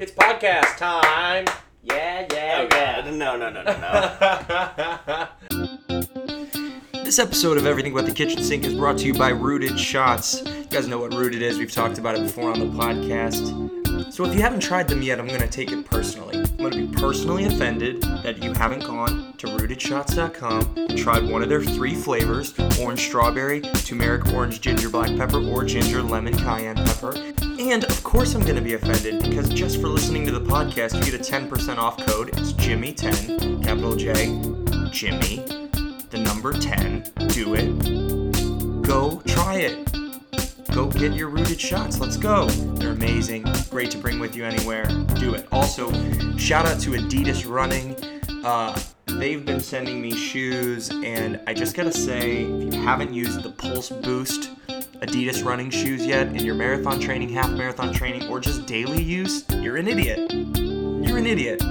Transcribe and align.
It's 0.00 0.12
podcast 0.12 0.76
time. 0.76 1.44
Yeah, 1.82 2.26
yeah, 2.30 2.58
Oh 2.60 2.68
god, 2.68 3.12
no, 3.12 3.36
no, 3.36 3.50
no, 3.50 3.62
no, 3.62 3.78
no. 3.78 3.90
yeah. 5.00 5.28
This 7.04 7.18
episode 7.18 7.56
of 7.56 7.64
Everything 7.64 7.94
But 7.94 8.04
the 8.04 8.12
Kitchen 8.12 8.42
Sink 8.44 8.64
is 8.64 8.74
brought 8.74 8.98
to 8.98 9.06
you 9.06 9.14
by 9.14 9.30
Rooted 9.30 9.80
Shots. 9.80 10.42
You 10.44 10.64
guys 10.64 10.86
know 10.86 10.98
what 10.98 11.14
Rooted 11.14 11.40
is, 11.40 11.56
we've 11.56 11.72
talked 11.72 11.96
about 11.96 12.16
it 12.16 12.22
before 12.22 12.52
on 12.52 12.58
the 12.58 12.66
podcast. 12.66 14.12
So 14.12 14.26
if 14.26 14.34
you 14.34 14.42
haven't 14.42 14.60
tried 14.60 14.88
them 14.88 15.00
yet, 15.00 15.18
I'm 15.18 15.26
going 15.26 15.40
to 15.40 15.48
take 15.48 15.72
it 15.72 15.86
personally. 15.86 16.36
I'm 16.36 16.56
going 16.58 16.72
to 16.72 16.86
be 16.86 17.00
personally 17.00 17.46
offended 17.46 18.02
that 18.22 18.42
you 18.42 18.52
haven't 18.52 18.84
gone 18.84 19.32
to 19.38 19.46
rootedShots.com 19.46 20.74
and 20.76 20.98
tried 20.98 21.26
one 21.30 21.42
of 21.42 21.48
their 21.48 21.62
three 21.62 21.94
flavors 21.94 22.52
orange 22.78 23.00
strawberry, 23.00 23.62
turmeric 23.62 24.30
orange 24.34 24.60
ginger 24.60 24.90
black 24.90 25.16
pepper, 25.16 25.42
or 25.42 25.64
ginger 25.64 26.02
lemon 26.02 26.36
cayenne 26.36 26.76
pepper. 26.76 27.14
And 27.70 27.84
of 27.84 28.02
course, 28.02 28.34
I'm 28.34 28.40
going 28.40 28.56
to 28.56 28.62
be 28.62 28.72
offended 28.72 29.22
because 29.22 29.50
just 29.50 29.78
for 29.78 29.88
listening 29.88 30.24
to 30.24 30.32
the 30.32 30.40
podcast, 30.40 30.94
you 31.04 31.12
get 31.12 31.20
a 31.20 31.32
10% 31.32 31.76
off 31.76 31.98
code. 31.98 32.30
It's 32.30 32.54
Jimmy10, 32.54 33.62
capital 33.62 33.94
J, 33.94 34.40
Jimmy, 34.90 35.44
the 36.08 36.18
number 36.18 36.54
10. 36.54 37.12
Do 37.28 37.54
it. 37.54 38.82
Go 38.86 39.20
try 39.26 39.56
it. 39.56 39.86
Go 40.72 40.86
get 40.86 41.12
your 41.12 41.28
rooted 41.28 41.60
shots. 41.60 42.00
Let's 42.00 42.16
go. 42.16 42.46
They're 42.46 42.92
amazing. 42.92 43.44
Great 43.68 43.90
to 43.90 43.98
bring 43.98 44.18
with 44.18 44.34
you 44.34 44.46
anywhere. 44.46 44.86
Do 45.16 45.34
it. 45.34 45.46
Also, 45.52 45.92
shout 46.38 46.64
out 46.64 46.80
to 46.80 46.92
Adidas 46.92 47.46
Running. 47.46 47.94
Uh, 48.46 48.80
they've 49.04 49.44
been 49.44 49.60
sending 49.60 50.00
me 50.00 50.14
shoes, 50.14 50.88
and 50.88 51.38
I 51.46 51.52
just 51.52 51.76
gotta 51.76 51.92
say, 51.92 52.44
if 52.44 52.74
you 52.74 52.80
haven't 52.80 53.12
used 53.12 53.42
the 53.42 53.50
Pulse 53.50 53.90
Boost 53.90 54.52
Adidas 55.00 55.44
running 55.44 55.70
shoes 55.70 56.04
yet 56.04 56.26
in 56.26 56.44
your 56.44 56.56
marathon 56.56 56.98
training, 56.98 57.28
half 57.28 57.50
marathon 57.50 57.92
training, 57.92 58.28
or 58.28 58.40
just 58.40 58.66
daily 58.66 59.00
use, 59.00 59.44
you're 59.50 59.76
an 59.76 59.86
idiot. 59.86 60.32
You're 60.32 61.18
an 61.18 61.26
idiot. 61.26 61.62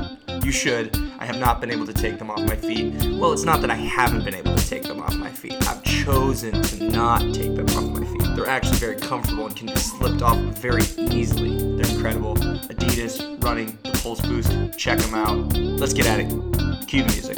You 0.44 0.52
should. 0.52 0.96
I 1.20 1.26
have 1.26 1.38
not 1.38 1.60
been 1.60 1.70
able 1.70 1.86
to 1.88 1.94
take 1.94 2.20
them 2.20 2.32
off 2.32 2.40
my 2.40 2.56
feet. 2.56 2.94
Well, 3.20 3.34
it's 3.34 3.44
not 3.44 3.60
that 3.62 3.70
I 3.70 3.76
haven't 3.76 4.24
been 4.24 4.34
able 4.34 4.56
to 4.56 4.70
take 4.70 4.84
them 4.84 5.02
off 5.02 5.14
my 5.16 5.30
feet. 5.30 5.56
I've 5.68 5.84
chosen 5.84 6.62
to 6.62 6.84
not 6.90 7.20
take 7.34 7.54
them 7.54 7.66
off 7.72 8.00
my 8.00 8.06
feet. 8.06 8.36
They're 8.36 8.48
actually 8.48 8.78
very 8.78 8.96
comfortable 8.96 9.46
and 9.46 9.56
can 9.56 9.68
be 9.68 9.76
slipped 9.76 10.22
off 10.22 10.38
very 10.60 10.84
easily. 10.98 11.58
They're 11.76 11.94
incredible. 11.94 12.36
Adidas, 12.36 13.44
running, 13.44 13.78
the 13.84 13.92
Pulse 14.02 14.22
Boost. 14.22 14.54
Check 14.78 15.00
them 15.00 15.16
out. 15.16 15.54
Let's 15.54 15.92
get 15.92 16.06
at 16.06 16.22
it. 16.22 16.30
Cue 16.88 17.04
the 17.04 17.12
music. 17.12 17.38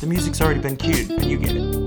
The 0.00 0.06
music's 0.06 0.40
already 0.40 0.60
been 0.60 0.76
cued, 0.76 1.10
and 1.10 1.26
you 1.26 1.36
get 1.36 1.56
it. 1.56 1.83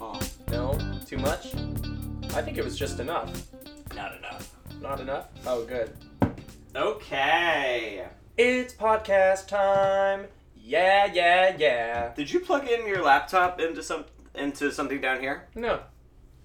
Uh-uh. 0.00 0.20
No? 0.50 0.78
Too 1.06 1.18
much? 1.18 1.54
I 2.34 2.42
think 2.42 2.58
it 2.58 2.64
was 2.64 2.76
just 2.76 2.98
enough. 2.98 3.30
Not 3.94 4.16
enough. 4.16 4.56
Not 4.80 5.00
enough? 5.00 5.28
Oh, 5.46 5.64
good. 5.64 5.92
Okay. 6.74 8.04
It's 8.36 8.74
podcast 8.74 9.46
time. 9.46 10.26
Yeah, 10.56 11.06
yeah, 11.12 11.54
yeah. 11.56 12.12
Did 12.14 12.32
you 12.32 12.40
plug 12.40 12.66
in 12.66 12.86
your 12.88 13.04
laptop 13.04 13.60
into 13.60 13.82
some 13.82 14.06
into 14.34 14.72
something 14.72 15.00
down 15.00 15.20
here? 15.20 15.46
No. 15.54 15.80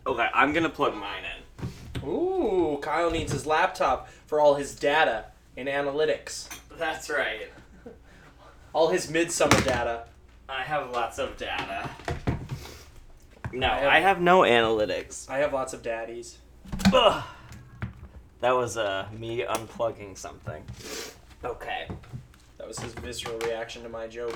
Okay, 0.05 0.27
I'm 0.33 0.53
gonna 0.53 0.69
plug 0.69 0.93
mine 0.95 1.23
in. 1.23 2.07
Ooh, 2.07 2.77
Kyle 2.81 3.09
needs 3.09 3.31
his 3.31 3.47
laptop 3.47 4.09
for 4.27 4.39
all 4.39 4.55
his 4.55 4.75
data 4.75 5.25
and 5.57 5.67
analytics. 5.67 6.49
That's 6.77 7.09
right. 7.09 7.49
All 8.73 8.89
his 8.89 9.09
midsummer 9.09 9.59
data. 9.61 10.05
I 10.47 10.61
have 10.63 10.91
lots 10.91 11.17
of 11.17 11.35
data. 11.37 11.89
No, 13.51 13.67
I 13.67 13.77
have- 13.77 13.91
I 13.93 13.99
have 13.99 14.21
no 14.21 14.41
analytics. 14.41 15.29
I 15.29 15.39
have 15.39 15.53
lots 15.53 15.73
of 15.73 15.81
daddies. 15.81 16.37
Ugh. 16.93 17.23
That 18.41 18.51
was 18.55 18.77
uh 18.77 19.07
me 19.17 19.43
unplugging 19.43 20.17
something. 20.17 20.63
Okay. 21.43 21.87
That 22.57 22.67
was 22.67 22.79
his 22.79 22.93
visceral 22.93 23.37
reaction 23.39 23.83
to 23.83 23.89
my 23.89 24.07
joke. 24.07 24.35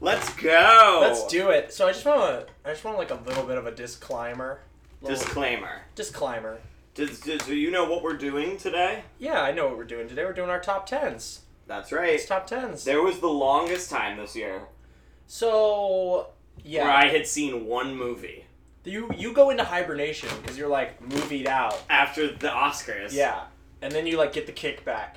Let's 0.00 0.32
go. 0.34 0.98
Let's 1.02 1.26
do 1.26 1.50
it. 1.50 1.72
So 1.72 1.86
I 1.86 1.92
just 1.92 2.04
want 2.06 2.46
to, 2.46 2.52
I 2.64 2.72
just 2.72 2.84
want 2.84 2.96
like 2.98 3.10
a 3.10 3.20
little 3.26 3.44
bit 3.44 3.58
of 3.58 3.66
a 3.66 3.70
disclaimer. 3.72 4.60
Little 5.02 5.16
Disclaimer. 5.18 5.82
disclaimer. 5.94 6.58
Does, 6.94 7.20
does, 7.20 7.42
do 7.42 7.54
you 7.54 7.70
know 7.70 7.84
what 7.90 8.02
we're 8.02 8.16
doing 8.16 8.56
today? 8.56 9.04
Yeah, 9.18 9.40
I 9.42 9.52
know 9.52 9.66
what 9.68 9.76
we're 9.76 9.84
doing 9.84 10.08
today. 10.08 10.24
We're 10.24 10.32
doing 10.32 10.50
our 10.50 10.60
top 10.60 10.86
tens. 10.86 11.40
That's 11.66 11.92
right. 11.92 12.14
It's 12.14 12.26
top 12.26 12.46
tens. 12.46 12.84
There 12.84 13.02
was 13.02 13.20
the 13.20 13.28
longest 13.28 13.90
time 13.90 14.16
this 14.16 14.34
year 14.34 14.62
So 15.26 16.28
yeah, 16.64 16.84
where 16.84 16.92
I 16.92 17.08
had 17.08 17.26
seen 17.26 17.66
one 17.66 17.94
movie 17.96 18.44
you 18.84 19.10
you 19.16 19.32
go 19.32 19.50
into 19.50 19.64
hibernation 19.64 20.28
because 20.40 20.56
you're 20.56 20.68
like 20.68 21.00
movied 21.00 21.46
out. 21.46 21.80
after 21.90 22.28
the 22.28 22.48
Oscars. 22.48 23.12
Yeah, 23.12 23.42
and 23.82 23.92
then 23.92 24.06
you 24.06 24.16
like 24.16 24.32
get 24.32 24.46
the 24.46 24.52
kickback. 24.52 25.14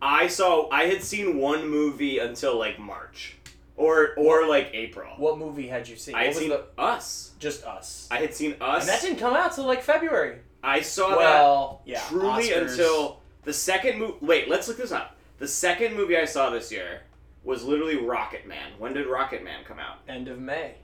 I 0.00 0.28
saw 0.28 0.68
I 0.70 0.84
had 0.84 1.02
seen 1.02 1.38
one 1.38 1.68
movie 1.68 2.18
until 2.18 2.58
like 2.58 2.78
March. 2.78 3.36
Or 3.76 4.10
or 4.18 4.46
like 4.46 4.70
April. 4.74 5.08
What 5.16 5.38
movie 5.38 5.66
had 5.66 5.88
you 5.88 5.96
seen? 5.96 6.14
I 6.14 6.24
had 6.24 6.34
seen 6.36 6.50
the 6.50 6.66
Us. 6.76 7.32
just 7.38 7.64
us? 7.64 8.08
I 8.10 8.18
had 8.18 8.34
seen 8.34 8.56
Us. 8.60 8.82
and 8.82 8.90
that 8.90 9.00
didn't 9.00 9.18
come 9.18 9.34
out 9.34 9.54
till 9.54 9.64
like 9.64 9.82
February. 9.82 10.38
I 10.62 10.82
saw 10.82 11.08
that. 11.10 11.16
Well, 11.16 11.80
yeah, 11.86 12.02
truly 12.08 12.48
Oscars. 12.50 12.72
until 12.72 13.20
the 13.44 13.54
second 13.54 13.98
movie. 13.98 14.18
Wait, 14.20 14.50
let's 14.50 14.68
look 14.68 14.76
this 14.76 14.92
up. 14.92 15.16
The 15.38 15.48
second 15.48 15.96
movie 15.96 16.18
I 16.18 16.26
saw 16.26 16.50
this 16.50 16.70
year 16.70 17.00
was 17.44 17.64
literally 17.64 17.96
Rocket 17.96 18.46
Man. 18.46 18.72
When 18.78 18.92
did 18.92 19.06
Rocket 19.06 19.42
Man 19.42 19.64
come 19.64 19.78
out? 19.78 19.98
end 20.08 20.28
of 20.28 20.38
May. 20.38 20.74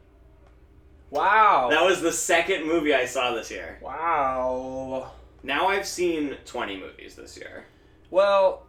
Wow. 1.11 1.69
That 1.71 1.85
was 1.85 2.01
the 2.03 2.13
second 2.13 2.67
movie 2.67 2.93
I 2.95 3.05
saw 3.07 3.33
this 3.35 3.51
year. 3.51 3.79
wow. 3.83 5.13
Now 5.43 5.69
I've 5.69 5.87
seen 5.87 6.37
20 6.45 6.81
movies 6.81 7.15
this 7.15 7.37
year. 7.37 7.67
Well, 8.11 8.67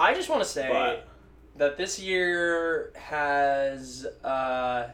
I 0.00 0.14
just 0.14 0.28
want 0.30 0.42
to 0.42 0.48
say 0.48 0.68
But 0.72 1.06
that 1.56 1.76
this 1.76 1.98
year 2.00 2.92
has 2.96 4.06
uh, 4.24 4.88
a 4.88 4.92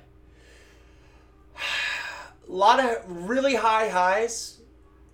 lot 2.48 2.80
of 2.80 3.28
really 3.28 3.54
high 3.54 3.88
highs 3.88 4.60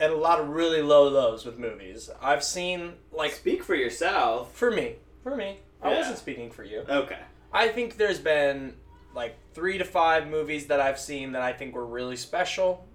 and 0.00 0.12
a 0.12 0.16
lot 0.16 0.40
of 0.40 0.48
really 0.48 0.80
low 0.82 1.08
lows 1.08 1.44
with 1.44 1.58
movies. 1.58 2.08
I've 2.22 2.42
seen 2.44 2.94
like 3.12 3.32
speak 3.32 3.62
for 3.62 3.74
yourself. 3.74 4.54
for 4.54 4.70
me, 4.70 4.96
for 5.22 5.36
me. 5.36 5.58
I 5.86 5.92
Yeah. 5.92 5.98
wasn't 5.98 6.18
speaking 6.18 6.50
for 6.50 6.64
you. 6.64 6.84
Okay. 6.88 7.18
I 7.52 7.68
think 7.68 7.96
there's 7.96 8.18
been 8.18 8.74
like 9.14 9.36
three 9.54 9.78
to 9.78 9.84
five 9.84 10.26
movies 10.28 10.66
that 10.66 10.80
I've 10.80 10.98
seen 10.98 11.32
that 11.32 11.42
I 11.42 11.52
think 11.52 11.74
were 11.74 11.86
really 11.86 12.16
special. 12.16 12.86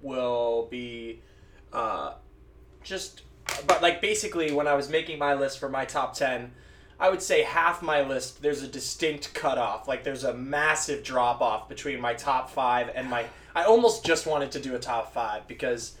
Will 0.00 0.66
be 0.70 1.20
uh, 1.72 2.14
just, 2.82 3.22
but 3.66 3.82
like 3.82 4.00
basically 4.00 4.50
when 4.52 4.66
I 4.66 4.74
was 4.74 4.88
making 4.88 5.18
my 5.18 5.34
list 5.34 5.58
for 5.58 5.68
my 5.68 5.84
top 5.84 6.14
10, 6.14 6.52
I 6.98 7.08
would 7.10 7.22
say 7.22 7.42
half 7.42 7.82
my 7.82 8.02
list, 8.02 8.42
there's 8.42 8.62
a 8.62 8.68
distinct 8.68 9.34
cutoff. 9.34 9.88
Like 9.88 10.04
there's 10.04 10.24
a 10.24 10.34
massive 10.34 11.02
drop 11.04 11.40
off 11.40 11.68
between 11.68 12.00
my 12.00 12.14
top 12.14 12.50
five 12.50 12.90
and 12.94 13.08
my. 13.10 13.26
I 13.54 13.64
almost 13.64 14.04
just 14.04 14.26
wanted 14.26 14.52
to 14.52 14.60
do 14.60 14.74
a 14.74 14.78
top 14.78 15.12
five 15.12 15.46
because 15.48 15.96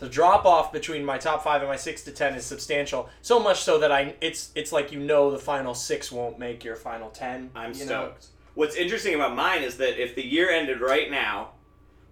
the 0.00 0.08
drop 0.08 0.46
off 0.46 0.72
between 0.72 1.04
my 1.04 1.18
top 1.18 1.44
five 1.44 1.60
and 1.60 1.68
my 1.68 1.76
six 1.76 2.02
to 2.04 2.10
ten 2.10 2.34
is 2.34 2.44
substantial. 2.44 3.08
So 3.20 3.38
much 3.38 3.60
so 3.60 3.78
that 3.78 3.92
I 3.92 4.14
it's 4.20 4.50
it's 4.54 4.72
like 4.72 4.90
you 4.90 4.98
know 4.98 5.30
the 5.30 5.38
final 5.38 5.74
six 5.74 6.10
won't 6.10 6.38
make 6.38 6.64
your 6.64 6.74
final 6.74 7.10
ten. 7.10 7.50
I'm 7.54 7.74
you 7.74 7.80
know? 7.80 7.84
stoked. 7.84 8.26
What's 8.54 8.74
interesting 8.74 9.14
about 9.14 9.36
mine 9.36 9.62
is 9.62 9.76
that 9.76 10.02
if 10.02 10.14
the 10.14 10.26
year 10.26 10.50
ended 10.50 10.80
right 10.80 11.10
now, 11.10 11.50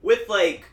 with 0.02 0.28
like 0.28 0.66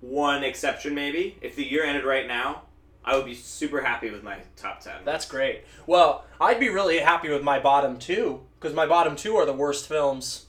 one 0.00 0.44
exception 0.44 0.94
maybe, 0.94 1.36
if 1.42 1.56
the 1.56 1.68
year 1.68 1.84
ended 1.84 2.04
right 2.04 2.26
now, 2.26 2.62
I 3.04 3.16
would 3.16 3.26
be 3.26 3.34
super 3.34 3.80
happy 3.80 4.10
with 4.10 4.22
my 4.22 4.38
top 4.56 4.80
10. 4.80 5.04
That's 5.04 5.26
great. 5.26 5.64
Well, 5.86 6.24
I'd 6.40 6.60
be 6.60 6.68
really 6.68 6.98
happy 6.98 7.30
with 7.30 7.42
my 7.42 7.58
bottom 7.58 7.98
two 7.98 8.42
because 8.58 8.74
my 8.74 8.86
bottom 8.86 9.16
two 9.16 9.36
are 9.36 9.44
the 9.44 9.52
worst 9.52 9.88
films, 9.88 10.46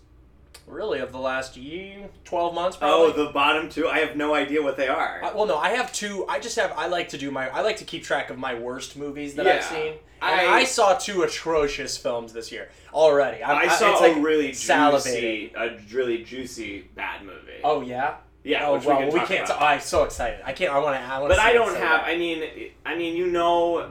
really, 0.71 0.99
of 0.99 1.11
the 1.11 1.19
last 1.19 1.57
year, 1.57 2.09
twelve 2.23 2.53
months. 2.53 2.77
oh, 2.81 3.11
the 3.11 3.31
bottom 3.31 3.69
two? 3.69 3.87
I 3.87 3.99
have 3.99 4.15
no 4.15 4.33
idea 4.33 4.61
what 4.61 4.77
they 4.77 4.87
are. 4.87 5.21
I, 5.23 5.33
well, 5.33 5.45
no, 5.45 5.57
I 5.57 5.69
have 5.69 5.91
two. 5.93 6.25
I 6.27 6.39
just 6.39 6.55
have. 6.57 6.71
I 6.75 6.87
like 6.87 7.09
to 7.09 7.17
do 7.17 7.29
my. 7.31 7.49
I 7.49 7.61
like 7.61 7.77
to 7.77 7.85
keep 7.85 8.03
track 8.03 8.29
of 8.29 8.37
my 8.37 8.55
worst 8.55 8.97
movies 8.97 9.35
that 9.35 9.47
I've 9.47 9.63
seen. 9.63 9.93
And 10.23 10.39
I- 10.39 10.53
I, 10.59 10.63
saw 10.65 10.95
two 10.97 11.23
atrocious 11.23 11.97
films 11.97 12.31
this 12.31 12.51
year 12.51 12.69
already. 12.93 13.43
I'm, 13.43 13.57
I 13.57 13.67
saw 13.73 13.91
it's 13.93 14.01
a 14.01 14.03
like 14.13 14.23
really 14.23 14.51
salivating. 14.51 15.03
juicy, 15.03 15.53
a 15.55 15.79
really 15.91 16.23
juicy 16.23 16.81
bad 16.95 17.25
movie. 17.25 17.59
Oh 17.63 17.81
yeah. 17.81 18.17
yeah, 18.43 18.67
Oh 18.67 18.73
well, 18.73 18.79
we, 18.99 19.05
can 19.05 19.13
we 19.13 19.19
talk 19.19 19.27
can't. 19.27 19.45
about. 19.45 19.57
T- 19.59 19.65
I'm 19.65 19.79
so 19.79 20.03
excited. 20.03 20.41
I 20.45 20.53
can't. 20.53 20.71
I 20.71 20.77
want 20.77 20.95
to. 20.95 21.01
I 21.03 21.27
but 21.27 21.39
I 21.39 21.53
don't 21.53 21.75
have. 21.75 22.01
I 22.05 22.17
mean, 22.17 22.69
I 22.85 22.95
mean, 22.95 23.15
you 23.15 23.27
know, 23.27 23.89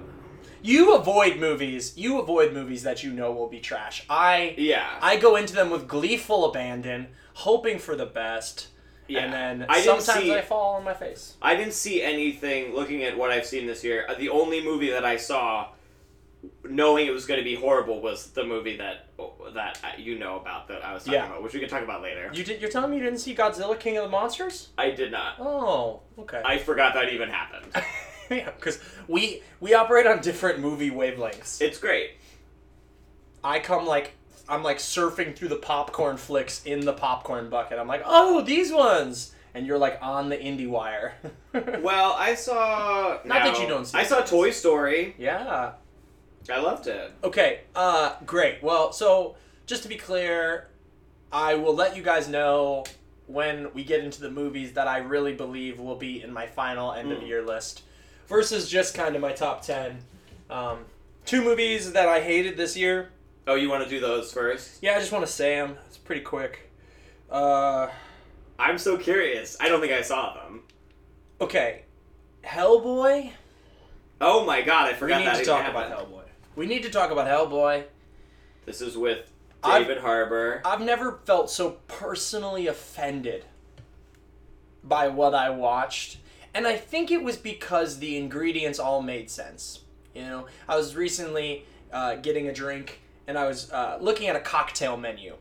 You 0.63 0.95
avoid 0.95 1.39
movies. 1.39 1.97
You 1.97 2.21
avoid 2.21 2.53
movies 2.53 2.83
that 2.83 3.03
you 3.03 3.13
know 3.13 3.33
will 3.33 3.49
be 3.49 3.61
trash. 3.61 4.05
I. 4.09 4.55
yeah, 4.59 4.99
I 5.01 5.17
go 5.17 5.37
into 5.37 5.55
them 5.55 5.71
with 5.71 5.89
gleeful 5.89 6.45
abandon, 6.45 7.09
hoping 7.35 7.79
for 7.79 7.97
the 7.97 8.07
best, 8.07 8.69
yeah. 9.09 9.21
and 9.21 9.33
then 9.33 9.67
I 9.69 9.81
sometimes 9.81 10.21
see. 10.25 10.35
I 10.35 10.43
fall 10.43 10.77
on 10.77 10.85
my 10.85 10.95
face. 10.95 11.37
I 11.41 11.57
didn't 11.57 11.75
see 11.75 12.03
anything. 12.03 12.75
Looking 12.75 13.03
at 13.05 13.17
what 13.17 13.31
I've 13.31 13.47
seen 13.47 13.67
this 13.67 13.83
year, 13.85 14.07
the 14.19 14.29
only 14.29 14.63
movie 14.63 14.91
that 14.91 15.05
I 15.05 15.17
saw 15.17 15.69
knowing 16.65 17.07
it 17.07 17.11
was 17.11 17.27
going 17.27 17.39
to 17.39 17.45
be 17.45 17.55
horrible 17.55 18.01
was 18.01 18.29
the 18.31 18.45
movie 18.45 18.77
that 18.79 19.07
that 19.55 19.99
you 19.99 20.19
know 20.19 20.37
about 20.37 20.69
that 20.69 20.85
I 20.85 20.95
was 20.95 21.05
talking 21.05 21.19
Yeah. 21.21 21.27
about, 21.27 21.43
which 21.43 21.53
we 21.53 21.61
can 21.61 21.69
talk 21.69 21.83
about 21.83 22.03
later. 22.03 22.31
You 22.33 22.45
did. 22.45 22.61
You're 22.61 22.71
telling 22.71 22.91
me 22.91 22.97
you 22.99 23.03
didn't 23.03 23.19
see 23.19 23.35
Godzilla 23.35 23.79
King 23.79 23.97
of 23.99 24.05
the 24.05 24.11
Monsters? 24.11 24.69
I 24.79 24.91
did 24.91 25.13
not. 25.13 25.35
Oh, 25.39 26.01
okay. 26.19 26.41
I 26.45 26.59
forgot 26.59 26.95
that 26.95 27.13
even 27.13 27.29
happened. 27.29 27.73
yeah, 28.37 28.51
because 28.51 28.79
we 29.09 29.43
we 29.61 29.75
operate 29.75 30.07
on 30.07 30.21
different 30.21 30.61
movie 30.61 30.91
wavelengths. 30.91 31.61
It's 31.61 31.79
great. 31.79 32.13
I 33.43 33.59
come 33.61 33.87
like 33.87 34.13
I'm 34.49 34.63
like 34.63 34.79
surfing 34.79 35.37
through 35.37 35.49
the 35.49 35.57
popcorn 35.57 36.17
flicks 36.17 36.65
in 36.65 36.81
the 36.81 36.93
popcorn 36.93 37.51
bucket. 37.51 37.79
I'm 37.79 37.87
like, 37.89 38.03
oh, 38.05 38.41
these 38.43 38.73
ones, 38.73 39.33
and 39.55 39.67
you're 39.67 39.79
like 39.79 39.99
on 40.03 40.29
the 40.29 40.37
indie 40.37 40.69
wire. 40.69 41.15
Well, 41.81 42.15
I 42.17 42.37
saw. 42.37 43.19
Not 43.25 43.43
that 43.43 43.59
you 43.61 43.67
don't 43.67 43.85
see 43.85 43.99
I 43.99 44.05
saw. 44.05 44.21
Toy 44.21 44.53
Story. 44.53 45.17
yeah. 45.19 45.73
I 46.49 46.61
loved 46.61 46.87
it. 46.87 47.13
Okay. 47.25 47.63
Uh, 47.75 48.15
great. 48.25 48.63
Well, 48.63 48.93
so 48.93 49.35
just 49.67 49.83
to 49.83 49.89
be 49.89 49.97
clear, 49.97 50.69
I 51.33 51.55
will 51.57 51.75
let 51.75 51.97
you 51.97 52.05
guys 52.05 52.29
know 52.29 52.85
when 53.27 53.73
we 53.75 53.83
get 53.83 54.05
into 54.05 54.21
the 54.21 54.31
movies 54.31 54.75
that 54.75 54.87
I 54.87 54.99
really 54.99 55.35
believe 55.35 55.81
will 55.81 55.97
be 55.97 56.23
in 56.23 56.33
my 56.33 56.47
final 56.47 56.93
end 56.93 57.11
of 57.11 57.19
Mm. 57.19 57.27
year 57.27 57.43
list, 57.45 57.83
versus 58.31 58.67
just 58.71 58.95
kind 58.95 59.15
of 59.15 59.21
my 59.21 59.33
top 59.33 59.61
ten. 59.61 59.99
Um, 60.49 60.79
two 61.27 61.43
movies 61.45 61.93
that 61.93 62.09
I 62.09 62.21
hated 62.21 62.57
this 62.57 62.77
year. 62.77 63.11
Oh, 63.47 63.57
you 63.57 63.69
want 63.69 63.85
to 63.85 63.91
do 63.91 64.01
those 64.01 64.33
first? 64.33 64.79
Yeah, 64.83 64.93
I 64.95 65.01
just 65.01 65.13
want 65.13 65.27
to 65.27 65.31
say 65.31 65.57
them. 65.57 65.77
It's 65.89 65.99
pretty 65.99 66.23
quick. 66.23 66.71
Uh, 67.31 67.89
I'm 68.59 68.79
so 68.79 68.97
curious. 68.97 69.57
I 69.61 69.69
don't 69.69 69.81
think 69.81 69.93
I 69.93 70.01
saw 70.03 70.35
them. 70.35 70.63
okay, 71.41 71.83
Hellboy. 72.45 73.33
Oh 74.21 74.45
my 74.45 74.63
god, 74.63 74.89
I 74.91 74.95
forgot 74.95 75.19
We 75.19 75.25
need 75.25 75.31
that 75.35 75.39
to 75.39 75.45
talk 75.45 75.63
happened. 75.65 75.93
about 75.93 76.09
Hellboy. 76.11 76.23
We 76.57 76.67
need 76.67 76.83
to 76.85 76.91
talk 76.91 77.11
about 77.11 77.27
Hellboy. 77.27 77.85
This 78.67 78.81
is 78.81 78.97
with 78.97 79.31
I've- 79.63 79.85
David 79.85 80.03
Harbour. 80.03 80.63
I've 80.65 80.81
never 80.81 81.21
felt 81.25 81.51
so 81.51 81.79
personally 81.89 82.67
offended 82.67 83.45
by 84.85 85.09
what 85.09 85.35
I 85.35 85.51
watched. 85.51 86.19
And 86.55 86.67
I 86.67 86.77
think 86.77 87.11
it 87.11 87.23
was 87.23 87.37
because 87.37 87.99
the 87.99 88.17
ingredients 88.17 88.79
all 88.79 89.03
made 89.03 89.31
sense. 89.31 89.81
You 90.15 90.23
know, 90.23 90.47
I 90.69 90.77
was 90.77 90.97
recently 90.97 91.65
uh, 91.93 92.17
getting 92.17 92.49
a 92.49 92.53
drink 92.53 93.01
and 93.27 93.39
I 93.39 93.47
was 93.47 93.71
uh, 93.71 93.99
looking 94.01 94.29
at 94.29 94.37
a 94.37 94.41
cocktail 94.41 94.97
menu. 94.97 95.37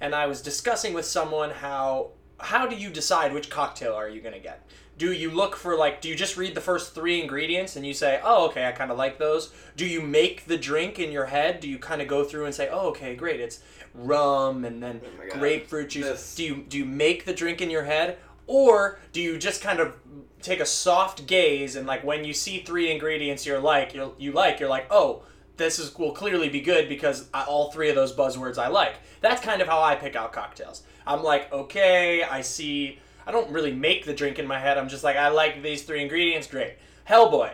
And 0.00 0.14
I 0.14 0.26
was 0.26 0.42
discussing 0.42 0.94
with 0.94 1.04
someone 1.04 1.50
how 1.50 2.10
how 2.40 2.68
do 2.68 2.76
you 2.76 2.88
decide 2.88 3.32
which 3.32 3.50
cocktail 3.50 3.94
are 3.94 4.08
you 4.08 4.20
going 4.20 4.34
to 4.34 4.40
get? 4.40 4.64
Do 4.96 5.12
you 5.12 5.30
look 5.30 5.56
for 5.56 5.76
like 5.76 6.00
do 6.00 6.08
you 6.08 6.14
just 6.14 6.36
read 6.36 6.54
the 6.54 6.60
first 6.60 6.94
3 6.94 7.20
ingredients 7.20 7.74
and 7.76 7.84
you 7.86 7.92
say, 7.94 8.20
"Oh, 8.22 8.46
okay, 8.46 8.66
I 8.66 8.72
kind 8.72 8.90
of 8.92 8.96
like 8.96 9.18
those." 9.18 9.52
Do 9.76 9.84
you 9.86 10.00
make 10.00 10.46
the 10.46 10.56
drink 10.56 10.98
in 11.00 11.10
your 11.12 11.26
head? 11.26 11.58
Do 11.60 11.68
you 11.68 11.78
kind 11.78 12.00
of 12.00 12.06
go 12.08 12.22
through 12.24 12.46
and 12.46 12.54
say, 12.54 12.68
"Oh, 12.70 12.88
okay, 12.90 13.16
great. 13.16 13.40
It's 13.40 13.60
rum 13.94 14.64
and 14.64 14.80
then 14.82 15.00
Oh 15.04 15.38
grapefruit 15.38 15.90
juice." 15.90 16.06
This- 16.06 16.34
Do 16.36 16.44
you 16.44 16.56
do 16.68 16.78
you 16.78 16.84
make 16.84 17.24
the 17.24 17.34
drink 17.34 17.60
in 17.60 17.70
your 17.70 17.84
head 17.84 18.18
or 18.48 18.98
do 19.12 19.20
you 19.20 19.38
just 19.38 19.62
kind 19.62 19.78
of 19.78 19.94
take 20.42 20.58
a 20.58 20.66
soft 20.66 21.26
gaze 21.26 21.76
and 21.76 21.86
like 21.86 22.02
when 22.02 22.24
you 22.24 22.32
see 22.32 22.60
three 22.60 22.90
ingredients 22.90 23.44
you're 23.44 23.60
like 23.60 23.94
you 23.94 24.14
you 24.18 24.32
like 24.32 24.58
you're 24.58 24.68
like, 24.68 24.86
"Oh, 24.90 25.22
this 25.56 25.78
is 25.78 25.96
will 25.96 26.12
clearly 26.12 26.48
be 26.48 26.60
good 26.60 26.88
because 26.88 27.28
I, 27.32 27.44
all 27.44 27.70
three 27.70 27.88
of 27.88 27.94
those 27.94 28.14
buzzwords 28.14 28.58
I 28.58 28.68
like." 28.68 28.96
That's 29.20 29.40
kind 29.40 29.62
of 29.62 29.68
how 29.68 29.80
I 29.80 29.94
pick 29.94 30.16
out 30.16 30.32
cocktails. 30.32 30.82
I'm 31.06 31.22
like, 31.22 31.52
"Okay, 31.52 32.24
I 32.24 32.40
see 32.40 32.98
I 33.28 33.30
don't 33.30 33.52
really 33.52 33.74
make 33.74 34.06
the 34.06 34.14
drink 34.14 34.38
in 34.38 34.46
my 34.46 34.58
head. 34.58 34.78
I'm 34.78 34.88
just 34.88 35.04
like, 35.04 35.16
I 35.16 35.28
like 35.28 35.62
these 35.62 35.82
three 35.82 36.00
ingredients. 36.00 36.46
Great. 36.46 36.78
Hellboy. 37.06 37.52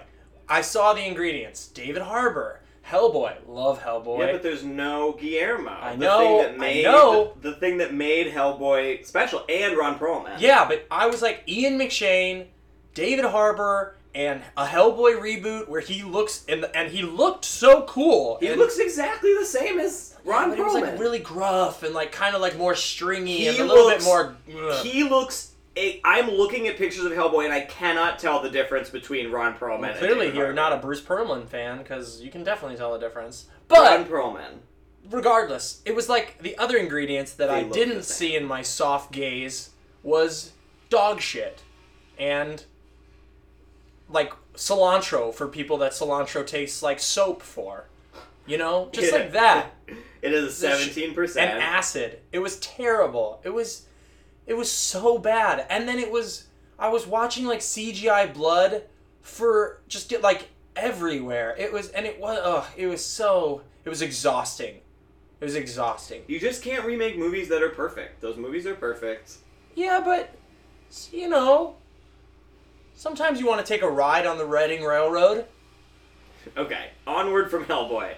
I 0.49 0.61
saw 0.61 0.95
the 0.95 1.05
ingredients. 1.05 1.67
David 1.67 2.03
Harbour. 2.03 2.61
Hellboy. 2.89 3.35
Love 3.49 3.83
Hellboy. 3.83 4.19
Yeah, 4.21 4.33
but 4.33 4.43
there's 4.43 4.63
no 4.65 5.13
Guillermo. 5.13 5.71
I 5.81 5.97
the 5.97 6.05
know, 6.05 6.19
Thing 6.43 6.59
that 6.59 6.65
I 6.67 6.83
know. 6.83 7.33
The, 7.41 7.51
the 7.51 7.57
thing 7.57 7.79
that 7.79 7.95
made 7.95 8.33
Hellboy 8.33 9.07
special, 9.07 9.43
and 9.49 9.77
Ron 9.77 9.99
Perlman. 9.99 10.39
Yeah, 10.41 10.67
but 10.69 10.87
I 10.91 11.07
was 11.07 11.23
like 11.23 11.43
Ian 11.49 11.79
McShane, 11.79 12.47
David 12.93 13.25
Harbour, 13.25 13.97
and 14.15 14.43
a 14.57 14.67
Hellboy 14.67 15.19
reboot 15.19 15.69
where 15.69 15.81
he 15.81 16.03
looks 16.03 16.45
and 16.49 16.67
and 16.75 16.91
he 16.93 17.03
looked 17.03 17.45
so 17.45 17.83
cool. 17.83 18.39
He 18.41 18.49
and, 18.49 18.59
looks 18.61 18.79
exactly 18.79 19.35
the 19.39 19.45
same 19.47 19.79
as 19.81 20.15
Ron 20.25 20.51
but 20.51 20.59
he 20.59 20.63
Perlman. 20.63 20.75
was 20.75 20.83
like 20.83 20.99
really 21.01 21.19
gruff 21.19 21.83
and 21.83 21.95
like 21.95 22.13
kind 22.13 22.35
of 22.37 22.41
like 22.41 22.57
more 22.57 22.75
stringy 22.75 23.39
He 23.39 23.49
and 23.49 23.59
a 23.59 23.65
little 23.65 23.87
looks- 23.87 24.05
bit 24.05 24.07
more. 24.07 24.37
ugh. 24.71 24.85
He 24.87 25.05
looks. 25.05 25.53
A, 25.77 26.01
I'm 26.05 26.31
looking 26.31 26.69
at 26.69 26.77
pictures 26.77 27.05
of 27.05 27.13
Hellboy, 27.13 27.45
and 27.45 27.53
I 27.53 27.63
cannot 27.63 28.19
tell 28.21 28.41
the 28.41 28.49
difference 28.51 28.91
between 28.91 29.31
Ron 29.33 29.55
Perlman. 29.55 29.81
Well, 29.81 29.91
and 29.91 29.99
clearly, 29.99 30.33
you're 30.35 30.53
not 30.53 30.73
a 30.73 30.77
Bruce 30.77 31.01
Perlman 31.01 31.49
fan 31.49 31.79
because 31.79 32.21
you 32.21 32.31
can 32.31 32.45
definitely 32.45 32.77
tell 32.77 32.93
the 32.93 32.99
difference. 32.99 33.47
But 33.67 33.81
Ron 33.81 34.05
Perlman. 34.05 34.59
regardless, 35.11 35.83
it 35.85 35.95
was 35.97 36.09
like 36.09 36.39
the 36.41 36.57
other 36.59 36.77
ingredients 36.77 37.33
that 37.35 37.49
They 37.49 37.55
I 37.55 37.63
didn't 37.65 38.05
see 38.05 38.37
in 38.37 38.45
my 38.45 38.63
soft 38.63 39.11
gaze 39.13 39.71
was 40.05 40.53
dog 40.91 41.21
shit 41.21 41.63
and 42.19 42.65
like 44.09 44.33
cilantro 44.55 45.35
for 45.35 45.49
people 45.49 45.79
that 45.79 45.93
cilantro 45.93 46.47
tastes 46.47 46.83
like 46.83 47.01
soap 47.01 47.43
for. 47.43 47.87
You 48.47 48.59
know, 48.59 48.91
just 48.93 49.11
Yeah. 49.13 49.19
like 49.19 49.33
that. 49.33 49.75
It 50.23 50.33
is 50.33 50.57
seventeen 50.57 51.07
And 51.09 51.15
percent. 51.15 51.51
acid. 51.63 52.21
It 52.33 52.39
was 52.39 52.59
terrible. 52.61 53.41
It 53.43 53.51
was 53.51 53.87
it 54.47 54.55
was 54.55 54.71
so 54.71 55.19
bad. 55.19 55.67
And 55.71 55.89
then 55.89 55.99
it 55.99 56.11
was 56.11 56.49
I 56.79 56.89
was 56.89 57.07
watching 57.07 57.47
like 57.47 57.61
CGI 57.61 58.33
blood 58.33 58.83
for 59.23 59.81
just 59.89 60.09
get 60.09 60.23
like 60.23 60.51
everywhere. 60.77 61.55
It 61.59 61.73
was 61.73 61.89
and 61.91 62.07
it 62.07 62.21
was 62.21 62.39
ugh, 62.43 62.67
it 62.77 62.87
was 62.87 63.05
so 63.05 63.63
it 63.85 63.89
was 63.89 64.03
exhausting. 64.03 64.81
It 65.41 65.45
was 65.45 65.55
exhausting. 65.57 66.23
You 66.27 66.41
just 66.41 66.63
can't 66.63 66.85
remake 66.85 67.19
movies 67.19 67.49
that 67.49 67.63
are 67.63 67.71
perfect. 67.71 68.21
Those 68.21 68.37
movies 68.37 68.67
are 68.67 68.75
perfect. 68.75 69.37
Yeah, 69.75 70.01
but 70.05 70.35
you 71.11 71.29
know, 71.29 71.77
sometimes 72.95 73.41
you 73.41 73.47
want 73.47 73.65
to 73.65 73.67
take 73.67 73.83
a 73.83 73.91
ride 73.91 74.27
on 74.27 74.39
the 74.39 74.47
Reading 74.47 74.85
Railroad. 74.85 75.47
Okay, 76.57 76.91
onward 77.07 77.51
from 77.51 77.65
Hellboy. 77.65 78.13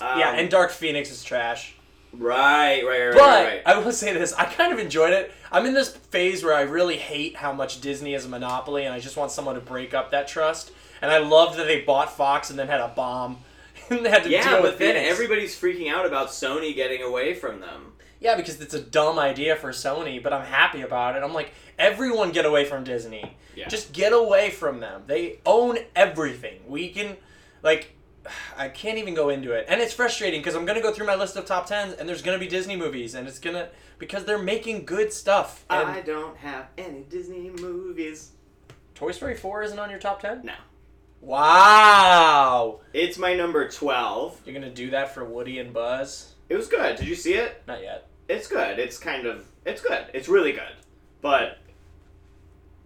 Um, 0.00 0.18
yeah, 0.18 0.32
and 0.32 0.50
Dark 0.50 0.70
Phoenix 0.70 1.10
is 1.10 1.24
trash. 1.24 1.74
Right, 2.18 2.82
right, 2.84 3.06
right, 3.06 3.12
But 3.12 3.20
right, 3.20 3.44
right. 3.46 3.62
I 3.66 3.78
will 3.78 3.92
say 3.92 4.12
this: 4.12 4.32
I 4.34 4.44
kind 4.44 4.72
of 4.72 4.78
enjoyed 4.78 5.12
it. 5.12 5.32
I'm 5.50 5.66
in 5.66 5.74
this 5.74 5.90
phase 5.90 6.44
where 6.44 6.54
I 6.54 6.62
really 6.62 6.96
hate 6.96 7.36
how 7.36 7.52
much 7.52 7.80
Disney 7.80 8.14
is 8.14 8.24
a 8.24 8.28
monopoly, 8.28 8.84
and 8.84 8.94
I 8.94 9.00
just 9.00 9.16
want 9.16 9.30
someone 9.30 9.54
to 9.54 9.60
break 9.60 9.94
up 9.94 10.10
that 10.10 10.28
trust. 10.28 10.72
And 11.00 11.10
I 11.10 11.18
love 11.18 11.56
that 11.56 11.66
they 11.66 11.82
bought 11.82 12.16
Fox 12.16 12.50
and 12.50 12.58
then 12.58 12.66
had 12.66 12.80
a 12.80 12.88
bomb, 12.88 13.38
and 13.90 14.04
they 14.04 14.10
had 14.10 14.24
to 14.24 14.30
yeah, 14.30 14.42
deal 14.42 14.52
but 14.54 14.62
with 14.62 14.78
then 14.78 14.96
everybody's 14.96 15.58
freaking 15.58 15.90
out 15.90 16.06
about 16.06 16.28
Sony 16.28 16.74
getting 16.74 17.02
away 17.02 17.34
from 17.34 17.60
them. 17.60 17.92
Yeah, 18.20 18.34
because 18.34 18.60
it's 18.60 18.74
a 18.74 18.80
dumb 18.80 19.18
idea 19.18 19.54
for 19.54 19.70
Sony, 19.70 20.20
but 20.20 20.32
I'm 20.32 20.44
happy 20.44 20.82
about 20.82 21.16
it. 21.16 21.22
I'm 21.22 21.32
like, 21.32 21.52
everyone 21.78 22.32
get 22.32 22.44
away 22.44 22.64
from 22.64 22.82
Disney. 22.82 23.36
Yeah. 23.54 23.68
Just 23.68 23.92
get 23.92 24.12
away 24.12 24.50
from 24.50 24.80
them. 24.80 25.04
They 25.06 25.38
own 25.46 25.78
everything. 25.94 26.60
We 26.66 26.88
can, 26.88 27.16
like, 27.62 27.94
I 28.56 28.68
can't 28.68 28.98
even 28.98 29.14
go 29.14 29.28
into 29.28 29.52
it. 29.52 29.66
And 29.68 29.80
it's 29.80 29.92
frustrating 29.92 30.40
because 30.40 30.54
I'm 30.54 30.64
going 30.64 30.76
to 30.76 30.82
go 30.82 30.92
through 30.92 31.06
my 31.06 31.14
list 31.14 31.36
of 31.36 31.44
top 31.46 31.68
10s 31.68 31.98
and 31.98 32.08
there's 32.08 32.22
going 32.22 32.38
to 32.38 32.44
be 32.44 32.48
Disney 32.48 32.76
movies 32.76 33.14
and 33.14 33.28
it's 33.28 33.38
going 33.38 33.54
to, 33.54 33.68
because 33.98 34.24
they're 34.24 34.38
making 34.38 34.84
good 34.84 35.12
stuff. 35.12 35.64
And 35.70 35.88
I 35.88 36.00
don't 36.00 36.36
have 36.38 36.68
any 36.76 37.02
Disney 37.02 37.50
movies. 37.50 38.32
Toy 38.94 39.12
Story 39.12 39.36
4 39.36 39.62
isn't 39.64 39.78
on 39.78 39.90
your 39.90 39.98
top 39.98 40.20
10? 40.20 40.44
No. 40.44 40.54
Wow. 41.20 42.80
It's 42.92 43.18
my 43.18 43.34
number 43.34 43.68
12. 43.68 44.42
You're 44.44 44.58
going 44.58 44.68
to 44.68 44.74
do 44.74 44.90
that 44.90 45.14
for 45.14 45.24
Woody 45.24 45.58
and 45.58 45.72
Buzz? 45.72 46.34
It 46.48 46.56
was 46.56 46.68
good. 46.68 46.96
Did 46.96 47.06
you 47.06 47.14
see 47.14 47.34
it? 47.34 47.62
Not 47.66 47.82
yet. 47.82 48.08
It's 48.28 48.46
good. 48.46 48.78
It's 48.78 48.98
kind 48.98 49.26
of 49.26 49.46
it's 49.64 49.80
good. 49.80 50.06
It's 50.14 50.28
really 50.28 50.52
good. 50.52 50.74
But 51.20 51.58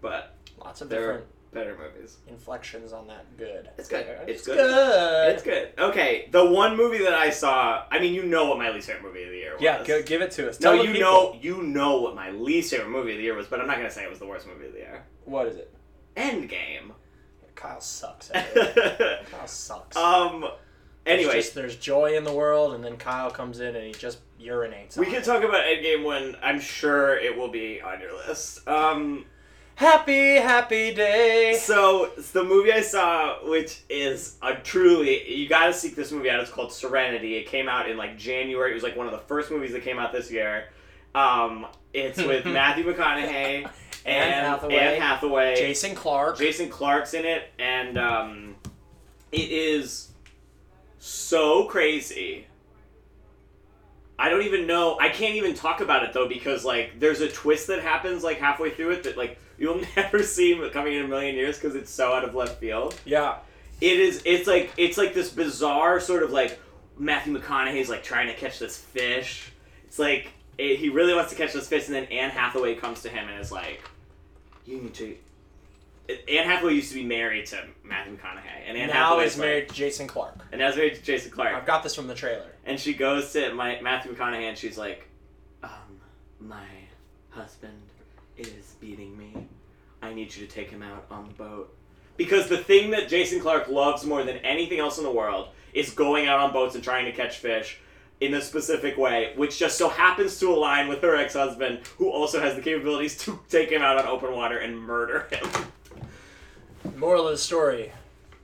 but 0.01 0.35
Lots 0.63 0.81
of 0.81 0.89
different 0.89 1.25
better 1.53 1.77
movies. 1.77 2.17
inflections 2.27 2.91
on 2.93 3.07
that 3.07 3.25
good. 3.37 3.69
It's 3.77 3.87
good. 3.87 4.05
It's 4.27 4.39
It's 4.39 4.45
good. 4.47 4.57
good. 4.57 5.33
It's 5.33 5.43
good. 5.43 5.69
Okay, 5.77 6.27
the 6.31 6.45
one 6.45 6.75
movie 6.75 6.99
that 6.99 7.13
I 7.13 7.29
saw, 7.29 7.83
I 7.91 7.99
mean, 7.99 8.13
you 8.13 8.23
know 8.23 8.49
what 8.49 8.57
my 8.57 8.69
least 8.71 8.87
favorite 8.87 9.03
movie 9.03 9.23
of 9.23 9.29
the 9.29 9.35
year 9.37 9.53
was. 9.53 9.61
Yeah, 9.61 9.83
go, 9.83 10.01
give 10.01 10.21
it 10.21 10.31
to 10.31 10.49
us. 10.49 10.59
No, 10.59 10.73
Tell 10.73 10.83
the 10.83 10.87
you 10.89 10.93
people. 10.95 11.11
know, 11.11 11.39
you 11.41 11.63
know 11.63 12.01
what 12.01 12.15
my 12.15 12.31
least 12.31 12.71
favorite 12.71 12.89
movie 12.89 13.11
of 13.11 13.17
the 13.17 13.23
year 13.23 13.35
was, 13.35 13.47
but 13.47 13.59
I'm 13.61 13.67
not 13.67 13.77
gonna 13.77 13.91
say 13.91 14.03
it 14.03 14.09
was 14.09 14.19
the 14.19 14.27
worst 14.27 14.47
movie 14.47 14.65
of 14.67 14.73
the 14.73 14.79
year. 14.79 15.03
What 15.25 15.47
is 15.47 15.57
it? 15.57 15.73
Endgame. 16.17 16.91
Kyle 17.55 17.79
sucks. 17.81 18.29
Kyle 19.31 19.47
sucks. 19.47 19.95
um. 19.95 20.45
Anyway, 21.05 21.33
just, 21.33 21.53
there's 21.53 21.75
joy 21.75 22.15
in 22.15 22.23
the 22.23 22.33
world, 22.33 22.73
and 22.73 22.81
then 22.83 22.95
Kyle 22.95 23.29
comes 23.29 23.59
in 23.59 23.75
and 23.75 23.85
he 23.85 23.91
just 23.91 24.19
urinates. 24.41 24.95
we 24.95 25.05
can 25.05 25.15
it. 25.15 25.23
talk 25.25 25.43
about 25.43 25.65
Endgame 25.65 26.05
when 26.05 26.35
I'm 26.41 26.61
sure 26.61 27.17
it 27.17 27.37
will 27.37 27.49
be 27.49 27.81
on 27.81 27.99
your 27.99 28.13
list. 28.27 28.65
Um. 28.67 29.25
Happy, 29.75 30.35
happy 30.35 30.93
day. 30.93 31.57
So 31.59 32.11
the 32.33 32.43
movie 32.43 32.71
I 32.71 32.81
saw, 32.81 33.37
which 33.43 33.81
is 33.89 34.37
a 34.41 34.55
truly 34.55 35.33
you 35.33 35.49
got 35.49 35.65
to 35.67 35.73
seek 35.73 35.95
this 35.95 36.11
movie 36.11 36.29
out. 36.29 36.39
It's 36.39 36.51
called 36.51 36.71
Serenity. 36.71 37.35
It 37.35 37.47
came 37.47 37.67
out 37.67 37.89
in 37.89 37.97
like 37.97 38.17
January. 38.17 38.71
It 38.71 38.75
was 38.75 38.83
like 38.83 38.95
one 38.95 39.07
of 39.07 39.11
the 39.11 39.19
first 39.19 39.49
movies 39.49 39.71
that 39.71 39.83
came 39.83 39.97
out 39.97 40.11
this 40.11 40.29
year. 40.29 40.65
Um, 41.15 41.65
it's 41.91 42.17
with 42.23 42.45
Matthew 42.45 42.85
McConaughey 42.85 43.67
and 44.05 44.33
Anne 44.33 44.45
Hathaway. 44.45 44.75
Anne 44.75 45.01
Hathaway. 45.01 45.55
Jason 45.55 45.95
Clarke. 45.95 46.37
Jason 46.37 46.69
Clarke's 46.69 47.15
in 47.15 47.25
it, 47.25 47.49
and 47.57 47.97
um, 47.97 48.55
it 49.31 49.49
is 49.49 50.11
so 50.99 51.65
crazy. 51.65 52.45
I 54.19 54.29
don't 54.29 54.43
even 54.43 54.67
know. 54.67 54.99
I 54.99 55.09
can't 55.09 55.35
even 55.35 55.55
talk 55.55 55.81
about 55.81 56.03
it 56.03 56.13
though 56.13 56.27
because 56.29 56.63
like 56.63 56.99
there's 56.99 57.21
a 57.21 57.27
twist 57.27 57.67
that 57.67 57.81
happens 57.81 58.23
like 58.23 58.37
halfway 58.37 58.69
through 58.69 58.91
it 58.91 59.03
that 59.03 59.17
like 59.17 59.39
you'll 59.63 59.81
never 59.95 60.21
see 60.21 60.61
coming 60.71 60.93
in 60.93 61.05
a 61.05 61.07
million 61.07 61.35
years 61.35 61.57
because 61.57 61.75
it's 61.75 61.89
so 61.89 62.13
out 62.13 62.23
of 62.23 62.35
left 62.35 62.59
field. 62.59 62.99
Yeah. 63.05 63.37
It 63.81 63.99
is. 63.99 64.21
It's 64.25 64.47
like 64.47 64.71
it's 64.77 64.97
like 64.97 65.13
this 65.13 65.29
bizarre 65.29 65.99
sort 65.99 66.23
of 66.23 66.31
like 66.31 66.59
Matthew 66.97 67.37
McConaughey's 67.37 67.89
like 67.89 68.03
trying 68.03 68.27
to 68.27 68.33
catch 68.33 68.59
this 68.59 68.77
fish. 68.77 69.51
It's 69.85 69.97
like 69.97 70.27
it, 70.57 70.77
he 70.77 70.89
really 70.89 71.13
wants 71.13 71.31
to 71.31 71.37
catch 71.37 71.53
this 71.53 71.67
fish, 71.67 71.87
and 71.87 71.95
then 71.95 72.05
Anne 72.05 72.29
Hathaway 72.29 72.75
comes 72.75 73.01
to 73.01 73.09
him 73.09 73.27
and 73.27 73.41
is 73.41 73.51
like, 73.51 73.81
"You 74.65 74.77
need 74.77 74.93
to." 74.95 75.15
Anne 76.09 76.45
Hathaway 76.45 76.73
used 76.73 76.89
to 76.89 76.95
be 76.95 77.03
married 77.03 77.45
to 77.47 77.63
Matthew 77.83 78.15
McConaughey, 78.15 78.67
and 78.67 78.77
Anne 78.77 78.89
now 78.89 79.09
Hathaway 79.09 79.25
is 79.25 79.37
married 79.37 79.69
to 79.69 79.75
Jason 79.75 80.07
Clarke. 80.07 80.45
and 80.51 80.59
now 80.59 80.69
is 80.69 80.75
married 80.75 80.95
to 80.95 81.01
Jason 81.01 81.31
Clarke. 81.31 81.55
I've 81.55 81.65
got 81.65 81.81
this 81.81 81.95
from 81.95 82.07
the 82.07 82.15
trailer. 82.15 82.51
And 82.65 82.79
she 82.79 82.93
goes 82.93 83.31
to 83.33 83.53
my, 83.53 83.79
Matthew 83.81 84.13
McConaughey 84.13 84.49
and 84.49 84.57
she's 84.57 84.77
like, 84.77 85.07
um, 85.63 85.69
my 86.41 86.67
husband 87.29 87.81
is 88.37 88.75
beating 88.81 89.17
me. 89.17 89.47
I 90.03 90.13
need 90.13 90.35
you 90.35 90.45
to 90.45 90.51
take 90.51 90.69
him 90.69 90.83
out 90.83 91.05
on 91.09 91.27
the 91.27 91.33
boat. 91.33 91.73
Because 92.17 92.47
the 92.47 92.57
thing 92.57 92.91
that 92.91 93.07
Jason 93.07 93.39
Clarke 93.39 93.69
loves 93.69 94.05
more 94.05 94.23
than 94.23 94.37
anything 94.37 94.79
else 94.79 94.97
in 94.97 95.03
the 95.03 95.11
world 95.11 95.47
is 95.73 95.91
going 95.91 96.27
out 96.27 96.39
on 96.39 96.51
boats 96.51 96.75
and 96.75 96.83
trying 96.83 97.05
to 97.05 97.11
catch 97.11 97.37
fish 97.37 97.79
in 98.19 98.33
a 98.33 98.41
specific 98.41 98.97
way, 98.97 99.33
which 99.35 99.57
just 99.57 99.77
so 99.77 99.89
happens 99.89 100.39
to 100.39 100.53
align 100.53 100.87
with 100.87 101.01
her 101.01 101.15
ex 101.15 101.33
husband, 101.33 101.79
who 101.97 102.09
also 102.09 102.39
has 102.39 102.55
the 102.55 102.61
capabilities 102.61 103.17
to 103.17 103.39
take 103.49 103.69
him 103.69 103.81
out 103.81 103.97
on 103.97 104.05
open 104.05 104.33
water 104.33 104.59
and 104.59 104.77
murder 104.77 105.27
him. 105.31 105.47
Moral 106.97 107.27
of 107.27 107.31
the 107.31 107.37
story: 107.37 107.91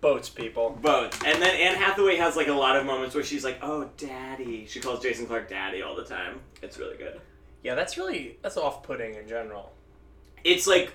boats, 0.02 0.30
people. 0.30 0.78
Boats. 0.82 1.20
And 1.26 1.42
then 1.42 1.56
Anne 1.56 1.76
Hathaway 1.76 2.16
has 2.16 2.36
like 2.36 2.48
a 2.48 2.54
lot 2.54 2.76
of 2.78 2.86
moments 2.86 3.14
where 3.14 3.24
she's 3.24 3.44
like, 3.44 3.60
oh, 3.62 3.90
daddy. 3.98 4.66
She 4.66 4.80
calls 4.80 5.02
Jason 5.02 5.28
Clarke 5.28 5.50
daddy 5.50 5.82
all 5.82 5.96
the 5.96 6.06
time. 6.06 6.40
It's 6.62 6.80
really 6.80 6.98
good. 6.98 7.20
Yeah, 7.64 7.76
that's 7.76 7.98
really 7.98 8.38
that's 8.42 8.58
off-putting 8.58 9.16
in 9.16 9.28
general. 9.28 9.72
It's 10.44 10.66
like 10.66 10.94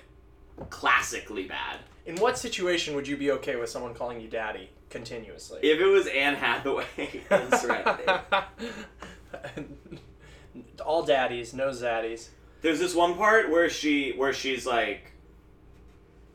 classically 0.69 1.43
bad. 1.45 1.79
In 2.05 2.15
what 2.17 2.37
situation 2.37 2.95
would 2.95 3.07
you 3.07 3.17
be 3.17 3.31
okay 3.31 3.55
with 3.55 3.69
someone 3.69 3.93
calling 3.93 4.21
you 4.21 4.27
daddy 4.27 4.69
continuously? 4.89 5.59
If 5.63 5.79
it 5.79 5.85
was 5.85 6.07
Anne 6.07 6.35
Hathaway 6.35 6.85
in 7.31 7.51
Serenity. 7.57 8.03
All 10.85 11.03
daddies, 11.03 11.53
no 11.53 11.69
zaddies. 11.69 12.29
There's 12.61 12.79
this 12.79 12.95
one 12.95 13.15
part 13.15 13.49
where 13.49 13.69
she 13.69 14.13
where 14.13 14.33
she's 14.33 14.65
like 14.65 15.11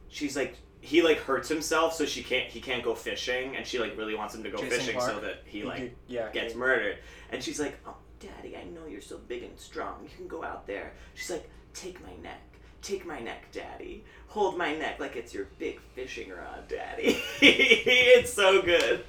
she's 0.08 0.36
like 0.36 0.56
he 0.80 1.02
like 1.02 1.18
hurts 1.18 1.48
himself 1.48 1.94
so 1.94 2.04
she 2.04 2.22
can't 2.22 2.48
he 2.50 2.60
can't 2.60 2.82
go 2.82 2.94
fishing 2.94 3.56
and 3.56 3.66
she 3.66 3.78
like 3.78 3.96
really 3.96 4.14
wants 4.14 4.34
him 4.34 4.42
to 4.42 4.50
go 4.50 4.58
Jason 4.58 4.78
fishing 4.78 4.96
Clark? 4.96 5.12
so 5.12 5.20
that 5.20 5.42
he 5.46 5.62
like 5.62 5.78
could- 5.78 5.94
yeah, 6.08 6.30
gets 6.32 6.50
okay. 6.52 6.58
murdered. 6.58 6.98
And 7.30 7.42
she's 7.42 7.60
like, 7.60 7.78
Oh 7.86 7.96
daddy, 8.18 8.56
I 8.56 8.64
know 8.64 8.86
you're 8.86 9.00
so 9.00 9.18
big 9.18 9.42
and 9.44 9.58
strong. 9.58 10.02
You 10.02 10.10
can 10.14 10.26
go 10.28 10.44
out 10.44 10.66
there. 10.66 10.92
She's 11.14 11.30
like, 11.30 11.48
Take 11.74 12.02
my 12.02 12.14
neck. 12.22 12.40
Take 12.82 13.06
my 13.06 13.20
neck, 13.20 13.50
daddy. 13.52 14.04
Hold 14.28 14.56
my 14.56 14.74
neck 14.74 15.00
like 15.00 15.16
it's 15.16 15.34
your 15.34 15.48
big 15.58 15.80
fishing 15.94 16.30
rod, 16.30 16.68
daddy. 16.68 17.20
it's 17.40 18.32
so 18.32 18.62
good. 18.62 19.04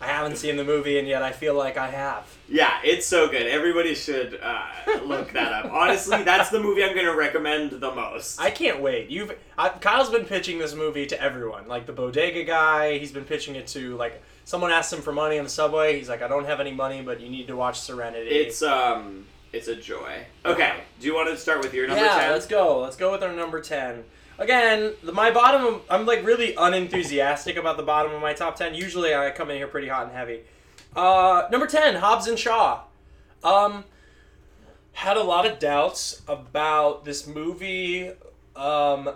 I 0.00 0.06
haven't 0.06 0.36
seen 0.36 0.56
the 0.56 0.64
movie, 0.64 0.98
and 0.98 1.08
yet 1.08 1.22
I 1.22 1.32
feel 1.32 1.54
like 1.54 1.76
I 1.76 1.90
have. 1.90 2.24
Yeah, 2.48 2.78
it's 2.84 3.04
so 3.04 3.28
good. 3.28 3.46
Everybody 3.48 3.96
should 3.96 4.38
uh, 4.40 4.66
look 5.04 5.32
that 5.32 5.52
up. 5.52 5.72
Honestly, 5.72 6.22
that's 6.22 6.50
the 6.50 6.60
movie 6.60 6.84
I'm 6.84 6.94
going 6.94 7.06
to 7.06 7.16
recommend 7.16 7.72
the 7.72 7.92
most. 7.92 8.40
I 8.40 8.50
can't 8.52 8.80
wait. 8.80 9.10
You've 9.10 9.36
I, 9.56 9.70
Kyle's 9.70 10.10
been 10.10 10.24
pitching 10.24 10.58
this 10.58 10.74
movie 10.74 11.06
to 11.06 11.20
everyone, 11.20 11.66
like 11.66 11.86
the 11.86 11.92
bodega 11.92 12.44
guy. 12.44 12.98
He's 12.98 13.10
been 13.10 13.24
pitching 13.24 13.56
it 13.56 13.66
to 13.68 13.96
like 13.96 14.22
someone 14.44 14.70
asked 14.70 14.92
him 14.92 15.02
for 15.02 15.12
money 15.12 15.36
on 15.36 15.44
the 15.44 15.50
subway. 15.50 15.98
He's 15.98 16.08
like, 16.08 16.22
I 16.22 16.28
don't 16.28 16.46
have 16.46 16.60
any 16.60 16.72
money, 16.72 17.02
but 17.02 17.20
you 17.20 17.28
need 17.28 17.48
to 17.48 17.56
watch 17.56 17.80
Serenity. 17.80 18.30
It's 18.30 18.62
um, 18.62 19.26
it's 19.52 19.68
a 19.68 19.76
joy. 19.76 20.24
Okay, 20.44 20.74
do 21.00 21.06
you 21.06 21.14
want 21.14 21.28
to 21.28 21.36
start 21.36 21.62
with 21.62 21.74
your 21.74 21.86
number 21.86 22.04
yeah, 22.04 22.18
ten? 22.18 22.32
let's 22.32 22.46
go. 22.46 22.80
Let's 22.80 22.96
go 22.96 23.12
with 23.12 23.22
our 23.22 23.32
number 23.32 23.60
ten. 23.60 24.04
Again, 24.38 24.94
the, 25.02 25.12
my 25.12 25.30
bottom. 25.30 25.80
I'm 25.90 26.06
like 26.06 26.24
really 26.24 26.54
unenthusiastic 26.54 27.56
about 27.56 27.76
the 27.76 27.82
bottom 27.82 28.12
of 28.12 28.20
my 28.20 28.34
top 28.34 28.56
ten. 28.56 28.74
Usually, 28.74 29.14
I 29.14 29.30
come 29.30 29.50
in 29.50 29.56
here 29.56 29.66
pretty 29.68 29.88
hot 29.88 30.04
and 30.04 30.12
heavy. 30.12 30.40
Uh, 30.94 31.48
number 31.50 31.66
ten, 31.66 31.96
Hobbs 31.96 32.26
and 32.28 32.38
Shaw. 32.38 32.82
Um, 33.42 33.84
had 34.92 35.16
a 35.16 35.22
lot 35.22 35.46
of 35.46 35.58
doubts 35.58 36.22
about 36.28 37.04
this 37.04 37.26
movie. 37.26 38.10
Um, 38.56 39.10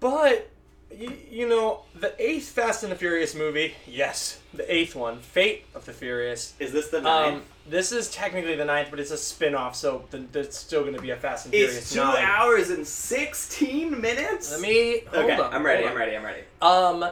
but 0.00 0.50
y- 0.90 1.16
you 1.30 1.48
know, 1.48 1.82
the 1.94 2.14
eighth 2.18 2.48
Fast 2.48 2.82
and 2.82 2.92
the 2.92 2.96
Furious 2.96 3.34
movie. 3.34 3.74
Yes, 3.86 4.40
the 4.52 4.72
eighth 4.72 4.94
one, 4.94 5.20
Fate 5.20 5.66
of 5.74 5.84
the 5.84 5.92
Furious. 5.92 6.54
Is 6.58 6.72
this 6.72 6.88
the 6.88 7.00
ninth? 7.00 7.36
Um, 7.36 7.42
this 7.68 7.92
is 7.92 8.10
technically 8.10 8.56
the 8.56 8.64
ninth, 8.64 8.88
but 8.90 8.98
it's 9.00 9.10
a 9.10 9.16
spin-off, 9.16 9.76
so 9.76 10.04
th- 10.10 10.24
there's 10.32 10.54
still 10.56 10.82
going 10.82 10.94
to 10.94 11.02
be 11.02 11.10
a 11.10 11.16
Fast 11.16 11.46
and 11.46 11.54
Furious 11.54 11.76
it's 11.78 11.92
two 11.92 12.00
9. 12.00 12.16
hours 12.24 12.70
and 12.70 12.86
sixteen 12.86 14.00
minutes. 14.00 14.50
Let 14.52 14.60
me 14.60 15.00
hold 15.12 15.24
Okay, 15.24 15.40
on, 15.40 15.52
I'm 15.54 15.64
ready. 15.64 15.86
I'm 15.86 15.96
ready. 15.96 16.16
I'm 16.16 16.24
ready. 16.24 16.42
Um, 16.62 17.04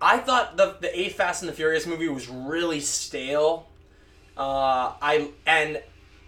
I 0.00 0.18
thought 0.18 0.56
the 0.56 0.76
the 0.80 0.98
eighth 0.98 1.16
Fast 1.16 1.42
and 1.42 1.48
the 1.48 1.54
Furious 1.54 1.86
movie 1.86 2.08
was 2.08 2.28
really 2.28 2.80
stale. 2.80 3.68
Uh, 4.36 4.92
I 5.00 5.30
and 5.46 5.82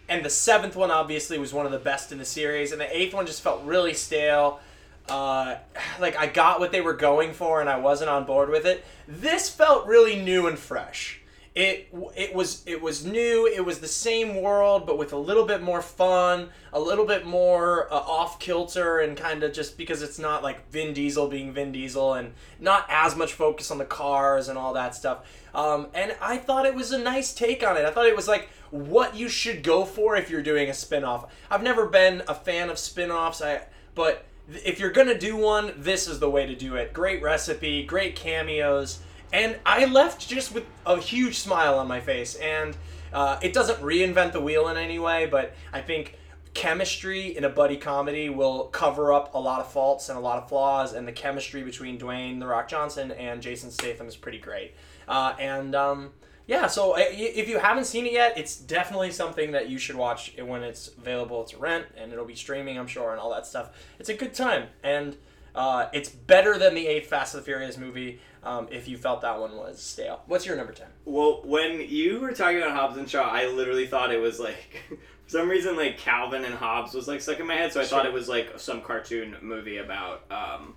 and 0.08 0.24
the 0.24 0.30
seventh 0.30 0.76
one 0.76 0.90
obviously 0.90 1.38
was 1.38 1.52
one 1.52 1.66
of 1.66 1.72
the 1.72 1.78
best 1.78 2.12
in 2.12 2.18
the 2.18 2.24
series, 2.24 2.72
and 2.72 2.80
the 2.80 2.96
eighth 2.96 3.14
one 3.14 3.26
just 3.26 3.42
felt 3.42 3.62
really 3.64 3.94
stale. 3.94 4.60
Uh, 5.08 5.56
like 6.00 6.16
I 6.16 6.26
got 6.26 6.60
what 6.60 6.72
they 6.72 6.80
were 6.80 6.94
going 6.94 7.32
for, 7.32 7.60
and 7.60 7.68
I 7.68 7.78
wasn't 7.78 8.10
on 8.10 8.24
board 8.24 8.48
with 8.48 8.64
it. 8.66 8.84
This 9.08 9.48
felt 9.50 9.86
really 9.86 10.22
new 10.22 10.46
and 10.46 10.58
fresh. 10.58 11.20
It 11.54 11.88
it 12.16 12.34
was 12.34 12.64
it 12.66 12.82
was 12.82 13.06
new. 13.06 13.46
It 13.46 13.64
was 13.64 13.78
the 13.78 13.86
same 13.86 14.42
world, 14.42 14.86
but 14.86 14.98
with 14.98 15.12
a 15.12 15.16
little 15.16 15.44
bit 15.44 15.62
more 15.62 15.82
fun, 15.82 16.48
a 16.72 16.80
little 16.80 17.06
bit 17.06 17.24
more 17.24 17.86
uh, 17.92 17.96
off 17.96 18.40
kilter, 18.40 18.98
and 18.98 19.16
kind 19.16 19.44
of 19.44 19.52
just 19.52 19.78
because 19.78 20.02
it's 20.02 20.18
not 20.18 20.42
like 20.42 20.68
Vin 20.72 20.92
Diesel 20.92 21.28
being 21.28 21.52
Vin 21.52 21.70
Diesel, 21.70 22.14
and 22.14 22.32
not 22.58 22.86
as 22.88 23.14
much 23.14 23.34
focus 23.34 23.70
on 23.70 23.78
the 23.78 23.84
cars 23.84 24.48
and 24.48 24.58
all 24.58 24.72
that 24.74 24.96
stuff. 24.96 25.30
Um, 25.54 25.86
and 25.94 26.16
I 26.20 26.38
thought 26.38 26.66
it 26.66 26.74
was 26.74 26.90
a 26.90 26.98
nice 26.98 27.32
take 27.32 27.64
on 27.64 27.76
it. 27.76 27.84
I 27.84 27.92
thought 27.92 28.06
it 28.06 28.16
was 28.16 28.26
like 28.26 28.48
what 28.72 29.14
you 29.14 29.28
should 29.28 29.62
go 29.62 29.84
for 29.84 30.16
if 30.16 30.30
you're 30.30 30.42
doing 30.42 30.68
a 30.68 30.74
spin-off. 30.74 31.32
I've 31.48 31.62
never 31.62 31.86
been 31.86 32.24
a 32.26 32.34
fan 32.34 32.68
of 32.68 32.80
spin-offs. 32.80 33.40
I 33.40 33.60
but 33.94 34.24
if 34.48 34.80
you're 34.80 34.90
gonna 34.90 35.16
do 35.16 35.36
one, 35.36 35.72
this 35.76 36.08
is 36.08 36.18
the 36.18 36.28
way 36.28 36.46
to 36.46 36.56
do 36.56 36.74
it. 36.74 36.92
Great 36.92 37.22
recipe, 37.22 37.84
great 37.84 38.16
cameos, 38.16 38.98
and 39.34 39.56
I 39.66 39.84
left 39.86 40.28
just 40.28 40.54
with 40.54 40.64
a 40.86 40.96
huge 40.98 41.40
smile 41.40 41.76
on 41.80 41.88
my 41.88 42.00
face. 42.00 42.36
And 42.36 42.76
uh, 43.12 43.40
it 43.42 43.52
doesn't 43.52 43.80
reinvent 43.80 44.30
the 44.30 44.40
wheel 44.40 44.68
in 44.68 44.76
any 44.76 45.00
way, 45.00 45.26
but 45.26 45.54
I 45.72 45.80
think 45.80 46.16
chemistry 46.54 47.36
in 47.36 47.42
a 47.42 47.48
buddy 47.48 47.76
comedy 47.76 48.28
will 48.28 48.66
cover 48.66 49.12
up 49.12 49.34
a 49.34 49.38
lot 49.40 49.60
of 49.60 49.72
faults 49.72 50.08
and 50.08 50.16
a 50.16 50.20
lot 50.20 50.40
of 50.40 50.48
flaws. 50.48 50.92
And 50.92 51.06
the 51.06 51.12
chemistry 51.12 51.64
between 51.64 51.98
Dwayne 51.98 52.38
the 52.38 52.46
Rock 52.46 52.68
Johnson 52.68 53.10
and 53.10 53.42
Jason 53.42 53.72
Statham 53.72 54.06
is 54.06 54.14
pretty 54.14 54.38
great. 54.38 54.76
Uh, 55.08 55.34
and 55.40 55.74
um, 55.74 56.12
yeah, 56.46 56.68
so 56.68 56.92
uh, 56.92 57.00
if 57.00 57.48
you 57.48 57.58
haven't 57.58 57.86
seen 57.86 58.06
it 58.06 58.12
yet, 58.12 58.38
it's 58.38 58.54
definitely 58.54 59.10
something 59.10 59.50
that 59.50 59.68
you 59.68 59.78
should 59.78 59.96
watch 59.96 60.32
when 60.38 60.62
it's 60.62 60.86
available 60.96 61.42
to 61.46 61.58
rent, 61.58 61.86
and 61.96 62.12
it'll 62.12 62.24
be 62.24 62.36
streaming, 62.36 62.78
I'm 62.78 62.86
sure, 62.86 63.10
and 63.10 63.20
all 63.20 63.32
that 63.32 63.46
stuff. 63.46 63.70
It's 63.98 64.10
a 64.10 64.14
good 64.14 64.32
time, 64.32 64.68
and 64.84 65.16
uh, 65.54 65.88
it's 65.92 66.08
better 66.08 66.58
than 66.58 66.74
the 66.74 66.86
eighth 66.86 67.08
Fast 67.08 67.34
and 67.34 67.42
the 67.42 67.44
Furious 67.44 67.78
movie. 67.78 68.20
Um, 68.44 68.68
if 68.70 68.86
you 68.88 68.96
felt 68.98 69.22
that 69.22 69.40
one 69.40 69.56
was 69.56 69.80
stale, 69.80 70.22
what's 70.26 70.44
your 70.46 70.56
number 70.56 70.72
ten? 70.72 70.88
Well, 71.04 71.40
when 71.44 71.80
you 71.80 72.20
were 72.20 72.32
talking 72.32 72.58
about 72.58 72.72
Hobbs 72.72 72.98
and 72.98 73.08
Shaw, 73.08 73.22
I 73.28 73.46
literally 73.46 73.86
thought 73.86 74.12
it 74.12 74.20
was 74.20 74.38
like, 74.38 74.82
for 74.90 74.98
some 75.30 75.48
reason, 75.48 75.76
like 75.76 75.96
Calvin 75.98 76.44
and 76.44 76.54
Hobbes 76.54 76.92
was 76.94 77.08
like 77.08 77.20
stuck 77.22 77.40
in 77.40 77.46
my 77.46 77.54
head. 77.54 77.72
So 77.72 77.80
I 77.80 77.84
thought 77.84 78.04
it 78.06 78.12
was 78.12 78.28
like 78.28 78.58
some 78.58 78.82
cartoon 78.82 79.36
movie 79.40 79.78
about 79.78 80.30
um, 80.30 80.74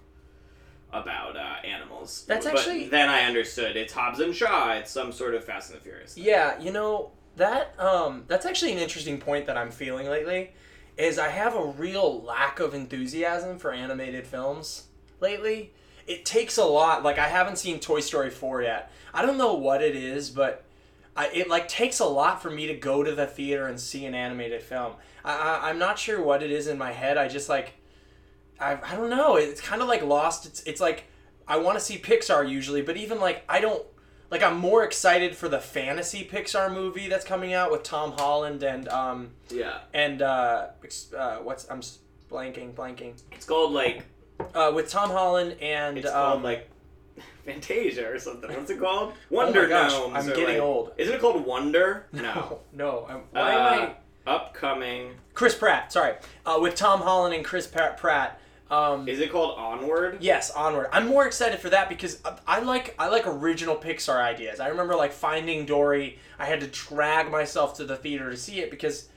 about 0.94 1.36
uh, 1.36 1.66
animals. 1.66 2.24
That's 2.28 2.46
But 2.46 2.56
actually- 2.60 2.88
then 2.88 3.10
I 3.10 3.24
understood 3.26 3.76
it's 3.76 3.92
Hobbs 3.94 4.20
and 4.22 4.34
Shaw. 4.34 4.72
It's 4.74 4.92
some 4.92 5.12
sort 5.12 5.36
of 5.36 5.44
Fast 5.44 5.72
and 5.72 5.80
the 5.80 5.84
Furious. 5.84 6.14
thing. 6.14 6.24
Yeah, 6.24 6.60
you 6.60 6.72
know 6.72 7.12
that 7.36 7.78
um, 7.80 8.24
that's 8.28 8.46
actually 8.46 8.72
an 8.72 8.78
interesting 8.80 9.20
point 9.20 9.46
that 9.48 9.58
I'm 9.58 9.72
feeling 9.72 10.08
lately. 10.10 10.52
Is 10.98 11.20
I 11.20 11.28
have 11.30 11.54
a 11.56 11.64
real 11.66 12.24
lack 12.24 12.60
of 12.60 12.74
enthusiasm 12.74 13.60
for 13.60 13.72
animated 13.74 14.26
films 14.26 14.88
lately. 15.20 15.74
It 16.08 16.26
takes 16.26 16.58
a 16.58 16.66
lot. 16.66 17.04
Like 17.04 17.20
I 17.20 17.28
haven't 17.28 17.58
seen 17.58 17.80
Toy 17.80 18.00
Story 18.00 18.30
four 18.30 18.62
yet. 18.62 18.92
I 19.14 19.26
don't 19.26 19.38
know 19.38 19.54
what 19.54 19.82
it 19.82 19.96
is, 19.96 20.30
but 20.30 20.64
I, 21.16 21.28
it 21.34 21.50
like 21.50 21.68
takes 21.68 22.00
a 22.00 22.06
lot 22.06 22.42
for 22.42 22.50
me 22.50 22.68
to 22.68 22.74
go 22.76 23.04
to 23.04 23.14
the 23.14 23.26
theater 23.26 23.68
and 23.68 23.80
see 23.80 24.06
an 24.06 24.14
animated 24.16 24.62
film. 24.62 24.94
I, 25.26 25.34
I 25.34 25.70
I'm 25.70 25.80
not 25.80 26.00
sure 26.00 26.22
what 26.22 26.42
it 26.44 26.52
is 26.52 26.68
in 26.68 26.78
my 26.78 26.92
head. 26.92 27.18
I 27.18 27.28
just 27.28 27.50
like 27.50 27.74
I, 28.60 28.78
I 28.84 28.96
don't 28.96 29.10
know. 29.10 29.36
It's 29.36 29.62
kind 29.62 29.82
of 29.82 29.88
like 29.88 30.04
Lost. 30.04 30.46
It's 30.46 30.64
it's 30.64 30.82
like 30.82 31.06
I 31.48 31.58
want 31.58 31.78
to 31.78 31.84
see 31.84 31.98
Pixar 31.98 32.50
usually, 32.50 32.82
but 32.82 32.98
even 32.98 33.20
like 33.20 33.44
I 33.50 33.60
don't 33.60 33.84
like 34.30 34.44
I'm 34.44 34.58
more 34.58 34.84
excited 34.84 35.36
for 35.36 35.48
the 35.50 35.60
fantasy 35.60 36.28
Pixar 36.30 36.74
movie 36.74 37.08
that's 37.08 37.26
coming 37.26 37.54
out 37.54 37.72
with 37.72 37.84
Tom 37.84 38.12
Holland 38.14 38.64
and 38.64 38.88
um 38.90 39.32
Yeah. 39.50 39.80
and 39.94 40.22
uh, 40.22 40.68
uh 41.18 41.38
what's 41.38 41.70
I'm 41.70 41.82
blanking 42.30 42.74
blanking 42.74 43.14
It's 43.32 43.46
called 43.46 43.72
like 43.72 44.06
uh 44.54 44.72
with 44.74 44.90
Tom 44.90 45.10
Holland 45.10 45.56
and 45.62 45.98
it's 45.98 46.08
um, 46.08 46.14
called 46.14 46.44
like 46.44 46.70
Fantasia 47.46 48.08
or 48.12 48.20
something. 48.20 48.50
What's 48.54 48.70
it 48.70 48.80
called? 48.80 49.14
Wonder 49.30 49.66
oh 49.66 49.70
gosh, 49.70 49.92
Gnomes. 49.92 50.16
I'm 50.16 50.28
getting 50.28 50.46
like- 50.56 50.60
old. 50.62 50.92
Isn't 50.98 51.14
it 51.16 51.22
called 51.22 51.46
Wonder? 51.46 52.06
No. 52.14 52.60
no. 52.74 53.06
I'm, 53.10 53.22
why 53.32 53.52
am 53.54 53.60
Uh, 53.62 53.86
I? 53.86 53.96
Upcoming. 54.32 55.12
Chris 55.34 55.56
Pratt. 55.56 55.92
Sorry, 55.94 56.16
uh, 56.46 56.58
with 56.62 56.76
Tom 56.76 57.00
Holland 57.02 57.34
and 57.34 57.46
Chris 57.46 57.66
Pratt. 57.68 57.98
Pratt. 57.98 58.40
Um, 58.70 59.08
Is 59.08 59.20
it 59.22 59.32
called 59.32 59.58
Onward? 59.58 60.18
Yes, 60.20 60.52
onward. 60.52 60.88
I'm 60.92 61.08
more 61.08 61.26
excited 61.26 61.60
for 61.62 61.70
that 61.70 61.88
because 61.88 62.20
I- 62.26 62.38
I 62.46 62.60
like 62.60 62.94
I 63.00 63.08
like 63.08 63.26
original 63.26 63.78
Pixar 63.78 64.22
ideas. 64.22 64.60
I 64.60 64.68
remember 64.68 64.96
like 64.98 65.14
Finding 65.14 65.66
Dory. 65.66 66.20
I 66.38 66.44
had 66.46 66.60
to 66.60 66.68
drag 66.68 67.32
myself 67.32 67.76
to 67.78 67.86
the 67.86 67.96
theater 67.96 68.30
to 68.30 68.36
see 68.36 68.60
it 68.60 68.70
because 68.70 69.08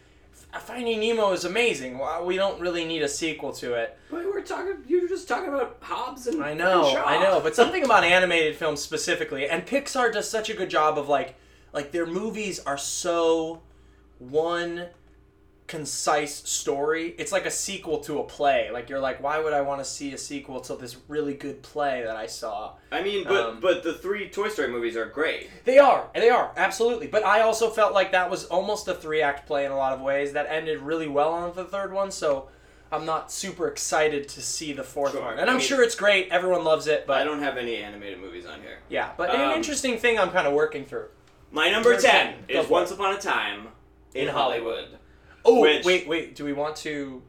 Uh, 0.52 0.58
Finding 0.58 1.00
Nemo 1.00 1.32
is 1.32 1.44
amazing. 1.44 1.98
Well, 1.98 2.24
We 2.24 2.36
don't 2.36 2.60
really 2.60 2.84
need 2.84 3.02
a 3.02 3.08
sequel 3.08 3.52
to 3.54 3.74
it. 3.74 3.96
But 4.10 4.24
we're 4.24 4.42
talking. 4.42 4.78
You 4.86 5.02
were 5.02 5.08
just 5.08 5.28
talking 5.28 5.48
about 5.48 5.78
Hobbs 5.80 6.26
and. 6.26 6.42
I 6.42 6.54
know, 6.54 6.88
and. 6.88 6.98
I 6.98 7.22
know, 7.22 7.40
but 7.40 7.54
something 7.54 7.84
about 7.84 8.04
animated 8.04 8.56
films 8.56 8.80
specifically, 8.80 9.48
and 9.48 9.64
Pixar 9.64 10.12
does 10.12 10.28
such 10.28 10.50
a 10.50 10.54
good 10.54 10.70
job 10.70 10.98
of 10.98 11.08
like, 11.08 11.36
like 11.72 11.92
their 11.92 12.06
movies 12.06 12.58
are 12.60 12.78
so 12.78 13.62
one 14.18 14.86
concise 15.70 16.34
story. 16.48 17.14
It's 17.16 17.30
like 17.32 17.46
a 17.46 17.50
sequel 17.50 18.00
to 18.00 18.18
a 18.18 18.24
play. 18.24 18.70
Like 18.72 18.90
you're 18.90 18.98
like, 19.00 19.22
why 19.22 19.38
would 19.38 19.52
I 19.52 19.60
want 19.60 19.80
to 19.80 19.84
see 19.84 20.12
a 20.12 20.18
sequel 20.18 20.60
to 20.62 20.74
this 20.74 20.96
really 21.08 21.34
good 21.34 21.62
play 21.62 22.02
that 22.04 22.16
I 22.16 22.26
saw? 22.26 22.72
I 22.90 23.02
mean, 23.02 23.24
but 23.24 23.44
Um, 23.46 23.60
but 23.60 23.82
the 23.84 23.94
three 23.94 24.28
Toy 24.28 24.48
Story 24.48 24.68
movies 24.68 24.96
are 24.96 25.06
great. 25.06 25.48
They 25.64 25.78
are, 25.78 26.08
they 26.14 26.28
are 26.28 26.52
absolutely. 26.56 27.06
But 27.06 27.24
I 27.24 27.40
also 27.42 27.70
felt 27.70 27.94
like 27.94 28.10
that 28.12 28.28
was 28.28 28.44
almost 28.46 28.88
a 28.88 28.94
three 28.94 29.22
act 29.22 29.46
play 29.46 29.64
in 29.64 29.70
a 29.70 29.76
lot 29.76 29.92
of 29.92 30.00
ways 30.00 30.32
that 30.32 30.46
ended 30.50 30.80
really 30.80 31.08
well 31.08 31.32
on 31.32 31.54
the 31.54 31.64
third 31.64 31.92
one. 31.92 32.10
So. 32.10 32.48
I'm 32.92 33.06
not 33.06 33.30
super 33.30 33.68
excited 33.68 34.28
to 34.30 34.42
see 34.42 34.72
the 34.72 34.82
fourth 34.82 35.12
Sure. 35.12 35.22
one, 35.22 35.38
and 35.38 35.48
I 35.48 35.52
I'm 35.52 35.58
mean- 35.58 35.64
sure 35.68 35.80
it's 35.80 35.94
great. 35.94 36.26
Everyone 36.32 36.64
loves 36.64 36.88
it, 36.88 37.06
but 37.06 37.18
I 37.18 37.22
don't 37.24 37.38
have 37.40 37.56
any 37.56 37.76
animated 37.76 38.18
movies 38.18 38.44
on 38.46 38.60
here. 38.62 38.78
Yeah, 38.88 39.10
but 39.16 39.30
Um, 39.30 39.40
an 39.42 39.50
interesting 39.56 39.96
thing 39.96 40.18
I'm 40.18 40.32
kind 40.32 40.48
of 40.48 40.54
working 40.54 40.84
through. 40.84 41.06
My 41.52 41.70
number 41.70 41.90
Number 41.90 42.02
10 42.02 42.34
10. 42.48 42.64
Is 42.64 42.68
Once. 42.68 42.90
Upon 42.90 43.14
a 43.14 43.18
Time 43.20 43.68
in, 44.12 44.26
In 44.26 44.34
Hollywood. 44.34 44.98
Oh, 45.44 45.60
Which- 45.60 45.84
wait, 45.84 46.06
wait. 46.08 46.36
Do 46.36 46.44
we 46.44 46.52
want 46.52 46.76
to 46.76 47.22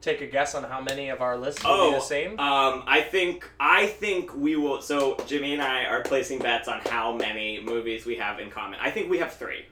take 0.00 0.20
a 0.20 0.26
guess 0.26 0.54
on 0.54 0.62
how 0.64 0.80
many 0.80 1.08
of 1.08 1.20
our 1.20 1.36
lists 1.36 1.62
will 1.64 1.70
Oh, 1.72 1.90
be 1.90 1.96
the 1.96 2.00
same? 2.00 2.30
Um, 2.38 2.84
I 2.86 3.00
think 3.00 3.48
I 3.60 3.86
think 3.86 4.34
we 4.34 4.56
will. 4.56 4.80
So 4.80 5.16
Jimmy 5.26 5.52
and 5.54 5.62
I 5.62 5.84
are 5.84 6.02
placing 6.02 6.38
bets 6.38 6.68
on 6.68 6.80
how 6.80 7.12
many 7.12 7.60
movies 7.60 8.06
we 8.06 8.16
have 8.16 8.38
in 8.40 8.50
common. 8.50 8.78
I 8.80 8.90
think 8.90 9.10
we 9.10 9.18
have 9.18 9.34
three. 9.34 9.66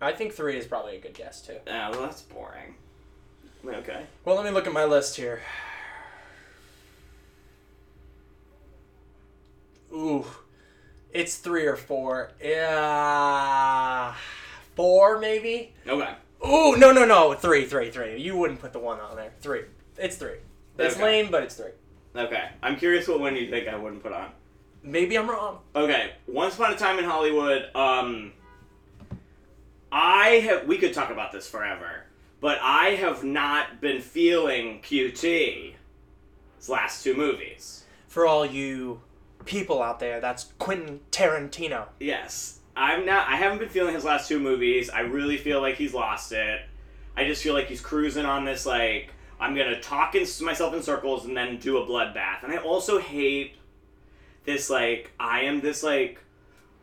I 0.00 0.12
think 0.12 0.32
three 0.32 0.56
is 0.56 0.66
probably 0.66 0.96
a 0.96 1.00
good 1.00 1.14
guess 1.14 1.40
too. 1.42 1.56
Oh, 1.66 1.90
well, 1.90 2.00
that's 2.02 2.22
boring. 2.22 2.74
Okay. 3.66 4.04
Well, 4.24 4.36
let 4.36 4.44
me 4.44 4.50
look 4.50 4.66
at 4.66 4.72
my 4.72 4.84
list 4.84 5.16
here. 5.16 5.40
Ooh, 9.92 10.24
it's 11.12 11.36
three 11.36 11.66
or 11.66 11.76
four. 11.76 12.30
Yeah, 12.42 14.14
four 14.76 15.18
maybe. 15.18 15.72
Okay. 15.86 16.14
Ooh, 16.46 16.76
no, 16.76 16.92
no, 16.92 17.04
no, 17.04 17.34
three, 17.34 17.64
three, 17.66 17.90
three. 17.90 18.20
You 18.20 18.36
wouldn't 18.36 18.60
put 18.60 18.72
the 18.72 18.78
one 18.78 19.00
on 19.00 19.16
there. 19.16 19.32
Three. 19.40 19.62
It's 19.96 20.16
three. 20.16 20.36
It's 20.78 20.94
Okay. 20.94 21.04
lame, 21.04 21.30
but 21.30 21.42
it's 21.42 21.56
three. 21.56 21.72
Okay. 22.14 22.48
I'm 22.62 22.76
curious 22.76 23.08
what 23.08 23.20
one 23.20 23.34
you 23.36 23.50
think 23.50 23.66
I 23.68 23.76
wouldn't 23.76 24.02
put 24.02 24.12
on. 24.12 24.30
Maybe 24.82 25.16
I'm 25.18 25.28
wrong. 25.28 25.58
Okay. 25.74 26.12
Once 26.28 26.54
upon 26.54 26.72
a 26.72 26.76
time 26.76 26.98
in 26.98 27.04
Hollywood. 27.04 27.74
Um. 27.74 28.32
I 29.90 30.28
have. 30.46 30.66
We 30.66 30.78
could 30.78 30.92
talk 30.92 31.10
about 31.10 31.32
this 31.32 31.48
forever, 31.48 32.04
but 32.40 32.58
I 32.62 32.90
have 32.90 33.24
not 33.24 33.80
been 33.80 34.00
feeling 34.00 34.80
QT's 34.82 35.74
last 36.68 37.02
two 37.02 37.14
movies. 37.14 37.84
For 38.06 38.26
all 38.26 38.44
you 38.46 39.00
people 39.46 39.82
out 39.82 39.98
there, 39.98 40.20
that's 40.20 40.52
Quentin 40.58 41.00
Tarantino. 41.10 41.86
Yes. 41.98 42.57
I'm 42.78 43.04
not 43.04 43.28
I 43.28 43.36
haven't 43.36 43.58
been 43.58 43.68
feeling 43.68 43.94
his 43.94 44.04
last 44.04 44.28
two 44.28 44.38
movies. 44.38 44.88
I 44.88 45.00
really 45.00 45.36
feel 45.36 45.60
like 45.60 45.74
he's 45.74 45.92
lost 45.92 46.30
it. 46.32 46.60
I 47.16 47.26
just 47.26 47.42
feel 47.42 47.52
like 47.52 47.66
he's 47.66 47.80
cruising 47.80 48.24
on 48.24 48.44
this 48.44 48.64
like 48.64 49.12
I'm 49.40 49.54
to 49.54 49.80
talk 49.80 50.14
in, 50.14 50.26
myself 50.42 50.74
in 50.74 50.82
circles 50.82 51.24
and 51.24 51.36
then 51.36 51.58
do 51.58 51.78
a 51.78 51.86
bloodbath. 51.86 52.44
And 52.44 52.52
I 52.52 52.56
also 52.58 52.98
hate 52.98 53.56
this 54.44 54.70
like 54.70 55.12
I 55.18 55.40
am 55.40 55.60
this 55.60 55.82
like 55.82 56.20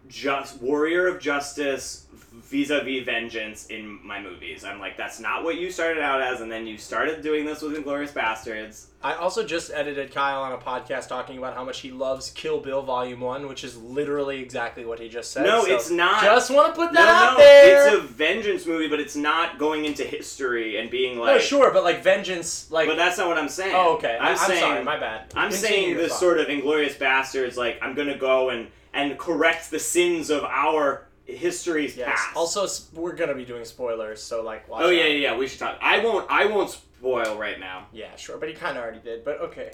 just 0.09 0.61
warrior 0.61 1.07
of 1.07 1.21
justice 1.21 2.04
vis-a-vis 2.41 3.03
vengeance 3.03 3.67
in 3.67 3.99
my 4.05 4.21
movies. 4.21 4.63
I'm 4.63 4.79
like 4.79 4.97
that's 4.97 5.19
not 5.19 5.43
what 5.43 5.55
you 5.57 5.71
started 5.71 6.01
out 6.01 6.21
as 6.21 6.41
and 6.41 6.51
then 6.51 6.67
you 6.67 6.77
started 6.77 7.21
doing 7.21 7.45
this 7.45 7.61
with 7.61 7.73
Inglourious 7.75 8.11
Basterds. 8.11 8.87
I 9.03 9.13
also 9.15 9.45
just 9.45 9.71
edited 9.71 10.13
Kyle 10.13 10.41
on 10.41 10.51
a 10.51 10.57
podcast 10.57 11.07
talking 11.07 11.37
about 11.37 11.53
how 11.55 11.63
much 11.63 11.79
he 11.81 11.91
loves 11.91 12.31
Kill 12.31 12.59
Bill 12.59 12.81
Volume 12.81 13.19
1, 13.21 13.47
which 13.47 13.63
is 13.63 13.77
literally 13.77 14.41
exactly 14.41 14.83
what 14.83 14.99
he 14.99 15.07
just 15.09 15.31
said. 15.31 15.45
No, 15.45 15.63
so 15.63 15.75
it's 15.75 15.91
not. 15.91 16.23
Just 16.23 16.49
want 16.49 16.73
to 16.73 16.79
put 16.81 16.91
No, 16.91 17.01
that 17.01 17.23
out 17.31 17.37
no, 17.37 17.43
there. 17.43 17.87
it's 17.87 17.97
a 17.97 18.01
vengeance 18.01 18.65
movie, 18.65 18.87
but 18.87 18.99
it's 18.99 19.15
not 19.15 19.59
going 19.59 19.85
into 19.85 20.03
history 20.03 20.77
and 20.79 20.89
being 20.89 21.19
like 21.19 21.35
no, 21.35 21.39
sure, 21.39 21.71
but 21.71 21.83
like 21.83 22.01
vengeance, 22.03 22.69
like. 22.71 22.87
But 22.87 22.97
that's 22.97 23.17
not 23.17 23.27
what 23.27 23.37
I'm 23.37 23.49
saying. 23.49 23.75
oh, 23.75 23.95
okay. 23.95 24.17
I'm 24.19 24.31
I'm 24.31 24.37
saying 24.37 24.59
sorry, 24.59 24.83
my 24.83 24.99
bad. 24.99 25.31
I'm 25.35 25.51
Continue 25.51 25.57
saying 25.67 25.97
this 25.97 26.09
thought. 26.11 26.19
sort 26.19 26.39
of 26.39 26.47
inglourious 26.47 26.95
basterds. 26.97 27.55
Like 27.57 27.77
I'm 27.81 27.93
gonna 27.95 28.17
go 28.17 28.49
and 28.49 28.67
and 28.93 29.17
correct 29.19 29.69
the 29.71 29.79
sins 29.79 30.29
of 30.29 30.43
our 30.45 31.04
history's 31.25 31.95
Yes. 31.97 32.09
past. 32.09 32.35
Also, 32.35 32.67
we're 32.93 33.13
gonna 33.15 33.35
be 33.35 33.45
doing 33.45 33.65
spoilers, 33.65 34.21
so 34.21 34.41
like. 34.43 34.67
Watch 34.67 34.83
oh 34.83 34.89
yeah, 34.89 35.03
out. 35.03 35.11
yeah, 35.11 35.17
yeah. 35.17 35.37
We 35.37 35.47
should 35.47 35.59
talk. 35.59 35.77
I 35.81 35.99
won't. 35.99 36.29
I 36.29 36.45
won't 36.45 36.69
spoil 36.69 37.37
right 37.37 37.59
now. 37.59 37.87
Yeah, 37.91 38.15
sure, 38.15 38.37
but 38.37 38.49
he 38.49 38.55
kind 38.55 38.77
of 38.77 38.83
already 38.83 38.99
did. 38.99 39.23
But 39.25 39.41
okay. 39.41 39.71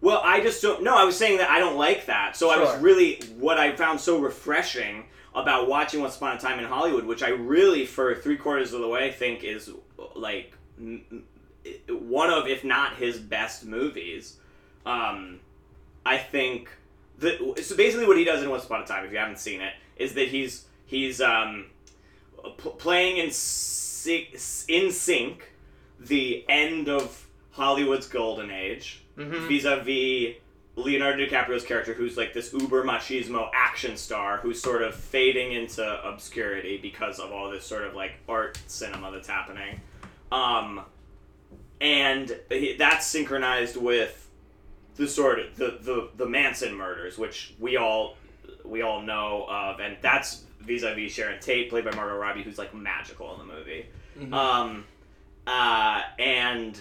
Well, 0.00 0.22
I 0.24 0.40
just 0.40 0.62
don't. 0.62 0.82
No, 0.82 0.96
I 0.96 1.04
was 1.04 1.16
saying 1.16 1.38
that 1.38 1.50
I 1.50 1.58
don't 1.58 1.76
like 1.76 2.06
that. 2.06 2.36
So 2.36 2.50
I 2.50 2.58
was 2.58 2.78
really 2.80 3.20
what 3.38 3.58
I 3.58 3.76
found 3.76 4.00
so 4.00 4.18
refreshing 4.18 5.04
about 5.34 5.68
watching 5.68 6.00
Once 6.00 6.16
Upon 6.16 6.36
a 6.36 6.40
Time 6.40 6.58
in 6.58 6.64
Hollywood, 6.64 7.04
which 7.04 7.22
I 7.22 7.28
really, 7.28 7.86
for 7.86 8.14
three 8.14 8.36
quarters 8.36 8.72
of 8.72 8.80
the 8.80 8.88
way, 8.88 9.12
think 9.12 9.44
is 9.44 9.70
like 10.14 10.54
one 11.88 12.30
of, 12.30 12.46
if 12.46 12.64
not 12.64 12.96
his 12.96 13.18
best 13.18 13.64
movies. 13.64 14.38
Um, 14.86 15.40
I 16.04 16.16
think 16.16 16.70
that 17.18 17.62
so 17.62 17.76
basically 17.76 18.06
what 18.06 18.16
he 18.16 18.24
does 18.24 18.42
in 18.42 18.48
Once 18.50 18.64
Upon 18.64 18.82
a 18.82 18.86
Time, 18.86 19.04
if 19.04 19.12
you 19.12 19.18
haven't 19.18 19.38
seen 19.38 19.60
it, 19.60 19.74
is 19.96 20.14
that 20.14 20.28
he's 20.28 20.64
he's 20.90 21.20
um, 21.20 21.66
p- 22.58 22.70
playing 22.78 23.16
in 23.18 23.30
sync, 23.30 24.38
in 24.68 24.90
sync 24.90 25.52
the 25.98 26.44
end 26.48 26.88
of 26.88 27.26
Hollywood's 27.52 28.06
golden 28.08 28.50
age 28.50 29.02
Mm-hmm. 29.18 29.48
vis-a-vis 29.48 30.36
Leonardo 30.76 31.26
DiCaprio's 31.26 31.64
character, 31.64 31.92
who's 31.92 32.16
like 32.16 32.32
this 32.32 32.54
uber 32.54 32.82
machismo 32.84 33.50
action 33.52 33.98
star, 33.98 34.38
who's 34.38 34.62
sort 34.62 34.80
of 34.82 34.94
fading 34.94 35.52
into 35.52 35.84
obscurity 36.08 36.78
because 36.78 37.18
of 37.18 37.30
all 37.30 37.50
this 37.50 37.66
sort 37.66 37.82
of 37.84 37.94
like 37.94 38.12
art 38.28 38.58
cinema 38.66 39.10
that's 39.10 39.28
happening, 39.28 39.78
um, 40.32 40.80
and 41.82 42.34
he- 42.48 42.76
that's 42.78 43.06
synchronized 43.06 43.76
with 43.76 44.28
the 44.96 45.06
sort 45.08 45.38
of 45.40 45.56
the, 45.56 45.78
the 45.82 46.08
the 46.16 46.26
Manson 46.26 46.74
murders, 46.74 47.18
which 47.18 47.54
we 47.58 47.76
all 47.76 48.16
we 48.64 48.82
all 48.82 49.02
know 49.02 49.46
of, 49.48 49.80
and 49.80 49.96
that's 50.02 50.42
vis-a-vis 50.60 51.12
Sharon 51.12 51.40
Tate, 51.40 51.70
played 51.70 51.84
by 51.84 51.92
Margot 51.94 52.16
Robbie, 52.16 52.42
who's 52.42 52.58
like 52.58 52.74
magical 52.74 53.32
in 53.40 53.46
the 53.46 53.54
movie. 53.54 53.86
Mhm. 54.18 54.32
Um, 54.34 54.84
uh, 55.46 56.02
and 56.18 56.78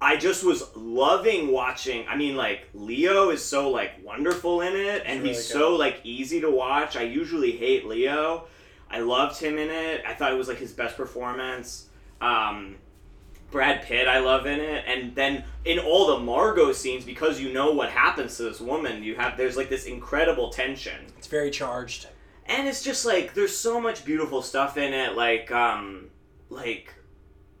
I 0.00 0.16
just 0.16 0.44
was 0.44 0.74
loving 0.76 1.50
watching. 1.50 2.06
I 2.06 2.16
mean, 2.16 2.36
like 2.36 2.68
Leo 2.74 3.30
is 3.30 3.42
so 3.42 3.70
like 3.70 3.92
wonderful 4.04 4.60
in 4.60 4.76
it, 4.76 5.02
and 5.06 5.20
really 5.22 5.34
he's 5.34 5.46
good. 5.48 5.58
so 5.58 5.74
like 5.76 6.00
easy 6.04 6.40
to 6.42 6.50
watch. 6.50 6.96
I 6.96 7.02
usually 7.02 7.52
hate 7.52 7.86
Leo. 7.86 8.44
I 8.90 9.00
loved 9.00 9.40
him 9.40 9.58
in 9.58 9.70
it. 9.70 10.04
I 10.06 10.14
thought 10.14 10.32
it 10.32 10.36
was 10.36 10.48
like 10.48 10.58
his 10.58 10.72
best 10.72 10.96
performance. 10.96 11.88
Um, 12.20 12.76
Brad 13.50 13.82
Pitt, 13.82 14.08
I 14.08 14.18
love 14.18 14.46
in 14.46 14.60
it, 14.60 14.84
and 14.86 15.14
then 15.14 15.44
in 15.64 15.78
all 15.78 16.08
the 16.08 16.18
Margot 16.18 16.72
scenes, 16.72 17.04
because 17.04 17.40
you 17.40 17.52
know 17.52 17.72
what 17.72 17.90
happens 17.90 18.36
to 18.36 18.42
this 18.42 18.60
woman, 18.60 19.02
you 19.02 19.14
have 19.16 19.36
there's 19.36 19.56
like 19.56 19.68
this 19.68 19.84
incredible 19.86 20.50
tension. 20.50 21.06
It's 21.18 21.26
very 21.28 21.50
charged. 21.50 22.08
and 22.46 22.68
it's 22.68 22.82
just 22.82 23.04
like 23.06 23.34
there's 23.34 23.56
so 23.56 23.80
much 23.80 24.04
beautiful 24.04 24.40
stuff 24.42 24.76
in 24.76 24.92
it 24.92 25.16
like 25.16 25.50
um 25.50 26.08
like 26.50 26.94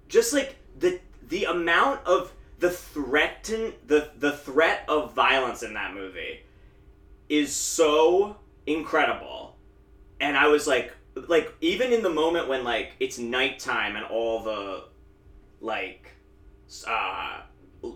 just 0.08 0.32
like 0.32 0.56
the 0.78 1.00
the 1.28 1.44
amount 1.44 2.04
of 2.06 2.32
the 2.60 2.70
threaten 2.70 3.72
the 3.86 4.10
the 4.18 4.32
threat 4.32 4.84
of 4.88 5.12
violence 5.14 5.62
in 5.62 5.74
that 5.74 5.92
movie 5.94 6.40
is 7.28 7.54
so 7.54 8.36
incredible. 8.66 9.56
And 10.20 10.36
i 10.36 10.46
was 10.48 10.66
like 10.66 10.92
like 11.28 11.52
even 11.60 11.92
in 11.92 12.02
the 12.02 12.10
moment 12.10 12.46
when 12.48 12.62
like 12.64 12.92
it's 13.00 13.18
nighttime 13.18 13.96
and 13.96 14.04
all 14.06 14.42
the 14.42 14.84
like 15.60 16.10
uh 16.86 17.40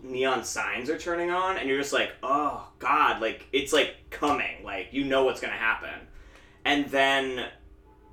neon 0.03 0.45
signs 0.45 0.89
are 0.89 0.99
turning 0.99 1.31
on 1.31 1.57
and 1.57 1.69
you're 1.69 1.79
just 1.79 1.93
like 1.93 2.13
oh 2.23 2.69
god 2.79 3.21
like 3.21 3.47
it's 3.53 3.73
like 3.73 3.97
coming 4.11 4.63
like 4.65 4.89
you 4.93 5.05
know 5.05 5.25
what's 5.25 5.41
gonna 5.41 5.53
happen 5.53 6.07
and 6.65 6.87
then 6.87 7.47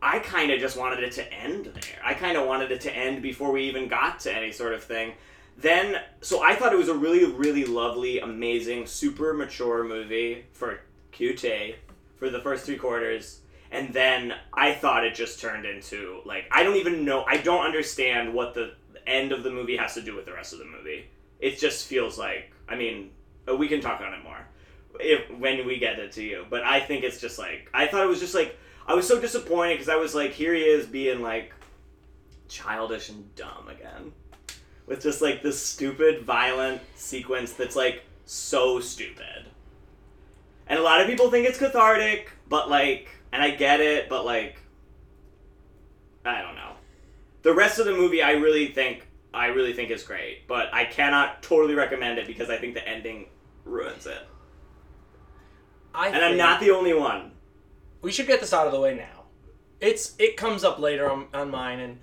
I 0.02 0.20
kind 0.20 0.52
of 0.52 0.60
just 0.60 0.78
wanted 0.78 1.04
it 1.04 1.12
to 1.14 1.34
end 1.34 1.66
there. 1.66 2.02
I 2.04 2.14
kind 2.14 2.38
of 2.38 2.46
wanted 2.46 2.72
it 2.72 2.82
to 2.82 2.96
end 2.96 3.22
before 3.22 3.52
we 3.52 3.64
even 3.64 3.88
got 3.88 4.20
to 4.22 4.34
any 4.34 4.52
sort 4.52 4.74
of 4.74 4.84
thing. 4.84 5.14
then 5.58 6.00
so 6.22 6.44
I 6.44 6.56
thought 6.56 6.72
it 6.72 6.78
was 6.78 6.90
a 6.90 6.94
really 6.94 7.26
really 7.26 7.66
lovely, 7.66 8.20
amazing, 8.20 8.86
super 8.86 9.34
mature 9.34 9.84
movie 9.84 10.46
for 10.54 10.82
QT 11.14 11.76
for 12.18 12.30
the 12.30 12.40
first 12.40 12.66
three 12.66 12.78
quarters. 12.78 13.42
And 13.72 13.94
then 13.94 14.34
I 14.54 14.74
thought 14.74 15.04
it 15.04 15.16
just 15.16 15.42
turned 15.42 15.66
into 15.66 16.22
like 16.26 16.46
I 16.52 16.64
don't 16.64 16.78
even 16.78 17.04
know 17.04 17.24
I 17.28 17.38
don't 17.38 17.66
understand 17.66 18.34
what 18.34 18.54
the 18.54 18.76
end 19.08 19.32
of 19.32 19.44
the 19.44 19.52
movie 19.52 19.78
has 19.78 19.94
to 19.96 20.02
do 20.02 20.16
with 20.16 20.26
the 20.26 20.34
rest 20.34 20.54
of 20.54 20.60
the 20.60 20.66
movie. 20.66 21.06
It 21.40 21.58
just 21.60 21.88
feels 21.88 22.18
like 22.18 22.52
I 22.68 22.76
mean 22.76 23.12
uh, 23.50 23.56
we 23.56 23.68
can 23.68 23.82
talk 23.82 24.02
on 24.02 24.14
it 24.14 24.24
more 24.24 24.46
if 25.00 25.30
when 25.38 25.66
we 25.66 25.80
get 25.80 26.00
it 26.00 26.12
to 26.14 26.24
you. 26.24 26.46
But 26.50 26.64
I 26.64 26.80
think 26.80 27.04
it's 27.04 27.20
just 27.20 27.40
like 27.40 27.70
I 27.74 27.88
thought 27.88 28.04
it 28.04 28.10
was 28.10 28.20
just 28.20 28.36
like 28.36 28.58
I 28.86 28.94
was 28.94 29.08
so 29.08 29.20
disappointed 29.20 29.76
because 29.76 29.90
I 29.90 29.96
was 29.96 30.16
like 30.16 30.32
here 30.32 30.54
he 30.54 30.62
is 30.62 30.86
being 30.86 31.22
like 31.22 31.54
childish 32.48 33.10
and 33.10 33.36
dumb 33.36 33.68
again 33.68 34.14
with 34.86 35.04
just 35.04 35.22
like 35.22 35.44
this 35.44 35.62
stupid 35.62 36.24
violent 36.24 36.82
sequence 36.96 37.54
that's 37.54 37.76
like 37.76 38.04
so 38.26 38.80
stupid. 38.80 39.46
And 40.68 40.80
a 40.80 40.82
lot 40.82 41.02
of 41.02 41.08
people 41.08 41.30
think 41.30 41.48
it's 41.48 41.60
cathartic, 41.60 42.32
but 42.48 42.70
like 42.70 43.10
and 43.32 43.42
I 43.42 43.52
get 43.52 43.80
it, 43.80 44.10
but 44.10 44.26
like 44.26 44.58
I 46.26 46.42
don't 46.42 46.56
know. 46.56 46.74
The 47.48 47.54
rest 47.54 47.80
of 47.80 47.86
the 47.86 47.94
movie 47.94 48.22
I 48.22 48.32
really 48.32 48.68
think 48.68 49.08
I 49.34 49.46
really 49.46 49.72
think 49.72 49.90
is 49.90 50.04
great, 50.04 50.50
but 50.50 50.68
I 50.74 50.84
cannot 50.84 51.42
totally 51.42 51.76
recommend 51.76 52.20
it 52.20 52.28
because 52.28 52.50
I 52.50 52.58
think 52.58 52.74
the 52.74 52.86
ending 52.86 53.28
ruins 53.64 54.06
it. 54.06 54.22
I 55.96 56.10
And 56.10 56.26
I'm 56.26 56.36
not 56.36 56.60
the 56.60 56.72
only 56.72 56.94
one. 56.94 57.32
we 58.02 58.12
should 58.12 58.28
get 58.28 58.42
this 58.42 58.52
out 58.52 58.66
of 58.68 58.74
the 58.74 58.82
way 58.82 58.96
now. 58.96 59.24
It's 59.80 60.14
it 60.20 60.36
comes 60.36 60.66
up 60.66 60.78
later 60.78 61.10
on, 61.10 61.28
on 61.34 61.50
mine, 61.50 61.80
and 61.80 62.00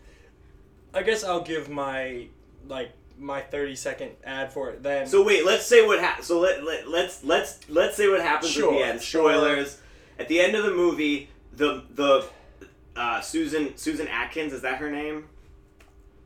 I 0.94 1.02
guess 1.02 1.22
I'll 1.22 1.42
give 1.42 1.68
my 1.68 2.28
like 2.66 2.92
my 3.18 3.42
thirty 3.42 3.76
second 3.76 4.12
ad 4.24 4.50
for 4.50 4.70
it 4.70 4.82
then. 4.82 5.06
So 5.06 5.22
wait, 5.22 5.44
let's 5.44 5.66
say 5.66 5.86
what 5.86 6.00
ha- 6.02 6.20
so 6.22 6.40
let, 6.40 6.64
let 6.64 6.88
let's 6.88 7.22
let's 7.22 7.68
let's 7.68 7.98
say 7.98 8.08
what 8.08 8.22
happens 8.22 8.56
at 8.56 8.62
the 8.62 8.82
end. 8.82 9.02
sure. 9.02 9.30
Spoilers. 9.30 9.78
At 10.18 10.28
the 10.28 10.40
end 10.40 10.54
of 10.54 10.64
the 10.64 10.72
movie, 10.72 11.28
the 11.52 11.84
the 11.94 12.24
uh, 12.96 13.20
Susan 13.20 13.76
Susan 13.76 14.08
Atkins 14.08 14.54
is 14.54 14.62
that 14.62 14.78
her 14.78 14.90
name? 14.90 15.28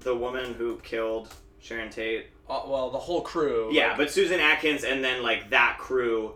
The 0.00 0.14
woman 0.14 0.54
who 0.54 0.78
killed 0.82 1.28
Sharon 1.60 1.90
Tate. 1.90 2.26
uh, 2.48 2.62
well, 2.66 2.90
the 2.90 2.98
whole 2.98 3.20
crew 3.22 3.68
Yeah, 3.72 3.88
like, 3.88 3.96
but 3.98 4.10
Susan 4.10 4.40
Atkins 4.40 4.84
and 4.84 5.04
then 5.04 5.22
like 5.22 5.50
that 5.50 5.76
crew 5.78 6.34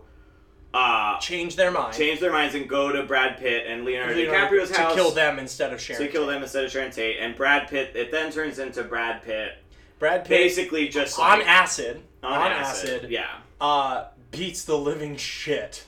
uh 0.73 1.19
change 1.19 1.55
their 1.55 1.69
mind. 1.71 1.93
change 1.95 2.19
their 2.19 2.31
minds 2.31 2.55
and 2.55 2.67
go 2.67 2.91
to 2.91 3.03
Brad 3.03 3.37
Pitt 3.37 3.65
and 3.67 3.85
Leonardo, 3.85 4.15
Leonardo- 4.15 4.47
DiCaprio's 4.55 4.71
to 4.71 4.77
house 4.81 4.91
to 4.93 4.95
kill 4.99 5.11
them 5.11 5.37
instead 5.39 5.71
of 5.71 5.79
Sharon. 5.79 6.01
to 6.03 6.07
kill 6.11 6.23
Tate. 6.25 6.33
them 6.33 6.41
instead 6.43 6.63
of 6.65 6.71
Sharon 6.71 6.91
Tate 6.91 7.17
and 7.19 7.35
Brad 7.35 7.67
Pitt. 7.67 7.91
It 7.95 8.11
then 8.11 8.31
turns 8.31 8.57
into 8.59 8.83
Brad 8.83 9.21
Pitt 9.23 9.53
Brad 9.99 10.21
Pitt 10.25 10.29
basically 10.29 10.89
just 10.89 11.17
on 11.19 11.39
like, 11.39 11.47
acid 11.47 12.01
on, 12.23 12.33
on 12.33 12.51
acid. 12.51 12.89
acid, 13.01 13.11
Yeah. 13.11 13.27
uh, 13.61 14.05
beats 14.31 14.65
the 14.65 14.77
living 14.77 15.15
shit 15.15 15.85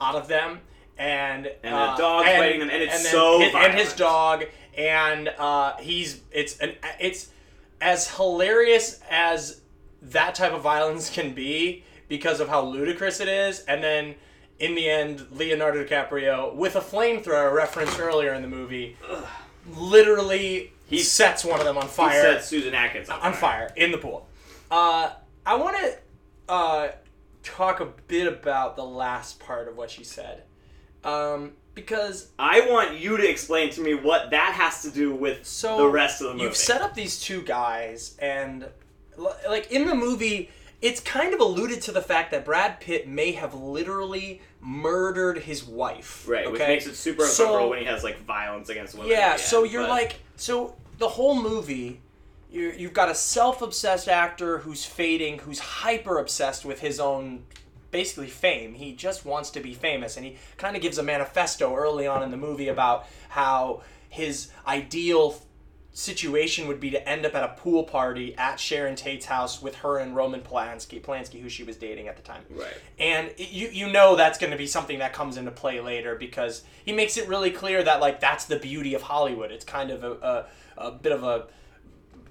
out 0.00 0.14
of 0.14 0.28
them, 0.28 0.60
and 0.96 1.46
And 1.64 1.74
the 1.74 1.78
uh, 1.78 1.96
dog 1.96 2.26
and- 2.26 2.38
fighting 2.38 2.60
them, 2.60 2.70
and 2.70 2.82
it's 2.82 3.02
then 3.02 3.12
so 3.12 3.40
his, 3.40 3.54
and 3.54 3.74
his 3.74 3.92
dog, 3.94 4.44
and 4.78 5.28
uh, 5.38 5.76
he's 5.78 6.20
it's 6.30 6.58
an 6.60 6.72
it's 6.98 7.28
as 7.80 8.08
hilarious 8.16 9.00
as 9.10 9.60
that 10.00 10.34
type 10.34 10.52
of 10.52 10.62
violence 10.62 11.10
can 11.10 11.34
be 11.34 11.84
because 12.08 12.40
of 12.40 12.48
how 12.48 12.64
ludicrous 12.64 13.20
it 13.20 13.28
is, 13.28 13.60
and 13.60 13.82
then. 13.82 14.14
In 14.60 14.74
the 14.74 14.90
end, 14.90 15.24
Leonardo 15.30 15.84
DiCaprio, 15.84 16.52
with 16.52 16.74
a 16.74 16.80
flamethrower 16.80 17.54
referenced 17.54 18.00
earlier 18.00 18.34
in 18.34 18.42
the 18.42 18.48
movie, 18.48 18.96
literally 19.76 20.72
He- 20.86 20.98
sets 20.98 21.44
one 21.44 21.60
of 21.60 21.64
them 21.64 21.78
on 21.78 21.86
fire. 21.86 22.10
He 22.10 22.20
fire 22.22 22.34
set 22.34 22.44
Susan 22.44 22.74
Atkins 22.74 23.08
on, 23.08 23.20
on 23.20 23.32
fire 23.34 23.72
in 23.76 23.92
the 23.92 23.98
pool. 23.98 24.26
Uh, 24.68 25.10
I 25.46 25.54
want 25.54 25.76
to 25.76 25.98
uh, 26.52 26.88
talk 27.44 27.78
a 27.78 27.86
bit 28.08 28.26
about 28.26 28.74
the 28.74 28.84
last 28.84 29.38
part 29.38 29.68
of 29.68 29.76
what 29.76 29.90
she 29.90 30.02
said, 30.02 30.42
um, 31.04 31.52
because 31.84 32.28
I 32.38 32.60
want 32.68 32.98
you 32.98 33.16
to 33.16 33.28
explain 33.28 33.70
to 33.70 33.80
me 33.80 33.94
what 33.94 34.30
that 34.30 34.52
has 34.54 34.82
to 34.82 34.90
do 34.90 35.14
with 35.14 35.46
so 35.46 35.76
the 35.78 35.88
rest 35.88 36.20
of 36.20 36.28
the 36.28 36.32
movie. 36.34 36.44
you've 36.44 36.56
set 36.56 36.82
up 36.82 36.94
these 36.94 37.20
two 37.20 37.42
guys, 37.42 38.16
and 38.18 38.66
like 39.48 39.70
in 39.70 39.86
the 39.86 39.94
movie, 39.94 40.50
it's 40.82 41.00
kind 41.00 41.32
of 41.34 41.40
alluded 41.40 41.80
to 41.82 41.92
the 41.92 42.02
fact 42.02 42.30
that 42.32 42.44
Brad 42.44 42.80
Pitt 42.80 43.06
may 43.08 43.32
have 43.32 43.54
literally 43.54 44.40
murdered 44.60 45.38
his 45.38 45.64
wife. 45.64 46.26
right, 46.28 46.44
okay? 46.46 46.52
which 46.52 46.60
makes 46.60 46.86
it 46.86 46.96
super 46.96 47.24
So- 47.26 47.44
uncomfortable 47.44 47.70
when 47.70 47.78
he 47.80 47.84
has 47.86 48.02
like 48.04 48.18
violence 48.24 48.68
against 48.68 48.94
women. 48.94 49.10
Yeah, 49.10 49.36
the 49.36 49.42
so 49.42 49.62
you're 49.64 49.82
but- 49.82 49.90
like, 49.90 50.16
so 50.36 50.74
the 50.98 51.08
whole 51.08 51.40
movie, 51.40 52.00
you've 52.50 52.92
got 52.92 53.08
a 53.08 53.14
self-obsessed 53.14 54.08
actor 54.08 54.58
who's 54.58 54.84
fading, 54.84 55.38
who's 55.40 55.58
hyper 55.60 56.18
obsessed 56.18 56.64
with 56.64 56.80
his 56.80 56.98
own, 56.98 57.44
basically 57.90 58.28
fame. 58.28 58.74
He 58.74 58.92
just 58.92 59.24
wants 59.24 59.50
to 59.50 59.60
be 59.60 59.74
famous, 59.74 60.16
and 60.16 60.26
he 60.26 60.36
kind 60.56 60.76
of 60.76 60.82
gives 60.82 60.98
a 60.98 61.02
manifesto 61.02 61.74
early 61.74 62.06
on 62.06 62.22
in 62.22 62.30
the 62.30 62.36
movie 62.36 62.68
about 62.68 63.06
how 63.28 63.82
his 64.08 64.50
ideal 64.66 65.40
situation 65.98 66.68
would 66.68 66.78
be 66.78 66.90
to 66.90 67.08
end 67.08 67.26
up 67.26 67.34
at 67.34 67.42
a 67.42 67.48
pool 67.60 67.82
party 67.82 68.32
at 68.36 68.60
Sharon 68.60 68.94
Tate's 68.94 69.26
house 69.26 69.60
with 69.60 69.74
her 69.76 69.98
and 69.98 70.14
Roman 70.14 70.40
Polanski, 70.40 71.02
Polanski, 71.02 71.40
who 71.42 71.48
she 71.48 71.64
was 71.64 71.76
dating 71.76 72.06
at 72.06 72.16
the 72.16 72.22
time. 72.22 72.44
Right. 72.50 72.76
And 73.00 73.32
you 73.36 73.68
you 73.68 73.90
know 73.90 74.14
that's 74.14 74.38
going 74.38 74.52
to 74.52 74.56
be 74.56 74.68
something 74.68 75.00
that 75.00 75.12
comes 75.12 75.36
into 75.36 75.50
play 75.50 75.80
later 75.80 76.14
because 76.14 76.62
he 76.84 76.92
makes 76.92 77.16
it 77.16 77.26
really 77.26 77.50
clear 77.50 77.82
that 77.82 78.00
like 78.00 78.20
that's 78.20 78.44
the 78.44 78.58
beauty 78.58 78.94
of 78.94 79.02
Hollywood. 79.02 79.50
It's 79.50 79.64
kind 79.64 79.90
of 79.90 80.04
a 80.04 80.46
a, 80.78 80.86
a 80.86 80.92
bit 80.92 81.10
of 81.10 81.24
a 81.24 81.46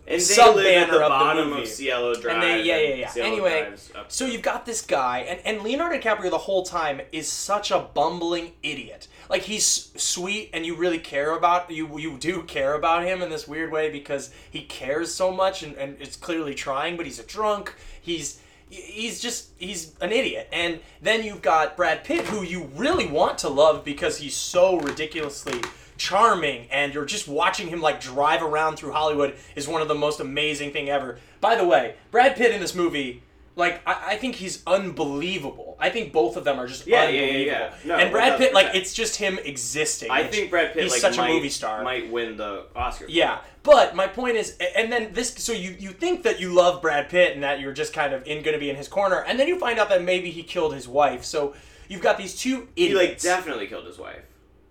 and 0.08 0.22
they 0.22 0.24
sub 0.24 0.56
live 0.56 0.66
at 0.66 0.90
the 0.90 1.04
of 1.04 1.38
the 1.38 1.46
movie. 1.46 1.62
of 1.64 1.68
Cielo 1.68 2.16
Drive. 2.16 2.36
and 2.36 2.44
they 2.44 2.64
yeah 2.64 2.78
yeah 2.78 2.96
yeah. 2.96 3.10
Cielo 3.10 3.28
Anyway, 3.28 3.74
so 4.08 4.26
you've 4.26 4.42
got 4.42 4.66
this 4.66 4.82
guy 4.82 5.20
and 5.20 5.40
and 5.46 5.64
Leonardo 5.64 6.00
DiCaprio 6.00 6.30
the 6.30 6.38
whole 6.38 6.64
time 6.64 7.02
is 7.12 7.28
such 7.28 7.72
a 7.72 7.80
bumbling 7.94 8.54
idiot. 8.64 9.08
Like 9.30 9.44
he's 9.44 9.92
sweet 9.98 10.50
and 10.54 10.66
you 10.66 10.76
really 10.76 11.00
care 11.00 11.36
about 11.36 11.70
you 11.70 12.00
you 12.00 12.18
do 12.18 12.44
care 12.44 12.74
about 12.74 13.04
him 13.04 13.22
in 13.22 13.30
this 13.30 13.48
weird 13.48 13.72
way 13.72 13.92
because 13.92 14.32
he 14.50 14.62
cares 14.62 15.14
so 15.14 15.32
much 15.32 15.62
and, 15.64 15.76
and 15.76 15.98
it's 16.00 16.16
clearly 16.16 16.56
trying, 16.56 16.96
but 16.96 17.06
he's 17.06 17.20
a 17.20 17.26
drunk. 17.26 17.76
He's 18.02 18.40
he's 18.70 19.20
just 19.20 19.50
he's 19.58 19.94
an 20.02 20.12
idiot. 20.12 20.48
And 20.52 20.80
then 21.02 21.24
you've 21.24 21.42
got 21.42 21.76
Brad 21.76 22.04
Pitt 22.04 22.26
who 22.26 22.44
you 22.44 22.70
really 22.76 23.08
want 23.08 23.38
to 23.40 23.50
love 23.50 23.84
because 23.84 24.18
he's 24.18 24.36
so 24.36 24.80
ridiculously 24.80 25.62
charming 25.98 26.68
and 26.72 26.94
you're 26.94 27.06
just 27.06 27.28
watching 27.28 27.68
him 27.68 27.82
like 27.82 28.00
drive 28.00 28.42
around 28.42 28.78
through 28.78 28.92
Hollywood 28.92 29.36
is 29.56 29.68
one 29.68 29.82
of 29.82 29.88
the 29.88 29.96
most 29.96 30.20
amazing 30.20 30.72
thing 30.72 30.90
ever. 30.90 31.20
By 31.42 31.56
the 31.56 31.66
way, 31.66 31.96
Brad 32.12 32.36
Pitt 32.36 32.52
in 32.52 32.60
this 32.62 32.76
movie 32.76 33.24
like 33.58 33.82
I, 33.88 34.14
I 34.14 34.18
think 34.18 34.36
he's 34.36 34.62
unbelievable. 34.68 35.76
I 35.80 35.90
think 35.90 36.14
both 36.14 36.38
of 36.38 36.44
them 36.44 36.60
are 36.60 36.68
just 36.68 36.86
Yeah, 36.86 37.10
yeah, 37.10 37.10
yeah, 37.10 37.22
unbelievable. 37.24 37.46
yeah. 37.52 37.74
No, 37.86 37.96
and 37.98 38.12
Brad 38.12 38.38
Pitt, 38.38 38.54
like 38.54 38.76
it's 38.76 38.94
just 38.94 39.16
him 39.18 39.40
existing. 39.44 40.12
I 40.12 40.26
think 40.26 40.52
Brad 40.52 40.74
Pitt 40.74 40.84
he's 40.84 40.92
like, 40.92 41.02
such 41.02 41.18
might, 41.18 41.32
a 41.32 41.34
movie 41.34 41.50
star. 41.50 41.84
might 41.84 42.10
win 42.12 42.38
the 42.38 42.66
Oscar. 42.76 43.06
Yeah, 43.10 43.40
but 43.64 43.96
my 43.96 44.08
point 44.08 44.38
is, 44.38 44.56
and 44.76 44.92
then 44.92 45.12
this, 45.14 45.34
so 45.34 45.52
you 45.52 45.76
you 45.80 45.90
think 45.90 46.24
that 46.24 46.40
you 46.40 46.54
love 46.54 46.82
Brad 46.82 47.10
Pitt 47.10 47.34
and 47.34 47.44
that 47.44 47.60
you're 47.60 47.74
just 47.74 47.94
kind 47.94 48.14
of 48.14 48.26
in 48.28 48.44
going 48.44 48.54
to 48.54 48.60
be 48.60 48.70
in 48.70 48.76
his 48.76 48.88
corner, 48.88 49.24
and 49.28 49.40
then 49.40 49.48
you 49.48 49.58
find 49.60 49.80
out 49.80 49.90
that 49.90 50.04
maybe 50.04 50.30
he 50.30 50.44
killed 50.44 50.76
his 50.76 50.88
wife. 50.88 51.26
So 51.26 51.56
you've 51.90 52.02
got 52.02 52.18
these 52.20 52.36
two 52.36 52.68
He 52.76 52.94
like 52.94 53.04
idiots. 53.06 53.24
definitely 53.24 53.66
killed 53.68 53.88
his 53.88 53.98
wife. 53.98 54.22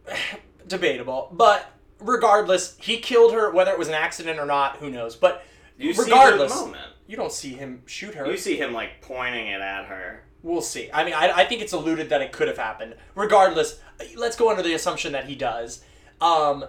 debatable, 0.67 1.29
but 1.33 1.73
regardless, 2.01 2.77
he 2.79 2.99
killed 2.99 3.33
her. 3.33 3.51
Whether 3.51 3.73
it 3.73 3.79
was 3.79 3.89
an 3.89 3.95
accident 3.95 4.39
or 4.39 4.47
not, 4.47 4.77
who 4.77 4.91
knows? 4.91 5.17
But 5.17 5.45
You 5.79 5.95
regardless, 5.95 6.65
you 7.07 7.17
don't 7.17 7.33
see 7.33 7.55
him 7.55 7.83
shoot 7.87 8.15
her. 8.15 8.27
You 8.27 8.37
see 8.37 8.57
him 8.57 8.73
like 8.73 9.01
pointing 9.01 9.47
it 9.49 9.61
at 9.61 9.87
her. 9.87 10.23
We'll 10.43 10.63
see. 10.63 10.91
I 10.93 11.05
mean, 11.05 11.15
I, 11.15 11.31
I 11.39 11.45
think 11.45 11.61
it's 11.61 11.73
alluded 11.73 12.11
that 12.11 12.23
it 12.23 12.31
could 12.31 12.49
have 12.49 12.59
happened. 12.59 12.95
Regardless, 13.15 13.81
let's 14.17 14.37
go 14.37 14.51
under 14.51 14.63
the 14.63 14.75
assumption 14.75 15.13
that 15.13 15.25
he 15.25 15.35
does. 15.35 15.83
Um, 16.21 16.65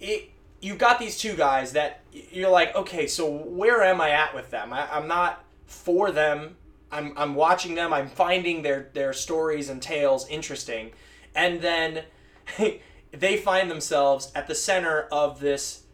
it 0.00 0.30
you've 0.60 0.78
got 0.78 0.98
these 0.98 1.18
two 1.18 1.34
guys 1.36 1.72
that 1.72 2.00
you're 2.12 2.50
like, 2.50 2.74
okay, 2.74 3.06
so 3.06 3.30
where 3.30 3.82
am 3.82 4.00
I 4.00 4.10
at 4.10 4.34
with 4.34 4.50
them? 4.50 4.72
I, 4.72 4.90
I'm 4.90 5.06
not 5.06 5.44
for 5.66 6.10
them. 6.10 6.56
I'm, 6.90 7.12
I'm 7.16 7.34
watching 7.34 7.74
them. 7.74 7.92
I'm 7.92 8.08
finding 8.08 8.62
their 8.62 8.90
their 8.94 9.12
stories 9.12 9.68
and 9.68 9.82
tales 9.82 10.28
interesting, 10.28 10.92
and 11.34 11.60
then 11.60 12.04
they 13.12 13.36
find 13.36 13.70
themselves 13.70 14.32
at 14.34 14.46
the 14.46 14.54
center 14.54 15.02
of 15.12 15.40
this 15.40 15.84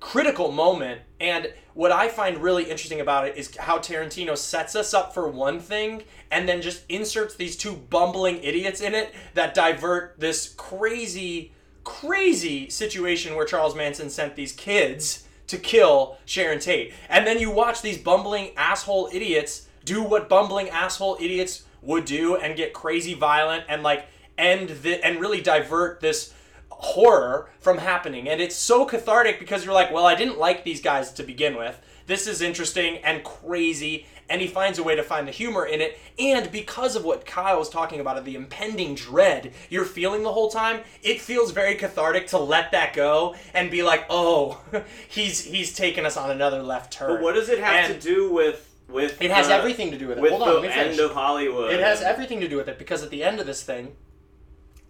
critical 0.00 0.52
moment. 0.52 1.00
And 1.20 1.52
what 1.74 1.92
I 1.92 2.08
find 2.08 2.38
really 2.38 2.64
interesting 2.64 3.00
about 3.00 3.26
it 3.26 3.36
is 3.36 3.56
how 3.56 3.78
Tarantino 3.78 4.36
sets 4.36 4.76
us 4.76 4.94
up 4.94 5.12
for 5.12 5.28
one 5.28 5.60
thing 5.60 6.04
and 6.30 6.48
then 6.48 6.62
just 6.62 6.84
inserts 6.88 7.34
these 7.34 7.56
two 7.56 7.74
bumbling 7.74 8.42
idiots 8.42 8.80
in 8.80 8.94
it 8.94 9.14
that 9.34 9.54
divert 9.54 10.18
this 10.18 10.54
crazy, 10.56 11.52
crazy 11.84 12.70
situation 12.70 13.34
where 13.34 13.46
Charles 13.46 13.74
Manson 13.74 14.10
sent 14.10 14.36
these 14.36 14.52
kids 14.52 15.24
to 15.48 15.56
kill 15.56 16.18
Sharon 16.26 16.60
Tate. 16.60 16.92
And 17.08 17.26
then 17.26 17.38
you 17.38 17.50
watch 17.50 17.82
these 17.82 17.98
bumbling 17.98 18.50
asshole 18.56 19.08
idiots 19.12 19.66
do 19.84 20.02
what 20.02 20.28
bumbling 20.28 20.68
asshole 20.68 21.16
idiots 21.18 21.64
would 21.80 22.04
do 22.04 22.36
and 22.36 22.56
get 22.56 22.74
crazy 22.74 23.14
violent 23.14 23.64
and 23.68 23.82
like 23.82 24.06
end 24.38 24.70
the 24.82 25.04
and 25.04 25.20
really 25.20 25.40
divert 25.40 26.00
this 26.00 26.32
horror 26.70 27.50
from 27.60 27.78
happening. 27.78 28.28
And 28.28 28.40
it's 28.40 28.54
so 28.56 28.84
cathartic 28.84 29.38
because 29.38 29.64
you're 29.64 29.74
like, 29.74 29.92
well, 29.92 30.06
I 30.06 30.14
didn't 30.14 30.38
like 30.38 30.64
these 30.64 30.80
guys 30.80 31.12
to 31.14 31.22
begin 31.22 31.56
with. 31.56 31.80
this 32.06 32.26
is 32.26 32.40
interesting 32.40 32.98
and 32.98 33.22
crazy, 33.24 34.06
and 34.30 34.40
he 34.40 34.46
finds 34.46 34.78
a 34.78 34.82
way 34.82 34.94
to 34.96 35.02
find 35.02 35.26
the 35.28 35.32
humor 35.32 35.66
in 35.66 35.80
it. 35.80 35.98
And 36.18 36.50
because 36.52 36.96
of 36.96 37.04
what 37.04 37.26
Kyle 37.26 37.58
was 37.58 37.68
talking 37.68 38.00
about, 38.00 38.16
of 38.16 38.24
the 38.24 38.34
impending 38.36 38.94
dread 38.94 39.52
you're 39.68 39.84
feeling 39.84 40.22
the 40.22 40.32
whole 40.32 40.50
time, 40.50 40.80
it 41.02 41.20
feels 41.20 41.50
very 41.50 41.74
cathartic 41.74 42.28
to 42.28 42.38
let 42.38 42.70
that 42.72 42.94
go 42.94 43.34
and 43.54 43.70
be 43.70 43.82
like, 43.82 44.06
oh, 44.08 44.60
he's 45.08 45.44
he's 45.44 45.74
taking 45.74 46.06
us 46.06 46.16
on 46.16 46.30
another 46.30 46.62
left 46.62 46.92
turn. 46.92 47.10
But 47.16 47.22
what 47.22 47.34
does 47.34 47.48
it 47.48 47.58
have 47.58 47.90
And 47.90 48.00
to 48.00 48.08
do 48.08 48.32
with 48.32 48.64
with? 48.88 49.20
It 49.20 49.30
has 49.30 49.48
everything 49.48 49.90
to 49.90 49.98
do 49.98 50.08
with 50.08 50.18
it. 50.18 50.22
with 50.22 50.30
Hold 50.30 50.42
on, 50.42 50.48
the 50.48 50.54
let 50.54 50.62
me 50.62 50.68
finish. 50.68 50.92
end 50.92 51.00
of 51.00 51.12
Hollywood. 51.12 51.72
It 51.72 51.80
has 51.80 52.00
everything 52.02 52.40
to 52.40 52.48
do 52.48 52.56
with 52.56 52.68
it 52.68 52.78
because 52.78 53.02
at 53.02 53.10
the 53.10 53.22
end 53.24 53.40
of 53.40 53.46
this 53.46 53.62
thing, 53.62 53.96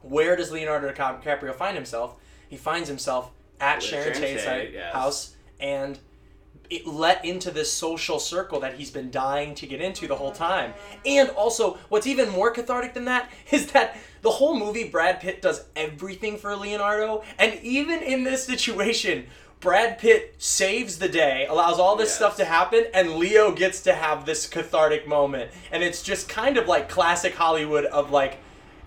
where 0.03 0.37
does 0.37 0.51
Leonardo 0.51 0.89
Dica- 0.93 1.23
DiCaprio 1.23 1.55
find 1.55 1.77
himself? 1.77 2.15
He 2.49 2.57
finds 2.57 2.89
himself 2.89 3.31
at 3.61 3.77
With 3.77 3.85
Sharon 3.85 4.05
Sharon 4.15 4.21
Tate's 4.21 4.45
Tate, 4.45 4.73
yes. 4.73 4.93
house 4.95 5.35
and 5.61 5.99
it 6.71 6.87
let 6.87 7.25
into 7.25 7.51
this 7.51 7.73
social 7.73 8.19
circle 8.19 8.61
that 8.61 8.75
he's 8.75 8.91
been 8.91 9.11
dying 9.11 9.55
to 9.55 9.67
get 9.67 9.81
into 9.81 10.07
the 10.07 10.15
whole 10.15 10.33
time. 10.33 10.75
And 11.07 11.31
also, 11.31 11.79
what's 11.89 12.07
even 12.07 12.29
more 12.29 12.51
cathartic 12.51 12.93
than 12.93 13.07
that 13.07 13.31
is 13.51 13.73
that 13.73 13.97
the 14.23 14.31
whole 14.31 14.59
movie, 14.59 14.85
Brad 14.89 15.19
Pitt 15.21 15.41
does 15.41 15.65
everything 15.75 16.37
for 16.37 16.55
Leonardo, 16.55 17.23
and 17.39 17.55
even 17.63 18.03
in 18.03 18.23
this 18.25 18.45
situation, 18.45 19.27
Brad 19.61 19.99
Pitt 19.99 20.35
saves 20.39 20.99
the 20.99 21.09
day, 21.09 21.47
allows 21.49 21.79
all 21.81 21.97
this 21.97 22.11
Yes. 22.11 22.17
stuff 22.17 22.37
to 22.37 22.45
happen, 22.45 22.85
and 22.95 23.17
Leo 23.17 23.51
gets 23.51 23.81
to 23.83 23.95
have 23.95 24.25
this 24.27 24.47
cathartic 24.47 25.09
moment. 25.09 25.51
And 25.73 25.83
it's 25.83 26.03
just 26.03 26.29
kind 26.29 26.57
of 26.59 26.69
like 26.69 26.89
classic 26.89 27.35
Hollywood 27.35 27.87
of 27.87 28.11
like, 28.11 28.39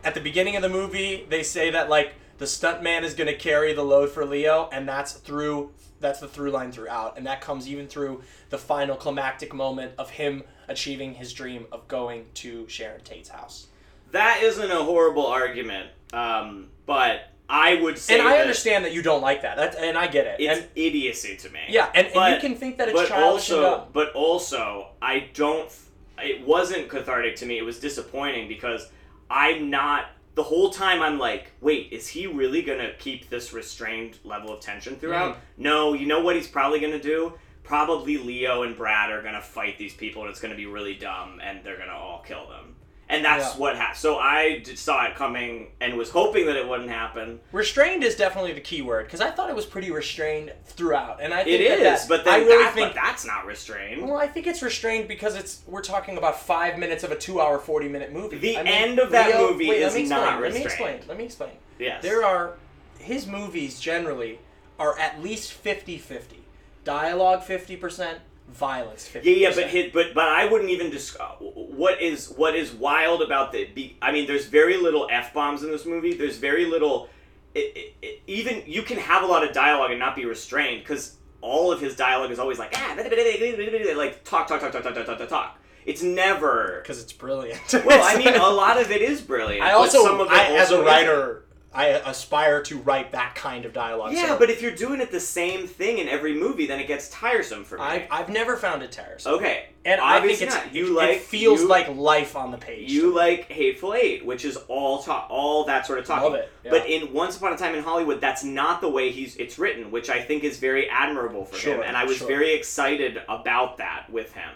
at 0.04 0.14
the 0.14 0.22
beginning 0.22 0.56
of 0.56 0.62
the 0.62 0.70
movie, 0.70 1.26
they 1.30 1.44
say 1.44 1.70
that 1.72 1.90
like 1.90 2.14
the 2.38 2.46
stuntman 2.46 3.04
is 3.04 3.14
gonna 3.14 3.36
carry 3.36 3.74
the 3.74 3.84
load 3.84 4.10
for 4.10 4.26
Leo, 4.26 4.70
and 4.72 4.88
that's 4.88 5.14
through 5.14 5.72
that's 6.00 6.20
the 6.20 6.28
through 6.28 6.52
line 6.52 6.72
throughout, 6.72 7.18
and 7.18 7.28
that 7.28 7.42
comes 7.42 7.68
even 7.68 7.88
through 7.88 8.24
the 8.50 8.58
final 8.58 8.96
climactic 8.96 9.54
moment 9.54 9.94
of 9.98 10.10
him 10.12 10.44
achieving 10.68 11.14
his 11.14 11.32
dream 11.34 11.68
of 11.72 11.88
going 11.88 12.26
to 12.34 12.68
Sharon 12.68 13.02
Tate's 13.02 13.30
house. 13.30 13.68
That 14.12 14.42
isn't 14.42 14.72
a 14.72 14.84
horrible 14.84 15.26
argument, 15.28 15.90
um, 16.12 16.70
but 16.86 17.30
I 17.48 17.76
would 17.76 17.98
say 17.98 18.18
And 18.18 18.28
I 18.28 18.32
that 18.38 18.42
understand 18.42 18.86
that 18.86 18.94
you 18.94 19.02
don't 19.02 19.22
like 19.22 19.44
that, 19.44 19.58
That's, 19.58 19.76
and 19.76 19.98
I 19.98 20.08
get 20.08 20.26
it. 20.26 20.38
it's 20.40 20.62
and 20.62 20.70
idiocy 20.76 21.38
to 21.38 21.50
me. 21.50 21.60
yeah, 21.70 21.90
and, 21.94 22.08
and 22.08 22.36
you 22.36 22.42
can 22.50 22.58
think 22.58 22.78
that 22.78 22.90
it's 22.90 23.00
but 23.00 23.08
childish 23.10 23.52
also, 23.52 23.88
but 23.94 24.12
also, 24.14 24.88
I 25.02 25.30
don't. 25.34 25.70
It 26.18 26.46
wasn't 26.46 26.88
cathartic 26.90 27.36
to 27.38 27.46
me. 27.46 27.58
It 27.58 27.64
was 27.64 27.80
disappointing 27.80 28.48
because 28.48 28.90
I'm 29.32 29.70
not. 29.70 30.08
The 30.36 30.44
whole 30.44 30.70
time 30.70 31.02
I'm 31.02 31.18
like, 31.18 31.52
wait, 31.62 31.90
is 31.92 32.08
he 32.08 32.28
really 32.28 32.62
gonna 32.62 32.92
keep 33.00 33.30
this 33.30 33.54
restrained 33.54 34.18
level 34.24 34.54
of 34.54 34.60
tension 34.60 34.96
throughout? 34.96 35.36
Mm. 35.36 35.40
No, 35.58 35.94
you 35.94 36.06
know 36.06 36.22
what 36.22 36.36
he's 36.36 36.48
probably 36.48 36.80
gonna 36.80 37.02
do? 37.02 37.34
Probably 37.64 38.18
Leo 38.18 38.64
and 38.64 38.76
Brad 38.76 39.12
are 39.12 39.22
gonna 39.22 39.42
fight 39.42 39.78
these 39.78 39.94
people, 39.94 40.24
and 40.24 40.32
it's 40.32 40.40
gonna 40.40 40.56
be 40.56 40.66
really 40.66 40.96
dumb, 40.96 41.40
and 41.44 41.64
they're 41.64 41.78
gonna 41.78 41.94
all 41.94 42.24
kill 42.26 42.48
them. 42.48 42.76
And 43.12 43.26
that's 43.26 43.54
Yeah. 43.56 43.60
what 43.60 43.76
happened. 43.76 43.98
So 43.98 44.18
I 44.18 44.64
saw 44.76 45.06
it 45.06 45.16
coming 45.16 45.68
and 45.82 45.98
was 45.98 46.10
hoping 46.12 46.46
that 46.46 46.56
it 46.56 46.68
wouldn't 46.68 46.90
happen. 46.90 47.42
Restrained 47.52 48.04
is 48.06 48.16
definitely 48.16 48.54
the 48.54 48.62
key 48.62 48.82
word 48.82 49.06
because 49.06 49.20
I 49.20 49.30
thought 49.32 49.50
it 49.50 49.56
was 49.56 49.66
pretty 49.66 49.92
restrained 49.92 50.54
throughout, 50.66 51.20
and 51.22 51.34
I 51.34 51.44
think 51.44 51.60
It 51.62 51.68
that 51.70 51.80
is, 51.94 52.02
that- 52.02 52.10
but 52.10 52.24
then 52.24 52.34
I 52.34 52.38
really 52.38 52.64
that- 52.64 52.74
think 52.74 52.94
that's 52.96 53.26
not 53.26 53.46
restrained. 53.46 54.02
Well, 54.08 54.16
I 54.18 54.28
think 54.28 54.48
it's 54.48 54.62
restrained 54.62 55.10
because 55.10 55.36
it's 55.36 55.60
we're 55.68 55.82
talking 55.82 56.18
about 56.18 56.40
five 56.42 56.78
minutes 56.78 57.04
of 57.04 57.12
a 57.12 57.18
two-hour, 57.18 57.60
forty-minute 57.60 58.14
movie. 58.14 58.38
The 58.38 58.58
I 58.58 58.64
mean, 58.64 58.74
end 58.74 59.00
of 59.00 59.12
that 59.12 59.28
Leo- 59.28 59.52
movie 59.52 59.68
wait, 59.70 59.82
is 59.82 59.94
let 59.94 59.94
me 59.96 60.02
explain, 60.04 60.10
not 60.10 60.42
Let 60.42 60.54
me 60.54 60.62
explain. 60.64 61.00
Let 61.10 61.18
me 61.18 61.24
explain. 61.26 61.52
Yes. 61.80 62.02
There 62.02 62.24
are 62.26 62.54
his 62.98 63.28
movies 63.28 63.80
generally 63.82 64.40
are 64.80 64.98
at 64.98 65.22
least 65.22 65.52
50-50. 65.52 66.38
Dialogue 66.86 67.44
fifty 67.44 67.76
percent, 67.76 68.20
violence 68.52 69.08
fifty. 69.08 69.32
Yeah, 69.32 69.50
yeah, 69.50 69.56
but 69.56 69.68
hit, 69.70 69.94
but 69.94 70.14
but 70.14 70.26
I 70.26 70.46
wouldn't 70.46 70.70
even 70.70 70.92
just. 70.92 71.18
What 71.40 72.02
is 72.02 72.30
what 72.30 72.56
is 72.56 72.72
wild 72.72 73.22
about 73.22 73.52
the? 73.52 73.66
Be, 73.66 73.98
I 74.02 74.12
mean, 74.12 74.28
there's 74.28 74.46
very 74.46 74.78
little 74.78 75.08
f 75.12 75.34
bombs 75.34 75.64
in 75.64 75.72
this 75.72 75.86
movie. 75.86 76.14
There's 76.14 76.38
very 76.38 76.66
little. 76.66 77.10
It, 77.54 77.76
it, 77.76 77.96
it- 78.02 78.22
even 78.28 78.64
you 78.66 78.82
can 78.84 78.98
have 78.98 79.24
a 79.24 79.26
lot 79.26 79.44
of 79.46 79.54
dialogue 79.54 79.92
and 79.92 80.00
not 80.00 80.16
be 80.16 80.26
restrained 80.26 80.84
because 80.84 81.16
all 81.42 81.72
of 81.72 81.82
his 81.82 81.96
dialogue 81.96 82.32
is 82.32 82.40
always 82.40 82.60
like 82.60 82.74
ah, 82.78 82.96
like 82.98 84.24
talk 84.24 84.48
talk 84.48 84.62
talk 84.62 84.72
talk 84.72 84.84
talk 84.84 84.94
talk 84.94 85.06
talk 85.06 85.18
talk 85.18 85.30
talk. 85.30 85.58
It's 85.86 86.04
never. 86.04 86.80
because 86.84 87.02
it's 87.02 87.12
brilliant. 87.14 87.60
Well, 87.74 88.04
I 88.04 88.16
mean, 88.18 88.36
a 88.36 88.50
lot 88.50 88.80
of 88.80 88.92
it 88.92 89.02
is 89.02 89.20
brilliant. 89.22 89.64
I 89.66 89.72
also, 89.74 90.04
some 90.04 90.20
of 90.20 90.28
it 90.28 90.34
I, 90.34 90.56
as 90.58 90.70
a 90.72 90.76
also 90.76 90.86
writer, 90.86 91.44
I 91.74 91.88
aspire 91.88 92.62
to 92.64 92.80
write 92.80 93.14
that 93.14 93.34
kind 93.34 93.64
of 93.64 93.72
dialogue. 93.72 94.12
isn't. 94.12 94.26
so 94.26 94.34
Yeah, 94.34 94.38
but 94.40 94.50
if 94.50 94.62
you're 94.62 94.76
doing 94.76 95.00
it 95.00 95.10
the 95.10 95.22
same 95.22 95.68
thing 95.68 96.00
in 96.00 96.10
every 96.10 96.34
movie, 96.34 96.66
then 96.68 96.82
it 96.82 96.88
gets 96.88 97.08
tiresome 97.10 97.64
for 97.64 97.78
me. 97.78 97.84
I've, 97.84 98.08
I've 98.12 98.30
never 98.30 98.58
found 98.58 98.84
it 98.84 98.92
tiresome. 98.92 99.36
okay, 99.36 99.68
And 99.86 100.02
I 100.02 100.20
think 100.20 100.24
obviously 100.24 100.48
it's 100.48 100.56
not. 100.56 100.76
You 100.76 100.88
it, 100.88 101.02
like 101.02 101.10
it 101.18 101.22
feels 101.22 101.62
you- 101.62 101.68
like 101.70 101.88
life 101.96 102.36
on 102.36 102.52
the 102.52 102.58
page. 102.58 102.92
You 102.92 103.16
like 103.16 103.50
Hateful 103.50 103.94
Eight, 103.94 104.26
which 104.26 104.44
is 104.44 104.58
all 104.68 105.02
talk, 105.02 105.28
all 105.30 105.64
that 105.64 105.86
sort 105.88 106.00
of 106.00 106.06
talking. 106.06 106.32
Love 106.32 106.34
it, 106.42 106.52
yeah. 106.66 106.72
But 106.72 106.90
in 106.90 107.14
Once 107.14 107.38
Upon 107.38 107.54
a 107.54 107.58
Time 107.58 107.74
in 107.74 107.84
Hollywood, 107.84 108.20
that's 108.20 108.44
not 108.44 108.82
the 108.82 108.90
way 108.90 109.10
he's 109.10 109.38
it's 109.38 109.58
written, 109.58 109.92
which 109.92 110.10
I 110.10 110.22
think 110.22 110.44
is 110.44 110.60
very 110.60 110.90
admirable 110.90 111.46
for 111.46 111.58
him, 111.58 111.82
and 111.86 111.96
I 111.96 112.04
was 112.04 112.18
sure. 112.18 112.28
very 112.28 112.54
excited 112.54 113.22
about 113.30 113.78
that 113.78 114.08
with 114.10 114.34
him. 114.34 114.50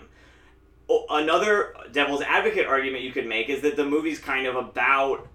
Another 1.09 1.73
devil's 1.91 2.21
advocate 2.21 2.67
argument 2.67 3.03
you 3.03 3.11
could 3.11 3.25
make 3.25 3.49
is 3.49 3.61
that 3.61 3.75
the 3.75 3.85
movie's 3.85 4.19
kind 4.19 4.45
of 4.45 4.55
about 4.55 5.27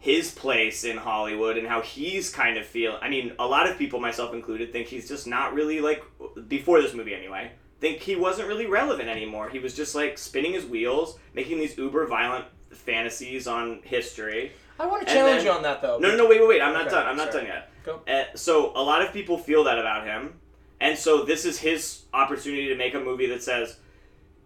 his 0.00 0.30
place 0.30 0.84
in 0.84 0.96
Hollywood 0.96 1.56
and 1.58 1.66
how 1.66 1.80
he's 1.82 2.30
kind 2.30 2.56
of 2.56 2.64
feel. 2.66 2.98
I 3.02 3.08
mean, 3.08 3.32
a 3.38 3.46
lot 3.46 3.68
of 3.68 3.76
people, 3.78 3.98
myself 4.00 4.32
included, 4.32 4.72
think 4.72 4.86
he's 4.88 5.08
just 5.08 5.26
not 5.26 5.54
really 5.54 5.80
like 5.80 6.02
before 6.46 6.80
this 6.80 6.94
movie 6.94 7.14
anyway. 7.14 7.50
Think 7.80 8.00
he 8.00 8.16
wasn't 8.16 8.48
really 8.48 8.66
relevant 8.66 9.08
anymore. 9.08 9.48
He 9.50 9.58
was 9.58 9.74
just 9.74 9.94
like 9.94 10.18
spinning 10.18 10.52
his 10.52 10.64
wheels, 10.64 11.18
making 11.34 11.58
these 11.58 11.76
uber 11.78 12.06
violent 12.06 12.44
fantasies 12.72 13.46
on 13.46 13.80
history. 13.84 14.52
I 14.80 14.86
want 14.86 15.06
to 15.06 15.12
challenge 15.12 15.38
then- 15.38 15.46
you 15.46 15.52
on 15.52 15.62
that 15.62 15.82
though. 15.82 15.98
No, 15.98 16.10
no, 16.10 16.16
no, 16.16 16.28
wait, 16.28 16.40
wait, 16.40 16.48
wait. 16.48 16.62
I'm 16.62 16.72
not 16.72 16.82
Okay, 16.86 16.94
done. 16.94 17.06
I'm 17.06 17.16
not 17.16 17.32
sorry. 17.32 17.46
done 17.46 17.54
yet. 17.54 17.70
Go. 17.84 18.00
Uh, 18.06 18.24
so 18.36 18.72
a 18.76 18.82
lot 18.82 19.02
of 19.02 19.12
people 19.12 19.38
feel 19.38 19.64
that 19.64 19.78
about 19.78 20.06
him, 20.06 20.34
and 20.80 20.96
so 20.96 21.24
this 21.24 21.44
is 21.44 21.58
his 21.58 22.02
opportunity 22.14 22.68
to 22.68 22.76
make 22.76 22.94
a 22.94 23.00
movie 23.00 23.26
that 23.26 23.42
says, 23.42 23.78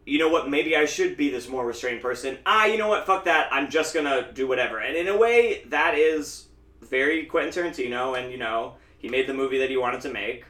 you 0.04 0.18
know 0.18 0.28
what, 0.28 0.50
maybe 0.50 0.76
I 0.76 0.84
should 0.86 1.16
be 1.16 1.30
this 1.30 1.48
more 1.48 1.66
restrained 1.66 2.02
person. 2.02 2.38
Ah, 2.44 2.66
you 2.66 2.78
know 2.78 2.88
what, 2.88 3.06
fuck 3.06 3.24
that. 3.24 3.48
I'm 3.52 3.70
just 3.70 3.94
gonna 3.94 4.30
do 4.32 4.46
whatever. 4.48 4.78
And 4.78 4.96
in 4.96 5.08
a 5.08 5.16
way, 5.16 5.64
that 5.66 5.94
is 5.96 6.48
very 6.80 7.26
Quentin 7.26 7.64
Tarantino, 7.64 8.18
and 8.18 8.30
you 8.30 8.38
know, 8.38 8.74
he 8.98 9.08
made 9.08 9.26
the 9.26 9.34
movie 9.34 9.58
that 9.58 9.70
he 9.70 9.76
wanted 9.76 10.00
to 10.02 10.12
make. 10.12 10.44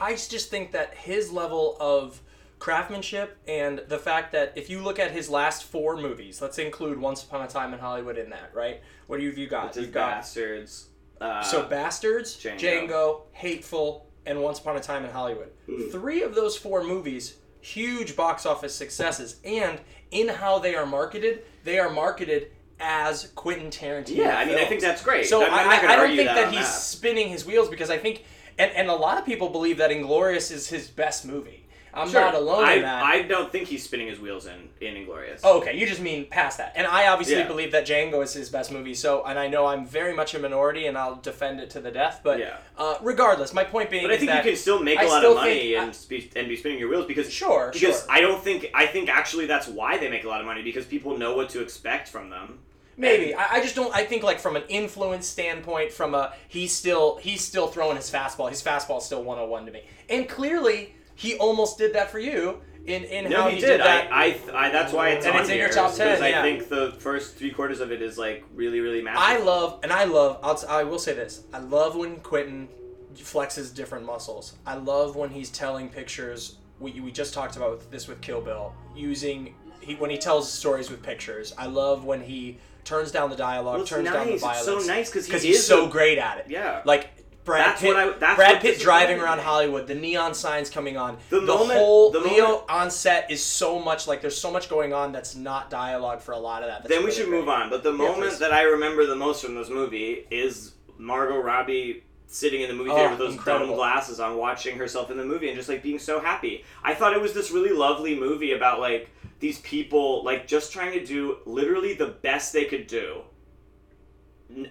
I 0.00 0.14
just 0.14 0.50
think 0.50 0.72
that 0.72 0.94
his 0.94 1.30
level 1.30 1.76
of 1.80 2.20
craftsmanship 2.58 3.36
and 3.46 3.82
the 3.88 3.98
fact 3.98 4.32
that 4.32 4.52
if 4.56 4.70
you 4.70 4.80
look 4.82 4.98
at 4.98 5.10
his 5.10 5.28
last 5.28 5.64
four 5.64 5.96
movies, 5.96 6.40
let's 6.40 6.58
include 6.58 6.98
Once 6.98 7.22
Upon 7.22 7.42
a 7.42 7.46
Time 7.46 7.74
in 7.74 7.78
Hollywood 7.78 8.16
in 8.16 8.30
that, 8.30 8.50
right? 8.54 8.80
What 9.06 9.22
have 9.22 9.38
you 9.38 9.46
got? 9.46 9.76
You've 9.76 9.92
got 9.92 10.16
bastards. 10.16 10.88
Uh, 11.20 11.42
so 11.42 11.64
Basterds, 11.68 12.36
Django. 12.36 12.58
Django. 12.58 13.20
Hateful, 13.32 14.06
and 14.26 14.42
Once 14.42 14.58
Upon 14.58 14.76
a 14.76 14.80
Time 14.80 15.04
in 15.04 15.10
Hollywood. 15.10 15.50
Mm. 15.68 15.92
Three 15.92 16.22
of 16.22 16.34
those 16.34 16.56
four 16.56 16.82
movies, 16.82 17.36
huge 17.64 18.14
box 18.14 18.44
office 18.44 18.74
successes, 18.74 19.36
and 19.44 19.80
in 20.10 20.28
how 20.28 20.58
they 20.58 20.74
are 20.74 20.86
marketed, 20.86 21.42
they 21.64 21.78
are 21.78 21.90
marketed 21.90 22.50
as 22.78 23.28
Quentin 23.34 23.70
Tarantino. 23.70 24.16
yeah, 24.16 24.38
I 24.38 24.44
mean, 24.44 24.58
I 24.58 24.64
think 24.64 24.80
that's 24.80 25.02
great. 25.02 25.26
So 25.26 25.44
I'm, 25.44 25.52
I, 25.52 25.62
I'm 25.62 25.82
not 25.82 25.90
I 25.90 25.96
don't 25.96 26.16
think 26.16 26.28
that, 26.28 26.48
on 26.48 26.52
he's 26.52 26.66
that. 26.66 26.72
spinning 26.72 27.28
his 27.28 27.46
wheels 27.46 27.68
because 27.68 27.88
I 27.88 27.96
think, 27.96 28.24
and, 28.58 28.70
and 28.72 28.88
a 28.88 28.94
lot 28.94 29.16
of 29.18 29.24
people 29.24 29.48
believe 29.48 29.78
that 29.78 29.90
Inglourious 29.90 30.52
is 30.52 30.68
his 30.68 30.88
best 30.88 31.24
movie. 31.24 31.63
I'm 31.96 32.08
Sure. 32.10 32.20
not 32.20 32.34
alone 32.34 32.64
I, 32.64 32.72
in 32.74 32.82
that. 32.82 33.02
I 33.04 33.22
don't 33.22 33.50
think 33.52 33.68
he's 33.68 33.82
spinning 33.84 34.08
his 34.08 34.18
wheels 34.20 34.46
in 34.46 34.68
in 34.80 34.94
Inglourious. 34.94 35.40
Oh, 35.44 35.58
okay. 35.58 35.76
You 35.76 35.86
just 35.86 36.00
mean 36.00 36.26
past 36.26 36.58
that. 36.58 36.72
And 36.76 36.86
I 36.86 37.06
obviously 37.08 37.36
Yeah. 37.36 37.46
believe 37.46 37.72
that 37.72 37.86
Django 37.86 38.22
is 38.22 38.32
his 38.34 38.50
best 38.50 38.70
movie. 38.72 38.94
So, 38.94 39.22
and 39.24 39.38
I 39.38 39.46
know 39.48 39.66
I'm 39.66 39.86
very 39.86 40.12
much 40.12 40.34
a 40.34 40.38
minority, 40.38 40.86
and 40.86 40.98
I'll 40.98 41.16
defend 41.16 41.60
it 41.60 41.70
to 41.70 41.80
the 41.80 41.90
death. 41.90 42.20
But 42.22 42.38
Yeah. 42.38 42.56
uh, 42.76 42.96
regardless, 43.00 43.54
my 43.54 43.64
point 43.64 43.90
being 43.90 44.02
But 44.04 44.12
I 44.12 44.16
think 44.18 44.30
that 44.30 44.44
you 44.44 44.50
can 44.50 44.58
still 44.60 44.80
make 44.80 44.98
I 44.98 45.04
a 45.04 45.08
lot 45.08 45.24
of 45.24 45.36
money 45.36 45.58
think- 45.72 45.78
and 45.78 45.94
spe- 45.94 46.36
and 46.36 46.48
be 46.48 46.56
spinning 46.56 46.78
your 46.78 46.88
wheels 46.88 47.06
because 47.06 47.32
Sure, 47.32 47.70
because 47.72 48.00
sure. 48.00 48.06
I 48.10 48.20
don't 48.20 48.42
think 48.42 48.70
I 48.74 48.86
think 48.86 49.08
actually 49.08 49.46
that's 49.46 49.68
why 49.68 49.96
they 49.98 50.08
make 50.08 50.24
a 50.24 50.28
lot 50.28 50.40
of 50.40 50.46
money 50.46 50.62
because 50.62 50.84
people 50.86 51.16
know 51.16 51.34
what 51.36 51.48
to 51.50 51.60
expect 51.62 52.08
from 52.08 52.30
them. 52.30 52.58
maybe 52.96 53.34
I, 53.34 53.54
I 53.56 53.60
just 53.60 53.74
don't. 53.74 53.92
I 53.94 54.04
think 54.04 54.22
like 54.22 54.38
from 54.38 54.54
an 54.54 54.62
influence 54.68 55.26
standpoint, 55.26 55.90
from 55.92 56.14
a 56.14 56.32
he's 56.48 56.72
still 56.72 57.16
he's 57.16 57.42
still 57.42 57.66
throwing 57.66 57.96
his 57.96 58.08
fastball. 58.10 58.48
His 58.50 58.62
fastball 58.62 58.98
is 58.98 59.04
still 59.04 59.22
101 59.24 59.66
to 59.66 59.72
me, 59.72 59.82
and 60.08 60.28
clearly 60.28 60.94
he 61.14 61.36
almost 61.36 61.78
did 61.78 61.94
that 61.94 62.10
for 62.10 62.18
you 62.18 62.60
in 62.86 63.04
in 63.04 63.30
No, 63.30 63.42
how 63.42 63.48
he, 63.48 63.56
he, 63.56 63.60
did. 63.62 63.80
that. 63.80 64.12
I, 64.12 64.38
I, 64.52 64.66
I 64.66 64.70
that's 64.70 64.92
why 64.92 65.10
it's 65.10 65.24
And 65.26 65.34
on 65.34 65.40
it's 65.42 65.50
in 65.50 65.56
your 65.58 65.68
top 65.70 65.94
10, 65.94 66.06
because 66.18 66.22
I 66.22 66.42
think 66.42 66.68
the 66.68 66.92
first 66.98 67.36
three 67.36 67.50
quarters 67.50 67.80
of 67.80 67.90
it 67.92 68.02
is 68.02 68.18
like 68.18 68.44
really 68.54 68.80
really 68.80 69.00
massive. 69.02 69.22
I 69.22 69.38
love, 69.38 69.80
and 69.82 69.92
I 69.92 70.04
love. 70.04 70.38
I'll, 70.42 70.54
t- 70.56 70.66
I 70.66 70.82
will 70.84 70.98
say 70.98 71.14
this: 71.14 71.44
I 71.52 71.58
love 71.58 71.96
when 71.96 72.16
Quentin 72.20 72.68
flexes 73.14 73.74
different 73.74 74.04
muscles. 74.04 74.54
I 74.66 74.74
love 74.76 75.16
when 75.16 75.30
he's 75.30 75.50
telling 75.50 75.88
pictures. 75.88 76.56
We, 76.80 77.00
we 77.00 77.12
just 77.12 77.32
talked 77.32 77.56
about 77.56 77.90
this 77.90 78.08
with 78.08 78.20
Kill 78.20 78.40
Bill, 78.40 78.74
using 78.94 79.54
he 79.80 79.94
when 79.94 80.10
he 80.10 80.18
tells 80.18 80.50
stories 80.52 80.90
with 80.90 81.02
pictures. 81.02 81.54
I 81.56 81.66
love 81.66 82.04
when 82.04 82.20
he 82.20 82.58
turns 82.84 83.10
down 83.12 83.30
the 83.30 83.36
dialogue, 83.36 83.76
Well, 83.76 83.86
turns 83.86 84.10
down 84.10 84.26
the 84.26 84.36
violence. 84.36 84.66
It's 84.68 84.84
so 84.84 84.92
nice 84.92 85.10
'cause 85.12 85.26
he 85.26 85.32
he's 85.48 85.58
is 85.60 85.66
so 85.66 85.86
a- 85.86 85.90
great 85.90 86.18
at 86.18 86.38
it. 86.38 86.46
Yeah. 86.50 86.82
like 86.84 87.23
Brad 87.44 87.66
That's 87.66 87.80
Pitt, 87.82 87.94
what 87.94 87.96
I- 88.14 88.18
that's 88.18 88.36
Brad 88.36 88.60
Pitt 88.62 88.80
driving 88.80 89.20
around 89.20 89.38
me. 89.38 89.44
Hollywood, 89.44 89.86
the 89.86 89.94
neon 89.94 90.32
signs 90.34 90.70
coming 90.70 90.96
on, 90.96 91.18
The 91.30 91.40
the, 91.40 91.46
moment- 91.46 91.78
whole 91.78 92.10
the 92.10 92.20
Leo 92.20 92.44
moment- 92.46 92.70
on 92.70 92.90
set 92.90 93.30
is 93.30 93.42
so 93.42 93.78
much 93.78 94.06
like 94.08 94.20
there's 94.22 94.38
so 94.38 94.50
much 94.50 94.68
going 94.70 94.92
on 94.94 95.12
that's 95.12 95.34
not 95.34 95.68
dialogue 95.68 96.20
for 96.22 96.32
a 96.32 96.38
lot 96.38 96.62
of 96.62 96.68
that. 96.68 96.82
That's 96.82 96.94
then 96.94 97.04
we 97.04 97.10
should 97.10 97.26
great. 97.28 97.40
move 97.40 97.48
on. 97.48 97.68
But 97.70 97.82
the 97.82 97.92
moment 97.92 98.30
please. 98.30 98.38
that 98.38 98.52
I 98.52 98.62
remember 98.62 99.04
the 99.06 99.16
most 99.16 99.44
from 99.44 99.54
this 99.54 99.68
movie 99.68 100.26
is 100.30 100.72
Margot 100.98 101.38
Robbie 101.38 102.04
sitting 102.26 102.62
in 102.62 102.68
the 102.68 102.74
movie 102.74 102.90
Oh, 102.90 102.94
theater 102.96 103.10
with 103.10 103.18
those 103.18 103.32
incredible. 103.34 103.66
dumb 103.68 103.76
glasses 103.76 104.18
on, 104.20 104.36
watching 104.36 104.76
herself 104.78 105.10
in 105.10 105.16
the 105.18 105.24
movie 105.24 105.48
and 105.48 105.56
just 105.56 105.68
like 105.68 105.82
being 105.82 105.98
so 105.98 106.20
happy. 106.20 106.64
I 106.82 106.94
thought 106.94 107.12
it 107.12 107.20
was 107.20 107.32
this 107.34 107.50
really 107.50 107.70
lovely 107.76 108.18
movie 108.18 108.52
about 108.52 108.80
like 108.80 109.10
these 109.40 109.58
people 109.60 110.24
like 110.24 110.46
just 110.46 110.72
trying 110.72 110.92
to 110.98 111.04
do 111.04 111.36
literally 111.44 111.92
the 111.94 112.06
best 112.06 112.52
they 112.54 112.64
could 112.64 112.86
do, 112.86 113.20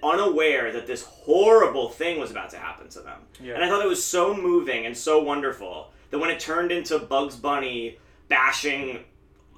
unaware 0.01 0.71
that 0.71 0.88
this 0.88 1.03
horrible 1.03 1.89
thing 1.89 2.19
was 2.19 2.31
about 2.31 2.49
to 2.51 2.57
happen 2.57 2.88
to 2.89 2.99
them. 2.99 3.19
Yeah. 3.41 3.55
And 3.55 3.63
I 3.63 3.67
thought 3.69 3.83
it 3.83 3.88
was 3.88 4.03
so 4.03 4.33
moving 4.33 4.86
and 4.86 4.95
so 4.95 5.21
wonderful 5.21 5.91
that 6.12 6.19
when 6.19 6.29
it 6.29 6.39
turned 6.39 6.71
into 6.71 6.99
Bugs 6.99 7.36
Bunny 7.36 7.97
bashing 8.29 9.03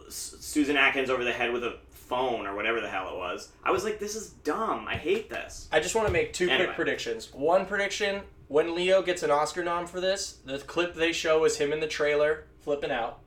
S- 0.07 0.35
Susan 0.39 0.77
Atkins 0.77 1.09
over 1.09 1.23
the 1.23 1.31
head 1.33 1.51
with 1.51 1.63
a 1.63 1.77
phone 1.91 2.45
or 2.45 2.55
whatever 2.55 2.79
the 2.81 2.87
hell 2.89 3.09
it 3.09 3.17
was, 3.17 3.51
I 3.63 3.71
was 3.71 3.83
like, 3.83 3.99
this 3.99 4.15
is 4.15 4.29
dumb. 4.29 4.85
I 4.87 4.95
hate 4.95 5.29
this. 5.29 5.67
I 5.71 5.79
just 5.79 5.95
want 5.95 6.07
to 6.07 6.13
make 6.13 6.33
two 6.33 6.49
Anyway. 6.49 6.65
quick 6.65 6.75
predictions. 6.75 7.33
One 7.33 7.65
prediction: 7.65 8.21
when 8.47 8.75
Leo 8.75 9.01
gets 9.01 9.23
an 9.23 9.31
Oscar 9.31 9.63
nom 9.63 9.85
for 9.87 9.99
this, 9.99 10.37
the 10.45 10.59
clip 10.59 10.93
they 10.95 11.11
show 11.11 11.43
is 11.45 11.57
him 11.57 11.73
in 11.73 11.79
the 11.79 11.87
trailer 11.87 12.45
flipping 12.59 12.91
out, 12.91 13.19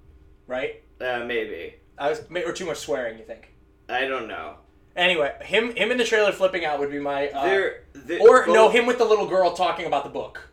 right? 0.47 0.83
Uh, 1.01 1.25
maybe. 1.27 1.75
I 1.99 2.11
was 2.11 2.23
or 2.45 2.53
too 2.53 2.67
much 2.67 2.79
swearing. 2.79 3.19
You 3.19 3.25
think? 3.25 3.53
I 3.89 4.05
don't 4.07 4.29
know. 4.29 4.57
Anyway, 4.99 5.33
him 5.43 5.75
him 5.77 5.91
in 5.93 5.97
the 5.97 6.05
trailer 6.05 6.33
flipping 6.33 6.65
out 6.65 6.79
would 6.81 6.91
be 6.91 6.99
my. 6.99 7.29
Uh, 7.29 7.45
They're, 7.45 7.85
they 7.95 8.19
or 8.19 8.47
no, 8.47 8.67
both- 8.67 8.75
him 8.75 8.85
with 8.87 8.99
the 8.99 9.05
little 9.05 9.29
girl 9.29 9.53
talking 9.53 9.87
about 9.87 10.05
the 10.05 10.11
book. 10.11 10.49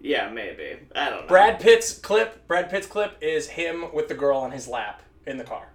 Yeah, 0.00 0.30
maybe. 0.30 0.78
I 0.94 1.10
don't 1.10 1.22
know. 1.22 1.26
Brad 1.28 1.60
Pitt's 1.60 1.98
clip. 1.98 2.46
Brad 2.46 2.70
Pitt's 2.70 2.86
clip 2.86 3.18
is 3.20 3.48
him 3.48 3.92
with 3.92 4.08
the 4.08 4.14
girl 4.14 4.38
on 4.38 4.50
his 4.52 4.66
lap 4.66 5.02
in 5.26 5.36
the 5.36 5.44
car, 5.44 5.68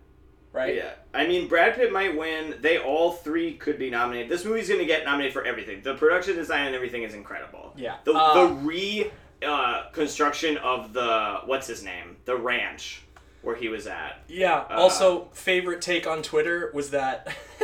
right? 0.51 0.73
Yeah, 0.75 0.93
I 1.13 1.27
mean, 1.27 1.47
Brad 1.47 1.75
Pitt 1.75 1.91
might 1.91 2.17
win. 2.17 2.55
They 2.61 2.79
all 2.79 3.11
three 3.11 3.53
could 3.53 3.77
be 3.77 3.89
nominated. 3.91 4.29
This 4.29 4.43
movie's 4.43 4.67
going 4.67 4.79
to 4.79 4.85
get 4.87 5.05
nominated 5.05 5.33
for 5.33 5.45
everything. 5.45 5.81
The 5.83 5.93
production 5.93 6.35
design 6.35 6.65
and 6.67 6.75
everything 6.75 7.03
is 7.03 7.13
incredible. 7.13 7.73
Yeah. 7.77 7.97
The 8.05 8.13
Uh, 8.13 8.33
the 8.47 8.53
re 8.55 9.11
uh, 9.45 9.89
construction 9.91 10.57
of 10.57 10.93
the 10.93 11.41
what's 11.45 11.67
his 11.67 11.83
name, 11.83 12.15
the 12.25 12.35
ranch 12.35 13.03
where 13.45 13.55
he 13.55 13.69
was 13.69 13.85
at, 13.87 14.19
Yeah. 14.27 14.65
Uh, 14.69 14.73
also, 14.73 15.29
favorite 15.33 15.81
take 15.81 16.07
on 16.07 16.23
Twitter 16.23 16.71
was 16.73 16.89
that 16.89 17.27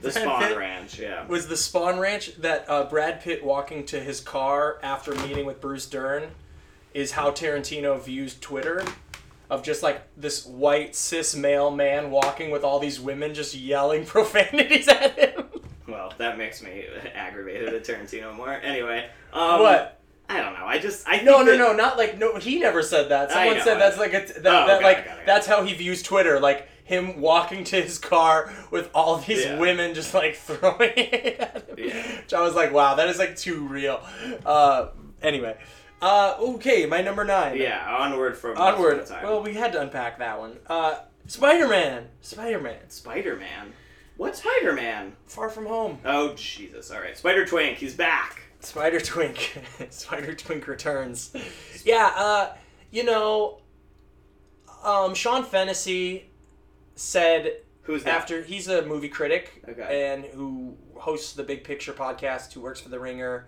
the 0.00 0.08
Spahn 0.10 0.40
Pitt 0.40 0.58
Ranch. 0.58 0.98
Yeah. 0.98 1.24
was 1.26 1.46
the 1.48 1.54
Spahn 1.54 2.00
Ranch 2.00 2.34
that 2.36 2.64
uh, 2.68 2.84
Brad 2.84 3.20
Pitt 3.20 3.44
walking 3.44 3.86
to 3.86 4.00
his 4.00 4.20
car 4.20 4.78
after 4.82 5.14
meeting 5.14 5.46
with 5.46 5.60
Bruce 5.60 5.86
Dern 5.86 6.32
is 6.92 7.12
how 7.12 7.30
Tarantino 7.30 8.00
views 8.02 8.36
Twitter. 8.38 8.84
Of 9.48 9.64
just 9.64 9.82
like 9.82 10.02
this 10.16 10.46
white 10.46 10.94
cis 10.94 11.34
male 11.34 11.72
man 11.72 12.12
walking 12.12 12.52
with 12.52 12.62
all 12.62 12.78
these 12.78 13.00
women 13.00 13.34
just 13.34 13.52
yelling 13.52 14.04
profanities 14.06 14.86
at 14.86 15.18
him. 15.18 15.44
Well, 15.88 16.12
that 16.18 16.38
makes 16.38 16.62
me 16.62 16.84
aggravated 17.16 17.74
at 17.74 17.84
Tarantino 17.84 18.32
more. 18.32 18.52
Anyway, 18.52 19.08
um, 19.32 19.60
what? 19.60 19.99
I 20.30 20.40
don't 20.40 20.54
know. 20.54 20.64
I 20.66 20.78
just 20.78 21.06
I 21.08 21.16
think 21.16 21.24
No, 21.24 21.38
no, 21.42 21.52
that- 21.52 21.58
no, 21.58 21.72
not 21.72 21.98
like 21.98 22.18
no. 22.18 22.36
He 22.36 22.58
never 22.60 22.82
said 22.82 23.08
that. 23.10 23.32
Someone 23.32 23.58
know, 23.58 23.64
said 23.64 23.76
I- 23.76 23.80
that's 23.80 23.98
like 23.98 24.14
a, 24.14 24.20
that, 24.40 24.46
Oh, 24.46 24.66
that 24.66 24.82
like 24.82 25.04
got 25.04 25.06
it, 25.06 25.16
got 25.18 25.26
that's 25.26 25.46
how 25.46 25.64
he 25.64 25.74
views 25.74 26.02
Twitter. 26.02 26.38
Like 26.40 26.68
him 26.84 27.20
walking 27.20 27.62
to 27.64 27.80
his 27.80 27.98
car 27.98 28.52
with 28.70 28.90
all 28.94 29.16
these 29.18 29.44
Yeah. 29.44 29.58
women 29.58 29.94
just 29.94 30.12
like 30.14 30.36
throwing 30.36 30.92
it 30.96 31.38
at 31.40 31.68
him. 31.68 31.74
Yeah. 31.78 32.20
Which 32.20 32.32
I 32.34 32.42
was 32.42 32.54
like, 32.54 32.72
wow, 32.72 32.94
that 32.96 33.08
is 33.08 33.18
like 33.18 33.36
too 33.36 33.66
real. 33.66 34.00
Uh, 34.46 34.88
anyway, 35.22 35.56
uh, 36.02 36.34
okay, 36.38 36.86
my 36.86 37.00
number 37.00 37.24
nine. 37.24 37.56
Yeah, 37.56 37.84
onward 37.98 38.36
from 38.36 38.56
Onward. 38.56 38.98
Once 38.98 39.10
Upon 39.10 39.18
a 39.18 39.22
Time. 39.22 39.30
Well, 39.30 39.42
we 39.42 39.54
had 39.54 39.72
to 39.72 39.80
unpack 39.80 40.18
that 40.18 40.38
one. 40.38 40.56
Uh, 40.66 40.96
Spider 41.26 41.68
Man. 41.68 42.08
Spider 42.22 42.60
Man. 42.60 42.78
Spider 42.88 43.36
Man. 43.36 43.72
What 44.16 44.36
Spider 44.36 44.72
Man? 44.72 45.14
Far 45.26 45.48
from 45.48 45.66
home. 45.66 45.98
Oh 46.04 46.34
Jesus! 46.34 46.90
All 46.90 47.00
right, 47.00 47.16
Spider 47.16 47.46
Twink, 47.46 47.78
he's 47.78 47.94
back. 47.94 48.39
Spider 48.60 49.00
Twink. 49.00 49.58
Spider 49.90 50.34
Twink 50.34 50.66
returns. 50.66 51.32
Yeah, 51.84 52.12
uh, 52.16 52.54
you 52.90 53.04
know, 53.04 53.60
um, 54.84 55.14
Sean 55.14 55.44
Fennessy 55.44 56.30
said 56.94 57.58
Who's 57.82 58.04
that? 58.04 58.14
after 58.14 58.42
he's 58.42 58.68
a 58.68 58.82
movie 58.84 59.08
critic 59.08 59.62
Okay. 59.68 60.12
and 60.12 60.24
who 60.26 60.76
hosts 60.96 61.32
the 61.32 61.42
Big 61.42 61.64
Picture 61.64 61.92
podcast, 61.92 62.52
who 62.52 62.60
works 62.60 62.80
for 62.80 62.88
The 62.90 63.00
Ringer. 63.00 63.46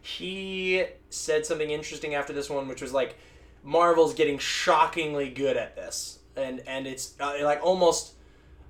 He 0.00 0.84
said 1.10 1.46
something 1.46 1.70
interesting 1.70 2.14
after 2.14 2.32
this 2.32 2.48
one, 2.50 2.68
which 2.68 2.82
was 2.82 2.92
like, 2.92 3.16
Marvel's 3.64 4.14
getting 4.14 4.38
shockingly 4.38 5.28
good 5.30 5.56
at 5.56 5.76
this, 5.76 6.18
and 6.36 6.60
and 6.66 6.86
it's 6.86 7.14
uh, 7.20 7.34
like 7.42 7.60
almost. 7.62 8.14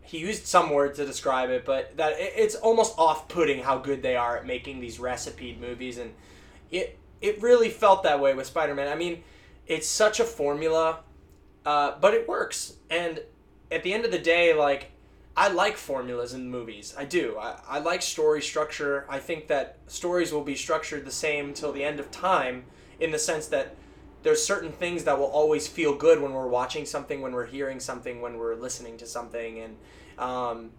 He 0.02 0.18
used 0.18 0.46
some 0.46 0.70
word 0.70 0.94
to 0.96 1.06
describe 1.06 1.50
it, 1.50 1.64
but 1.64 1.96
that 1.96 2.12
it, 2.12 2.32
it's 2.36 2.54
almost 2.54 2.98
off-putting 2.98 3.62
how 3.62 3.78
good 3.78 4.02
they 4.02 4.16
are 4.16 4.36
at 4.36 4.46
making 4.46 4.80
these 4.80 4.98
recipe 4.98 5.56
movies, 5.60 5.98
and 5.98 6.12
it 6.70 6.98
it 7.20 7.40
really 7.40 7.70
felt 7.70 8.02
that 8.02 8.20
way 8.20 8.34
with 8.34 8.46
Spider-Man. 8.46 8.88
I 8.88 8.96
mean, 8.96 9.22
it's 9.66 9.86
such 9.86 10.20
a 10.20 10.24
formula, 10.24 11.00
uh, 11.64 11.92
but 12.00 12.14
it 12.14 12.28
works. 12.28 12.74
And 12.90 13.20
at 13.70 13.82
the 13.84 13.92
end 13.94 14.04
of 14.04 14.10
the 14.10 14.18
day, 14.18 14.52
like 14.54 14.90
I 15.36 15.48
like 15.48 15.76
formulas 15.76 16.34
in 16.34 16.50
movies. 16.50 16.94
I 16.98 17.04
do. 17.04 17.38
I, 17.38 17.58
I 17.66 17.78
like 17.78 18.02
story 18.02 18.42
structure. 18.42 19.06
I 19.08 19.18
think 19.18 19.46
that 19.48 19.78
stories 19.86 20.32
will 20.32 20.44
be 20.44 20.56
structured 20.56 21.06
the 21.06 21.12
same 21.12 21.54
till 21.54 21.72
the 21.72 21.84
end 21.84 22.00
of 22.00 22.10
time, 22.10 22.64
in 23.00 23.12
the 23.12 23.18
sense 23.18 23.46
that 23.46 23.76
there's 24.22 24.44
certain 24.44 24.72
things 24.72 25.04
that 25.04 25.18
will 25.18 25.26
always 25.26 25.66
feel 25.66 25.94
good 25.94 26.20
when 26.20 26.32
we're 26.32 26.48
watching 26.48 26.86
something, 26.86 27.20
when 27.20 27.32
we're 27.32 27.46
hearing 27.46 27.80
something, 27.80 28.20
when 28.20 28.38
we're 28.38 28.54
listening 28.54 28.96
to 28.98 29.06
something, 29.06 29.60
and 29.60 29.76
um, 30.18 30.70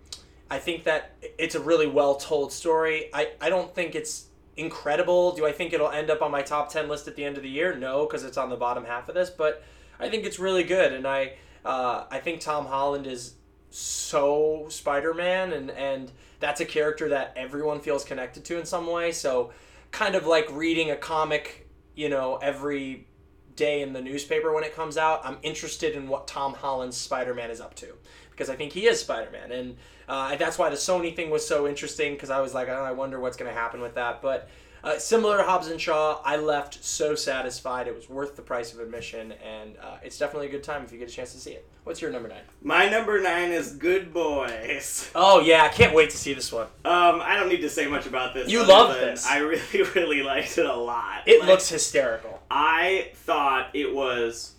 I 0.50 0.60
think 0.60 0.84
that 0.84 1.16
it's 1.38 1.56
a 1.56 1.60
really 1.60 1.88
well 1.88 2.16
told 2.16 2.52
story. 2.54 3.10
I, 3.14 3.32
I 3.42 3.50
don't 3.50 3.74
think 3.74 3.96
it's 3.96 4.28
incredible. 4.56 5.34
Do 5.36 5.46
I 5.46 5.52
think 5.52 5.74
it'll 5.74 5.90
end 5.90 6.10
up 6.10 6.22
on 6.22 6.32
my 6.32 6.42
top 6.42 6.72
10 6.72 6.88
list 6.88 7.08
at 7.08 7.16
the 7.16 7.26
end 7.26 7.38
of 7.38 7.44
the 7.44 7.50
year? 7.50 7.76
No, 7.76 8.06
because 8.06 8.24
it's 8.24 8.38
on 8.38 8.50
the 8.50 8.56
bottom 8.56 8.86
half 8.86 9.10
of 9.10 9.16
this, 9.16 9.30
but 9.30 9.64
I 10.00 10.10
think 10.10 10.26
it's 10.26 10.40
really 10.40 10.64
good. 10.64 10.94
And 10.94 11.08
I, 11.08 11.34
uh, 11.66 12.06
I 12.12 12.20
think 12.20 12.40
Tom 12.40 12.66
Holland 12.66 13.08
is 13.08 13.34
so 13.70 14.68
Spider 14.70 15.14
Man, 15.14 15.54
and, 15.54 15.72
and 15.72 16.12
that's 16.40 16.62
a 16.62 16.66
character 16.66 17.10
that 17.10 17.34
everyone 17.36 17.80
feels 17.80 18.04
connected 18.04 18.46
to 18.46 18.60
in 18.60 18.66
some 18.66 18.86
way. 18.86 19.12
So, 19.12 19.52
kind 19.92 20.14
of 20.16 20.28
like 20.28 20.48
reading 20.52 20.92
a 20.92 20.96
comic, 20.96 21.68
you 21.96 22.10
know, 22.10 22.38
every 22.38 23.08
day 23.56 23.82
in 23.82 23.94
the 23.94 24.02
newspaper 24.02 24.54
when 24.54 24.64
it 24.64 24.76
comes 24.76 24.98
out, 24.98 25.22
I'm 25.24 25.38
interested 25.44 25.96
in 25.96 26.08
what 26.08 26.28
Tom 26.28 26.54
Holland's 26.54 26.98
Spider 26.98 27.34
Man 27.34 27.52
is 27.52 27.62
up 27.62 27.76
to 27.76 27.88
because 28.32 28.50
I 28.50 28.56
think 28.56 28.74
he 28.74 28.88
is 28.88 29.00
Spider 29.00 29.32
Man, 29.32 29.52
and 29.52 29.78
uh, 30.08 30.36
that's 30.36 30.58
why 30.58 30.70
the 30.70 30.76
Sony 30.76 31.16
thing 31.16 31.30
was 31.30 31.48
so 31.48 31.68
interesting 31.68 32.14
because 32.14 32.30
I 32.30 32.42
was 32.42 32.54
like, 32.54 32.68
oh, 32.68 32.84
I 32.84 32.92
wonder 32.92 33.20
what's 33.20 33.38
going 33.38 33.54
to 33.54 33.58
happen 33.58 33.82
with 33.82 33.96
that. 33.96 34.22
But 34.22 34.50
uh, 34.84 34.98
similar 35.00 35.38
to 35.38 35.44
Hobbs 35.44 35.68
and 35.68 35.80
Shaw, 35.80 36.20
I 36.26 36.36
left 36.36 36.84
so 36.84 37.16
satisfied. 37.16 37.88
It 37.88 37.96
was 37.96 38.10
worth 38.10 38.36
the 38.36 38.42
price 38.42 38.74
of 38.74 38.80
admission, 38.80 39.34
and 39.44 39.78
uh, 39.82 39.98
it's 40.04 40.18
definitely 40.18 40.48
a 40.48 40.52
good 40.52 40.64
time 40.64 40.84
if 40.84 40.92
you 40.92 41.00
get 41.00 41.10
a 41.10 41.12
chance 41.12 41.32
to 41.34 41.40
see 41.40 41.52
it. 41.52 41.66
What's 41.86 42.02
your 42.02 42.12
number 42.12 42.28
nine? 42.28 42.42
My 42.62 42.90
number 42.90 43.22
nine 43.22 43.52
is 43.52 43.74
Good 43.76 44.14
Boys. 44.14 45.10
Oh 45.16 45.40
yeah, 45.42 45.64
I 45.64 45.70
can't 45.70 45.94
wait 45.96 46.10
to 46.12 46.18
see 46.18 46.34
this 46.34 46.52
one. 46.52 46.68
Um, 46.86 47.22
I 47.22 47.36
don't 47.38 47.50
need 47.50 47.62
to 47.62 47.70
say 47.70 47.88
much 47.88 48.06
about 48.08 48.34
this. 48.34 48.50
You 48.50 48.66
love 48.66 48.94
this. 48.96 49.26
I 49.26 49.38
really, 49.40 49.62
really 49.96 50.22
liked 50.24 50.58
it 50.58 50.66
a 50.66 50.74
lot. 50.76 51.24
It 51.28 51.40
Like, 51.40 51.50
looks 51.50 51.70
hysterical. 51.70 52.42
I 52.52 53.12
thought 53.16 53.70
it 53.74 53.94
was. 53.94 54.52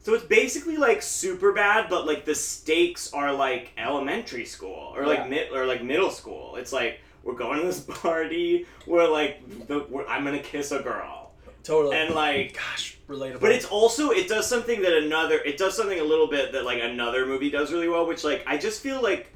So 0.00 0.12
it's 0.14 0.24
basically 0.24 0.76
like 0.76 0.98
Superbad, 1.00 1.88
but 1.88 2.06
like 2.06 2.24
the 2.26 2.34
stakes 2.34 3.12
are 3.12 3.32
like 3.32 3.72
elementary 3.78 4.44
school 4.44 4.92
or 4.94 5.06
like 5.06 5.20
Yeah. 5.20 5.28
mid 5.28 5.52
or 5.52 5.66
like 5.66 5.82
middle 5.82 6.10
school. 6.10 6.56
It's 6.56 6.72
like 6.74 7.00
we're 7.24 7.34
going 7.34 7.60
to 7.60 7.66
this 7.66 7.80
party 7.80 8.66
where 8.86 9.08
like 9.08 9.66
the, 9.66 9.80
where 9.80 10.08
I'm 10.08 10.24
gonna 10.24 10.38
kiss 10.38 10.72
a 10.72 10.80
girl, 10.80 11.32
Totally. 11.62 11.96
and 11.96 12.14
like 12.14 12.54
gosh, 12.54 12.98
relatable. 13.08 13.40
But 13.40 13.52
it's 13.52 13.66
also 13.66 14.10
it 14.10 14.28
does 14.28 14.46
something 14.46 14.82
that 14.82 14.92
another 14.92 15.38
it 15.38 15.56
does 15.56 15.76
something 15.76 15.98
a 15.98 16.04
little 16.04 16.28
bit 16.28 16.52
that 16.52 16.64
like 16.64 16.82
another 16.82 17.26
movie 17.26 17.50
does 17.50 17.72
really 17.72 17.88
well, 17.88 18.06
which 18.06 18.24
like 18.24 18.44
I 18.46 18.58
just 18.58 18.80
feel 18.82 19.02
like 19.02 19.30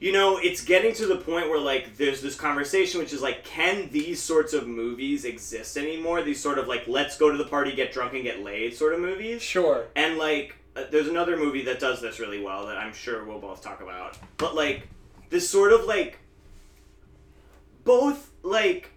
you 0.00 0.12
know, 0.12 0.38
it's 0.38 0.62
getting 0.62 0.94
to 0.94 1.06
the 1.06 1.16
point 1.16 1.48
where 1.48 1.58
like 1.58 1.96
there's 1.96 2.20
this 2.20 2.36
conversation 2.36 3.00
which 3.00 3.12
is 3.12 3.20
like 3.20 3.44
can 3.44 3.88
these 3.90 4.22
sorts 4.22 4.52
of 4.52 4.66
movies 4.68 5.24
exist 5.24 5.76
anymore? 5.76 6.22
These 6.22 6.40
sort 6.40 6.58
of 6.58 6.68
like 6.68 6.86
let's 6.86 7.16
go 7.18 7.30
to 7.32 7.36
the 7.36 7.46
party, 7.46 7.74
get 7.74 7.92
drunk 7.92 8.14
and 8.14 8.22
get 8.22 8.42
laid 8.44 8.74
sort 8.74 8.94
of 8.94 9.00
movies. 9.00 9.42
sure. 9.42 9.86
And 9.96 10.16
like 10.16 10.54
uh, 10.76 10.84
there's 10.92 11.08
another 11.08 11.36
movie 11.36 11.64
that 11.64 11.80
does 11.80 12.00
this 12.00 12.20
really 12.20 12.40
well 12.40 12.66
that 12.66 12.76
I'm 12.76 12.92
sure 12.92 13.24
we'll 13.24 13.40
both 13.40 13.60
talk 13.60 13.80
about. 13.80 14.16
But 14.36 14.54
like 14.54 14.86
this 15.30 15.50
sort 15.50 15.72
of 15.72 15.84
like 15.84 16.20
both 17.88 18.30
like 18.42 18.90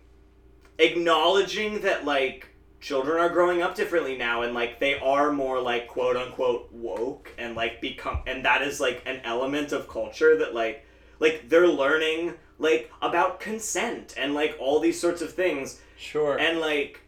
acknowledging 0.78 1.80
that 1.80 2.04
like 2.04 2.50
children 2.82 3.22
are 3.22 3.30
growing 3.30 3.62
up 3.62 3.74
differently 3.74 4.18
now 4.18 4.42
and 4.42 4.54
like 4.54 4.82
they 4.82 5.00
are 5.00 5.32
more 5.32 5.62
like 5.62 5.88
quote 5.88 6.18
unquote 6.18 6.70
woke 6.74 7.32
and 7.38 7.56
like 7.56 7.80
become 7.80 8.22
and 8.28 8.44
that 8.44 8.62
is 8.62 8.82
like 8.82 9.02
an 9.06 9.22
element 9.24 9.72
of 9.72 9.88
culture 9.88 10.38
that 10.38 10.54
like 10.54 10.86
like 11.20 11.48
they're 11.48 11.70
learning 11.70 12.34
like 12.60 12.92
about 13.02 13.40
consent 13.40 14.14
and 14.18 14.34
like 14.34 14.58
all 14.60 14.82
these 14.82 15.00
sorts 15.00 15.22
of 15.22 15.32
things 15.32 15.80
Sure. 15.98 16.38
and 16.38 16.60
like 16.60 17.00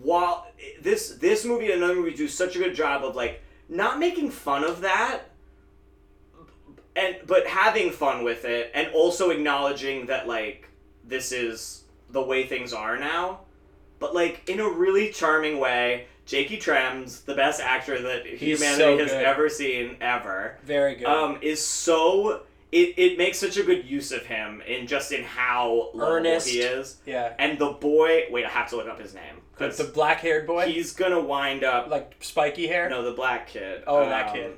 while 0.00 0.46
this 0.80 1.10
this 1.16 1.44
movie 1.44 1.70
and 1.70 1.82
another 1.82 1.96
movie 1.96 2.14
do 2.14 2.26
such 2.26 2.56
a 2.56 2.58
good 2.58 2.74
job 2.74 3.04
of 3.04 3.14
like 3.14 3.42
not 3.68 3.98
making 3.98 4.30
fun 4.30 4.64
of 4.64 4.80
that 4.80 5.24
and 6.96 7.16
but 7.26 7.46
having 7.46 7.90
fun 7.90 8.24
with 8.24 8.46
it 8.46 8.70
and 8.72 8.88
also 8.94 9.28
acknowledging 9.28 10.06
that 10.06 10.26
like 10.26 10.67
this 11.08 11.32
is 11.32 11.84
the 12.10 12.22
way 12.22 12.46
things 12.46 12.72
are 12.72 12.98
now 12.98 13.40
but 13.98 14.14
like 14.14 14.48
in 14.48 14.60
a 14.60 14.68
really 14.68 15.10
charming 15.10 15.58
way 15.58 16.06
Jakey 16.26 16.58
Trems, 16.58 17.24
the 17.24 17.34
best 17.34 17.58
actor 17.58 18.02
that 18.02 18.26
He's 18.26 18.58
humanity 18.60 18.82
so 18.82 18.98
has 18.98 19.12
ever 19.12 19.48
seen 19.48 19.96
ever, 20.02 20.58
Very 20.62 20.94
good. 20.94 21.06
um, 21.06 21.38
is 21.40 21.64
so 21.66 22.42
it, 22.70 22.92
it 22.98 23.16
makes 23.16 23.38
such 23.38 23.56
a 23.56 23.62
good 23.62 23.86
use 23.86 24.12
of 24.12 24.26
him 24.26 24.60
in 24.68 24.86
just 24.86 25.10
in 25.10 25.24
how 25.24 25.88
Earnest. 25.98 26.46
he 26.48 26.60
is. 26.60 26.98
yeah. 27.06 27.32
And 27.38 27.58
the 27.58 27.70
boy, 27.70 28.24
wait, 28.30 28.44
I 28.44 28.50
have 28.50 28.68
to 28.70 28.76
look 28.76 28.88
up 28.88 29.00
his 29.00 29.14
name 29.14 29.36
The, 29.56 29.68
the 29.68 29.84
black-haired 29.84 30.46
boy, 30.46 30.66
he's 30.66 30.92
gonna 30.92 31.18
wind 31.18 31.64
up. 31.64 31.88
like 31.88 32.16
spiky 32.20 32.66
hair. 32.66 32.90
No, 32.90 33.02
the 33.02 33.12
black 33.12 33.48
kid. 33.48 33.82
Oh, 33.86 34.00
that 34.06 34.28
Um, 34.28 34.34
kid. 34.34 34.52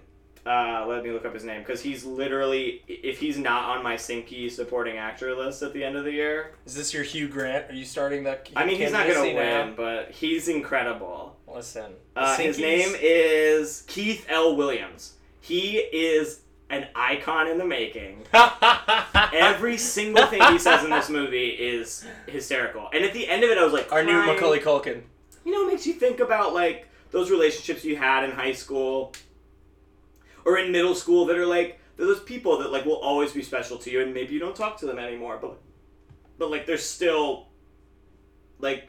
Uh, 0.46 0.86
let 0.88 1.04
me 1.04 1.10
look 1.10 1.24
up 1.26 1.34
his 1.34 1.44
name 1.44 1.60
because 1.60 1.82
he's 1.82 2.04
literally 2.04 2.82
if 2.88 3.18
he's 3.20 3.36
not 3.36 3.76
on 3.76 3.82
my 3.82 3.94
Sinky 3.94 4.50
supporting 4.50 4.96
actor 4.96 5.34
list 5.36 5.62
at 5.62 5.72
the 5.74 5.84
end 5.84 5.96
of 5.96 6.04
the 6.04 6.12
year. 6.12 6.52
Is 6.64 6.74
this 6.74 6.94
your 6.94 7.02
Hugh 7.02 7.28
Grant? 7.28 7.70
Are 7.70 7.74
you 7.74 7.84
starting 7.84 8.24
the? 8.24 8.38
I 8.56 8.64
mean, 8.64 8.78
he's 8.78 8.92
not 8.92 9.06
gonna 9.06 9.22
win, 9.22 9.36
now? 9.36 9.72
but 9.76 10.10
he's 10.10 10.48
incredible. 10.48 11.36
Listen. 11.46 11.92
Uh, 12.16 12.36
his 12.36 12.58
name 12.58 12.94
is 13.00 13.84
Keith 13.86 14.26
L. 14.28 14.56
Williams. 14.56 15.14
He 15.40 15.76
is 15.76 16.40
an 16.70 16.86
icon 16.94 17.48
in 17.48 17.58
the 17.58 17.64
making. 17.64 18.22
Every 19.32 19.76
single 19.76 20.26
thing 20.26 20.40
he 20.52 20.58
says 20.58 20.84
in 20.84 20.90
this 20.90 21.10
movie 21.10 21.48
is 21.48 22.06
hysterical. 22.26 22.88
And 22.92 23.04
at 23.04 23.12
the 23.12 23.28
end 23.28 23.42
of 23.44 23.50
it, 23.50 23.58
I 23.58 23.64
was 23.64 23.72
like, 23.72 23.92
Our 23.92 24.04
new. 24.04 24.24
Macaulay 24.24 24.60
Culkin. 24.60 25.02
You 25.44 25.52
know, 25.52 25.66
it 25.66 25.72
makes 25.72 25.86
you 25.86 25.94
think 25.94 26.20
about 26.20 26.54
like 26.54 26.86
those 27.10 27.30
relationships 27.30 27.84
you 27.84 27.96
had 27.96 28.24
in 28.24 28.30
high 28.30 28.52
school 28.52 29.12
or 30.50 30.58
in 30.58 30.72
middle 30.72 30.94
school 30.94 31.26
that 31.26 31.36
are 31.36 31.46
like 31.46 31.78
they're 31.96 32.06
those 32.06 32.22
people 32.22 32.58
that 32.58 32.72
like 32.72 32.84
will 32.84 32.96
always 32.96 33.32
be 33.32 33.42
special 33.42 33.78
to 33.78 33.90
you, 33.90 34.00
and 34.00 34.12
maybe 34.12 34.34
you 34.34 34.40
don't 34.40 34.56
talk 34.56 34.78
to 34.78 34.86
them 34.86 34.98
anymore, 34.98 35.38
but 35.40 35.60
but 36.38 36.50
like 36.50 36.66
they're 36.66 36.78
still 36.78 37.48
like 38.58 38.88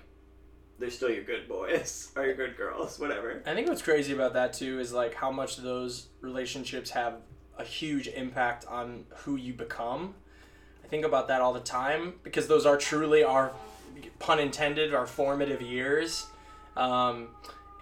they're 0.79 0.89
still 0.89 1.11
your 1.11 1.23
good 1.23 1.47
boys 1.47 2.11
or 2.15 2.25
your 2.25 2.35
good 2.35 2.57
girls, 2.57 2.99
whatever. 2.99 3.43
I 3.45 3.53
think 3.53 3.67
what's 3.67 3.81
crazy 3.81 4.13
about 4.13 4.33
that 4.33 4.53
too 4.53 4.79
is 4.79 4.91
like 4.91 5.13
how 5.13 5.31
much 5.31 5.57
those 5.57 6.07
relationships 6.21 6.89
have 6.91 7.15
a 7.57 7.63
huge 7.63 8.07
impact 8.07 8.65
on 8.65 9.05
who 9.17 9.35
you 9.35 9.53
become. 9.53 10.15
I 10.83 10.87
think 10.87 11.05
about 11.05 11.27
that 11.27 11.41
all 11.41 11.53
the 11.53 11.59
time 11.59 12.15
because 12.23 12.47
those 12.47 12.65
are 12.65 12.77
truly 12.77 13.23
our 13.23 13.51
pun 14.19 14.39
intended 14.39 14.93
our 14.93 15.05
formative 15.05 15.61
years. 15.61 16.25
Um, 16.75 17.27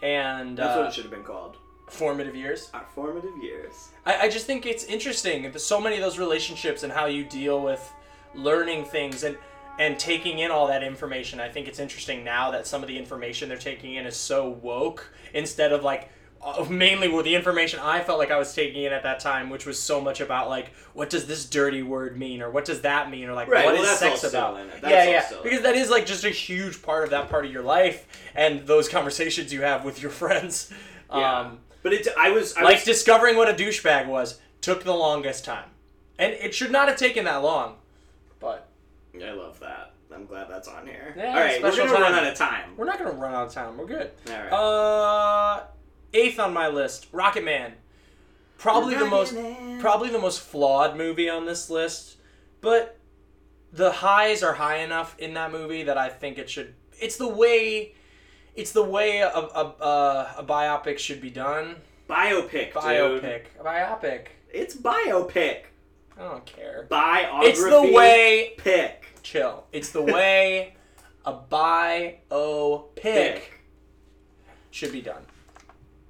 and 0.01 0.57
That's 0.57 0.75
uh, 0.75 0.80
what 0.80 0.88
it 0.89 0.93
should 0.93 1.03
have 1.03 1.11
been 1.11 1.23
called. 1.23 1.57
Formative 1.89 2.35
years. 2.35 2.69
Our 2.73 2.85
formative 2.93 3.37
years. 3.41 3.89
I, 4.05 4.21
I 4.21 4.29
just 4.29 4.45
think 4.45 4.65
it's 4.65 4.83
interesting. 4.85 5.51
So 5.57 5.79
many 5.81 5.95
of 5.95 6.01
those 6.01 6.17
relationships 6.17 6.83
and 6.83 6.91
how 6.93 7.05
you 7.05 7.23
deal 7.23 7.61
with 7.61 7.91
learning 8.33 8.85
things 8.85 9.23
and 9.23 9.37
and 9.79 9.97
taking 9.97 10.39
in 10.39 10.51
all 10.51 10.67
that 10.67 10.83
information. 10.83 11.39
I 11.39 11.47
think 11.47 11.67
it's 11.69 11.79
interesting 11.79 12.23
now 12.25 12.51
that 12.51 12.67
some 12.67 12.81
of 12.81 12.89
the 12.89 12.97
information 12.97 13.47
they're 13.47 13.57
taking 13.57 13.95
in 13.95 14.05
is 14.05 14.17
so 14.17 14.49
woke 14.49 15.13
instead 15.33 15.71
of 15.71 15.83
like 15.83 16.09
uh, 16.41 16.65
mainly 16.69 17.07
with 17.07 17.25
the 17.25 17.35
information 17.35 17.79
I 17.81 18.01
felt 18.01 18.19
like 18.19 18.29
I 18.31 18.37
was 18.37 18.53
taking 18.53 18.83
in 18.83 18.93
at 18.93 19.03
that 19.03 19.19
time, 19.19 19.49
which 19.49 19.65
was 19.65 19.81
so 19.81 20.01
much 20.01 20.19
about 20.21 20.49
like 20.49 20.73
what 20.93 21.09
does 21.09 21.27
this 21.27 21.45
dirty 21.45 21.81
word 21.81 22.17
mean 22.17 22.41
or 22.41 22.49
what 22.49 22.65
does 22.65 22.81
that 22.81 23.09
mean 23.09 23.29
or 23.29 23.33
like 23.33 23.47
Right, 23.47 23.65
what 23.65 23.75
well, 23.75 23.83
is 23.83 23.99
sex 23.99 24.23
about? 24.23 24.57
yeah, 24.83 25.09
yeah, 25.09 25.29
because 25.43 25.61
that 25.61 25.75
is 25.75 25.89
like 25.89 26.05
just 26.05 26.23
a 26.25 26.29
huge 26.29 26.81
part 26.81 27.05
of 27.05 27.09
that 27.11 27.29
part 27.29 27.45
of 27.45 27.51
your 27.51 27.63
life 27.63 28.05
and 28.35 28.65
those 28.67 28.87
conversations 28.89 29.51
you 29.53 29.61
have 29.61 29.83
with 29.85 30.01
your 30.01 30.11
friends. 30.21 30.71
Yeah. 31.13 31.39
Um, 31.39 31.59
But 31.82 31.93
it, 31.93 32.07
I 32.17 32.30
was, 32.32 32.55
I 32.55 32.63
like 32.63 32.75
was 32.77 32.84
discovering 32.84 33.38
what 33.38 33.49
a 33.49 33.53
douchebag 33.53 34.07
was 34.07 34.39
took 34.61 34.84
the 34.84 34.93
longest 34.93 35.45
time, 35.45 35.69
and 36.17 36.34
it 36.34 36.53
should 36.53 36.71
not 36.71 36.88
have 36.88 36.97
taken 36.97 37.25
that 37.25 37.38
long. 37.38 37.75
But 38.39 38.67
I 39.15 39.32
love 39.32 39.59
that. 39.61 39.93
I'm 40.13 40.25
glad 40.25 40.49
that's 40.49 40.67
on 40.67 40.88
here. 40.88 41.13
Yeah, 41.15 41.30
All 41.30 41.39
right, 41.39 41.61
we're 41.61 41.75
gonna 41.75 41.91
run 41.91 42.13
out 42.13 42.25
of 42.25 42.36
time. 42.36 42.71
we're 42.75 42.86
not 42.86 42.97
gonna 42.97 43.11
run 43.11 43.34
out 43.34 43.47
of 43.47 43.53
time. 43.53 43.77
We're 43.77 43.86
good. 43.86 44.11
All 44.30 44.34
right. 44.34 44.51
Uh, 44.51 45.63
eighth 46.13 46.39
on 46.39 46.53
my 46.53 46.67
list, 46.67 47.11
Rocketman. 47.11 47.73
Probably 48.57 48.95
the 48.95 49.05
most, 49.05 49.36
probably 49.80 50.09
the 50.09 50.19
most 50.19 50.41
flawed 50.41 50.97
movie 50.97 51.30
on 51.30 51.45
this 51.45 51.69
list, 51.69 52.17
but 52.59 52.97
the 53.71 53.91
highs 53.91 54.43
are 54.43 54.53
high 54.53 54.77
enough 54.77 55.17
in 55.19 55.34
that 55.36 55.51
movie 55.51 55.84
that 55.84 55.97
I 55.97 56.09
think 56.09 56.38
it 56.38 56.49
should. 56.49 56.73
It's 56.99 57.15
the 57.15 57.27
way, 57.27 57.93
it's 58.56 58.72
the 58.72 58.84
way 58.84 59.20
a 59.20 59.30
a, 59.30 59.74
a, 59.82 60.36
a 60.39 60.43
biopic 60.43 60.97
should 61.00 61.22
be 61.22 61.30
done. 61.30 61.76
biopic. 62.10 62.74
Biopic, 62.74 63.43
a 63.60 63.64
biopic. 63.64 64.28
It's 64.52 64.76
biopic. 64.76 65.64
I 66.18 66.22
don't 66.24 66.45
care. 66.45 66.86
Biography. 66.89 67.47
It's 67.50 67.64
the 67.64 67.91
way. 67.93 68.54
Pick. 68.58 69.06
Chill. 69.24 69.66
It's 69.72 69.91
the 69.91 70.02
way 70.16 70.76
a 71.26 71.34
biopic 71.34 72.95
Pick. 72.95 73.62
should 74.72 74.91
be 74.91 75.02
done. 75.02 75.24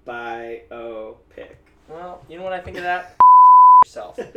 Biopic. 0.08 1.56
Well, 1.88 2.24
you 2.30 2.38
know 2.38 2.44
what 2.44 2.54
I 2.54 2.60
think 2.62 2.78
of 2.78 2.84
that? 2.84 3.16
yourself. 3.86 4.20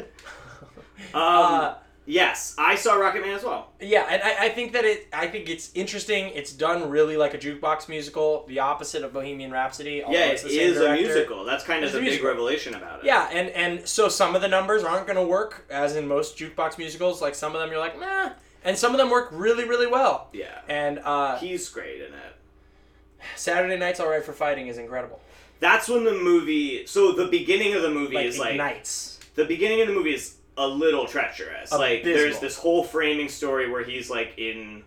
Um, 1.14 1.20
uh, 1.20 1.74
yes, 2.06 2.54
I 2.58 2.74
saw 2.74 2.96
Rocketman 2.96 3.36
as 3.36 3.44
well. 3.44 3.70
yeah, 3.80 4.06
and 4.10 4.22
I, 4.22 4.46
I 4.46 4.48
think 4.50 4.72
that 4.72 4.84
it. 4.84 5.08
I 5.12 5.26
think 5.28 5.48
it's 5.48 5.70
interesting. 5.74 6.28
It's 6.34 6.52
done 6.52 6.90
really 6.90 7.16
like 7.16 7.34
a 7.34 7.38
jukebox 7.38 7.88
musical, 7.88 8.44
the 8.48 8.58
opposite 8.60 9.02
of 9.04 9.12
Bohemian 9.12 9.50
Rhapsody. 9.50 10.02
yeah, 10.08 10.26
it's 10.26 10.42
it 10.42 10.48
the 10.48 10.54
same 10.56 10.70
is 10.72 10.80
a 10.80 10.92
musical. 10.94 11.44
That's 11.44 11.64
kind 11.64 11.84
of 11.84 11.88
It's 11.88 11.96
a 11.96 12.00
the 12.00 12.04
big 12.10 12.22
revelation 12.22 12.74
about 12.74 13.00
it. 13.00 13.06
Yeah, 13.06 13.28
and 13.32 13.48
and 13.50 13.88
so 13.88 14.08
some 14.08 14.34
of 14.34 14.42
the 14.42 14.48
numbers 14.48 14.84
aren't 14.84 15.06
going 15.06 15.18
to 15.18 15.26
work, 15.26 15.66
as 15.70 15.96
in 15.96 16.06
most 16.08 16.36
jukebox 16.38 16.78
musicals. 16.78 17.22
Like 17.22 17.34
some 17.34 17.54
of 17.54 17.60
them, 17.60 17.70
you're 17.70 17.78
like, 17.80 17.98
nah, 17.98 18.30
and 18.64 18.76
some 18.76 18.92
of 18.92 18.98
them 18.98 19.10
work 19.10 19.28
really, 19.32 19.64
really 19.68 19.86
well. 19.86 20.28
Yeah. 20.32 20.46
And 20.68 20.98
uh, 21.00 21.38
He's 21.38 21.68
great 21.68 21.96
in 22.00 22.12
it. 22.14 22.36
Saturday 23.36 23.76
Night's 23.78 24.00
All 24.00 24.08
Right 24.10 24.24
for 24.24 24.32
Fighting 24.32 24.66
is 24.66 24.78
incredible. 24.78 25.20
That's 25.60 25.88
when 25.88 26.04
the 26.04 26.12
movie. 26.12 26.86
So 26.86 27.12
the 27.12 27.26
beginning 27.26 27.74
of 27.74 27.82
the 27.82 27.90
movie 27.90 28.16
Like 28.16 28.26
is 28.26 28.38
like 28.38 28.50
ignites. 28.52 29.20
the 29.36 29.44
beginning 29.44 29.80
of 29.80 29.86
the 29.88 29.94
movie 29.94 30.14
is 30.14 30.36
a 30.56 30.66
little 30.66 31.06
treacherous. 31.06 31.72
Like 31.72 32.04
there's 32.04 32.38
this 32.40 32.56
whole 32.56 32.84
framing 32.84 33.28
story 33.28 33.70
where 33.70 33.84
he's 33.84 34.10
like 34.10 34.34
in 34.38 34.84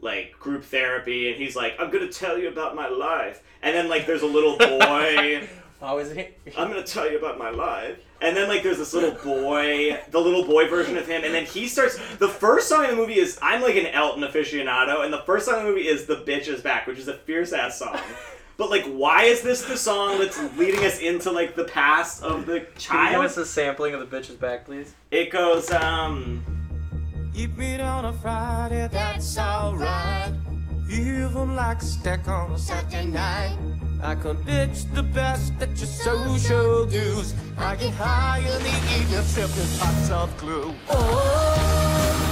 like 0.00 0.38
group 0.38 0.64
therapy 0.64 1.28
and 1.28 1.36
he's 1.36 1.56
like, 1.56 1.74
I'm 1.78 1.90
gonna 1.90 2.08
tell 2.08 2.38
you 2.38 2.48
about 2.48 2.74
my 2.74 2.88
life. 2.88 3.42
And 3.62 3.74
then 3.74 3.88
like 3.88 4.06
there's 4.06 4.22
a 4.22 4.26
little 4.26 4.58
boy 4.58 5.48
How 5.80 5.98
is 5.98 6.10
it? 6.10 6.38
I'm 6.56 6.68
gonna 6.68 6.82
tell 6.82 7.10
you 7.10 7.18
about 7.18 7.38
my 7.38 7.50
life. 7.50 7.98
And 8.20 8.36
then 8.36 8.48
like 8.48 8.62
there's 8.62 8.78
this 8.78 8.94
little 8.94 9.12
boy, 9.12 10.00
the 10.10 10.18
little 10.18 10.44
boy 10.44 10.68
version 10.68 10.96
of 10.96 11.06
him, 11.06 11.24
and 11.24 11.34
then 11.34 11.44
he 11.44 11.68
starts 11.68 11.98
the 12.16 12.28
first 12.28 12.68
song 12.68 12.84
in 12.84 12.90
the 12.90 12.96
movie 12.96 13.18
is 13.18 13.38
I'm 13.42 13.60
like 13.60 13.76
an 13.76 13.86
Elton 13.86 14.22
aficionado, 14.22 15.04
and 15.04 15.12
the 15.12 15.22
first 15.22 15.46
song 15.46 15.60
in 15.60 15.64
the 15.64 15.70
movie 15.70 15.86
is 15.88 16.06
The 16.06 16.16
Bitch 16.16 16.48
is 16.48 16.62
Back, 16.62 16.86
which 16.86 16.98
is 16.98 17.08
a 17.08 17.14
fierce 17.18 17.52
ass 17.52 17.78
song. 17.78 17.98
But 18.56 18.70
like 18.70 18.84
why 18.86 19.24
is 19.24 19.42
this 19.42 19.62
the 19.64 19.76
song 19.76 20.18
that's 20.18 20.38
leading 20.56 20.84
us 20.84 21.00
into 21.00 21.30
like 21.32 21.56
the 21.56 21.64
past 21.64 22.22
of 22.22 22.46
the 22.46 22.60
Can 22.60 22.60
you 22.60 22.64
give 22.66 22.78
child? 22.78 23.24
us 23.24 23.36
a 23.36 23.44
sampling 23.46 23.94
of 23.94 24.00
the 24.00 24.16
Bitch 24.16 24.30
is 24.30 24.36
Back, 24.36 24.64
please? 24.64 24.94
It 25.10 25.30
goes, 25.30 25.70
um 25.72 26.44
You 27.34 27.48
meet 27.48 27.80
on 27.80 28.04
a 28.04 28.12
Friday, 28.12 28.88
that's 28.92 29.36
alright. 29.38 30.32
Even 30.88 31.56
like 31.56 31.82
a 31.82 31.84
stack 31.84 32.28
on 32.28 32.52
a 32.52 32.58
Saturday 32.58 33.06
night. 33.06 33.56
I 34.02 34.14
can 34.14 34.36
ditch 34.44 34.84
the 34.92 35.02
best 35.02 35.54
at 35.60 35.70
your 35.70 35.86
social 35.86 36.84
dues. 36.86 37.34
I 37.56 37.74
get 37.74 37.94
high 37.94 38.38
in 38.38 38.62
the 38.62 39.00
evening, 39.00 39.22
sipping 39.22 39.78
pots 39.78 40.10
of 40.10 40.36
glue. 40.36 40.74
Oh. 40.90 42.23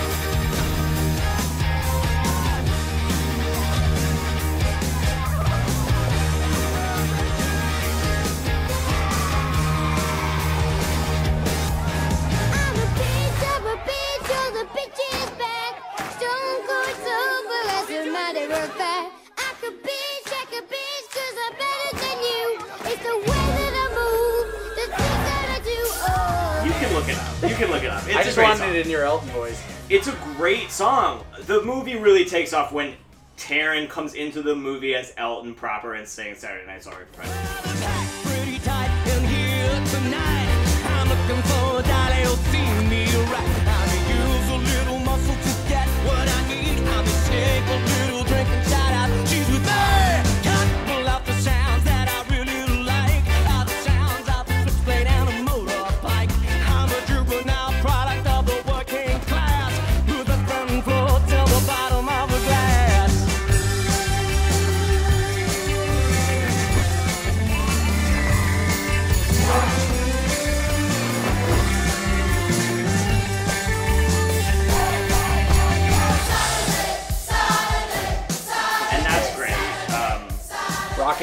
Can 27.63 27.71
look 27.71 27.85
it 27.85 27.91
up. 27.91 28.05
It's 28.09 28.17
I 28.17 28.23
a 28.23 28.25
just 28.25 28.39
wanted 28.39 28.57
song. 28.59 28.69
it 28.71 28.87
in 28.87 28.91
your 28.91 29.05
Elton 29.05 29.29
voice. 29.29 29.63
It's 29.89 30.09
a 30.09 30.17
great 30.37 30.73
song. 30.73 31.25
The 31.43 31.63
movie 31.63 31.95
really 31.95 32.25
takes 32.25 32.53
off 32.53 32.73
when 32.73 32.95
Taron 33.37 33.89
comes 33.89 34.15
into 34.15 34.43
the 34.43 34.57
movie 34.57 34.97
as 34.97 35.15
Elton 35.17 35.55
proper 35.55 35.95
and 35.95 36.09
sings 36.09 36.39
Saturday 36.39 36.67
Night's 36.67 36.89
Alright 36.89 37.07
for 37.13 37.23
Fighting. 37.23 38.03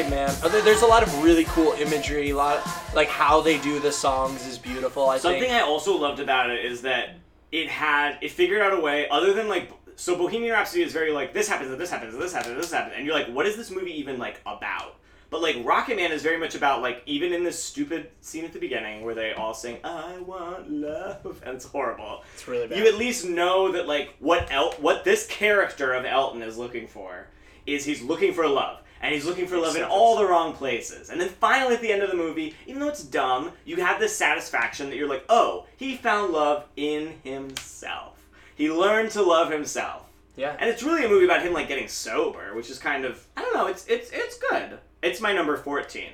Man. 0.07 0.29
Uh, 0.43 0.49
There's 0.49 0.83
a 0.83 0.87
lot 0.87 1.03
of 1.03 1.23
really 1.23 1.45
cool 1.45 1.71
imagery. 1.73 2.29
A 2.29 2.35
lot, 2.35 2.61
like 2.93 3.07
how 3.07 3.41
they 3.41 3.57
do 3.57 3.79
the 3.79 3.91
songs 3.91 4.45
is 4.45 4.57
beautiful. 4.57 5.09
I 5.09 5.17
Something 5.17 5.41
think. 5.41 5.53
I 5.53 5.61
also 5.61 5.97
loved 5.97 6.19
about 6.19 6.49
it 6.51 6.63
is 6.63 6.81
that 6.83 7.15
it 7.51 7.67
had 7.67 8.17
it 8.21 8.31
figured 8.31 8.61
out 8.61 8.73
a 8.73 8.79
way 8.79 9.09
other 9.09 9.33
than 9.33 9.47
like 9.47 9.71
so 9.95 10.15
Bohemian 10.15 10.53
Rhapsody 10.53 10.83
is 10.83 10.93
very 10.93 11.11
like 11.11 11.33
this 11.33 11.47
happens 11.49 11.71
and 11.71 11.81
this 11.81 11.89
happens 11.89 12.13
and 12.13 12.21
this 12.21 12.31
happens 12.31 12.51
and 12.53 12.63
this 12.63 12.71
happens 12.71 12.93
and 12.95 13.05
you're 13.05 13.15
like 13.15 13.27
what 13.27 13.45
is 13.45 13.57
this 13.57 13.71
movie 13.71 13.97
even 13.99 14.17
like 14.17 14.39
about? 14.45 14.95
But 15.31 15.41
like 15.41 15.57
Rocketman 15.57 16.09
is 16.09 16.23
very 16.23 16.39
much 16.39 16.55
about 16.55 16.81
like 16.81 17.03
even 17.05 17.33
in 17.33 17.43
this 17.43 17.61
stupid 17.61 18.09
scene 18.21 18.45
at 18.45 18.53
the 18.53 18.59
beginning 18.59 19.03
where 19.03 19.13
they 19.13 19.33
all 19.33 19.53
sing 19.53 19.77
I 19.83 20.17
want 20.19 20.71
love 20.71 21.41
and 21.45 21.55
it's 21.55 21.65
horrible. 21.65 22.23
It's 22.33 22.47
really 22.47 22.67
bad. 22.67 22.77
You 22.77 22.87
at 22.87 22.95
least 22.95 23.25
know 23.25 23.71
that 23.71 23.87
like 23.87 24.15
what 24.19 24.51
El- 24.51 24.73
what 24.73 25.03
this 25.03 25.27
character 25.27 25.93
of 25.93 26.05
Elton 26.05 26.41
is 26.41 26.57
looking 26.57 26.87
for 26.87 27.27
is 27.65 27.85
he's 27.85 28.01
looking 28.01 28.33
for 28.33 28.47
love. 28.47 28.81
And 29.01 29.13
he's 29.13 29.25
looking 29.25 29.47
for 29.47 29.57
love 29.57 29.75
in 29.77 29.83
all 29.83 30.17
the 30.17 30.25
wrong 30.25 30.53
places. 30.53 31.09
And 31.09 31.19
then 31.21 31.29
finally 31.29 31.75
at 31.75 31.81
the 31.81 31.91
end 31.91 32.01
of 32.03 32.09
the 32.09 32.17
movie, 32.17 32.53
even 32.67 32.81
though 32.81 32.89
it's 32.89 33.03
dumb, 33.03 33.51
you 33.65 33.77
have 33.77 33.99
this 33.99 34.15
satisfaction 34.15 34.89
that 34.89 34.97
you're 34.97 35.07
like, 35.07 35.23
oh, 35.29 35.65
he 35.77 35.95
found 35.95 36.33
love 36.33 36.65
in 36.75 37.13
himself. 37.23 38.17
He 38.55 38.69
learned 38.69 39.11
to 39.11 39.21
love 39.21 39.51
himself. 39.51 40.03
yeah. 40.35 40.55
And 40.59 40.69
it's 40.69 40.83
really 40.83 41.05
a 41.05 41.09
movie 41.09 41.23
about 41.25 41.41
him 41.43 41.53
like 41.53 41.69
getting 41.69 41.87
sober, 41.87 42.53
which 42.55 42.69
is 42.69 42.77
kind 42.77 43.05
of 43.05 43.25
I 43.37 43.41
don't 43.41 43.53
know, 43.55 43.67
it's 43.67 43.85
it's 43.87 44.09
it's 44.11 44.37
good. 44.37 44.79
It's 45.01 45.21
my 45.21 45.31
number 45.33 45.55
14. 45.55 46.09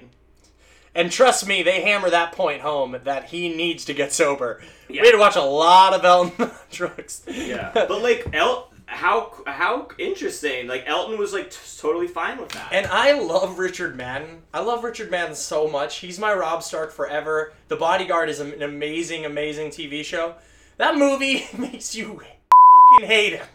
And 0.93 1.11
trust 1.11 1.45
me, 1.47 1.61
they 1.63 1.81
hammer 1.81 2.09
that 2.09 2.31
point 2.31 2.61
home 2.61 2.97
that 3.03 3.25
he 3.25 3.49
needs 3.49 3.83
to 3.85 3.93
get 3.93 4.13
sober. 4.13 4.61
Yeah. 4.87 5.01
We 5.01 5.07
had 5.07 5.13
to 5.13 5.17
watch 5.17 5.35
a 5.35 5.41
lot 5.41 5.93
of 5.93 6.05
Elton 6.05 6.51
drugs. 6.71 7.23
Yeah. 7.27 7.71
but 7.73 8.01
like 8.01 8.29
El 8.33 8.71
how 8.87 9.33
how 9.47 9.87
interesting. 9.97 10.67
Like 10.67 10.83
Elton 10.87 11.17
was 11.17 11.33
like 11.33 11.49
t- 11.51 11.57
totally 11.79 12.07
fine 12.07 12.37
with 12.37 12.49
that. 12.49 12.69
And 12.71 12.85
I 12.87 13.13
love 13.19 13.59
Richard 13.59 13.95
Madden. 13.95 14.43
I 14.53 14.59
love 14.61 14.83
Richard 14.83 15.09
Madden 15.11 15.35
so 15.35 15.67
much. 15.67 15.97
He's 15.97 16.19
my 16.19 16.33
Robb 16.33 16.63
Stark 16.63 16.91
forever. 16.91 17.53
The 17.67 17.75
Bodyguard 17.75 18.29
is 18.29 18.39
an 18.39 18.61
amazing, 18.61 19.25
amazing 19.25 19.69
TV 19.69 20.03
show. 20.03 20.35
That 20.77 20.95
movie 20.95 21.47
makes 21.57 21.95
you 21.95 22.19
fucking 22.19 23.07
hate 23.07 23.33
him. 23.33 23.47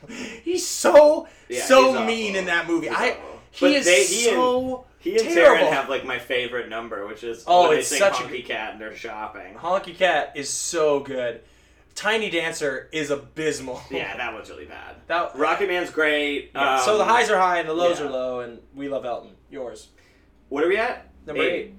He's 0.42 0.66
so 0.66 1.28
Yeah, 1.48 1.64
so 1.64 1.92
he's 1.98 2.06
mean 2.06 2.36
in 2.36 2.46
that 2.46 2.66
movie. 2.66 2.88
He's 2.88 2.96
I 2.96 3.10
awful. 3.10 3.40
he 3.52 3.66
But 3.66 3.70
is 3.76 3.84
they- 3.86 4.04
he 4.06 4.28
and- 4.28 4.36
so 4.36 4.84
He 4.98 5.16
and 5.16 5.28
terrible. 5.28 5.66
Taron 5.66 5.72
have 5.72 5.88
like 5.88 6.04
my 6.04 6.18
favorite 6.18 6.68
number, 6.68 7.06
which 7.06 7.22
is 7.24 7.44
Oh, 7.46 7.62
when 7.62 7.70
they 7.72 7.78
it's 7.78 7.88
sing 7.88 7.98
such 7.98 8.20
a 8.20 8.24
Honky 8.24 8.44
Cat 8.44 8.72
and 8.72 8.80
they're 8.80 8.96
shopping. 8.96 9.54
Honky 9.54 9.96
Cat 9.96 10.32
is 10.34 10.48
so 10.50 11.00
good. 11.00 11.40
Tiny 11.95 12.30
Dancer 12.30 12.88
is 12.93 13.11
abysmal. 13.11 13.80
Yeah, 13.91 14.16
that 14.16 14.32
was 14.32 14.49
really 14.49 14.64
bad. 14.64 14.97
That- 15.09 15.36
Rocket 15.36 15.68
Man's 15.68 15.91
great. 15.91 16.51
Yeah, 16.55 16.76
Um, 16.76 16.80
so 16.84 16.99
the 16.99 17.05
highs 17.05 17.30
are 17.30 17.38
high 17.38 17.59
and 17.59 17.68
the 17.68 17.74
lows 17.74 18.01
yeah. 18.01 18.07
are 18.07 18.11
low, 18.11 18.41
and 18.41 18.61
we 18.74 18.88
love 18.88 19.05
Elton. 19.05 19.32
Yours. 19.51 19.88
What 20.49 20.64
are 20.64 20.68
we 20.68 20.76
at? 20.78 21.09
Number 21.26 21.43
eight. 21.43 21.74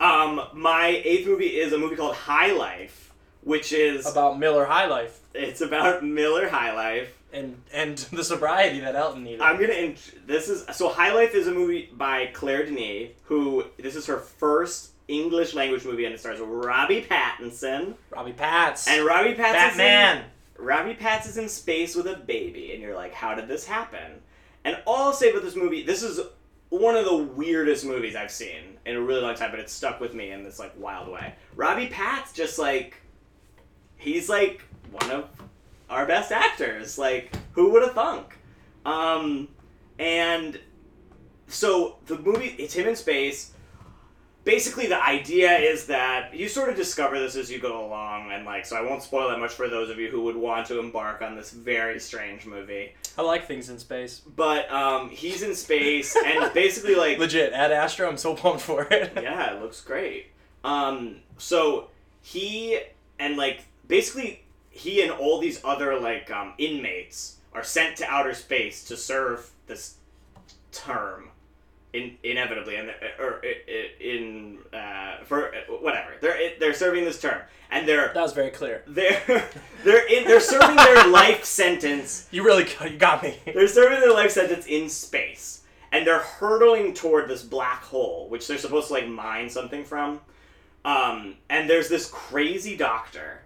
Um, 0.00 0.40
my 0.54 1.00
eighth 1.04 1.26
movie 1.26 1.60
is 1.60 1.72
a 1.72 1.78
movie 1.78 1.94
called 1.96 2.16
High 2.16 2.52
Life, 2.52 3.12
which 3.42 3.72
is 3.72 4.06
About 4.06 4.38
Miller 4.38 4.64
High 4.64 4.86
Life 4.86 5.18
it's 5.34 5.62
about 5.62 6.04
Miller 6.04 6.48
High 6.48 6.74
Life. 6.74 7.16
and 7.32 7.62
and 7.72 7.96
the 8.12 8.22
sobriety 8.24 8.80
that 8.80 8.94
Elton 8.94 9.24
needed. 9.24 9.40
I'm 9.40 9.58
gonna. 9.60 9.72
Int- 9.72 10.26
this 10.26 10.48
is 10.48 10.66
so 10.76 10.88
High 10.90 11.14
Life 11.14 11.34
is 11.34 11.46
a 11.46 11.52
movie 11.52 11.88
by 11.94 12.26
Claire 12.34 12.64
Denis, 12.66 13.12
who 13.24 13.64
this 13.78 13.96
is 13.96 14.06
her 14.06 14.18
first 14.18 14.90
English 15.08 15.54
language 15.54 15.84
movie, 15.84 16.04
and 16.04 16.14
it 16.14 16.20
stars 16.20 16.40
Robbie 16.40 17.02
Pattinson. 17.02 17.94
Robbie 18.10 18.32
Pats. 18.32 18.88
And 18.88 19.04
Robbie 19.04 19.34
Pattinson. 19.34 19.52
Batman. 19.52 20.24
Robbie 20.58 20.94
Patts 20.94 21.28
is 21.28 21.38
in 21.38 21.48
space 21.48 21.94
with 21.96 22.06
a 22.06 22.16
baby, 22.16 22.72
and 22.72 22.80
you're 22.80 22.94
like, 22.94 23.12
how 23.12 23.34
did 23.34 23.48
this 23.48 23.66
happen? 23.66 24.20
And 24.64 24.78
all 24.86 25.08
I'll 25.08 25.12
say 25.12 25.30
about 25.30 25.42
this 25.42 25.56
movie, 25.56 25.82
this 25.82 26.02
is 26.02 26.20
one 26.68 26.96
of 26.96 27.04
the 27.04 27.16
weirdest 27.16 27.84
movies 27.84 28.14
I've 28.14 28.30
seen 28.30 28.78
in 28.86 28.96
a 28.96 29.00
really 29.00 29.20
long 29.20 29.34
time, 29.34 29.50
but 29.50 29.60
it's 29.60 29.72
stuck 29.72 30.00
with 30.00 30.14
me 30.14 30.30
in 30.30 30.44
this 30.44 30.58
like 30.58 30.72
wild 30.78 31.08
way. 31.08 31.34
Robbie 31.56 31.88
Patts 31.88 32.32
just 32.32 32.58
like 32.58 32.96
he's 33.96 34.28
like 34.28 34.62
one 34.90 35.10
of 35.10 35.28
our 35.90 36.06
best 36.06 36.32
actors. 36.32 36.98
Like, 36.98 37.34
who 37.52 37.70
would 37.70 37.82
have 37.82 37.92
thunk? 37.92 38.38
Um, 38.84 39.48
and 39.98 40.58
so 41.46 41.98
the 42.06 42.18
movie, 42.18 42.54
it's 42.58 42.74
him 42.74 42.88
in 42.88 42.96
space. 42.96 43.52
Basically, 44.44 44.86
the 44.86 45.00
idea 45.00 45.56
is 45.56 45.86
that 45.86 46.34
you 46.34 46.48
sort 46.48 46.68
of 46.68 46.76
discover 46.76 47.18
this 47.20 47.36
as 47.36 47.50
you 47.50 47.60
go 47.60 47.86
along, 47.86 48.32
and 48.32 48.44
like, 48.44 48.66
so 48.66 48.76
I 48.76 48.82
won't 48.82 49.02
spoil 49.02 49.28
that 49.28 49.38
much 49.38 49.52
for 49.52 49.68
those 49.68 49.88
of 49.88 49.98
you 49.98 50.08
who 50.08 50.22
would 50.22 50.36
want 50.36 50.66
to 50.66 50.80
embark 50.80 51.22
on 51.22 51.36
this 51.36 51.50
very 51.52 52.00
strange 52.00 52.44
movie. 52.44 52.92
I 53.16 53.22
like 53.22 53.46
things 53.46 53.68
in 53.68 53.78
space. 53.78 54.20
But 54.20 54.70
um, 54.72 55.10
he's 55.10 55.42
in 55.42 55.54
space, 55.54 56.16
and 56.16 56.52
basically, 56.52 56.96
like, 56.96 57.18
Legit, 57.20 57.52
at 57.52 57.70
astro 57.70 58.08
I'm 58.08 58.16
so 58.16 58.34
pumped 58.34 58.62
for 58.62 58.82
it. 58.90 59.12
yeah, 59.22 59.54
it 59.54 59.62
looks 59.62 59.80
great. 59.80 60.26
Um, 60.64 61.16
so 61.38 61.88
he 62.22 62.80
and 63.18 63.36
like 63.36 63.64
basically 63.86 64.44
he 64.70 65.02
and 65.02 65.10
all 65.12 65.40
these 65.40 65.60
other 65.64 65.98
like 65.98 66.30
um, 66.30 66.54
inmates 66.58 67.36
are 67.52 67.64
sent 67.64 67.96
to 67.98 68.06
outer 68.06 68.34
space 68.34 68.84
to 68.84 68.96
serve 68.96 69.50
this 69.66 69.96
term, 70.70 71.30
in, 71.92 72.16
inevitably, 72.22 72.76
and 72.76 72.90
or 73.18 73.40
i- 73.44 73.56
i- 73.68 74.02
in 74.02 74.58
uh, 74.72 75.22
for 75.24 75.52
whatever 75.80 76.12
they're 76.20 76.52
they're 76.58 76.74
serving 76.74 77.04
this 77.04 77.20
term, 77.20 77.40
and 77.70 77.86
they're 77.86 78.12
That 78.14 78.22
was 78.22 78.32
very 78.32 78.50
clear. 78.50 78.82
they're 78.88 79.20
they're 79.84 80.06
in 80.06 80.24
they're 80.24 80.40
serving 80.40 80.76
their 80.76 81.06
life 81.20 81.44
sentence 81.44 82.26
You 82.30 82.44
really 82.44 82.64
got- 82.64 82.90
you 82.90 82.98
got 82.98 83.22
me. 83.22 83.36
they're 83.44 83.68
serving 83.68 84.00
their 84.00 84.12
life 84.14 84.30
sentence 84.30 84.66
in 84.66 84.88
space, 84.88 85.62
and 85.92 86.06
they're 86.06 86.20
hurtling 86.20 86.94
toward 86.94 87.28
this 87.28 87.42
black 87.42 87.82
hole, 87.82 88.28
which 88.28 88.46
they're 88.46 88.58
supposed 88.58 88.88
to 88.88 88.94
like 88.94 89.06
mine 89.08 89.50
something 89.50 89.84
from. 89.84 90.20
Um, 90.84 91.36
and 91.48 91.70
there's 91.70 91.88
this 91.88 92.10
crazy 92.10 92.76
doctor. 92.76 93.42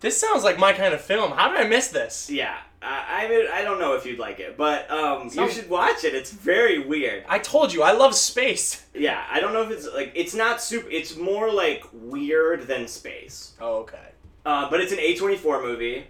This 0.00 0.20
sounds 0.20 0.44
like 0.44 0.58
my 0.58 0.72
kind 0.72 0.94
of 0.94 1.00
film. 1.00 1.32
How 1.32 1.48
did 1.50 1.58
I 1.58 1.64
miss 1.66 1.88
this? 1.88 2.30
Yeah, 2.30 2.58
I 2.82 3.24
I, 3.24 3.28
mean, 3.28 3.46
I 3.52 3.62
don't 3.62 3.80
know 3.80 3.94
if 3.94 4.04
you'd 4.06 4.18
like 4.18 4.40
it, 4.40 4.56
but 4.56 4.90
um, 4.90 5.30
you 5.32 5.50
should 5.50 5.68
watch 5.68 6.04
it. 6.04 6.14
It's 6.14 6.30
very 6.30 6.78
weird. 6.78 7.24
I 7.28 7.38
told 7.38 7.72
you, 7.72 7.82
I 7.82 7.92
love 7.92 8.14
space. 8.14 8.86
Yeah, 8.94 9.24
I 9.30 9.40
don't 9.40 9.52
know 9.52 9.62
if 9.62 9.70
it's 9.70 9.88
like 9.94 10.12
it's 10.14 10.34
not 10.34 10.60
super. 10.62 10.88
It's 10.90 11.16
more 11.16 11.52
like 11.52 11.84
weird 11.92 12.66
than 12.66 12.86
space. 12.88 13.54
Oh, 13.60 13.78
okay. 13.78 13.98
Uh, 14.44 14.70
but 14.70 14.80
it's 14.80 14.92
an 14.92 14.98
A24 14.98 15.62
movie. 15.62 16.06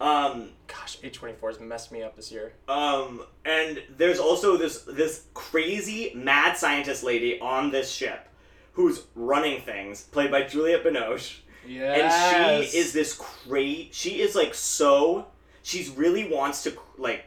Um, 0.00 0.50
Gosh, 0.66 0.98
A24 1.00 1.48
has 1.48 1.60
messed 1.60 1.92
me 1.92 2.02
up 2.02 2.16
this 2.16 2.30
year. 2.30 2.52
Um, 2.68 3.22
and 3.44 3.82
there's 3.96 4.18
also 4.18 4.56
this 4.56 4.82
this 4.82 5.24
crazy 5.34 6.12
mad 6.14 6.56
scientist 6.56 7.02
lady 7.02 7.40
on 7.40 7.70
this 7.70 7.90
ship 7.90 8.28
who's 8.72 9.04
running 9.14 9.60
things, 9.62 10.02
played 10.04 10.30
by 10.30 10.42
Juliette 10.42 10.84
Binoche. 10.84 11.38
Yes. 11.66 12.32
And 12.34 12.64
she 12.64 12.78
is 12.78 12.92
this 12.92 13.14
crazy. 13.14 13.90
She 13.92 14.20
is 14.20 14.34
like 14.34 14.54
so. 14.54 15.26
She's 15.62 15.90
really 15.90 16.28
wants 16.28 16.62
to 16.64 16.76
like 16.98 17.26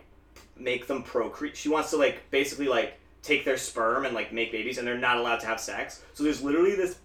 make 0.57 0.87
them 0.87 1.03
procreate. 1.03 1.55
She 1.57 1.69
wants 1.69 1.89
to 1.91 1.97
like 1.97 2.29
basically 2.31 2.67
like 2.67 2.99
take 3.21 3.45
their 3.45 3.57
sperm 3.57 4.05
and 4.05 4.13
like 4.13 4.33
make 4.33 4.51
babies, 4.51 4.77
and 4.77 4.87
they're 4.87 4.97
not 4.97 5.17
allowed 5.17 5.39
to 5.41 5.47
have 5.47 5.59
sex. 5.59 6.01
So 6.13 6.23
there's 6.23 6.41
literally 6.43 6.75
this 6.75 6.97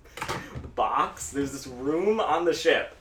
box. 0.75 1.31
There's 1.31 1.53
this 1.53 1.67
room 1.67 2.21
on 2.21 2.45
the 2.45 2.53
ship, 2.55 2.97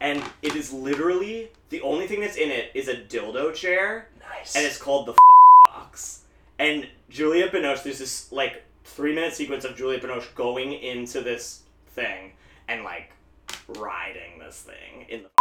and 0.00 0.22
it 0.42 0.54
is 0.56 0.72
literally 0.72 1.50
the 1.70 1.80
only 1.82 2.06
thing 2.06 2.20
that's 2.20 2.36
in 2.36 2.50
it 2.50 2.70
is 2.74 2.88
a 2.88 2.96
dildo 2.96 3.54
chair 3.54 4.08
Nice. 4.20 4.54
and 4.56 4.64
it's 4.64 4.78
called 4.78 5.06
the 5.06 5.12
F- 5.12 5.18
box. 5.66 6.22
And 6.58 6.86
Julia 7.08 7.48
Binoche, 7.48 7.82
there's 7.82 7.98
this 7.98 8.30
like 8.32 8.62
three 8.84 9.14
minute 9.14 9.34
sequence 9.34 9.64
of 9.64 9.76
Julia 9.76 9.98
Binoche 10.00 10.34
going 10.34 10.72
into 10.74 11.20
this 11.22 11.62
thing 11.90 12.32
and 12.68 12.84
like 12.84 13.10
riding 13.78 14.38
this 14.38 14.60
thing 14.62 15.06
in 15.08 15.22
the. 15.24 15.31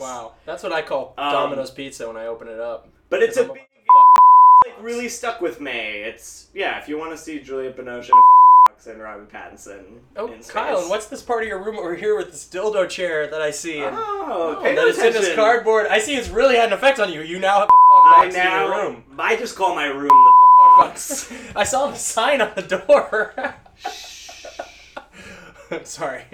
Wow, 0.00 0.32
that's 0.46 0.62
what 0.62 0.72
I 0.72 0.82
call 0.82 1.14
Um, 1.18 1.32
Domino's 1.32 1.70
Pizza 1.70 2.06
when 2.06 2.16
I 2.16 2.26
open 2.26 2.48
it 2.48 2.58
up. 2.60 2.88
But 3.08 3.22
it's 3.22 3.36
a 3.36 3.44
a 3.44 3.52
big, 3.52 3.62
it's 3.62 4.66
like 4.76 4.82
really 4.82 5.08
stuck 5.08 5.40
with 5.40 5.60
me. 5.60 5.70
It's 5.70 6.48
yeah, 6.54 6.78
if 6.80 6.88
you 6.88 6.98
want 6.98 7.12
to 7.12 7.18
see 7.18 7.38
Juliette 7.40 7.76
Binoche 7.76 8.08
in 8.10 8.16
a 8.16 8.22
box 8.68 8.86
and 8.86 9.00
Robin 9.00 9.26
Pattinson. 9.26 9.98
Oh. 10.16 10.32
Kyle, 10.48 10.80
and 10.80 10.88
what's 10.90 11.06
this 11.06 11.22
part 11.22 11.42
of 11.42 11.48
your 11.48 11.62
room 11.62 11.78
over 11.78 11.94
here 11.94 12.16
with 12.16 12.30
this 12.30 12.48
dildo 12.50 12.88
chair 12.88 13.26
that 13.30 13.42
I 13.42 13.50
see? 13.50 13.82
And, 13.82 13.94
Oh, 13.96 14.56
oh, 14.58 14.62
pay 14.62 14.74
that 14.74 14.82
no 14.82 14.86
is 14.86 14.98
in 14.98 15.12
this 15.12 15.34
cardboard. 15.34 15.86
I 15.88 15.98
see 15.98 16.14
it's 16.16 16.28
really 16.28 16.56
had 16.56 16.68
an 16.68 16.72
effect 16.74 16.98
on 17.00 17.12
you. 17.12 17.20
You 17.22 17.38
now 17.40 17.60
have 17.60 17.68
a 17.68 17.72
box 17.88 18.34
in 18.34 18.42
your 18.50 18.70
room. 18.70 19.04
I 19.18 19.36
just 19.36 19.56
call 19.56 19.74
my 19.74 19.86
room 19.86 20.08
the 20.08 20.32
box. 20.76 21.32
I 21.56 21.64
saw 21.64 21.88
the 21.90 21.96
sign 21.96 22.40
on 22.40 22.52
the 22.54 22.62
door. 22.62 23.34
Sorry. 25.84 26.24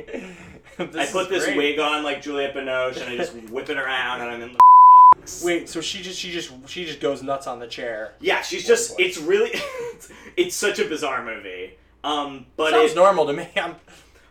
I 0.99 1.07
put 1.07 1.29
this 1.31 1.45
great. 1.45 1.57
wig 1.57 1.79
on 1.79 2.03
like 2.03 2.22
Juliette 2.22 2.55
Binoche 2.55 3.01
and 3.01 3.11
I 3.11 3.16
just 3.16 3.35
whip 3.51 3.68
it 3.70 3.79
around 3.79 4.20
and 4.20 4.31
I'm 4.31 4.43
in 4.43 4.53
the 4.53 4.59
box. 4.59 5.43
Wait, 5.45 5.68
so 5.68 5.81
she 5.81 6.03
just 6.03 6.18
she 6.18 6.31
just 6.31 6.51
she 6.68 6.85
just 6.85 7.01
goes 7.01 7.22
nuts 7.22 7.47
on 7.47 7.59
the 7.59 7.66
chair. 7.66 8.14
Yeah, 8.20 8.43
she's 8.43 8.66
just. 8.66 8.99
It's 8.99 9.18
really. 9.18 9.51
it's 10.37 10.55
such 10.55 10.79
a 10.79 10.85
bizarre 10.85 11.24
movie. 11.24 11.72
Um, 12.05 12.47
but 12.57 12.70
Sounds 12.70 12.93
it, 12.93 12.97
normal 12.97 13.27
to 13.27 13.33
me. 13.33 13.49
I'm, 13.57 13.77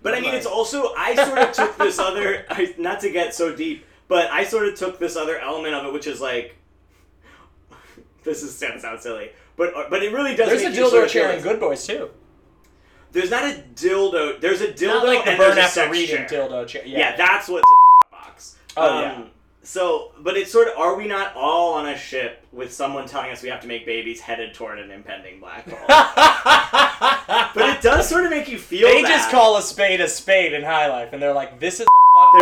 but 0.01 0.13
I 0.13 0.21
mean, 0.21 0.33
it's 0.33 0.45
also. 0.45 0.93
I 0.95 1.15
sort 1.15 1.39
of 1.39 1.51
took 1.51 1.77
this 1.77 1.99
other. 1.99 2.45
I, 2.49 2.73
not 2.77 2.99
to 3.01 3.11
get 3.11 3.33
so 3.33 3.55
deep, 3.55 3.85
but 4.07 4.29
I 4.31 4.43
sort 4.43 4.67
of 4.67 4.75
took 4.75 4.99
this 4.99 5.15
other 5.15 5.37
element 5.39 5.73
of 5.73 5.85
it, 5.85 5.93
which 5.93 6.07
is 6.07 6.21
like. 6.21 6.55
This 8.23 8.41
is 8.41 8.59
gonna 8.59 8.79
sound 8.79 9.01
silly, 9.01 9.31
but 9.55 9.89
but 9.89 10.03
it 10.03 10.11
really 10.13 10.35
does. 10.35 10.49
There's 10.49 10.61
a 10.63 10.69
you 10.69 10.89
sort 10.89 10.93
dildo 10.93 11.05
of 11.05 11.11
chair 11.11 11.31
in 11.31 11.43
Good 11.43 11.59
Boys 11.59 11.85
too. 11.85 12.09
There's 13.15 13.31
not 13.31 13.43
a 13.45 13.63
dildo. 13.75 14.41
There's 14.41 14.59
a 14.61 14.67
dildo 14.67 14.87
Not 14.87 15.05
like 15.05 15.25
the 15.25 15.35
burn 15.37 15.57
after 15.57 15.89
reading 15.89 16.27
chair. 16.27 16.27
dildo 16.29 16.67
chair. 16.67 16.83
Yeah. 16.85 16.97
Yeah, 16.99 17.15
that's 17.15 17.47
what's 17.47 17.63
in 17.69 18.09
the 18.11 18.17
box. 18.17 18.55
Oh, 18.75 18.99
yeah. 19.01 19.13
Um, 19.13 19.29
so, 19.63 20.11
but 20.19 20.35
it's 20.35 20.51
sort 20.51 20.67
of, 20.67 20.77
are 20.77 20.95
we 20.95 21.07
not 21.07 21.33
all 21.35 21.73
on 21.75 21.87
a 21.87 21.97
ship 21.97 22.45
with 22.51 22.73
someone 22.73 23.07
telling 23.07 23.31
us 23.31 23.41
we 23.41 23.47
have 23.49 23.61
to 23.61 23.67
make 23.67 23.85
babies 23.85 24.19
headed 24.19 24.53
toward 24.53 24.79
an 24.79 24.91
impending 24.91 25.39
black 25.39 25.67
hole? 25.67 25.87
but 27.55 27.69
it 27.77 27.81
does 27.81 28.07
sort 28.07 28.25
of 28.25 28.31
make 28.31 28.47
you 28.49 28.57
feel 28.59 28.87
they 28.87 29.01
that. 29.01 29.07
just 29.07 29.31
call 29.31 29.57
a 29.57 29.61
spade 29.61 30.01
a 30.01 30.07
spade 30.09 30.51
in 30.53 30.61
high 30.63 30.87
life, 30.89 31.13
and 31.13 31.21
they're 31.21 31.33
like, 31.33 31.59
"This 31.59 31.79
is 31.79 31.85
the 31.85 31.91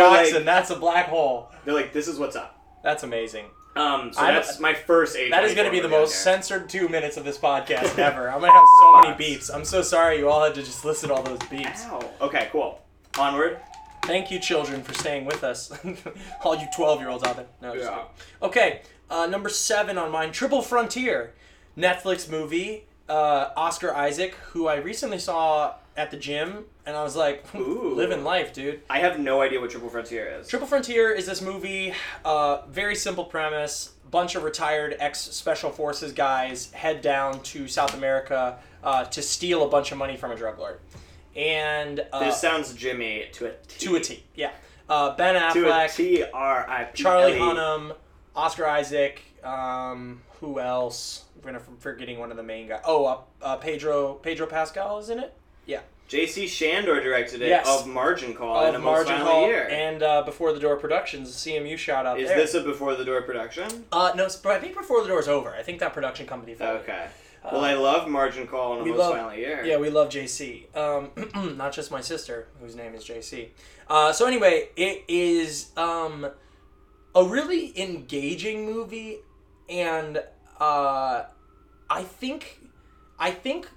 like- 0.00 0.34
and 0.34 0.46
that's 0.46 0.70
a 0.70 0.76
black 0.76 1.06
hole." 1.08 1.50
They're 1.64 1.72
like, 1.74 1.92
this 1.92 2.08
is 2.08 2.18
what's 2.18 2.36
up. 2.36 2.60
That's 2.82 3.04
amazing. 3.04 3.46
Um, 3.76 4.12
so 4.12 4.20
I'm- 4.20 4.34
that's 4.34 4.60
my 4.60 4.72
first 4.74 5.16
A24 5.16 5.30
That 5.30 5.44
is 5.44 5.54
going 5.54 5.66
to 5.66 5.70
be 5.72 5.80
the 5.80 5.88
most 5.88 6.22
censored 6.22 6.68
two 6.68 6.88
minutes 6.88 7.16
of 7.16 7.24
this 7.24 7.38
podcast 7.38 7.98
ever. 7.98 8.30
I'm 8.30 8.40
going 8.40 8.52
to 8.52 8.56
have 8.58 8.68
so 8.80 9.00
many 9.00 9.14
beeps. 9.14 9.52
I'm 9.52 9.64
so 9.64 9.82
sorry 9.82 10.18
you 10.18 10.28
all 10.28 10.44
had 10.44 10.54
to 10.54 10.62
just 10.62 10.84
listen 10.84 11.08
to 11.08 11.14
all 11.14 11.22
those 11.22 11.38
beeps. 11.40 11.84
Ow. 11.86 12.10
Okay, 12.20 12.48
cool. 12.52 12.80
Onward. 13.18 13.58
Thank 14.04 14.30
you, 14.30 14.38
children, 14.38 14.82
for 14.82 14.92
staying 14.94 15.24
with 15.24 15.42
us. 15.42 15.72
all 16.44 16.54
you 16.56 16.66
12 16.76 17.00
year 17.00 17.08
olds 17.08 17.24
out 17.24 17.36
there. 17.36 17.46
No, 17.62 17.74
just 17.74 17.84
Yeah. 17.90 17.96
kidding. 17.96 18.08
Okay, 18.42 18.80
uh, 19.10 19.26
number 19.26 19.48
seven 19.48 19.98
on 19.98 20.10
mine 20.10 20.30
Triple 20.30 20.62
Frontier. 20.62 21.32
Netflix 21.76 22.30
movie. 22.30 22.86
Uh, 23.08 23.50
Oscar 23.56 23.94
Isaac, 23.94 24.34
who 24.52 24.66
I 24.68 24.76
recently 24.76 25.18
saw 25.18 25.74
at 25.96 26.10
the 26.10 26.16
gym, 26.16 26.64
and 26.86 26.96
I 26.96 27.02
was 27.02 27.16
like, 27.16 27.44
Ooh. 27.54 27.94
living 27.94 28.24
life, 28.24 28.52
dude. 28.52 28.82
I 28.90 28.98
have 28.98 29.18
no 29.18 29.40
idea 29.40 29.60
what 29.60 29.70
Triple 29.70 29.88
Frontier 29.88 30.26
is. 30.40 30.48
Triple 30.48 30.66
Frontier 30.66 31.12
is 31.12 31.26
this 31.26 31.40
movie, 31.40 31.94
uh, 32.24 32.62
very 32.68 32.94
simple 32.96 33.24
premise. 33.24 33.92
Bunch 34.10 34.34
of 34.36 34.44
retired 34.44 34.96
ex 35.00 35.20
special 35.20 35.70
forces 35.70 36.12
guys 36.12 36.70
head 36.72 37.02
down 37.02 37.42
to 37.42 37.66
South 37.66 37.94
America 37.94 38.58
uh, 38.84 39.04
to 39.06 39.22
steal 39.22 39.64
a 39.64 39.68
bunch 39.68 39.90
of 39.90 39.98
money 39.98 40.16
from 40.16 40.30
a 40.30 40.36
drug 40.36 40.58
lord. 40.58 40.78
And 41.34 42.04
uh, 42.12 42.20
this 42.20 42.40
sounds 42.40 42.72
Jimmy 42.74 43.24
to 43.32 43.46
a 43.46 43.52
T. 43.66 43.86
to 43.86 43.96
a 43.96 44.00
T, 44.00 44.22
yeah. 44.36 44.52
Uh, 44.88 45.16
ben 45.16 45.34
Affleck, 45.34 45.96
T 45.96 46.22
R 46.22 46.68
I 46.68 46.84
P. 46.84 47.02
Charlie. 47.02 47.32
Hunnam, 47.38 47.96
Oscar 48.36 48.66
Isaac, 48.66 49.22
um, 49.42 50.22
who 50.40 50.60
else? 50.60 51.24
We're 51.36 51.52
gonna 51.52 51.64
forgetting 51.78 52.18
one 52.18 52.30
of 52.30 52.36
the 52.36 52.42
main 52.42 52.68
guys. 52.68 52.82
Oh, 52.84 53.04
uh, 53.04 53.18
uh, 53.42 53.56
Pedro 53.56 54.14
Pedro 54.14 54.46
Pascal 54.46 54.98
is 54.98 55.10
in 55.10 55.18
it. 55.18 55.34
Yeah. 55.66 55.80
J.C. 56.06 56.44
Chandor 56.46 57.02
directed 57.02 57.40
it 57.42 57.48
Yes. 57.48 57.66
of 57.66 57.86
Margin 57.86 58.34
Call 58.34 58.60
and 58.66 58.74
a 58.74 58.78
Of 58.78 58.84
Most 58.84 58.92
Margin 59.08 59.12
Violent 59.14 59.26
Call 59.30 59.46
Year. 59.46 59.68
and 59.70 60.02
uh, 60.02 60.22
Before 60.22 60.52
the 60.52 60.60
Door 60.60 60.76
Productions, 60.76 61.30
CMU 61.34 61.78
shout 61.78 62.04
out 62.06 62.20
is 62.20 62.28
there. 62.28 62.36
this 62.36 62.54
a 62.54 62.60
Before 62.60 62.94
the 62.94 63.04
Door 63.04 63.22
production? 63.22 63.84
Uh, 63.90 64.12
no, 64.14 64.24
it's- 64.24 64.36
but 64.36 64.52
I 64.52 64.60
think 64.60 64.76
Before 64.76 65.00
the 65.02 65.08
Door 65.08 65.20
is 65.20 65.28
over. 65.28 65.54
I 65.54 65.62
think 65.62 65.80
that 65.80 65.94
production 65.94 66.26
company. 66.26 66.54
folded. 66.54 66.82
Okay. 66.82 67.06
Well, 67.50 67.62
I 67.64 67.74
love 67.74 68.08
Margin 68.08 68.46
Call 68.46 68.72
and 68.72 68.80
a 68.80 68.82
Uh, 68.82 68.84
we 68.84 68.90
Most 68.90 68.98
love- 69.00 69.14
Violent 69.14 69.38
Year. 69.38 69.64
Yeah, 69.64 69.78
we 69.78 69.90
love 69.90 70.08
JC. 70.10 70.66
Um, 70.76 71.10
not 71.56 71.72
just 71.72 71.90
my 71.90 72.00
sister, 72.02 72.48
whose 72.60 72.74
name 72.76 72.94
is 72.94 73.04
JC. 73.04 73.48
Uh, 73.88 74.12
so 74.12 74.26
anyway, 74.26 74.68
it 74.76 75.04
is 75.08 75.70
um, 75.76 76.26
a 77.14 77.24
really 77.24 77.78
engaging 77.80 78.64
movie, 78.66 79.18
and 79.68 80.22
uh, 80.60 81.24
I 81.90 82.02
think 82.02 82.60
I 83.18 83.30
think 83.30 83.68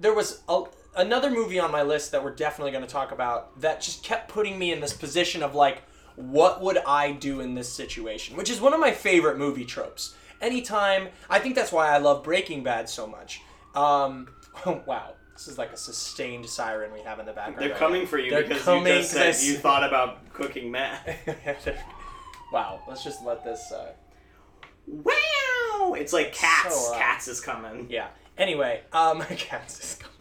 there 0.00 0.12
was 0.14 0.42
a, 0.48 0.64
another 0.96 1.30
movie 1.30 1.58
on 1.58 1.70
my 1.70 1.82
list 1.82 2.12
that 2.12 2.22
we're 2.24 2.34
definitely 2.34 2.72
going 2.72 2.84
to 2.84 2.90
talk 2.90 3.12
about 3.12 3.60
that 3.60 3.80
just 3.80 4.02
kept 4.02 4.28
putting 4.28 4.58
me 4.58 4.72
in 4.72 4.80
this 4.80 4.92
position 4.92 5.42
of 5.42 5.54
like, 5.54 5.82
what 6.16 6.62
would 6.62 6.78
I 6.86 7.12
do 7.12 7.40
in 7.40 7.54
this 7.54 7.72
situation? 7.72 8.36
Which 8.36 8.50
is 8.50 8.60
one 8.60 8.72
of 8.72 8.80
my 8.80 8.92
favorite 8.92 9.38
movie 9.38 9.64
tropes. 9.64 10.14
Anytime, 10.40 11.08
I 11.30 11.38
think 11.38 11.54
that's 11.54 11.72
why 11.72 11.88
I 11.88 11.98
love 11.98 12.24
Breaking 12.24 12.62
Bad 12.62 12.88
so 12.88 13.06
much. 13.06 13.40
Um, 13.74 14.28
wow, 14.86 15.14
this 15.34 15.48
is 15.48 15.58
like 15.58 15.72
a 15.72 15.76
sustained 15.76 16.46
siren 16.46 16.92
we 16.92 17.00
have 17.00 17.18
in 17.20 17.26
the 17.26 17.32
background. 17.32 17.60
They're 17.60 17.70
right 17.70 17.78
coming 17.78 18.02
now. 18.02 18.08
for 18.08 18.18
you 18.18 18.30
They're 18.30 18.42
because 18.42 18.62
coming 18.62 18.86
you 18.86 18.98
just 19.00 19.16
I 19.16 19.30
said 19.32 19.46
you 19.46 19.56
thought 19.58 19.84
about 19.84 20.32
cooking 20.32 20.70
meth. 20.70 21.06
wow, 22.52 22.80
let's 22.88 23.04
just 23.04 23.24
let 23.24 23.44
this. 23.44 23.70
Uh, 23.72 23.92
wow! 24.86 25.94
It's 25.94 26.12
like 26.12 26.32
cats. 26.32 26.74
So, 26.86 26.94
uh, 26.94 26.98
cats 26.98 27.28
is 27.28 27.40
coming. 27.40 27.86
yeah. 27.90 28.08
Anyway, 28.38 28.82
um, 28.92 29.22
cats 29.36 29.80
is 29.80 29.94
coming. 29.96 30.15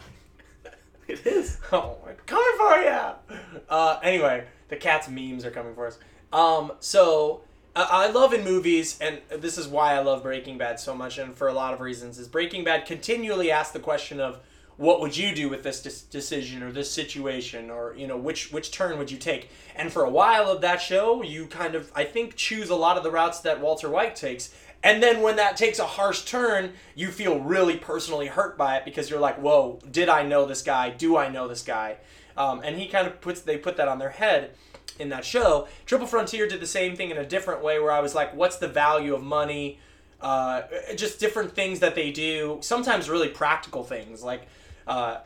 It 1.07 1.25
is. 1.25 1.59
Oh, 1.71 1.97
coming 2.25 2.53
for 2.57 2.77
you. 2.77 3.59
Uh, 3.69 3.99
anyway, 4.03 4.45
the 4.69 4.75
cat's 4.75 5.09
memes 5.09 5.45
are 5.45 5.51
coming 5.51 5.73
for 5.75 5.87
us. 5.87 5.97
Um, 6.31 6.73
so 6.79 7.41
I, 7.75 8.07
I 8.07 8.11
love 8.11 8.33
in 8.33 8.43
movies, 8.43 8.97
and 9.01 9.19
this 9.29 9.57
is 9.57 9.67
why 9.67 9.93
I 9.93 9.99
love 9.99 10.23
Breaking 10.23 10.57
Bad 10.57 10.79
so 10.79 10.95
much, 10.95 11.17
and 11.17 11.35
for 11.35 11.47
a 11.47 11.53
lot 11.53 11.73
of 11.73 11.81
reasons, 11.81 12.19
is 12.19 12.27
Breaking 12.27 12.63
Bad 12.63 12.85
continually 12.85 13.51
asks 13.51 13.73
the 13.73 13.79
question 13.79 14.19
of 14.19 14.39
what 14.77 14.99
would 14.99 15.15
you 15.15 15.33
do 15.33 15.47
with 15.47 15.63
this 15.63 15.81
dis- 15.81 16.01
decision 16.01 16.61
or 16.61 16.71
this 16.71 16.91
situation, 16.91 17.69
or 17.69 17.95
you 17.97 18.07
know 18.07 18.17
which 18.17 18.51
which 18.51 18.71
turn 18.71 18.97
would 18.97 19.09
you 19.09 19.17
take? 19.17 19.49
And 19.75 19.91
for 19.91 20.03
a 20.03 20.09
while 20.09 20.49
of 20.49 20.61
that 20.61 20.81
show, 20.81 21.23
you 21.23 21.47
kind 21.47 21.75
of 21.75 21.91
I 21.95 22.03
think 22.03 22.35
choose 22.35 22.69
a 22.69 22.75
lot 22.75 22.97
of 22.97 23.03
the 23.03 23.11
routes 23.11 23.39
that 23.41 23.61
Walter 23.61 23.89
White 23.89 24.15
takes. 24.15 24.53
And 24.83 25.01
then 25.01 25.21
when 25.21 25.37
that 25.37 25.57
takes 25.57 25.79
a 25.79 25.85
harsh 25.85 26.25
turn, 26.25 26.73
you 26.93 27.09
feel 27.09 27.39
really 27.39 27.77
personally 27.77 28.27
hurt 28.27 28.57
by 28.57 28.77
it 28.77 28.85
because 28.85 29.09
you're 29.09 29.19
like, 29.19 29.37
"Whoa, 29.37 29.79
did 29.89 30.09
I 30.09 30.23
know 30.23 30.45
this 30.45 30.61
guy? 30.61 30.89
Do 30.91 31.17
I 31.17 31.29
know 31.29 31.47
this 31.47 31.63
guy?" 31.63 31.97
Um, 32.37 32.61
and 32.63 32.77
he 32.77 32.87
kind 32.87 33.07
of 33.07 33.21
puts 33.21 33.41
they 33.41 33.57
put 33.57 33.77
that 33.77 33.87
on 33.87 33.99
their 33.99 34.11
head 34.11 34.51
in 34.99 35.09
that 35.09 35.25
show. 35.25 35.67
Triple 35.85 36.07
Frontier 36.07 36.47
did 36.47 36.59
the 36.59 36.67
same 36.67 36.95
thing 36.95 37.09
in 37.09 37.17
a 37.17 37.25
different 37.25 37.63
way, 37.63 37.79
where 37.79 37.91
I 37.91 37.99
was 37.99 38.13
like, 38.13 38.35
"What's 38.35 38.57
the 38.57 38.67
value 38.67 39.15
of 39.15 39.23
money?" 39.23 39.79
Uh, 40.21 40.63
just 40.95 41.19
different 41.19 41.53
things 41.53 41.79
that 41.79 41.95
they 41.95 42.11
do. 42.11 42.59
Sometimes 42.61 43.09
really 43.09 43.29
practical 43.29 43.83
things, 43.83 44.23
like 44.23 44.47
uh, 44.87 45.19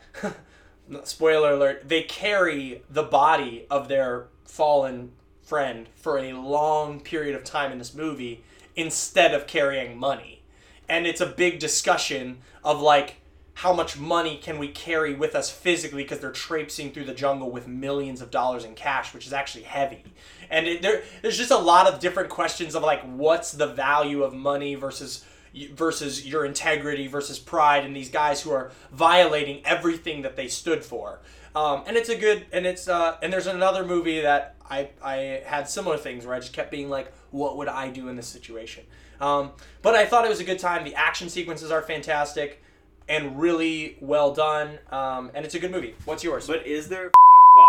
spoiler 1.04 1.54
alert: 1.54 1.88
they 1.88 2.04
carry 2.04 2.84
the 2.90 3.04
body 3.04 3.66
of 3.70 3.88
their 3.88 4.28
fallen 4.46 5.12
friend 5.42 5.88
for 5.96 6.18
a 6.18 6.34
long 6.34 7.00
period 7.00 7.36
of 7.36 7.44
time 7.44 7.72
in 7.72 7.78
this 7.78 7.94
movie 7.94 8.44
instead 8.80 9.34
of 9.34 9.48
carrying 9.48 9.98
money. 9.98 10.42
And 10.88 11.06
it's 11.06 11.22
a 11.22 11.26
big 11.26 11.60
discussion 11.60 12.40
of 12.64 12.82
like 12.82 13.18
how 13.56 13.74
much 13.74 13.98
money 13.98 14.40
can 14.42 14.58
we 14.58 14.70
carry 14.70 15.14
with 15.14 15.36
us 15.36 15.52
physically 15.52 16.04
because 16.04 16.20
they're 16.20 16.32
traipsing 16.32 16.92
through 16.92 17.04
the 17.04 17.14
jungle 17.14 17.52
with 17.52 17.68
millions 17.68 18.22
of 18.22 18.32
dollars 18.32 18.64
in 18.64 18.74
cash, 18.74 19.14
which 19.14 19.28
is 19.28 19.34
actually 19.34 19.64
heavy. 19.64 20.04
And 20.50 20.66
it, 20.66 20.82
there, 20.82 21.04
there's 21.22 21.38
just 21.38 21.52
a 21.52 21.58
lot 21.58 21.86
of 21.86 22.00
different 22.00 22.30
questions 22.30 22.74
of 22.74 22.84
like 22.84 23.02
what's 23.02 23.52
the 23.52 23.68
value 23.68 24.24
of 24.24 24.34
money 24.34 24.76
versus 24.76 25.26
versus 25.74 26.28
your 26.28 26.46
integrity 26.46 27.08
versus 27.08 27.40
pride 27.40 27.84
and 27.84 27.96
these 27.96 28.10
guys 28.10 28.42
who 28.42 28.52
are 28.52 28.72
violating 28.92 29.66
everything 29.66 30.22
that 30.22 30.36
they 30.36 30.48
stood 30.48 30.86
for. 30.86 31.20
Um, 31.56 31.84
and 31.88 31.98
it's 31.98 32.10
a 32.10 32.16
good 32.16 32.46
and 32.52 32.66
it's 32.66 32.88
uh, 32.88 33.18
and 33.24 33.34
there's 33.34 33.48
another 33.48 33.86
movie 33.86 34.22
that 34.22 34.56
I 34.70 34.90
I 35.02 35.42
had 35.46 35.68
similar 35.68 35.98
things 35.98 36.26
where 36.26 36.36
I 36.36 36.40
just 36.40 36.54
kept 36.54 36.72
being 36.72 36.90
like, 36.90 37.12
what 37.32 37.58
would 37.58 37.68
I 37.68 37.90
do 37.90 38.08
in 38.08 38.16
this 38.16 38.28
situation? 38.28 38.84
Um, 39.20 39.52
but 39.82 39.96
I 39.96 40.06
thought 40.06 40.26
it 40.26 40.30
was 40.30 40.40
a 40.40 40.46
good 40.46 40.60
time. 40.60 40.84
The 40.84 40.96
action 40.96 41.30
sequences 41.30 41.72
are 41.72 41.82
fantastic 41.82 42.62
and 43.08 43.40
really 43.40 43.98
well 44.00 44.34
done. 44.34 44.78
Um, 44.92 45.32
and 45.34 45.44
it's 45.44 45.56
a 45.56 45.60
good 45.60 45.72
movie. 45.72 45.96
What's 46.06 46.24
yours? 46.24 46.48
But 46.48 46.66
is 46.66 46.88
there 46.88 47.08
a 47.08 47.12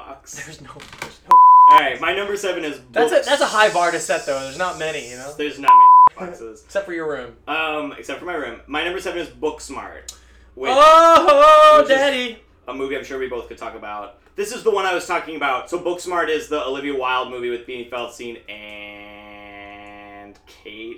box? 0.03 0.45
there's 0.45 0.61
no, 0.61 0.71
there's 1.01 1.21
no. 1.29 1.37
All 1.73 1.79
right, 1.79 2.01
my 2.01 2.15
number 2.15 2.37
seven 2.37 2.65
is. 2.65 2.81
That's 2.93 3.13
a 3.13 3.29
that's 3.29 3.41
a 3.41 3.47
high 3.47 3.73
bar 3.73 3.91
to 3.91 4.01
set 4.01 4.27
though. 4.27 4.41
There's 4.41 4.59
not 4.59 4.79
many, 4.79 5.11
you 5.11 5.17
know, 5.17 5.33
There's 5.37 5.59
not 5.59 5.73
many 6.17 6.27
boxes. 6.31 6.63
except 6.67 6.85
for 6.85 6.93
your 6.93 7.09
room. 7.09 7.37
Um, 7.49 7.95
except 7.97 8.19
for 8.21 8.27
my 8.27 8.35
room. 8.35 8.61
My 8.67 8.85
number 8.85 9.01
seven 9.01 9.21
is 9.21 9.29
Booksmart, 9.29 10.13
which 10.55 10.71
oh, 10.75 11.79
which 11.81 11.91
is- 11.91 11.97
daddy. 11.97 12.43
A 12.69 12.75
movie 12.75 12.97
I'm 12.97 13.05
sure 13.05 13.19
we 13.19 13.29
both 13.29 13.49
could 13.49 13.59
talk 13.59 13.75
about. 13.75 14.19
This 14.37 14.53
is 14.53 14.63
the 14.63 14.71
one 14.71 14.87
I 14.87 14.95
was 14.95 15.07
talking 15.07 15.37
about. 15.37 15.69
So 15.69 15.79
Booksmart 15.81 16.29
is 16.29 16.49
the 16.49 16.65
Olivia 16.65 16.95
Wilde 16.95 17.31
movie 17.31 17.51
with 17.51 17.67
Beanie 17.67 17.91
Feldstein 17.91 18.39
and 18.49 20.39
Kaitlyn. 20.47 20.97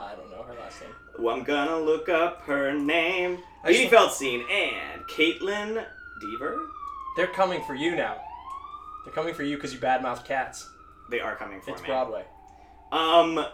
I 0.00 0.14
don't 0.14 0.30
know 0.30 0.42
her 0.42 0.54
last 0.54 0.80
name. 0.82 0.90
Well, 1.18 1.34
I'm 1.34 1.42
gonna 1.42 1.78
look 1.78 2.08
up 2.08 2.42
her 2.42 2.72
name. 2.72 3.38
I 3.62 3.72
Beanie 3.72 3.88
Feldstein 3.88 4.48
and 4.50 5.02
Kaitlyn 5.08 5.84
Dever. 6.20 6.60
They're 7.16 7.26
coming 7.28 7.62
for 7.64 7.74
you 7.74 7.96
now. 7.96 8.16
They're 9.04 9.14
coming 9.14 9.34
for 9.34 9.42
you 9.42 9.56
because 9.56 9.72
you 9.72 9.78
badmouthed 9.78 10.24
cats. 10.24 10.68
They 11.10 11.20
are 11.20 11.36
coming 11.36 11.60
for 11.60 11.72
It's 11.72 11.82
me. 11.82 11.88
Broadway. 11.88 12.24
Um, 12.92 13.44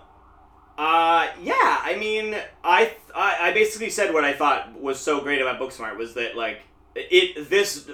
uh, 0.81 1.29
yeah. 1.43 1.79
I 1.83 1.97
mean, 1.99 2.35
I, 2.65 2.95
I 3.15 3.49
I 3.49 3.53
basically 3.53 3.91
said 3.91 4.15
what 4.15 4.25
I 4.25 4.33
thought 4.33 4.81
was 4.81 4.99
so 4.99 5.21
great 5.21 5.43
about 5.43 5.61
Booksmart 5.61 5.99
was 5.99 6.15
that 6.15 6.37
like 6.37 6.63
it 6.95 7.51
this 7.51 7.87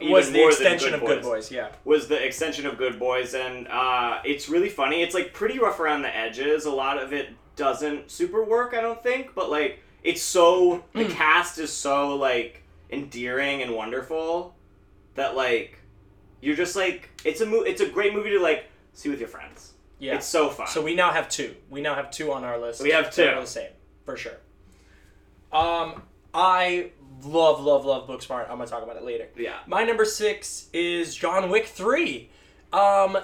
even 0.00 0.12
was 0.12 0.32
the 0.32 0.46
extension 0.46 0.90
than 0.90 1.00
of 1.00 1.06
Good 1.06 1.22
Boys. 1.22 1.52
Yeah. 1.52 1.68
was 1.84 2.08
the 2.08 2.20
extension 2.20 2.66
of 2.66 2.78
Good 2.78 2.98
Boys, 2.98 3.34
and 3.34 3.68
uh, 3.68 4.18
it's 4.24 4.48
really 4.48 4.68
funny. 4.68 5.02
It's 5.02 5.14
like 5.14 5.32
pretty 5.32 5.60
rough 5.60 5.78
around 5.78 6.02
the 6.02 6.14
edges. 6.14 6.64
A 6.64 6.70
lot 6.70 7.00
of 7.00 7.12
it 7.12 7.28
doesn't 7.54 8.10
super 8.10 8.44
work, 8.44 8.74
I 8.74 8.80
don't 8.80 9.00
think, 9.02 9.34
but 9.36 9.48
like 9.48 9.78
it's 10.02 10.22
so 10.22 10.84
the 10.94 11.04
cast 11.06 11.58
is 11.58 11.72
so 11.72 12.16
like 12.16 12.64
endearing 12.90 13.62
and 13.62 13.72
wonderful 13.72 14.54
that 15.14 15.36
like 15.36 15.78
you're 16.40 16.56
just 16.56 16.74
like 16.74 17.08
it's 17.24 17.40
a 17.40 17.46
mo- 17.46 17.62
it's 17.62 17.80
a 17.80 17.88
great 17.88 18.12
movie 18.12 18.30
to 18.30 18.40
like 18.40 18.66
see 18.94 19.08
with 19.10 19.20
your 19.20 19.28
friends. 19.28 19.71
Yeah. 20.02 20.16
It's 20.16 20.26
so 20.26 20.48
fun. 20.48 20.66
So 20.66 20.82
we 20.82 20.96
now 20.96 21.12
have 21.12 21.28
two. 21.28 21.54
We 21.70 21.80
now 21.80 21.94
have 21.94 22.10
two 22.10 22.32
on 22.32 22.42
our 22.42 22.58
list. 22.58 22.82
We 22.82 22.90
have 22.90 23.14
two. 23.14 23.22
They're 23.22 23.40
the 23.40 23.46
same, 23.46 23.70
for 24.04 24.16
sure. 24.16 24.36
Um, 25.52 26.02
I 26.34 26.90
love, 27.22 27.62
love, 27.62 27.84
love 27.84 28.08
Booksmart. 28.08 28.50
I'm 28.50 28.58
gonna 28.58 28.66
talk 28.66 28.82
about 28.82 28.96
it 28.96 29.04
later. 29.04 29.28
Yeah. 29.36 29.58
My 29.68 29.84
number 29.84 30.04
six 30.04 30.68
is 30.72 31.14
John 31.14 31.50
Wick 31.50 31.66
three. 31.66 32.30
Um, 32.72 33.16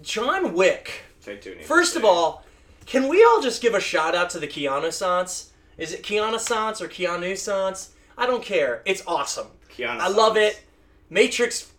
John 0.00 0.54
Wick. 0.54 1.02
Two 1.22 1.54
names. 1.54 1.66
First 1.66 1.96
of 1.96 2.04
all, 2.04 2.46
can 2.86 3.06
we 3.06 3.22
all 3.22 3.42
just 3.42 3.60
give 3.60 3.74
a 3.74 3.80
shout 3.80 4.14
out 4.14 4.30
to 4.30 4.38
the 4.38 4.48
Keanu 4.48 4.90
Sans? 4.90 5.52
Is 5.76 5.92
it 5.92 6.02
Keanu 6.02 6.40
Sans 6.40 6.80
or 6.80 6.88
Keanu 6.88 7.36
Sans? 7.36 7.90
I 8.16 8.24
don't 8.24 8.42
care. 8.42 8.80
It's 8.86 9.02
awesome. 9.06 9.48
Keanu 9.76 9.98
I 10.00 10.08
love 10.08 10.38
it. 10.38 10.64
Matrix 11.10 11.73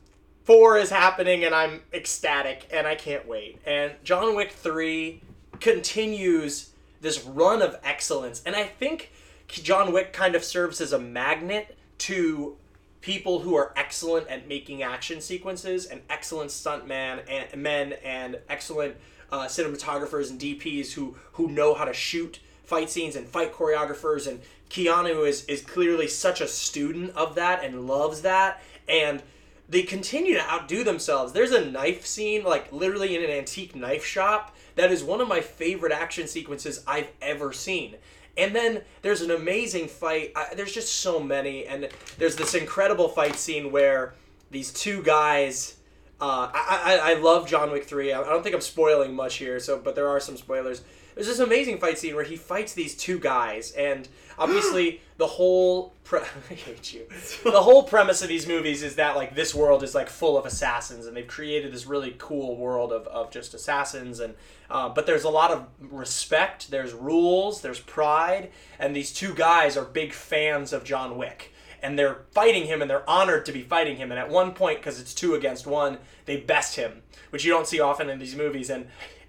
4 0.45 0.77
is 0.77 0.89
happening 0.91 1.43
and 1.43 1.53
I'm 1.53 1.81
ecstatic 1.91 2.67
and 2.71 2.85
I 2.87 2.95
can't 2.95 3.27
wait. 3.27 3.59
And 3.65 3.93
John 4.03 4.35
Wick 4.35 4.51
3 4.51 5.21
continues 5.59 6.69
this 7.01 7.23
run 7.23 7.61
of 7.61 7.77
excellence. 7.83 8.43
And 8.45 8.55
I 8.55 8.63
think 8.63 9.11
John 9.47 9.91
Wick 9.91 10.13
kind 10.13 10.35
of 10.35 10.43
serves 10.43 10.81
as 10.81 10.93
a 10.93 10.99
magnet 10.99 11.75
to 11.99 12.57
people 13.01 13.39
who 13.39 13.55
are 13.55 13.73
excellent 13.75 14.27
at 14.27 14.47
making 14.47 14.83
action 14.83 15.19
sequences 15.19 15.85
and 15.85 16.01
excellent 16.09 16.51
stuntman 16.51 17.21
and 17.29 17.61
men 17.61 17.93
and 18.03 18.39
excellent 18.49 18.95
uh, 19.31 19.45
cinematographers 19.45 20.29
and 20.29 20.39
DPs 20.39 20.93
who 20.93 21.15
who 21.33 21.47
know 21.47 21.73
how 21.73 21.85
to 21.85 21.93
shoot 21.93 22.39
fight 22.63 22.89
scenes 22.89 23.15
and 23.15 23.27
fight 23.27 23.53
choreographers 23.53 24.27
and 24.27 24.41
Keanu 24.69 25.27
is 25.27 25.45
is 25.45 25.61
clearly 25.61 26.07
such 26.07 26.41
a 26.41 26.47
student 26.47 27.15
of 27.15 27.35
that 27.35 27.63
and 27.63 27.87
loves 27.87 28.21
that 28.21 28.61
and 28.89 29.21
they 29.67 29.83
continue 29.83 30.35
to 30.35 30.49
outdo 30.51 30.83
themselves. 30.83 31.33
There's 31.33 31.51
a 31.51 31.65
knife 31.65 32.05
scene, 32.05 32.43
like 32.43 32.71
literally 32.71 33.15
in 33.15 33.23
an 33.23 33.29
antique 33.29 33.75
knife 33.75 34.05
shop, 34.05 34.55
that 34.75 34.91
is 34.91 35.03
one 35.03 35.21
of 35.21 35.27
my 35.27 35.41
favorite 35.41 35.91
action 35.91 36.27
sequences 36.27 36.83
I've 36.85 37.09
ever 37.21 37.51
seen. 37.53 37.95
And 38.37 38.53
then 38.55 38.81
there's 39.01 39.21
an 39.21 39.31
amazing 39.31 39.87
fight. 39.87 40.33
I, 40.35 40.53
there's 40.55 40.73
just 40.73 40.95
so 40.99 41.19
many, 41.19 41.65
and 41.65 41.89
there's 42.17 42.35
this 42.35 42.53
incredible 42.53 43.07
fight 43.07 43.37
scene 43.37 43.71
where 43.71 44.13
these 44.51 44.73
two 44.73 45.01
guys. 45.01 45.77
Uh, 46.19 46.49
I, 46.53 46.99
I 47.03 47.11
I 47.11 47.13
love 47.15 47.47
John 47.47 47.71
Wick 47.71 47.85
three. 47.85 48.11
I, 48.13 48.21
I 48.21 48.25
don't 48.25 48.43
think 48.43 48.55
I'm 48.55 48.61
spoiling 48.61 49.15
much 49.15 49.35
here, 49.35 49.59
so 49.59 49.77
but 49.77 49.95
there 49.95 50.07
are 50.07 50.19
some 50.19 50.37
spoilers. 50.37 50.81
There's 51.15 51.27
this 51.27 51.39
amazing 51.39 51.79
fight 51.79 51.97
scene 51.97 52.13
where 52.13 52.25
he 52.25 52.35
fights 52.35 52.73
these 52.73 52.93
two 52.95 53.19
guys, 53.19 53.71
and 53.71 54.07
obviously 54.37 55.01
the 55.17 55.25
whole 55.27 55.93
pre- 56.03 56.19
I 56.51 56.53
hate 56.53 56.93
you. 56.93 57.07
The 57.43 57.61
whole 57.61 57.83
premise 57.83 58.21
of 58.21 58.27
these 58.27 58.47
movies 58.47 58.83
is 58.83 58.95
that 58.95 59.15
like 59.15 59.33
this 59.33 59.55
world 59.55 59.81
is 59.81 59.95
like 59.95 60.09
full 60.09 60.37
of 60.37 60.45
assassins, 60.45 61.05
and 61.05 61.15
they've 61.15 61.25
created 61.25 61.73
this 61.73 61.85
really 61.87 62.15
cool 62.17 62.57
world 62.57 62.91
of, 62.91 63.07
of 63.07 63.31
just 63.31 63.53
assassins, 63.53 64.19
and 64.19 64.35
uh, 64.69 64.89
but 64.89 65.05
there's 65.05 65.23
a 65.23 65.29
lot 65.29 65.51
of 65.51 65.67
respect. 65.79 66.69
There's 66.69 66.93
rules. 66.93 67.61
There's 67.61 67.79
pride, 67.79 68.51
and 68.77 68.95
these 68.95 69.13
two 69.13 69.33
guys 69.33 69.77
are 69.77 69.85
big 69.85 70.11
fans 70.11 70.73
of 70.73 70.83
John 70.83 71.17
Wick 71.17 71.53
and 71.81 71.99
they're 71.99 72.21
fighting 72.31 72.65
him 72.65 72.81
and 72.81 72.89
they're 72.89 73.07
honored 73.07 73.45
to 73.45 73.51
be 73.51 73.61
fighting 73.61 73.97
him 73.97 74.11
and 74.11 74.19
at 74.19 74.27
one 74.27 74.53
point 74.53 74.79
because 74.79 74.99
it's 74.99 75.13
two 75.13 75.35
against 75.35 75.67
one 75.67 75.99
they 76.25 76.37
best 76.37 76.77
him 76.77 77.03
which 77.29 77.45
you 77.45 77.51
don't 77.51 77.67
see 77.67 77.79
often 77.79 78.09
in 78.09 78.17
these 78.17 78.35
movies 78.35 78.71
and 78.71 78.87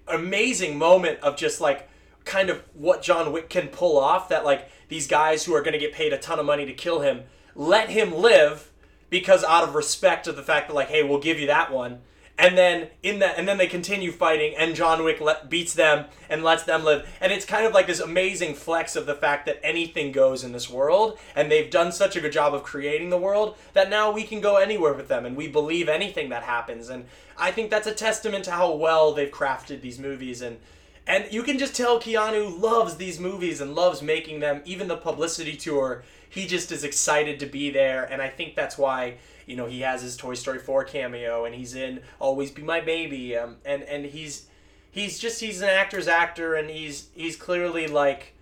amazing 0.08 0.78
moment 0.78 1.18
of 1.20 1.36
just 1.36 1.60
like 1.60 1.88
kind 2.24 2.50
of 2.50 2.62
what 2.74 3.02
john 3.02 3.32
wick 3.32 3.48
can 3.48 3.68
pull 3.68 3.98
off 3.98 4.28
that 4.28 4.44
like 4.44 4.68
these 4.88 5.06
guys 5.06 5.44
who 5.44 5.54
are 5.54 5.62
going 5.62 5.72
to 5.72 5.78
get 5.78 5.92
paid 5.92 6.12
a 6.12 6.18
ton 6.18 6.38
of 6.38 6.46
money 6.46 6.64
to 6.66 6.72
kill 6.72 7.00
him 7.00 7.22
let 7.54 7.88
him 7.88 8.14
live 8.14 8.70
because 9.10 9.44
out 9.44 9.64
of 9.64 9.74
respect 9.74 10.26
of 10.26 10.36
the 10.36 10.42
fact 10.42 10.68
that 10.68 10.74
like 10.74 10.88
hey 10.88 11.02
we'll 11.02 11.18
give 11.18 11.38
you 11.38 11.46
that 11.46 11.72
one 11.72 12.00
and 12.38 12.56
then 12.56 12.88
in 13.02 13.18
that 13.20 13.38
and 13.38 13.48
then 13.48 13.58
they 13.58 13.66
continue 13.66 14.12
fighting 14.12 14.54
and 14.56 14.74
john 14.74 15.02
wick 15.04 15.20
let, 15.20 15.48
beats 15.48 15.74
them 15.74 16.06
and 16.28 16.42
lets 16.42 16.64
them 16.64 16.84
live. 16.84 17.08
And 17.20 17.32
it's 17.32 17.44
kind 17.44 17.66
of 17.66 17.72
like 17.72 17.86
this 17.86 18.00
amazing 18.00 18.54
flex 18.54 18.96
of 18.96 19.06
the 19.06 19.14
fact 19.14 19.46
that 19.46 19.60
anything 19.62 20.12
goes 20.12 20.44
in 20.44 20.52
this 20.52 20.68
world 20.68 21.18
and 21.34 21.50
they've 21.50 21.70
done 21.70 21.92
such 21.92 22.16
a 22.16 22.20
good 22.20 22.32
job 22.32 22.54
of 22.54 22.62
creating 22.62 23.10
the 23.10 23.18
world 23.18 23.56
that 23.72 23.90
now 23.90 24.10
we 24.10 24.24
can 24.24 24.40
go 24.40 24.56
anywhere 24.56 24.92
with 24.92 25.08
them 25.08 25.24
and 25.24 25.36
we 25.36 25.48
believe 25.48 25.88
anything 25.88 26.28
that 26.30 26.42
happens. 26.42 26.88
And 26.88 27.06
i 27.38 27.50
think 27.50 27.70
that's 27.70 27.86
a 27.86 27.92
testament 27.92 28.44
to 28.44 28.50
how 28.50 28.74
well 28.74 29.12
they've 29.12 29.30
crafted 29.30 29.80
these 29.80 29.98
movies 29.98 30.42
and 30.42 30.58
and 31.06 31.26
you 31.30 31.42
can 31.42 31.58
just 31.58 31.74
tell 31.74 32.00
Keanu 32.00 32.60
loves 32.60 32.96
these 32.96 33.20
movies 33.20 33.60
and 33.60 33.74
loves 33.74 34.02
making 34.02 34.40
them. 34.40 34.62
Even 34.64 34.88
the 34.88 34.96
publicity 34.96 35.56
tour, 35.56 36.02
he 36.28 36.46
just 36.46 36.72
is 36.72 36.82
excited 36.82 37.38
to 37.40 37.46
be 37.46 37.70
there. 37.70 38.04
And 38.04 38.20
I 38.20 38.28
think 38.28 38.56
that's 38.56 38.76
why, 38.76 39.18
you 39.46 39.56
know, 39.56 39.66
he 39.66 39.80
has 39.82 40.02
his 40.02 40.16
Toy 40.16 40.34
Story 40.34 40.58
4 40.58 40.84
cameo 40.84 41.44
and 41.44 41.54
he's 41.54 41.74
in 41.74 42.00
Always 42.18 42.50
Be 42.50 42.62
My 42.62 42.80
Baby. 42.80 43.36
Um, 43.36 43.56
and, 43.64 43.84
and 43.84 44.04
he's 44.06 44.46
he's 44.90 45.18
just 45.18 45.40
he's 45.40 45.60
an 45.60 45.68
actor's 45.68 46.08
actor 46.08 46.54
and 46.54 46.68
he's 46.70 47.08
he's 47.14 47.36
clearly 47.36 47.86
like 47.86 48.34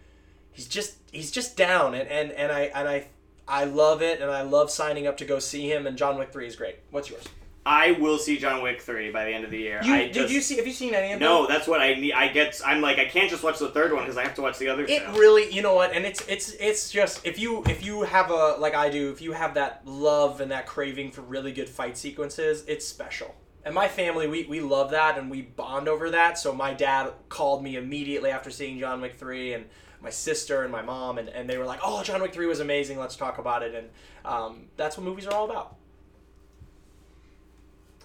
he's 0.53 0.67
just 0.67 0.97
he's 1.13 1.31
just 1.31 1.57
down 1.57 1.95
and, 1.95 2.09
and, 2.09 2.31
and 2.33 2.51
I 2.51 2.61
and 2.75 2.89
I 2.89 3.09
I 3.47 3.65
love 3.65 4.01
it 4.01 4.23
and 4.23 4.31
I 4.31 4.41
love 4.41 4.71
signing 4.71 5.07
up 5.07 5.19
to 5.19 5.27
go 5.27 5.39
see 5.39 5.71
him 5.71 5.87
and 5.87 5.99
John 5.99 6.17
Wick 6.17 6.33
3 6.33 6.47
is 6.47 6.57
great. 6.57 6.77
What's 6.91 7.11
yours? 7.11 7.25
I 7.67 7.93
will 7.93 8.19
see 8.19 8.39
John 8.39 8.63
Wick 8.63 8.81
three 8.81 9.11
by 9.11 9.25
the 9.25 9.31
end 9.31 9.45
of 9.45 9.51
the 9.51 9.59
year. 9.59 9.81
You, 9.83 9.95
I 9.95 10.03
did 10.05 10.15
just, 10.15 10.33
you 10.33 10.41
see 10.41 10.57
have 10.57 10.67
you 10.67 10.73
seen 10.73 10.95
any 10.95 11.13
of 11.13 11.21
them? 11.21 11.29
No, 11.29 11.47
that's 11.47 11.67
what 11.67 11.81
I 11.81 11.95
need. 11.95 12.13
I 12.13 12.29
get. 12.29 12.61
I'm 12.65 12.81
like 12.81 12.99
I 12.99 13.07
can't 13.07 13.31
just 13.31 13.43
watch 13.43 13.59
the 13.59 13.71
third 13.71 13.93
one 13.93 14.03
because 14.03 14.17
I 14.17 14.23
have 14.23 14.35
to 14.35 14.43
watch 14.43 14.59
the 14.59 14.69
other 14.69 14.85
it 14.87 15.03
really 15.19 15.51
you 15.53 15.63
know 15.63 15.75
what 15.75 15.93
and 15.93 16.05
it's 16.05 16.27
it's 16.29 16.53
it's 16.53 16.91
just 16.91 17.25
if 17.27 17.39
you 17.39 17.63
if 17.65 17.85
you 17.85 18.03
have 18.03 18.31
a 18.31 18.57
like 18.59 18.75
i 18.75 18.89
do 18.89 19.11
if 19.11 19.21
you 19.21 19.33
have 19.33 19.55
that 19.55 19.83
love 19.85 20.41
and 20.41 20.51
that 20.51 20.67
craving 20.67 21.11
for 21.11 21.23
really 21.23 21.53
good 21.53 21.69
fight 21.69 21.97
sequences 21.97 22.65
it's 22.67 22.87
special 22.87 23.35
and 23.65 23.75
my 23.75 23.89
family 23.89 24.27
we, 24.27 24.45
we 24.45 24.61
love 24.61 24.91
that 24.91 25.19
and 25.19 25.31
we 25.31 25.43
bond 25.43 25.89
over 25.89 26.11
that 26.11 26.39
so 26.39 26.53
my 26.53 26.73
dad 26.75 27.13
called 27.29 27.63
me 27.63 27.77
immediately 27.77 28.31
after 28.31 28.51
seeing 28.51 28.79
john 28.79 29.01
wick 29.01 29.15
3 29.15 29.55
and 29.55 29.65
my 30.01 30.11
sister 30.11 30.63
and 30.63 30.73
my 30.73 30.83
mom 30.83 31.19
and, 31.19 31.29
and 31.31 31.49
they 31.49 31.57
were 31.57 31.65
like 31.65 31.81
oh 31.83 32.03
john 32.03 32.21
wick 32.21 32.33
3 32.33 32.47
was 32.47 32.61
amazing 32.61 32.99
let's 32.99 33.17
talk 33.17 33.39
about 33.39 33.63
it 33.63 33.75
and 33.75 33.89
um, 34.25 34.67
that's 34.77 34.97
what 34.97 35.05
movies 35.05 35.27
are 35.27 35.35
all 35.35 35.51
about 35.51 35.77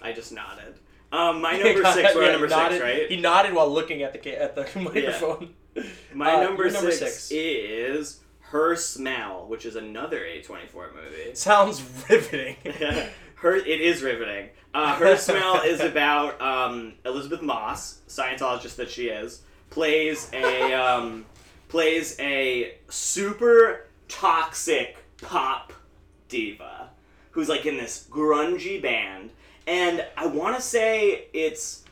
I 0.01 0.11
just 0.13 0.31
nodded. 0.31 0.75
Um, 1.11 1.41
my 1.41 1.57
number 1.63 1.83
six. 1.91 2.13
We're 2.15 2.25
Yeah, 2.25 2.31
number 2.33 2.47
nodded- 2.47 2.75
six, 2.75 2.83
right? 2.83 3.09
he 3.09 3.17
nodded 3.17 3.53
while 3.53 3.69
looking 3.69 4.03
at 4.03 4.13
the 4.13 4.19
ca- 4.19 4.35
at 4.37 4.55
the 4.55 4.61
microphone 4.79 5.53
My 6.13 6.33
Uh, 6.35 6.43
number, 6.43 6.69
number 6.69 6.91
six, 6.91 7.23
six. 7.23 7.31
is 7.31 8.19
Her 8.39 8.75
Smell, 8.75 9.45
which 9.47 9.65
is 9.65 9.75
another 9.75 10.19
A24 10.19 10.73
movie. 10.95 11.33
sounds 11.35 11.81
riveting 12.09 12.55
Her, 13.35 13.55
it 13.55 13.81
is 13.81 14.01
riveting. 14.03 14.49
Uh, 14.73 14.95
Her 14.95 15.15
Smell 15.17 15.61
is 15.61 15.79
about 15.79 16.39
um, 16.41 16.93
Elisabeth 17.05 17.41
Moss, 17.41 18.01
Scientologist 18.07 18.75
that 18.75 18.89
she 18.91 19.07
is, 19.07 19.41
plays 19.69 20.29
a 20.33 20.73
um, 20.73 21.25
plays 21.69 22.15
a 22.19 22.75
super 22.89 23.87
toxic 24.07 24.97
pop 25.21 25.71
diva 26.27 26.89
who's 27.31 27.47
like 27.49 27.65
in 27.65 27.77
this 27.77 28.07
grungy 28.11 28.81
band, 28.81 29.31
and 29.69 30.03
I 30.17 30.25
want 30.25 30.55
to 30.55 30.61
say 30.61 31.27
it's 31.31 31.83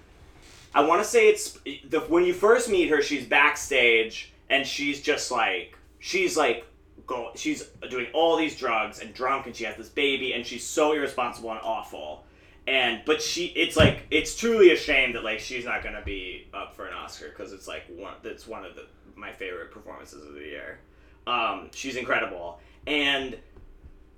I 0.74 0.82
want 0.82 1.02
to 1.02 1.08
say 1.08 1.30
it's 1.30 1.60
the 1.88 2.02
when 2.10 2.26
you 2.26 2.34
first 2.34 2.70
meet 2.70 2.90
her, 2.90 3.02
she's 3.02 3.26
backstage 3.26 4.34
and 4.50 4.66
she's 4.66 5.00
just 5.02 5.32
like 5.32 5.78
she's 6.00 6.36
like 6.36 6.66
go 7.06 7.32
she's 7.36 7.70
doing 7.90 8.08
all 8.14 8.36
these 8.36 8.58
drugs 8.58 9.00
and 9.00 9.14
drunk 9.14 9.46
and 9.46 9.56
she 9.56 9.64
has 9.64 9.78
this 9.78 9.90
baby 9.90 10.34
and 10.34 10.46
she's 10.46 10.66
so 10.66 10.92
irresponsible 10.94 11.52
and 11.52 11.62
awful. 11.62 12.26
And 12.68 13.04
but 13.06 13.22
she 13.22 13.46
it's 13.48 13.78
like 13.78 14.08
it's 14.10 14.36
truly 14.36 14.72
a 14.72 14.76
shame 14.76 15.14
that 15.14 15.24
like 15.24 15.40
she's 15.40 15.64
not 15.64 15.84
gonna 15.84 16.04
be 16.04 16.48
up 16.56 16.76
for 16.76 16.88
an 16.88 16.94
Oscar 16.96 17.30
because 17.30 17.54
it's 17.54 17.68
like 17.68 17.84
one 17.96 18.16
that's 18.24 18.48
one 18.48 18.66
of 18.66 18.76
the 18.76 18.88
my 19.16 19.32
favorite 19.32 19.72
performances 19.72 20.26
of 20.28 20.34
the 20.34 20.42
year. 20.42 20.80
Um, 21.28 21.70
she's 21.74 21.96
incredible 21.96 22.60
and 22.88 23.38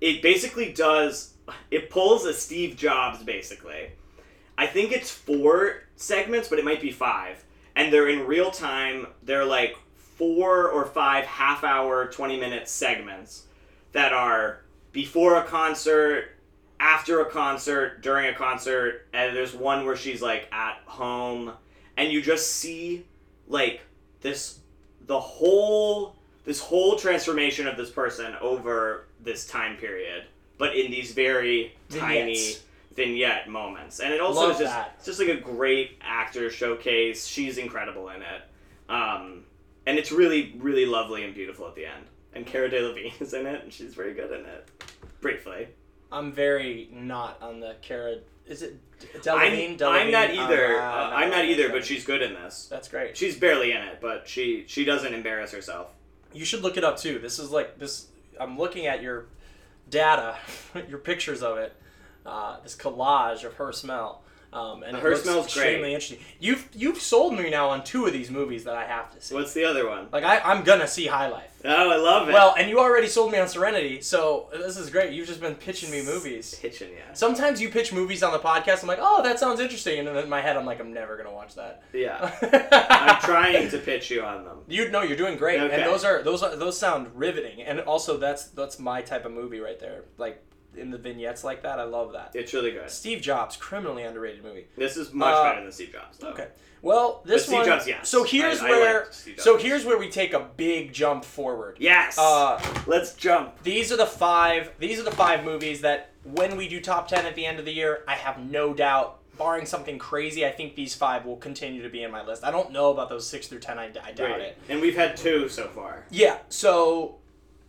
it 0.00 0.22
basically 0.22 0.72
does 0.72 1.34
it 1.70 1.90
pulls 1.90 2.24
a 2.24 2.34
Steve 2.34 2.76
Jobs 2.76 3.22
basically. 3.22 3.90
I 4.56 4.66
think 4.66 4.92
it's 4.92 5.10
four 5.10 5.84
segments, 5.96 6.48
but 6.48 6.58
it 6.58 6.64
might 6.64 6.82
be 6.82 6.90
five. 6.90 7.42
And 7.76 7.92
they're 7.92 8.10
in 8.10 8.26
real 8.26 8.50
time. 8.50 9.06
They're 9.22 9.44
like 9.44 9.76
four 9.96 10.68
or 10.68 10.84
five 10.84 11.24
half 11.24 11.64
hour, 11.64 12.06
20 12.06 12.38
minute 12.38 12.68
segments 12.68 13.44
that 13.92 14.12
are 14.12 14.60
before 14.92 15.36
a 15.36 15.44
concert, 15.44 16.32
after 16.78 17.20
a 17.20 17.30
concert, 17.30 18.02
during 18.02 18.26
a 18.26 18.34
concert. 18.34 19.06
And 19.14 19.34
there's 19.34 19.54
one 19.54 19.86
where 19.86 19.96
she's 19.96 20.20
like 20.20 20.46
at 20.52 20.78
home. 20.84 21.52
And 21.96 22.12
you 22.12 22.20
just 22.20 22.52
see 22.52 23.06
like 23.48 23.80
this, 24.20 24.58
the 25.06 25.18
whole, 25.18 26.16
this 26.44 26.60
whole 26.60 26.96
transformation 26.96 27.66
of 27.66 27.78
this 27.78 27.90
person 27.90 28.34
over 28.42 29.06
this 29.22 29.46
time 29.46 29.78
period. 29.78 30.24
But 30.60 30.76
in 30.76 30.90
these 30.90 31.12
very 31.12 31.74
tiny 31.88 32.56
vignette 32.94 33.48
moments, 33.48 33.98
and 33.98 34.12
it 34.12 34.20
also 34.20 34.40
Love 34.40 34.50
is 34.50 34.58
just 34.58 34.74
that. 34.74 34.92
it's 34.98 35.06
just 35.06 35.18
like 35.18 35.30
a 35.30 35.40
great 35.40 35.96
actor 36.02 36.50
showcase. 36.50 37.26
She's 37.26 37.56
incredible 37.56 38.10
in 38.10 38.20
it, 38.20 38.42
um, 38.90 39.44
and 39.86 39.98
it's 39.98 40.12
really 40.12 40.54
really 40.58 40.84
lovely 40.84 41.24
and 41.24 41.34
beautiful 41.34 41.66
at 41.66 41.74
the 41.76 41.86
end. 41.86 42.04
And 42.34 42.44
Cara 42.44 42.68
Delevingne 42.68 43.18
is 43.22 43.32
in 43.32 43.46
it, 43.46 43.64
and 43.64 43.72
she's 43.72 43.94
very 43.94 44.12
good 44.12 44.30
in 44.38 44.44
it. 44.44 44.68
Briefly, 45.22 45.68
I'm 46.12 46.30
very 46.30 46.90
not 46.92 47.40
on 47.40 47.60
the 47.60 47.76
Cara. 47.80 48.16
Is 48.46 48.60
it 48.60 48.76
I'm, 49.26 49.52
Delevingne? 49.52 49.82
I'm 49.82 50.10
not 50.10 50.30
either. 50.34 50.78
Uh, 50.78 51.06
uh, 51.06 51.10
no, 51.10 51.16
I'm 51.16 51.30
not 51.30 51.46
either, 51.46 51.70
but 51.70 51.86
she's 51.86 52.04
good 52.04 52.20
in 52.20 52.34
this. 52.34 52.66
That's 52.70 52.86
great. 52.86 53.16
She's 53.16 53.34
barely 53.34 53.72
in 53.72 53.78
it, 53.78 53.98
but 54.02 54.28
she 54.28 54.64
she 54.66 54.84
doesn't 54.84 55.14
embarrass 55.14 55.52
herself. 55.52 55.94
You 56.34 56.44
should 56.44 56.60
look 56.60 56.76
it 56.76 56.84
up 56.84 56.98
too. 56.98 57.18
This 57.18 57.38
is 57.38 57.50
like 57.50 57.78
this. 57.78 58.08
I'm 58.38 58.58
looking 58.58 58.86
at 58.86 59.00
your 59.00 59.24
data, 59.90 60.36
your 60.88 60.98
pictures 60.98 61.42
of 61.42 61.58
it, 61.58 61.74
uh, 62.24 62.60
this 62.62 62.76
collage 62.76 63.44
of 63.44 63.54
her 63.54 63.72
smell. 63.72 64.22
Um, 64.52 64.82
and 64.82 64.96
it 64.96 65.02
Her 65.02 65.14
Smell's 65.14 65.46
extremely 65.46 65.78
great. 65.80 65.92
interesting. 65.94 66.18
You've 66.40 66.68
you've 66.74 67.00
sold 67.00 67.34
me 67.38 67.50
now 67.50 67.68
on 67.68 67.84
two 67.84 68.06
of 68.06 68.12
these 68.12 68.30
movies 68.30 68.64
that 68.64 68.74
I 68.74 68.84
have 68.84 69.14
to 69.14 69.20
see. 69.20 69.32
What's 69.34 69.54
the 69.54 69.64
other 69.64 69.88
one? 69.88 70.08
Like 70.10 70.24
I, 70.24 70.40
I'm 70.40 70.64
gonna 70.64 70.88
see 70.88 71.06
High 71.06 71.28
Life. 71.28 71.46
Oh, 71.64 71.90
I 71.90 71.96
love 71.96 72.28
it. 72.28 72.32
Well, 72.32 72.54
and 72.58 72.68
you 72.70 72.80
already 72.80 73.06
sold 73.06 73.30
me 73.30 73.38
on 73.38 73.46
Serenity, 73.46 74.00
so 74.00 74.48
this 74.52 74.76
is 74.78 74.88
great. 74.90 75.12
You've 75.12 75.28
just 75.28 75.40
been 75.42 75.54
pitching 75.54 75.90
me 75.90 76.02
movies. 76.02 76.54
Hitchin, 76.54 76.88
yeah. 76.90 77.12
Sometimes 77.12 77.60
you 77.60 77.68
pitch 77.68 77.92
movies 77.92 78.22
on 78.22 78.32
the 78.32 78.38
podcast. 78.38 78.80
I'm 78.82 78.88
like, 78.88 78.98
oh, 79.00 79.22
that 79.22 79.38
sounds 79.38 79.60
interesting, 79.60 79.98
and 80.00 80.08
then 80.08 80.16
in 80.16 80.28
my 80.30 80.40
head, 80.40 80.56
I'm 80.56 80.64
like, 80.66 80.80
I'm 80.80 80.92
never 80.92 81.16
gonna 81.16 81.32
watch 81.32 81.54
that. 81.56 81.82
Yeah. 81.92 82.32
I'm 82.42 82.68
I'm 83.16 83.20
trying 83.20 83.68
to 83.70 83.78
pitch 83.78 84.10
you 84.10 84.22
on 84.22 84.44
them. 84.44 84.58
You 84.68 84.90
know, 84.90 85.02
you're 85.02 85.16
doing 85.18 85.36
great, 85.36 85.60
Okay. 85.60 85.74
and 85.74 85.82
those 85.84 86.02
are 86.04 86.22
those 86.22 86.42
are 86.42 86.56
those 86.56 86.76
sound 86.78 87.08
riveting, 87.14 87.62
and 87.62 87.78
also 87.80 88.16
that's 88.16 88.44
that's 88.48 88.78
my 88.80 89.02
type 89.02 89.24
of 89.26 89.32
movie 89.32 89.60
right 89.60 89.78
there. 89.78 90.04
Like 90.18 90.42
in 90.76 90.90
the 90.90 90.98
vignettes 90.98 91.42
like 91.44 91.62
that, 91.62 91.78
I 91.78 91.84
love 91.84 92.12
that. 92.12 92.30
It's 92.34 92.52
really 92.54 92.70
good. 92.70 92.90
Steve 92.90 93.20
Jobs, 93.20 93.56
criminally 93.56 94.02
underrated 94.04 94.42
movie. 94.44 94.66
This 94.76 94.96
is 94.96 95.12
much 95.12 95.34
Uh, 95.34 95.42
better 95.50 95.62
than 95.62 95.72
Steve 95.72 95.92
Jobs, 95.92 96.18
though. 96.18 96.28
Okay. 96.28 96.48
Well, 96.82 97.22
this 97.26 97.44
Steve 97.44 97.56
one. 97.58 97.66
Jobs, 97.66 97.86
yes. 97.86 98.08
So 98.08 98.24
here's 98.24 98.60
I- 98.62 98.68
I 98.68 98.70
where. 98.70 99.08
so 99.36 99.58
here's 99.58 99.84
where 99.84 99.98
we 99.98 100.08
take 100.08 100.32
a 100.32 100.40
big 100.56 100.92
jump 100.92 101.24
forward. 101.24 101.76
Yes. 101.78 102.18
Uh, 102.18 102.58
Let's 102.86 103.12
jump. 103.14 103.62
these 103.62 103.92
are 103.92 103.96
the 103.98 104.06
five. 104.06 104.70
These 104.78 104.98
are 104.98 105.02
the 105.02 105.10
five 105.10 105.44
movies 105.44 105.82
that 105.82 106.10
when 106.24 106.56
we 106.56 106.68
do 106.68 106.80
top 106.80 107.08
ten 107.08 107.26
at 107.26 107.34
the 107.34 107.44
end 107.44 107.58
of 107.58 107.64
the 107.66 107.72
year, 107.72 108.02
I 108.08 108.14
have 108.14 108.38
no 108.38 108.72
doubt. 108.74 109.16
Barring 109.38 109.64
something 109.64 109.98
crazy, 109.98 110.44
I 110.44 110.50
think 110.52 110.74
these 110.74 110.94
five 110.94 111.24
will 111.24 111.36
continue 111.38 111.82
to 111.82 111.88
be 111.88 112.02
in 112.02 112.10
my 112.10 112.22
list. 112.22 112.44
I 112.44 112.50
don't 112.50 112.72
know 112.72 112.90
about 112.90 113.08
those 113.08 113.26
six 113.26 113.46
through 113.46 113.60
ten. 113.60 113.78
I, 113.78 113.86
I 113.86 114.12
doubt 114.12 114.16
Great. 114.16 114.40
it. 114.42 114.58
And 114.68 114.82
we've 114.82 114.96
had 114.96 115.16
two 115.16 115.48
so 115.48 115.66
far. 115.68 116.04
Yeah. 116.10 116.38
So 116.50 117.16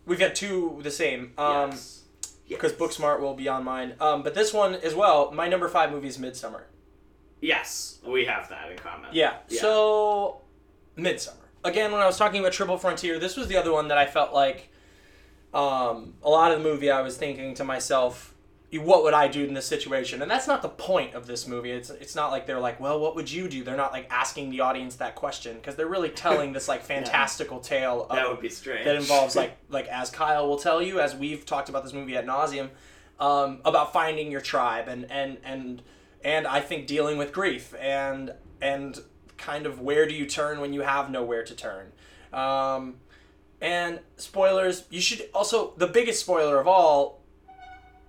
we've 0.04 0.18
got 0.18 0.34
two 0.34 0.80
the 0.82 0.90
same. 0.90 1.32
Um, 1.38 1.70
yes. 1.70 2.01
Because 2.54 2.72
Booksmart 2.72 3.20
will 3.20 3.34
be 3.34 3.48
on 3.48 3.64
mine. 3.64 3.94
Um, 4.00 4.22
but 4.22 4.34
this 4.34 4.52
one 4.52 4.74
as 4.74 4.94
well. 4.94 5.30
My 5.32 5.48
number 5.48 5.68
five 5.68 5.90
movie 5.90 6.08
is 6.08 6.18
Midsommar. 6.18 6.62
Yes, 7.40 7.98
we 8.06 8.24
have 8.26 8.48
that 8.50 8.70
in 8.70 8.78
common. 8.78 9.10
Yeah. 9.12 9.34
Yeah. 9.48 9.60
So 9.60 10.42
Midsommar. 10.96 11.34
Again, 11.64 11.92
when 11.92 12.00
I 12.00 12.06
was 12.06 12.16
talking 12.16 12.40
about 12.40 12.52
Triple 12.52 12.78
Frontier, 12.78 13.18
this 13.18 13.36
was 13.36 13.48
the 13.48 13.56
other 13.56 13.72
one 13.72 13.88
that 13.88 13.98
I 13.98 14.06
felt 14.06 14.32
like 14.32 14.70
um, 15.54 16.14
a 16.22 16.28
lot 16.28 16.52
of 16.52 16.58
the 16.58 16.64
movie. 16.64 16.90
I 16.90 17.02
was 17.02 17.16
thinking 17.16 17.54
to 17.54 17.64
myself, 17.64 18.31
what 18.78 19.02
would 19.04 19.12
I 19.14 19.28
do 19.28 19.44
in 19.44 19.52
this 19.54 19.66
situation? 19.66 20.22
And 20.22 20.30
that's 20.30 20.46
not 20.46 20.62
the 20.62 20.68
point 20.68 21.14
of 21.14 21.26
this 21.26 21.46
movie. 21.46 21.70
It's 21.70 21.90
it's 21.90 22.14
not 22.14 22.30
like 22.30 22.46
they're 22.46 22.60
like, 22.60 22.80
well, 22.80 22.98
what 22.98 23.14
would 23.14 23.30
you 23.30 23.48
do? 23.48 23.62
They're 23.62 23.76
not 23.76 23.92
like 23.92 24.06
asking 24.10 24.50
the 24.50 24.60
audience 24.60 24.96
that 24.96 25.14
question 25.14 25.56
because 25.56 25.76
they're 25.76 25.86
really 25.86 26.08
telling 26.08 26.52
this 26.52 26.68
like 26.68 26.82
fantastical 26.94 27.60
tale 27.60 28.06
of 28.08 28.16
That 28.16 28.28
would 28.28 28.40
be 28.40 28.48
strange. 28.48 28.84
that 28.84 28.96
involves 28.96 29.36
like 29.36 29.56
like 29.68 29.88
as 29.88 30.10
Kyle 30.10 30.48
will 30.48 30.58
tell 30.58 30.80
you, 30.80 31.00
as 31.00 31.14
we've 31.14 31.44
talked 31.44 31.68
about 31.68 31.84
this 31.84 31.92
movie 31.92 32.16
at 32.16 32.24
nauseum, 32.26 32.70
um, 33.20 33.60
about 33.64 33.92
finding 33.92 34.30
your 34.30 34.40
tribe 34.40 34.88
and 34.88 35.10
and 35.10 35.38
and 35.44 35.82
and 36.24 36.46
I 36.46 36.60
think 36.60 36.86
dealing 36.86 37.18
with 37.18 37.32
grief 37.32 37.74
and 37.78 38.32
and 38.60 38.98
kind 39.36 39.66
of 39.66 39.80
where 39.80 40.06
do 40.06 40.14
you 40.14 40.24
turn 40.24 40.60
when 40.60 40.72
you 40.72 40.82
have 40.82 41.10
nowhere 41.10 41.42
to 41.44 41.54
turn. 41.54 41.92
Um, 42.32 42.94
and 43.60 44.00
spoilers, 44.16 44.84
you 44.90 45.00
should 45.00 45.28
also 45.34 45.74
the 45.76 45.86
biggest 45.86 46.20
spoiler 46.20 46.58
of 46.60 46.66
all, 46.66 47.21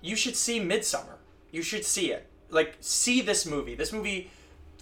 you 0.04 0.16
should 0.16 0.36
see 0.36 0.60
Midsommar. 0.60 1.16
You 1.52 1.64
should 1.64 1.86
see 1.86 2.12
it. 2.12 2.28
Like 2.52 2.76
see 2.82 3.22
this 3.22 3.46
movie. 3.48 3.74
This 3.74 3.92
movie 3.92 4.30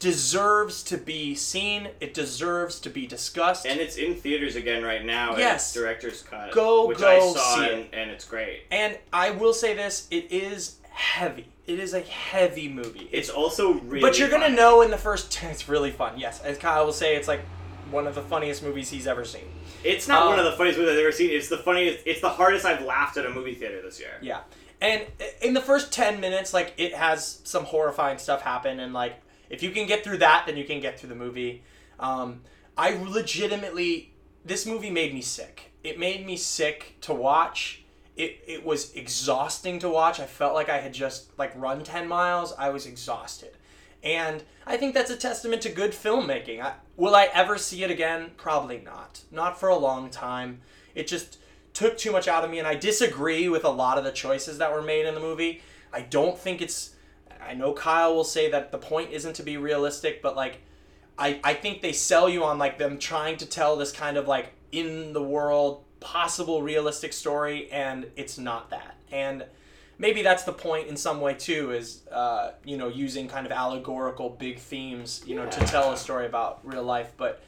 deserves 0.02 0.84
to 0.84 0.98
be 0.98 1.36
seen. 1.36 1.90
It 2.02 2.14
deserves 2.14 2.80
to 2.82 2.90
be 2.90 3.06
discussed. 3.08 3.66
and 3.66 3.80
it's 3.80 3.96
in 3.98 4.16
theaters 4.16 4.56
again 4.56 4.84
right 4.84 5.06
now. 5.06 5.38
Yes. 5.38 5.74
Director's 5.74 6.22
cut. 6.24 6.52
Go, 6.52 6.88
which 6.88 6.98
go 6.98 7.08
I 7.08 7.20
saw 7.34 7.56
see 7.56 7.70
and, 7.72 7.80
it. 7.82 7.90
and 7.94 8.12
it's 8.12 8.26
great. 8.26 8.64
And 8.72 8.98
I 9.14 9.30
will 9.32 9.54
say 9.54 9.74
this: 9.74 10.08
it 10.12 10.32
is 10.32 10.78
heavy. 10.90 11.48
It 11.68 11.80
is 11.80 11.94
a 11.94 12.02
heavy 12.02 12.68
movie. 12.68 13.08
It's 13.12 13.30
also 13.30 13.74
really. 13.74 14.02
but 14.02 14.18
you're 14.20 14.30
gonna 14.30 14.50
know 14.50 14.82
in 14.82 14.92
the 14.92 14.98
first. 14.98 15.40
It's 15.44 15.70
really 15.70 15.92
fun. 15.92 16.18
Yes, 16.18 16.42
as 16.42 16.58
Kyle 16.58 16.86
will 16.86 16.94
say, 16.94 17.16
it's 17.16 17.28
like 17.28 17.42
one 17.92 18.08
of 18.08 18.16
the 18.16 18.22
funniest 18.22 18.64
movies 18.64 18.90
he's 18.90 19.06
ever 19.08 19.24
seen. 19.24 19.44
It's 19.84 20.08
not 20.08 20.24
Uh, 20.24 20.30
one 20.30 20.40
of 20.40 20.46
the 20.46 20.52
funniest 20.54 20.80
movies 20.80 20.94
I've 20.94 21.00
ever 21.00 21.12
seen. 21.12 21.30
It's 21.32 21.48
the 21.50 21.58
funniest. 21.58 22.00
It's 22.06 22.22
the 22.22 22.30
hardest 22.30 22.66
I've 22.66 22.84
laughed 22.84 23.18
at 23.18 23.26
a 23.26 23.30
movie 23.30 23.54
theater 23.54 23.82
this 23.82 24.00
year. 24.00 24.14
Yeah, 24.22 24.42
and 24.82 25.06
in 25.42 25.54
the 25.54 25.62
first 25.62 25.94
ten 25.94 26.20
minutes, 26.20 26.54
like 26.54 26.74
it 26.78 26.94
has 26.94 27.40
some 27.44 27.66
horrifying 27.66 28.18
stuff 28.18 28.42
happen, 28.42 28.80
and 28.80 28.94
like 28.94 29.22
if 29.52 29.62
you 29.62 29.72
can 29.72 29.86
get 29.86 30.04
through 30.04 30.18
that, 30.20 30.46
then 30.48 30.58
you 30.58 30.64
can 30.64 30.80
get 30.80 31.00
through 31.00 31.10
the 31.10 31.16
movie. 31.16 31.64
Um, 32.00 32.42
I 32.78 32.98
legitimately, 33.04 34.14
this 34.46 34.66
movie 34.66 34.90
made 34.90 35.14
me 35.14 35.22
sick. 35.22 35.74
It 35.84 36.00
made 36.00 36.26
me 36.26 36.38
sick 36.38 36.96
to 37.02 37.14
watch. 37.14 37.84
It, 38.16 38.44
it 38.48 38.66
was 38.66 38.94
exhausting 38.96 39.78
to 39.80 39.90
watch. 39.90 40.20
I 40.20 40.26
felt 40.26 40.54
like 40.54 40.70
I 40.70 40.78
had 40.78 40.94
just 40.94 41.38
like 41.38 41.52
run 41.56 41.84
10 41.84 42.08
miles. 42.08 42.54
I 42.58 42.70
was 42.70 42.86
exhausted. 42.86 43.58
And 44.04 44.44
I 44.66 44.78
think 44.78 44.94
that's 44.94 45.12
a 45.12 45.18
testament 45.18 45.62
to 45.64 45.70
good 45.70 45.92
filmmaking. 45.92 46.62
I, 46.62 46.74
will 46.96 47.16
I 47.16 47.30
ever 47.34 47.58
see 47.58 47.84
it 47.84 47.92
again? 47.92 48.32
Probably 48.38 48.80
not. 48.80 49.22
Not 49.32 49.60
for 49.60 49.70
a 49.70 49.78
long 49.78 50.10
time. 50.10 50.62
It 50.96 51.08
just 51.08 51.38
took 51.74 51.98
too 51.98 52.12
much 52.12 52.28
out 52.28 52.44
of 52.44 52.52
me, 52.52 52.60
and 52.60 52.68
I 52.68 52.76
disagree 52.76 53.50
with 53.50 53.64
a 53.64 53.70
lot 53.70 53.98
of 53.98 54.04
the 54.04 54.12
choices 54.12 54.58
that 54.58 54.72
were 54.72 54.82
made 54.82 55.06
in 55.06 55.14
the 55.14 55.22
movie. 55.22 55.62
I 55.94 56.02
don't 56.02 56.38
think 56.38 56.62
it's. 56.62 56.96
I 57.46 57.54
know 57.54 57.74
Kyle 57.74 58.16
will 58.16 58.24
say 58.24 58.52
that 58.52 58.72
the 58.72 58.78
point 58.78 59.12
isn't 59.12 59.36
to 59.36 59.44
be 59.44 59.58
realistic, 59.58 60.22
but 60.22 60.36
like, 60.36 60.60
I, 61.18 61.40
I 61.44 61.54
think 61.56 61.82
they 61.82 61.92
sell 61.92 62.30
you 62.30 62.44
on 62.44 62.60
like 62.60 62.78
them 62.78 63.00
trying 63.00 63.38
to 63.38 63.46
tell 63.46 63.76
this 63.76 63.92
kind 63.92 64.18
of 64.18 64.28
like 64.28 64.54
in 64.72 65.14
the 65.14 65.24
world 65.24 65.84
possible 66.00 66.62
realistic 66.62 67.14
story, 67.14 67.72
and 67.72 68.08
it's 68.16 68.38
not 68.38 68.70
that. 68.70 68.96
And 69.12 69.46
maybe 70.02 70.24
that's 70.24 70.44
the 70.44 70.52
point 70.52 70.88
in 70.88 70.98
some 70.98 71.22
way 71.22 71.36
too 71.36 71.72
is 71.72 72.02
uh, 72.10 72.52
you 72.66 72.76
know 72.76 72.90
using 72.90 73.30
kind 73.30 73.46
of 73.46 73.52
allegorical 73.52 74.30
big 74.30 74.58
themes 74.58 75.24
you 75.26 75.36
know 75.36 75.46
to 75.46 75.60
tell 75.68 75.94
a 75.94 75.98
story 75.98 76.26
about 76.26 76.60
real 76.64 76.84
life 76.84 77.14
but 77.16 77.42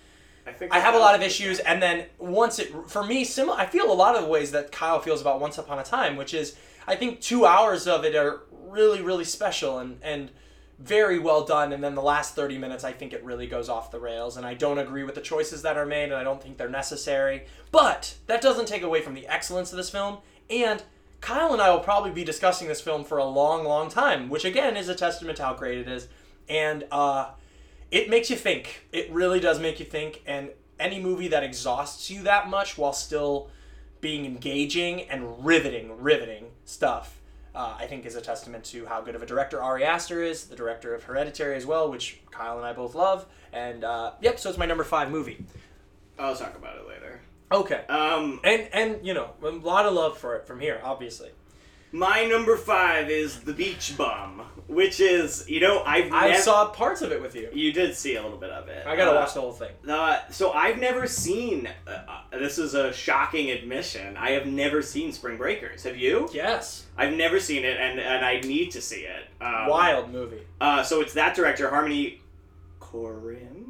I 0.46 0.52
think 0.52 0.74
i 0.74 0.80
have 0.80 0.94
a 0.94 1.00
lot 1.00 1.16
of 1.16 1.22
issues 1.22 1.60
and 1.60 1.82
then 1.82 2.06
once 2.18 2.60
it 2.60 2.74
for 2.88 3.04
me 3.04 3.24
similar 3.24 3.58
i 3.58 3.66
feel 3.66 3.92
a 3.92 3.94
lot 3.94 4.16
of 4.16 4.24
the 4.24 4.28
ways 4.28 4.52
that 4.52 4.72
kyle 4.72 5.00
feels 5.00 5.22
about 5.22 5.40
once 5.40 5.58
upon 5.58 5.80
a 5.80 5.84
time 5.84 6.16
which 6.16 6.34
is 6.34 6.56
i 6.88 6.96
think 6.96 7.22
two 7.22 7.46
hours 7.46 7.88
of 7.88 8.04
it 8.04 8.16
are 8.16 8.42
really 8.68 9.02
really 9.02 9.24
special 9.24 9.80
and 9.80 10.00
and 10.02 10.32
very 10.80 11.20
well 11.20 11.46
done 11.46 11.72
and 11.72 11.84
then 11.84 11.96
the 11.96 12.02
last 12.02 12.36
30 12.36 12.58
minutes 12.58 12.84
i 12.84 12.92
think 12.92 13.14
it 13.14 13.24
really 13.24 13.48
goes 13.48 13.70
off 13.70 13.92
the 13.92 14.00
rails 14.00 14.36
and 14.36 14.46
i 14.46 14.54
don't 14.54 14.80
agree 14.80 15.04
with 15.04 15.16
the 15.16 15.22
choices 15.22 15.62
that 15.62 15.78
are 15.78 15.86
made 15.86 16.06
and 16.06 16.16
i 16.16 16.24
don't 16.24 16.42
think 16.42 16.58
they're 16.58 16.70
necessary 16.70 17.46
but 17.72 18.16
that 18.28 18.42
doesn't 18.42 18.68
take 18.68 18.82
away 18.82 19.02
from 19.02 19.14
the 19.14 19.28
excellence 19.28 19.72
of 19.72 19.78
this 19.78 19.90
film 19.90 20.18
and 20.50 20.84
Kyle 21.24 21.54
and 21.54 21.62
I 21.62 21.70
will 21.70 21.80
probably 21.80 22.12
be 22.12 22.26
discussing 22.26 22.68
this 22.68 22.82
film 22.82 23.06
for 23.06 23.18
a 23.18 23.24
long, 23.24 23.64
long 23.64 23.90
time, 23.90 24.30
which 24.30 24.44
again 24.44 24.76
is 24.76 24.90
a 24.90 24.96
testament 24.96 25.38
to 25.38 25.44
how 25.44 25.54
great 25.54 25.78
it 25.78 25.88
is. 25.88 26.10
And 26.50 26.84
uh, 26.92 27.30
it 27.94 28.10
makes 28.10 28.30
you 28.30 28.36
think. 28.36 28.88
It 28.92 29.10
really 29.12 29.40
does 29.40 29.60
make 29.60 29.80
you 29.80 29.86
think. 29.86 30.24
And 30.26 30.50
any 30.80 31.00
movie 31.00 31.28
that 31.30 31.44
exhausts 31.44 32.10
you 32.10 32.24
that 32.24 32.50
much 32.50 32.78
while 32.78 32.92
still 32.92 33.50
being 34.02 34.26
engaging 34.26 35.04
and 35.04 35.46
riveting, 35.46 36.02
riveting 36.02 36.48
stuff, 36.66 37.22
uh, 37.54 37.76
I 37.80 37.86
think 37.86 38.06
is 38.08 38.16
a 38.16 38.22
testament 38.22 38.64
to 38.66 38.88
how 38.88 39.02
good 39.02 39.14
of 39.14 39.22
a 39.22 39.28
director 39.28 39.62
Ari 39.62 39.84
Aster 39.86 40.24
is, 40.24 40.46
the 40.46 40.56
director 40.56 40.96
of 40.96 41.04
Hereditary 41.04 41.56
as 41.56 41.68
well, 41.68 41.90
which 41.90 42.20
Kyle 42.32 42.58
and 42.58 42.66
I 42.66 42.74
both 42.74 42.96
love. 42.96 43.28
And 43.54 43.84
uh, 43.84 44.14
yep, 44.22 44.40
so 44.40 44.50
it's 44.50 44.58
my 44.58 44.66
number 44.66 44.84
five 44.84 45.12
movie. 45.12 45.46
I'll 46.18 46.36
talk 46.36 46.56
about 46.56 46.78
it 46.78 46.88
later. 46.88 47.22
Okay. 47.52 47.86
Um, 47.88 48.40
And 48.44 48.68
and 48.74 49.06
you 49.06 49.14
know 49.14 49.30
a 49.44 49.50
lot 49.50 49.86
of 49.86 49.94
love 49.94 50.18
for 50.18 50.36
it 50.36 50.48
from 50.48 50.60
here, 50.60 50.82
obviously. 50.84 51.30
My 51.94 52.26
number 52.26 52.58
five 52.58 53.10
is 53.10 53.40
The 53.42 53.54
Beach 53.54 53.96
Bum, 53.98 54.42
which 54.68 55.00
is 55.00 55.48
you 55.48 55.60
know 55.62 55.84
I've 55.84 56.12
I 56.12 56.30
nev- 56.32 56.40
saw 56.42 56.68
parts 56.70 57.02
of 57.02 57.12
it 57.14 57.22
with 57.22 57.36
you. 57.36 57.50
you 57.54 57.72
did 57.72 57.96
see 57.96 58.16
a 58.16 58.22
little 58.24 58.38
bit 58.38 58.50
of 58.50 58.68
it. 58.68 58.86
I 58.86 58.96
gotta 58.98 59.12
Uh, 59.12 59.16
watch 59.22 59.34
the 59.36 59.42
whole 59.42 59.54
thing. 59.54 59.72
Uh, 59.88 60.20
so 60.32 60.52
I've 60.52 60.80
never 60.80 61.08
seen. 61.08 61.70
Uh, 61.88 61.92
uh, 61.92 62.22
this 62.40 62.58
is 62.58 62.74
a 62.74 62.92
shocking 62.92 63.52
admission. 63.52 64.18
I 64.18 64.32
have 64.32 64.46
never 64.48 64.82
seen 64.82 65.12
Spring 65.14 65.38
Breakers. 65.38 65.84
Have 65.84 65.96
you? 65.98 66.28
Yes. 66.34 66.86
I've 66.98 67.14
never 67.14 67.40
seen 67.40 67.64
it, 67.64 67.78
and 67.80 68.00
and 68.00 68.26
I 68.26 68.40
need 68.42 68.72
to 68.72 68.82
see 68.82 69.02
it. 69.06 69.28
Um, 69.40 69.68
Wild 69.68 70.12
movie. 70.12 70.42
Uh, 70.60 70.82
so 70.84 71.00
it's 71.02 71.14
that 71.14 71.36
director, 71.36 71.70
Harmony 71.70 72.22
Korine. 72.80 73.63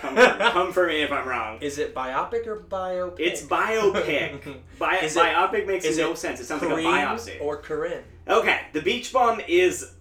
Come, 0.00 0.16
for, 0.16 0.36
come 0.38 0.72
for 0.72 0.86
me 0.86 1.02
if 1.02 1.10
I'm 1.12 1.26
wrong. 1.26 1.58
Is 1.60 1.78
it 1.78 1.94
biopic 1.94 2.46
or 2.46 2.56
biopic? 2.60 3.16
It's 3.20 3.42
biopic. 3.42 4.56
Bi- 4.78 4.96
Is 4.98 5.16
it- 5.16 5.20
biopic 5.20 5.66
makes 5.66 5.84
is 5.84 5.98
no 5.98 6.12
it 6.12 6.18
sense. 6.18 6.40
It 6.40 6.44
sounds 6.46 6.62
like 6.62 6.70
a 6.70 6.74
Kareem 6.74 6.84
biopsy. 6.84 7.40
Or 7.40 7.56
Corinne. 7.56 8.04
Okay, 8.28 8.60
The 8.72 8.80
Beach 8.82 9.12
Bum 9.12 9.40
is 9.48 9.94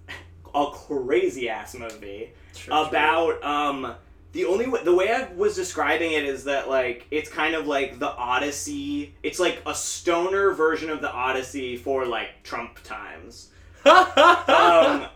a 0.53 0.67
crazy 0.71 1.49
ass 1.49 1.75
movie 1.75 2.31
about 2.67 3.43
um 3.43 3.95
the 4.33 4.45
only 4.45 4.67
way, 4.67 4.83
the 4.83 4.93
way 4.93 5.11
I 5.11 5.31
was 5.33 5.55
describing 5.55 6.11
it 6.13 6.23
is 6.25 6.43
that 6.45 6.67
like 6.69 7.05
it's 7.11 7.29
kind 7.29 7.53
of 7.55 7.67
like 7.67 7.99
the 7.99 8.09
Odyssey. 8.11 9.15
It's 9.23 9.39
like 9.39 9.61
a 9.65 9.75
stoner 9.75 10.51
version 10.53 10.89
of 10.89 11.01
the 11.01 11.11
Odyssey 11.11 11.75
for 11.77 12.05
like 12.05 12.43
Trump 12.43 12.81
times. 12.83 13.49
Um, 13.85 15.07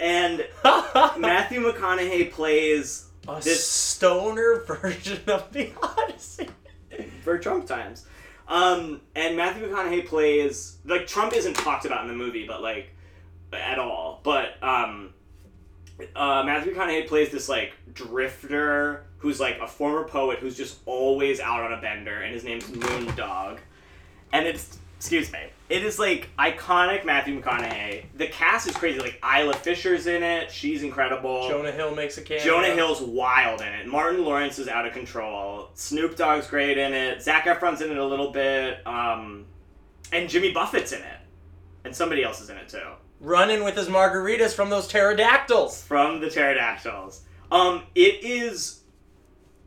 and 0.00 0.46
Matthew 1.18 1.60
McConaughey 1.60 2.32
plays 2.32 3.06
a 3.28 3.40
this- 3.40 3.66
stoner 3.66 4.64
version 4.66 5.20
of 5.28 5.52
the 5.52 5.72
Odyssey. 5.82 6.48
for 7.22 7.38
Trump 7.38 7.66
times. 7.66 8.06
Um, 8.46 9.00
and 9.14 9.36
Matthew 9.36 9.66
McConaughey 9.68 10.06
plays 10.06 10.76
like 10.84 11.06
Trump 11.06 11.32
isn't 11.34 11.54
talked 11.54 11.86
about 11.86 12.02
in 12.02 12.08
the 12.08 12.14
movie, 12.14 12.46
but 12.46 12.60
like 12.62 12.90
at 13.52 13.78
all. 13.78 14.20
But 14.22 14.62
um, 14.62 15.14
uh, 16.14 16.42
Matthew 16.44 16.74
McConaughey 16.74 17.08
plays 17.08 17.30
this 17.30 17.48
like 17.48 17.72
drifter 17.94 19.06
who's 19.18 19.40
like 19.40 19.58
a 19.60 19.66
former 19.66 20.04
poet 20.06 20.40
who's 20.40 20.56
just 20.56 20.80
always 20.84 21.40
out 21.40 21.60
on 21.62 21.72
a 21.72 21.80
bender, 21.80 22.20
and 22.20 22.34
his 22.34 22.44
name's 22.44 22.64
Moondog. 22.64 23.58
And 24.32 24.46
it's 24.46 24.78
excuse 24.98 25.32
me, 25.32 25.38
it 25.68 25.82
is 25.82 25.98
like 25.98 26.28
iconic 26.38 27.04
Matthew 27.04 27.40
McConaughey. 27.40 28.04
The 28.16 28.26
cast 28.26 28.68
is 28.68 28.76
crazy. 28.76 28.98
Like 29.00 29.22
Isla 29.24 29.54
Fisher's 29.54 30.06
in 30.06 30.22
it; 30.22 30.50
she's 30.50 30.82
incredible. 30.82 31.48
Jonah 31.48 31.72
Hill 31.72 31.94
makes 31.94 32.18
a 32.18 32.22
cameo. 32.22 32.44
Jonah 32.44 32.74
Hill's 32.74 33.00
wild 33.00 33.60
in 33.60 33.68
it. 33.68 33.86
Martin 33.86 34.24
Lawrence 34.24 34.58
is 34.58 34.68
out 34.68 34.86
of 34.86 34.92
control. 34.92 35.70
Snoop 35.74 36.16
Dogg's 36.16 36.46
great 36.46 36.76
in 36.78 36.92
it. 36.92 37.22
Zac 37.22 37.44
Efron's 37.46 37.80
in 37.80 37.90
it 37.90 37.96
a 37.96 38.04
little 38.06 38.30
bit. 38.30 38.86
Um, 38.86 39.46
and 40.12 40.28
Jimmy 40.28 40.52
Buffett's 40.52 40.92
in 40.92 41.00
it. 41.00 41.18
And 41.84 41.94
somebody 41.94 42.22
else 42.24 42.40
is 42.40 42.50
in 42.50 42.56
it 42.56 42.68
too. 42.68 42.78
running 43.20 43.64
with 43.64 43.76
his 43.76 43.88
margaritas 43.88 44.54
from 44.54 44.70
those 44.70 44.86
pterodactyls. 44.86 45.82
From 45.82 46.20
the 46.20 46.28
Pterodactyls. 46.28 47.22
Um, 47.50 47.82
it 47.94 48.22
is. 48.24 48.80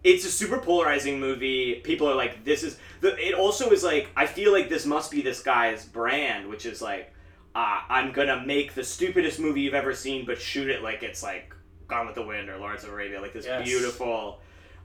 It's 0.03 0.23
a 0.25 0.29
super 0.31 0.57
polarizing 0.59 1.19
movie. 1.19 1.75
People 1.83 2.07
are 2.09 2.15
like, 2.15 2.43
this 2.45 2.63
is. 2.63 2.77
The, 3.01 3.15
it 3.17 3.33
also 3.33 3.69
is 3.71 3.83
like, 3.83 4.09
I 4.15 4.25
feel 4.25 4.51
like 4.51 4.69
this 4.69 4.85
must 4.85 5.11
be 5.11 5.21
this 5.21 5.41
guy's 5.41 5.85
brand, 5.85 6.47
which 6.47 6.65
is 6.65 6.81
like, 6.81 7.13
uh, 7.55 7.81
I'm 7.89 8.11
gonna 8.11 8.43
make 8.45 8.73
the 8.75 8.83
stupidest 8.83 9.39
movie 9.39 9.61
you've 9.61 9.73
ever 9.73 9.93
seen, 9.93 10.25
but 10.25 10.39
shoot 10.39 10.69
it 10.69 10.81
like 10.83 11.03
it's 11.03 11.23
like 11.23 11.53
Gone 11.87 12.05
with 12.05 12.15
the 12.15 12.21
Wind 12.21 12.49
or 12.49 12.57
Lawrence 12.57 12.83
of 12.83 12.91
Arabia, 12.91 13.19
like 13.21 13.33
this 13.33 13.45
Yes. 13.45 13.65
beautiful. 13.65 14.39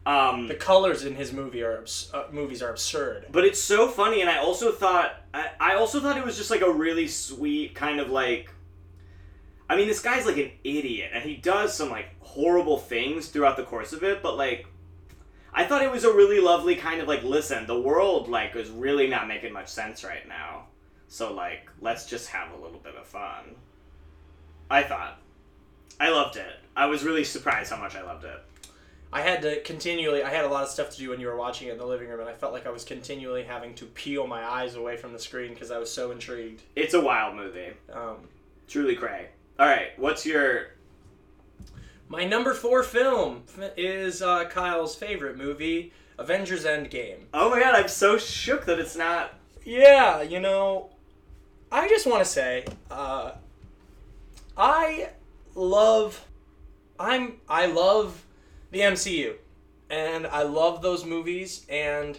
Um, 0.04 0.48
The 0.48 0.54
colors 0.54 1.04
in 1.04 1.14
his 1.14 1.32
movie 1.32 1.62
are 1.62 1.84
uh, 2.12 2.24
movies 2.32 2.62
are 2.62 2.70
absurd. 2.70 3.26
But 3.30 3.44
it's 3.44 3.60
so 3.60 3.88
funny, 3.88 4.20
and 4.20 4.28
I 4.30 4.38
also 4.38 4.72
thought 4.72 5.14
I, 5.32 5.50
I 5.60 5.74
also 5.74 6.00
thought 6.00 6.16
it 6.16 6.24
was 6.24 6.36
just 6.36 6.50
like 6.50 6.62
a 6.62 6.70
really 6.72 7.06
sweet 7.08 7.74
kind 7.74 8.00
of 8.00 8.10
like. 8.10 8.50
I 9.70 9.76
mean, 9.76 9.86
this 9.88 10.00
guy's 10.00 10.26
like 10.26 10.36
an 10.38 10.50
idiot, 10.64 11.10
and 11.14 11.22
he 11.24 11.36
does 11.36 11.74
some 11.74 11.88
like 11.90 12.06
horrible 12.20 12.78
things 12.78 13.28
throughout 13.28 13.56
the 13.56 13.62
course 13.62 13.92
of 13.92 14.02
it. 14.02 14.22
But 14.22 14.36
like, 14.36 14.66
I 15.54 15.64
thought 15.64 15.82
it 15.82 15.90
was 15.90 16.04
a 16.04 16.12
really 16.12 16.40
lovely 16.40 16.76
kind 16.76 17.00
of 17.00 17.08
like, 17.08 17.22
listen, 17.22 17.66
the 17.66 17.80
world 17.80 18.28
like 18.28 18.56
is 18.56 18.70
really 18.70 19.06
not 19.06 19.28
making 19.28 19.52
much 19.52 19.68
sense 19.68 20.02
right 20.02 20.26
now, 20.26 20.64
so 21.08 21.32
like, 21.32 21.68
let's 21.80 22.06
just 22.06 22.28
have 22.28 22.52
a 22.52 22.62
little 22.62 22.78
bit 22.78 22.94
of 22.96 23.06
fun. 23.06 23.54
I 24.70 24.82
thought, 24.82 25.18
I 26.00 26.08
loved 26.10 26.36
it. 26.36 26.56
I 26.74 26.86
was 26.86 27.04
really 27.04 27.24
surprised 27.24 27.70
how 27.70 27.78
much 27.78 27.94
I 27.94 28.02
loved 28.02 28.24
it. 28.24 28.42
I 29.12 29.20
had 29.20 29.42
to 29.42 29.60
continually. 29.60 30.22
I 30.22 30.30
had 30.30 30.46
a 30.46 30.48
lot 30.48 30.62
of 30.62 30.70
stuff 30.70 30.88
to 30.92 30.96
do 30.96 31.10
when 31.10 31.20
you 31.20 31.26
were 31.26 31.36
watching 31.36 31.68
it 31.68 31.72
in 31.72 31.78
the 31.78 31.84
living 31.84 32.08
room, 32.08 32.20
and 32.20 32.28
I 32.30 32.32
felt 32.32 32.54
like 32.54 32.66
I 32.66 32.70
was 32.70 32.82
continually 32.82 33.42
having 33.42 33.74
to 33.74 33.84
peel 33.84 34.26
my 34.26 34.42
eyes 34.42 34.74
away 34.74 34.96
from 34.96 35.12
the 35.12 35.18
screen 35.18 35.52
because 35.52 35.70
I 35.70 35.76
was 35.76 35.92
so 35.92 36.12
intrigued. 36.12 36.62
It's 36.76 36.94
a 36.94 37.00
wild 37.00 37.36
movie, 37.36 37.72
Um, 37.92 38.28
truly 38.68 38.96
cray. 38.96 39.28
All 39.58 39.66
right, 39.66 39.88
what's 39.98 40.24
your 40.24 40.68
my 42.12 42.24
number 42.24 42.52
four 42.52 42.82
film 42.82 43.42
is 43.74 44.20
uh, 44.20 44.44
Kyle's 44.44 44.94
favorite 44.94 45.38
movie, 45.38 45.94
Avengers 46.18 46.66
Endgame. 46.66 47.20
Oh 47.32 47.48
my 47.48 47.58
god, 47.58 47.74
I'm 47.74 47.88
so 47.88 48.18
shook 48.18 48.66
that 48.66 48.78
it's 48.78 48.94
not. 48.94 49.32
Yeah, 49.64 50.20
you 50.20 50.38
know, 50.38 50.90
I 51.72 51.88
just 51.88 52.06
want 52.06 52.22
to 52.22 52.28
say, 52.28 52.66
uh, 52.90 53.32
I 54.58 55.08
love, 55.54 56.22
I'm, 57.00 57.40
I 57.48 57.64
love 57.64 58.26
the 58.72 58.80
MCU, 58.80 59.36
and 59.88 60.26
I 60.26 60.42
love 60.42 60.82
those 60.82 61.06
movies, 61.06 61.64
and 61.70 62.18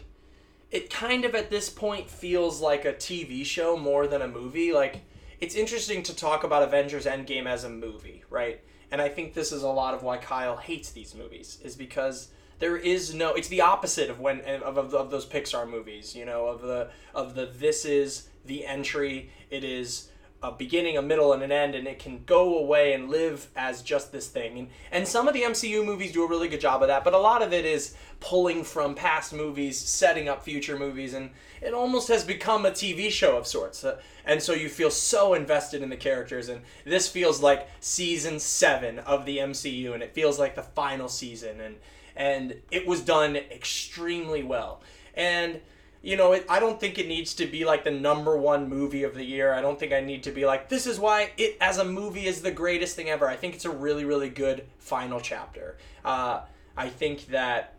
it 0.72 0.90
kind 0.90 1.24
of 1.24 1.36
at 1.36 1.52
this 1.52 1.70
point 1.70 2.10
feels 2.10 2.60
like 2.60 2.84
a 2.84 2.94
TV 2.94 3.46
show 3.46 3.78
more 3.78 4.08
than 4.08 4.24
a 4.24 4.28
movie. 4.28 4.74
Like, 4.74 5.02
it's 5.40 5.54
interesting 5.54 6.02
to 6.02 6.16
talk 6.16 6.44
about 6.44 6.64
Avengers 6.64 7.06
Endgame 7.06 7.46
as 7.46 7.64
a 7.64 7.70
movie, 7.70 8.24
right? 8.32 8.60
And 8.94 9.02
I 9.02 9.10
think 9.10 9.34
this 9.34 9.52
is 9.52 9.64
a 9.64 9.68
lot 9.68 9.96
of 9.96 10.04
why 10.04 10.18
Kyle 10.18 10.56
hates 10.56 10.92
these 10.92 11.16
movies, 11.16 11.58
is 11.64 11.76
because 11.76 12.28
there 12.60 12.78
is 12.78 13.12
no 13.12 13.34
it's 13.34 13.48
the 13.48 13.62
opposite 13.62 14.12
of 14.12 14.20
when 14.20 14.42
of, 14.42 14.78
of, 14.78 14.94
of 14.94 15.10
those 15.10 15.26
pixar 15.26 15.68
movies 15.68 16.16
you 16.16 16.26
know 16.26 16.46
of 16.46 16.62
the 16.62 16.90
of 17.16 17.34
the 17.34 17.48
this 17.48 17.84
is 17.84 18.30
the 18.46 18.66
entry 18.66 19.32
it 19.50 19.64
is 19.64 20.10
a 20.44 20.52
beginning 20.52 20.98
a 20.98 21.02
middle 21.02 21.34
and 21.34 21.42
an 21.42 21.52
end 21.52 21.74
and 21.74 21.88
it 21.88 21.98
can 21.98 22.24
go 22.26 22.58
away 22.58 22.94
and 22.94 23.10
live 23.10 23.48
as 23.56 23.82
just 23.82 24.12
this 24.12 24.28
thing 24.28 24.60
and 24.60 24.68
and 24.92 25.08
some 25.08 25.28
of 25.28 25.34
the 25.34 25.42
mcu 25.42 25.84
movies 25.84 26.12
do 26.12 26.24
a 26.24 26.28
really 26.28 26.48
good 26.48 26.62
job 26.62 26.82
of 26.82 26.88
that 26.88 27.04
but 27.04 27.14
a 27.14 27.18
lot 27.18 27.42
of 27.42 27.54
it 27.54 27.66
is 27.66 27.96
pulling 28.20 28.64
from 28.64 28.94
past 28.94 29.34
movies 29.34 29.80
setting 29.80 30.30
up 30.30 30.44
future 30.44 30.78
movies 30.78 31.14
and 31.14 31.30
it 31.62 31.74
almost 31.74 32.08
has 32.08 32.24
become 32.24 32.66
a 32.66 32.72
tv 32.72 33.10
show 33.10 33.38
of 33.38 33.48
sorts 33.48 33.84
Uh, 33.84 34.00
and 34.26 34.42
so 34.42 34.54
you 34.54 34.70
feel 34.70 34.92
so 34.92 35.34
invested 35.34 35.82
in 35.82 35.90
the 35.90 35.98
characters 35.98 36.50
and 36.50 36.62
this 36.86 37.08
feels 37.08 37.42
like 37.42 37.70
season 37.80 38.40
seven 38.40 39.00
of 39.00 39.26
the 39.26 39.38
mcu 39.38 39.94
and 39.94 40.04
it 40.04 40.14
feels 40.14 40.38
like 40.38 40.56
the 40.56 40.64
final 40.64 41.08
season 41.08 41.60
and 41.62 41.76
and 42.16 42.56
it 42.72 42.86
was 42.88 43.02
done 43.02 43.36
extremely 43.36 44.44
well. 44.44 44.82
And 45.16 45.62
you 46.04 46.18
know, 46.18 46.34
it, 46.34 46.46
I 46.50 46.60
don't 46.60 46.82
think 46.82 47.00
it 47.00 47.08
needs 47.08 47.34
to 47.36 47.48
be 47.48 47.64
like 47.64 47.86
the 47.86 47.92
number 47.92 48.36
one 48.36 48.68
movie 48.68 49.04
of 49.04 49.16
the 49.16 49.24
year. 49.24 49.54
I 49.54 49.62
don't 49.62 49.80
think 49.80 49.94
I 49.94 50.02
need 50.02 50.24
to 50.24 50.32
be 50.32 50.46
like 50.46 50.68
this 50.68 50.86
is 50.86 51.00
why 51.00 51.32
it 51.38 51.58
as 51.62 51.78
a 51.78 51.86
movie 51.86 52.28
is 52.28 52.42
the 52.42 52.52
greatest 52.52 52.98
thing 52.98 53.10
ever. 53.10 53.26
I 53.26 53.38
think 53.38 53.56
it's 53.56 53.66
a 53.66 53.72
really 53.72 54.04
really 54.04 54.30
good 54.30 54.68
final 54.78 55.22
chapter. 55.22 55.78
Uh, 56.04 56.42
I 56.76 56.90
think 56.90 57.28
that 57.28 57.78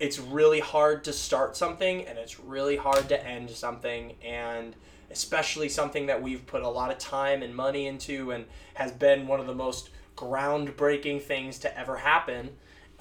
it's 0.00 0.18
really 0.18 0.58
hard 0.58 1.04
to 1.04 1.12
start 1.12 1.56
something 1.56 2.04
and 2.06 2.18
it's 2.18 2.40
really 2.40 2.76
hard 2.76 3.08
to 3.08 3.26
end 3.26 3.48
something 3.50 4.16
and 4.24 4.74
especially 5.12 5.68
something 5.68 6.06
that 6.06 6.20
we've 6.20 6.44
put 6.46 6.62
a 6.62 6.68
lot 6.68 6.90
of 6.90 6.98
time 6.98 7.42
and 7.42 7.54
money 7.54 7.86
into 7.86 8.32
and 8.32 8.46
has 8.74 8.90
been 8.90 9.28
one 9.28 9.38
of 9.38 9.46
the 9.46 9.54
most 9.54 9.90
groundbreaking 10.16 11.22
things 11.22 11.60
to 11.60 11.78
ever 11.78 11.98
happen 11.98 12.50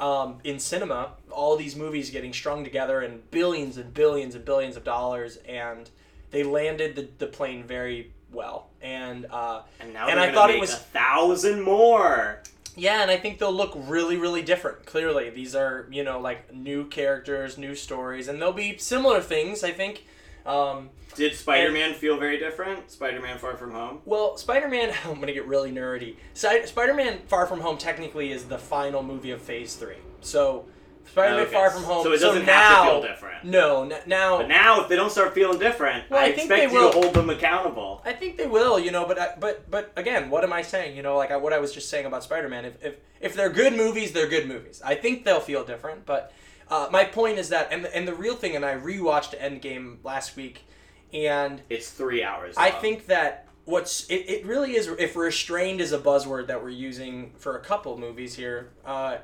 um, 0.04 0.40
in 0.44 0.60
cinema. 0.60 1.12
All 1.32 1.56
these 1.56 1.76
movies 1.76 2.10
getting 2.10 2.34
strung 2.34 2.64
together 2.64 3.02
and 3.02 3.30
billions 3.32 3.78
and 3.78 3.94
billions 3.94 4.36
and 4.36 4.44
billions 4.46 4.76
of 4.76 4.84
dollars, 4.84 5.38
and 5.48 5.90
they 6.32 6.44
landed 6.44 6.96
the, 6.96 7.08
the 7.20 7.28
plane 7.28 7.64
very 7.64 8.12
well. 8.32 8.68
And 8.82 9.26
uh, 9.32 9.62
And 9.80 9.94
now 9.94 10.08
And 10.10 10.20
I 10.20 10.32
thought 10.34 10.50
it 10.50 10.60
was- 10.60 10.74
a 10.74 10.78
thousand 10.78 11.62
more. 11.62 12.42
yeah, 12.76 13.02
and 13.04 13.10
I 13.12 13.18
think 13.18 13.40
they'll 13.40 13.54
look 13.64 13.74
really, 13.76 14.18
really 14.18 14.42
different. 14.42 14.86
Clearly, 14.86 15.30
these 15.30 15.56
are 15.56 15.88
you 15.92 16.04
know 16.04 16.20
like 16.20 16.54
new 16.54 16.86
characters, 16.88 17.58
new 17.58 17.76
stories, 17.76 18.28
and 18.28 18.40
there'll 18.40 18.54
be 18.54 18.78
similar 18.78 19.22
things. 19.22 19.64
I 19.64 19.72
think. 19.72 20.06
Um, 20.46 20.90
Did 21.16 21.36
Spider-Man 21.36 21.94
feel 21.94 22.18
very 22.18 22.38
different? 22.38 22.90
Spider-Man 22.92 23.38
Far 23.38 23.56
From 23.58 23.72
Home. 23.72 24.00
well, 24.06 24.38
Spider-Man. 24.38 24.94
I'm 25.06 25.20
gonna 25.20 25.34
get 25.34 25.48
really 25.48 25.72
nerdy. 25.72 26.16
Spider-Man: 26.34 27.20
Far 27.28 27.46
From 27.48 27.60
Home 27.62 27.78
technically 27.78 28.32
is 28.32 28.46
the 28.46 28.58
final 28.58 29.04
movie 29.04 29.32
of 29.32 29.42
Phase 29.42 29.76
Three. 29.76 29.98
So, 30.22 30.66
Spider-Man: 31.06 31.42
Okay, 31.46 31.52
Far 31.54 31.70
From 31.70 31.84
Home. 31.84 32.04
so 32.04 32.12
it 32.14 32.20
doesn't 32.20 32.44
have 32.44 32.48
now, 32.48 32.84
to 32.86 32.90
feel 32.92 33.02
different. 33.02 33.46
No, 33.46 33.84
n- 33.84 34.02
now 34.08 34.38
But 34.38 34.48
now, 34.48 34.82
if 34.82 34.90
they 34.90 34.96
don't 34.96 35.12
start 35.12 35.34
feeling 35.34 35.60
different, 35.60 36.10
Well, 36.10 36.20
I, 36.20 36.26
I 36.26 36.32
think 36.32 36.50
expect 36.50 36.70
they 36.72 36.76
you 36.76 36.82
will. 36.82 36.92
to 36.92 37.00
hold 37.02 37.14
them 37.14 37.30
accountable. 37.30 38.02
I 38.06 38.14
think 38.14 38.38
they 38.38 38.48
will, 38.48 38.80
you 38.80 38.92
know, 38.92 39.06
but 39.06 39.20
I, 39.20 39.36
but 39.40 39.70
but 39.70 39.92
again, 39.98 40.30
what 40.30 40.44
am 40.44 40.54
I 40.54 40.62
saying? 40.62 40.96
You 40.96 41.04
know, 41.04 41.18
like 41.18 41.32
I, 41.32 41.38
what 41.38 41.54
I 41.54 41.60
was 41.60 41.74
just 41.74 41.90
saying 41.90 42.06
about 42.06 42.24
Spider-Man. 42.24 42.66
If, 42.66 42.84
if 42.84 42.96
if 43.20 43.34
they're 43.36 43.50
good 43.50 43.74
movies, 43.74 44.12
they're 44.14 44.28
good 44.30 44.48
movies. 44.48 44.82
I 44.84 44.96
think 44.96 45.26
they'll 45.26 45.40
feel 45.40 45.64
different, 45.64 46.06
but 46.06 46.32
uh, 46.70 46.88
my 46.92 47.04
point 47.04 47.38
is 47.38 47.50
that, 47.50 47.68
and 47.72 47.84
the, 47.86 47.96
and 47.96 48.08
the 48.08 48.14
real 48.16 48.36
thing, 48.36 48.56
and 48.56 48.66
I 48.66 48.76
rewatched 48.76 49.38
Endgame 49.40 49.98
last 50.04 50.36
week, 50.36 50.66
and 51.14 51.62
It's 51.70 51.90
three 51.90 52.24
hours. 52.24 52.56
I 52.58 52.72
long. 52.72 52.82
think 52.82 53.08
that 53.08 53.48
what's 53.66 54.08
it, 54.10 54.16
it 54.28 54.46
really 54.46 54.76
is 54.76 54.88
if 54.88 55.16
restrained 55.16 55.82
is 55.82 55.92
a 55.94 56.00
buzzword 56.00 56.48
that 56.48 56.62
we're 56.62 56.70
using 56.70 57.34
for 57.38 57.58
a 57.58 57.62
couple 57.62 57.98
movies 57.98 58.36
here. 58.36 58.72
Uh, 58.86 59.18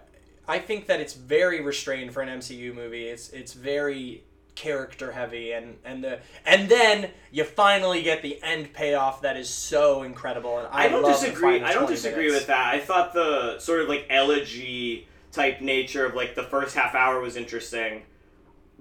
I 0.47 0.59
think 0.59 0.87
that 0.87 0.99
it's 0.99 1.13
very 1.13 1.61
restrained 1.61 2.13
for 2.13 2.21
an 2.21 2.39
MCU 2.39 2.73
movie. 2.73 3.07
It's 3.07 3.29
it's 3.29 3.53
very 3.53 4.23
character 4.55 5.13
heavy 5.13 5.53
and 5.53 5.77
and 5.85 6.03
the 6.03 6.19
and 6.45 6.67
then 6.67 7.11
you 7.31 7.45
finally 7.45 8.01
get 8.01 8.21
the 8.21 8.37
end 8.43 8.73
payoff 8.73 9.21
that 9.21 9.37
is 9.37 9.47
so 9.49 10.03
incredible 10.03 10.57
and 10.57 10.67
I, 10.67 10.85
I 10.85 10.87
don't 10.89 11.05
disagree. 11.05 11.61
I 11.61 11.73
don't 11.73 11.87
disagree 11.87 12.25
minutes. 12.25 12.41
with 12.41 12.47
that. 12.47 12.73
I 12.73 12.79
thought 12.79 13.13
the 13.13 13.57
sort 13.59 13.81
of 13.81 13.87
like 13.87 14.05
elegy 14.09 15.07
type 15.31 15.61
nature 15.61 16.05
of 16.05 16.13
like 16.13 16.35
the 16.35 16.43
first 16.43 16.75
half 16.75 16.93
hour 16.93 17.21
was 17.21 17.35
interesting. 17.37 18.03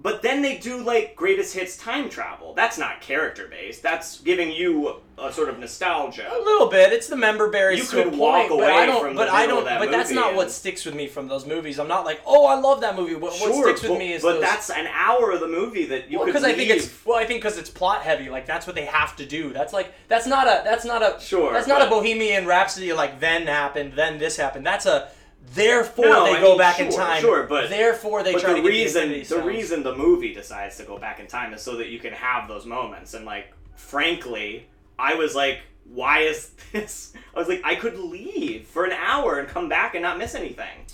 But 0.01 0.21
then 0.21 0.41
they 0.41 0.57
do 0.57 0.81
like 0.81 1.15
greatest 1.17 1.53
hits 1.53 1.75
time 1.75 2.09
travel. 2.09 2.53
That's 2.53 2.77
not 2.77 3.01
character 3.01 3.47
based. 3.49 3.83
That's 3.83 4.21
giving 4.21 4.49
you 4.49 5.01
a 5.17 5.31
sort 5.33 5.49
of 5.49 5.59
nostalgia. 5.59 6.25
A 6.31 6.39
little 6.39 6.67
bit. 6.67 6.93
It's 6.93 7.07
the 7.07 7.17
member 7.17 7.49
berries 7.49 7.91
You 7.91 8.03
could 8.03 8.15
walk 8.17 8.47
but 8.47 8.55
away 8.55 8.71
I 8.71 8.85
don't. 8.85 9.01
from 9.01 9.15
the 9.15 9.21
but 9.23 9.29
I 9.29 9.45
don't. 9.45 9.65
that 9.65 9.79
but 9.79 9.91
that's 9.91 10.11
not 10.11 10.35
what 10.35 10.51
sticks 10.51 10.85
with 10.85 10.95
me 10.95 11.07
from 11.07 11.27
those 11.27 11.45
movies. 11.45 11.79
I'm 11.79 11.89
not 11.89 12.05
like, 12.05 12.21
oh, 12.25 12.45
I 12.45 12.57
love 12.57 12.79
that 12.79 12.95
movie. 12.95 13.15
What, 13.15 13.33
what 13.33 13.53
Sure, 13.53 13.63
sticks 13.63 13.81
with 13.81 13.99
me 13.99 14.13
is 14.13 14.21
but 14.21 14.33
those, 14.33 14.41
that's 14.41 14.69
an 14.69 14.87
hour 14.87 15.31
of 15.31 15.41
the 15.41 15.49
movie 15.49 15.85
that 15.87 16.09
you 16.09 16.17
well, 16.17 16.25
could 16.25 16.33
because 16.33 16.45
I 16.45 16.53
think 16.53 16.69
it's 16.69 17.05
well, 17.05 17.17
I 17.17 17.25
think 17.25 17.41
because 17.41 17.57
it's 17.57 17.69
plot 17.69 18.01
heavy. 18.01 18.29
Like 18.29 18.45
that's 18.45 18.65
what 18.65 18.77
they 18.77 18.85
have 18.85 19.17
to 19.17 19.25
do. 19.25 19.51
That's 19.51 19.73
like 19.73 19.93
that's 20.07 20.25
not 20.25 20.47
a 20.47 20.61
that's 20.63 20.85
not 20.85 21.01
a 21.01 21.19
Sure, 21.19 21.51
That's 21.51 21.67
not 21.67 21.81
a 21.85 21.89
Bohemian 21.89 22.45
Rhapsody. 22.45 22.93
Like 22.93 23.19
then 23.19 23.47
happened, 23.47 23.93
then 23.97 24.17
this 24.17 24.37
happened. 24.37 24.65
That's 24.65 24.85
a 24.85 25.09
Therefore, 25.53 26.05
No, 26.05 26.23
they 26.25 26.35
I 26.35 26.41
go 26.41 26.49
mean, 26.49 26.57
back 26.57 26.79
in 26.79 26.91
time. 26.91 27.21
sure, 27.21 27.43
but- 27.43 27.69
therefore 27.69 28.21
they 28.23 28.33
but 28.33 28.41
try 28.41 28.53
the 28.53 28.61
to 28.61 28.67
reason 28.67 29.09
the 29.09 29.23
Stones. 29.23 29.45
reason 29.45 29.83
the 29.83 29.95
movie 29.95 30.33
decides 30.33 30.77
to 30.77 30.83
go 30.83 30.97
back 30.97 31.19
in 31.19 31.27
time 31.27 31.53
is 31.53 31.61
so 31.61 31.75
that 31.77 31.87
you 31.87 31.97
can 31.99 32.13
have 32.13 32.47
those 32.47 32.65
moments 32.65 33.13
and 33.15 33.25
like 33.25 33.51
frankly 33.75 34.67
i 34.99 35.15
was 35.15 35.33
like 35.35 35.61
why 35.85 36.19
is 36.19 36.51
this 36.71 37.13
i 37.35 37.39
was 37.39 37.47
like 37.47 37.61
i 37.63 37.73
could 37.73 37.97
leave 37.97 38.67
for 38.67 38.85
an 38.85 38.91
hour 38.91 39.39
and 39.39 39.47
come 39.47 39.67
back 39.67 39.95
and 39.95 40.03
not 40.03 40.17
miss 40.17 40.35
anything 40.35 40.85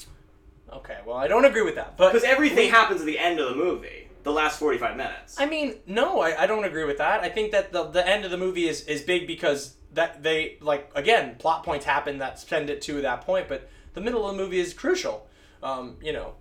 Okay, 0.74 0.98
well, 1.06 1.16
I 1.16 1.28
don't 1.30 1.46
agree 1.46 1.62
with 1.62 1.76
that, 1.76 1.96
but 1.96 2.12
because 2.12 2.26
everything 2.26 2.58
we- 2.66 2.70
happens 2.70 3.00
at 3.00 3.06
the 3.06 3.18
end 3.18 3.40
of 3.40 3.50
the 3.50 3.56
movie 3.56 4.10
the 4.24 4.32
last 4.32 4.60
45 4.60 4.98
minutes 4.98 5.40
I 5.40 5.46
mean, 5.46 5.76
no, 5.86 6.20
I, 6.20 6.44
I 6.44 6.48
don't 6.48 6.66
agree 6.66 6.84
with 6.84 6.98
that. 6.98 7.22
I 7.22 7.30
think 7.30 7.52
that 7.52 7.72
the 7.72 7.84
the 7.84 8.06
end 8.06 8.26
of 8.26 8.32
the 8.32 8.38
movie 8.38 8.68
is 8.68 8.82
is 8.86 9.02
big 9.02 9.26
because 9.28 9.76
that 9.94 10.22
they 10.24 10.58
like 10.62 10.92
again 10.96 11.36
plot 11.40 11.64
points 11.64 11.86
happen 11.86 12.18
that 12.18 12.40
send 12.40 12.70
it 12.70 12.82
to 12.84 13.02
that 13.04 13.22
point, 13.22 13.48
but 13.48 13.70
the 13.96 14.02
middle 14.02 14.28
of 14.30 14.36
the 14.36 14.42
movie 14.44 14.60
is 14.60 14.74
crucial. 14.74 15.28
Um, 15.64 15.98
you 16.02 16.14
know, 16.14 16.34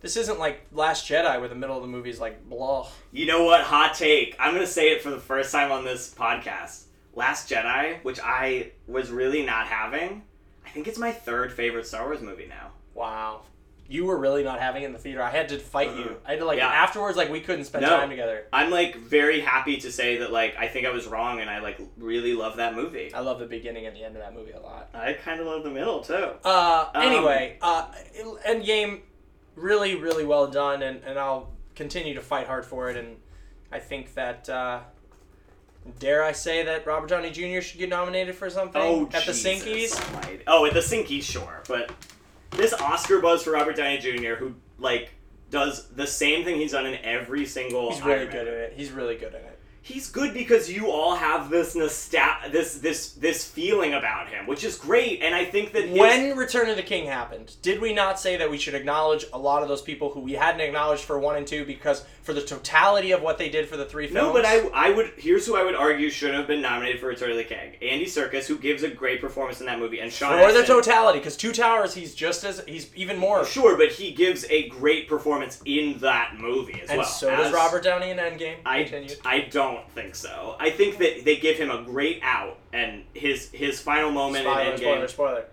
this 0.00 0.16
isn't 0.16 0.38
like 0.38 0.66
Last 0.72 1.06
Jedi 1.06 1.38
where 1.38 1.48
the 1.48 1.54
middle 1.54 1.76
of 1.76 1.82
the 1.82 1.88
movie 1.88 2.08
is 2.10 2.18
like 2.20 2.48
blah. 2.48 2.88
you 3.12 3.26
know 3.26 3.44
what 3.44 3.60
hot 3.60 3.94
take 3.94 4.34
i'm 4.40 4.54
gonna 4.54 4.66
say 4.66 4.92
it 4.92 5.02
for 5.02 5.10
the 5.10 5.18
first 5.20 5.52
time 5.52 5.70
on 5.70 5.84
this 5.84 6.14
podcast 6.14 6.84
last 7.14 7.50
jedi 7.50 8.02
which 8.02 8.18
i 8.24 8.70
was 8.86 9.10
really 9.10 9.44
not 9.44 9.66
having 9.66 10.22
i 10.64 10.70
think 10.70 10.88
it's 10.88 10.98
my 10.98 11.12
third 11.12 11.52
favorite 11.52 11.86
star 11.86 12.04
wars 12.06 12.22
movie 12.22 12.46
now 12.46 12.68
Wow. 12.94 13.42
You 13.90 14.04
were 14.04 14.16
really 14.16 14.44
not 14.44 14.60
having 14.60 14.84
it 14.84 14.86
in 14.86 14.92
the 14.92 14.98
theater. 15.00 15.20
I 15.20 15.30
had 15.30 15.48
to 15.48 15.58
fight 15.58 15.96
you. 15.96 16.16
I 16.24 16.30
had 16.30 16.38
to 16.38 16.44
like 16.44 16.58
Yeah. 16.58 16.68
afterwards 16.68 17.16
like 17.16 17.28
we 17.28 17.40
couldn't 17.40 17.64
spend 17.64 17.82
No. 17.82 17.90
time 17.90 18.08
together. 18.08 18.44
i'm 18.52 18.70
like 18.70 18.94
very 18.96 19.40
happy 19.40 19.78
to 19.78 19.90
say 19.90 20.18
that 20.18 20.30
like 20.32 20.54
i 20.56 20.68
think 20.68 20.86
i 20.86 20.90
was 20.90 21.06
wrong 21.08 21.40
and 21.40 21.50
i 21.50 21.58
like 21.58 21.78
really 21.98 22.32
love 22.34 22.56
that 22.58 22.74
movie 22.76 23.12
I 23.12 23.18
love 23.20 23.40
the 23.40 23.46
beginning 23.46 23.86
and 23.86 23.96
the 23.96 24.04
end 24.04 24.14
of 24.14 24.22
that 24.22 24.32
movie 24.32 24.52
a 24.52 24.60
lot. 24.60 24.90
I 24.94 25.14
kind 25.14 25.40
of 25.40 25.46
love 25.48 25.64
the 25.64 25.70
middle 25.70 26.00
too. 26.04 26.28
Uh, 26.44 26.86
Um, 26.94 27.02
anyway, 27.02 27.58
uh, 27.60 27.86
Endgame, 28.46 29.00
really, 29.56 29.96
really 29.96 30.24
well 30.24 30.46
done, 30.46 30.82
and, 30.82 31.02
and 31.04 31.18
I'll 31.18 31.50
continue 31.74 32.14
to 32.14 32.20
fight 32.20 32.46
hard 32.46 32.64
for 32.64 32.90
it. 32.90 32.96
And 32.96 33.16
I 33.72 33.80
think 33.80 34.14
that, 34.14 34.48
uh, 34.48 34.80
dare 35.98 36.22
I 36.22 36.32
say 36.32 36.62
that 36.62 36.86
Robert 36.86 37.08
Downey 37.08 37.30
Jr. 37.30 37.60
should 37.60 37.78
get 37.80 37.88
nominated 37.88 38.34
for 38.36 38.48
something 38.50 38.80
Oh, 38.80 39.04
at 39.12 39.26
the 39.26 39.32
Jesus 39.32 39.44
Sinkies? 39.64 40.14
almighty. 40.14 40.42
Oh, 40.46 40.64
at 40.66 40.74
the 40.74 40.80
Sinkies, 40.80 41.22
sure, 41.24 41.62
but 41.68 41.90
this 42.52 42.72
Oscar 42.74 43.20
buzz 43.20 43.42
for 43.42 43.52
Robert 43.52 43.76
Downey 43.76 43.98
Jr., 43.98 44.34
who 44.34 44.54
like 44.78 45.10
does 45.50 45.88
the 45.88 46.06
same 46.06 46.44
thing 46.44 46.56
he's 46.56 46.72
done 46.72 46.86
in 46.86 46.98
every 47.04 47.46
single. 47.46 47.92
He's 47.92 48.02
really 48.02 48.26
good 48.26 48.48
at 48.48 48.54
it. 48.54 48.72
He's 48.76 48.90
really 48.90 49.16
good 49.16 49.34
at 49.34 49.42
it. 49.42 49.59
He's 49.82 50.10
good 50.10 50.34
because 50.34 50.70
you 50.70 50.90
all 50.90 51.14
have 51.16 51.48
this 51.48 51.72
this 51.72 52.08
this 52.08 53.12
this 53.12 53.44
feeling 53.48 53.94
about 53.94 54.28
him, 54.28 54.46
which 54.46 54.62
is 54.62 54.76
great, 54.76 55.22
and 55.22 55.34
I 55.34 55.44
think 55.46 55.72
that 55.72 55.84
his, 55.84 55.98
When 55.98 56.36
Return 56.36 56.68
of 56.68 56.76
the 56.76 56.82
King 56.82 57.06
happened, 57.06 57.56
did 57.62 57.80
we 57.80 57.94
not 57.94 58.20
say 58.20 58.36
that 58.36 58.50
we 58.50 58.58
should 58.58 58.74
acknowledge 58.74 59.24
a 59.32 59.38
lot 59.38 59.62
of 59.62 59.68
those 59.68 59.80
people 59.80 60.10
who 60.10 60.20
we 60.20 60.32
hadn't 60.32 60.60
acknowledged 60.60 61.04
for 61.04 61.18
one 61.18 61.36
and 61.36 61.46
two 61.46 61.64
because 61.64 62.04
for 62.22 62.34
the 62.34 62.42
totality 62.42 63.12
of 63.12 63.22
what 63.22 63.38
they 63.38 63.48
did 63.48 63.68
for 63.68 63.78
the 63.78 63.86
three 63.86 64.06
films? 64.06 64.14
No, 64.14 64.32
but 64.34 64.44
I, 64.44 64.58
I 64.74 64.90
would. 64.90 65.12
Here's 65.16 65.46
who 65.46 65.56
I 65.56 65.64
would 65.64 65.74
argue 65.74 66.10
should 66.10 66.34
have 66.34 66.46
been 66.46 66.60
nominated 66.60 67.00
for 67.00 67.06
Return 67.06 67.30
of 67.30 67.38
the 67.38 67.44
King: 67.44 67.72
Andy 67.80 68.04
Serkis, 68.06 68.46
who 68.46 68.58
gives 68.58 68.82
a 68.82 68.88
great 68.90 69.20
performance 69.20 69.60
in 69.60 69.66
that 69.66 69.78
movie, 69.78 70.00
and 70.00 70.12
Sean. 70.12 70.38
for 70.46 70.52
the 70.52 70.62
totality, 70.64 71.18
because 71.20 71.36
Two 71.38 71.52
Towers, 71.52 71.94
he's 71.94 72.14
just 72.14 72.44
as 72.44 72.62
he's 72.68 72.94
even 72.94 73.16
more. 73.16 73.46
Sure, 73.46 73.78
but 73.78 73.88
he 73.92 74.12
gives 74.12 74.44
a 74.50 74.68
great 74.68 75.08
performance 75.08 75.60
in 75.64 75.98
that 76.00 76.34
movie 76.38 76.80
as 76.82 76.90
And 76.90 76.98
well. 76.98 77.06
so 77.08 77.30
does 77.34 77.46
as- 77.46 77.52
Robert 77.52 77.82
Downey 77.82 78.10
in 78.10 78.18
Endgame. 78.18 78.56
I, 78.66 78.82
Continue. 78.82 79.14
I 79.24 79.40
don't 79.50 79.69
think 79.94 80.14
so. 80.14 80.56
I 80.58 80.70
think 80.70 80.98
that 80.98 81.24
they 81.24 81.36
give 81.36 81.56
him 81.56 81.70
a 81.70 81.82
great 81.82 82.20
out, 82.22 82.58
and 82.72 83.04
his 83.14 83.50
his 83.50 83.80
final 83.80 84.10
moment 84.10 84.44
Spoiler, 84.44 84.60
in 84.62 84.72
Endgame. 84.72 84.78
spoiler, 84.78 85.08
spoiler. 85.08 85.44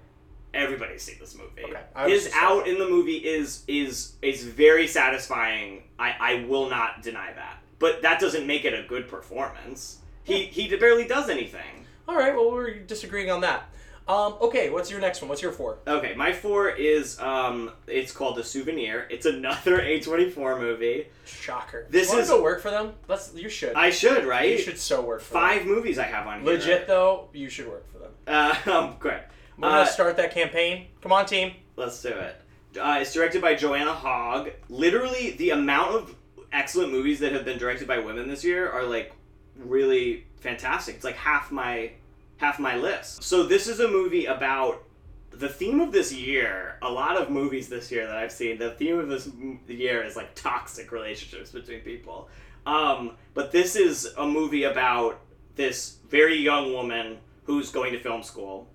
Everybody's 0.53 1.03
seen 1.03 1.15
this 1.20 1.36
movie. 1.36 1.63
Okay, 1.63 2.09
His 2.11 2.32
out 2.34 2.63
saying. 2.65 2.76
in 2.78 2.82
the 2.84 2.89
movie 2.89 3.18
is 3.18 3.63
is 3.68 4.13
is 4.22 4.43
very 4.43 4.88
satisfying. 4.88 5.84
I 5.99 6.15
I 6.20 6.45
will 6.47 6.70
not 6.70 7.01
deny 7.03 7.32
that. 7.34 7.57
But 7.80 8.01
that 8.01 8.20
doesn't 8.20 8.47
make 8.47 8.65
it 8.65 8.74
a 8.74 8.88
good 8.88 9.07
performance. 9.07 9.99
He 10.24 10.45
he 10.45 10.74
barely 10.76 11.05
does 11.07 11.30
anything. 11.30 11.86
All 12.07 12.15
right, 12.15 12.34
well, 12.34 12.51
we're 12.51 12.74
disagreeing 12.80 13.30
on 13.30 13.41
that. 13.41 13.70
Um, 14.07 14.35
okay, 14.41 14.69
what's 14.69 14.89
your 14.89 15.01
next 15.01 15.21
one? 15.21 15.27
What's 15.29 15.41
your 15.41 15.51
four? 15.51 15.79
Okay, 15.85 16.13
my 16.15 16.31
four 16.31 16.69
is 16.69 17.19
um 17.19 17.71
it's 17.87 18.11
called 18.11 18.37
The 18.37 18.43
Souvenir. 18.43 19.05
It's 19.09 19.25
another 19.25 19.79
A24 19.81 20.59
movie. 20.59 21.07
Shocker. 21.25 21.87
This 21.89 22.11
you 22.13 22.19
is- 22.19 22.29
go 22.29 22.41
work 22.41 22.61
for 22.61 22.71
them. 22.71 22.93
Let's. 23.07 23.33
You 23.35 23.49
should. 23.49 23.73
I 23.75 23.89
should, 23.89 24.25
right? 24.25 24.49
You 24.51 24.57
should 24.59 24.79
so 24.79 25.01
work 25.01 25.21
for 25.21 25.33
Five 25.33 25.65
movies 25.65 25.99
I 25.99 26.03
have 26.03 26.25
on 26.27 26.37
them. 26.37 26.45
here. 26.45 26.53
Legit 26.55 26.87
though, 26.87 27.29
you 27.33 27.49
should 27.49 27.67
work 27.67 27.85
for 27.91 27.99
them. 27.99 28.11
Uh, 28.25 28.55
um, 28.71 28.95
great. 28.99 29.21
We're 29.57 29.67
Uh, 29.67 29.71
gonna 29.79 29.89
start 29.91 30.15
that 30.17 30.31
campaign. 30.33 30.87
Come 31.01 31.11
on, 31.11 31.25
team. 31.25 31.53
Let's 31.75 32.01
do 32.01 32.09
it. 32.09 32.35
Uh, 32.79 32.99
it's 33.01 33.13
directed 33.13 33.41
by 33.41 33.55
Joanna 33.55 33.93
Hogg. 33.93 34.51
Literally, 34.69 35.31
the 35.31 35.49
amount 35.49 35.95
of 35.95 36.15
excellent 36.53 36.91
movies 36.91 37.19
that 37.19 37.31
have 37.33 37.43
been 37.43 37.57
directed 37.57 37.87
by 37.87 37.97
women 37.99 38.27
this 38.29 38.43
year 38.43 38.69
are 38.69 38.83
like 38.83 39.11
really 39.57 40.25
fantastic. 40.39 40.95
It's 40.95 41.03
like 41.03 41.15
half 41.15 41.51
my 41.51 41.91
half 42.38 42.59
my 42.59 42.75
list. 42.75 43.23
So 43.23 43.43
this 43.43 43.67
is 43.67 43.79
a 43.79 43.88
movie 43.88 44.25
about 44.25 44.83
the 45.31 45.49
theme 45.49 45.79
of 45.79 45.91
this 45.91 46.11
year. 46.11 46.77
A 46.81 46.89
lot 46.89 47.17
of 47.17 47.29
movies 47.29 47.69
this 47.69 47.91
year 47.91 48.07
that 48.07 48.15
I've 48.15 48.31
seen. 48.31 48.57
The 48.57 48.71
theme 48.71 48.97
of 48.97 49.07
this 49.07 49.29
year 49.67 50.03
is 50.03 50.15
like 50.15 50.33
toxic 50.35 50.91
relationships 50.91 51.51
between 51.51 51.81
people. 51.81 52.29
Um, 52.65 53.17
but 53.33 53.51
this 53.51 53.75
is 53.75 54.13
a 54.17 54.25
movie 54.25 54.63
about 54.63 55.19
this 55.55 55.97
very 56.09 56.38
young 56.38 56.73
woman 56.73 57.17
who's 57.43 57.71
going 57.71 57.93
to 57.93 57.99
film 57.99 58.23
school 58.23 58.67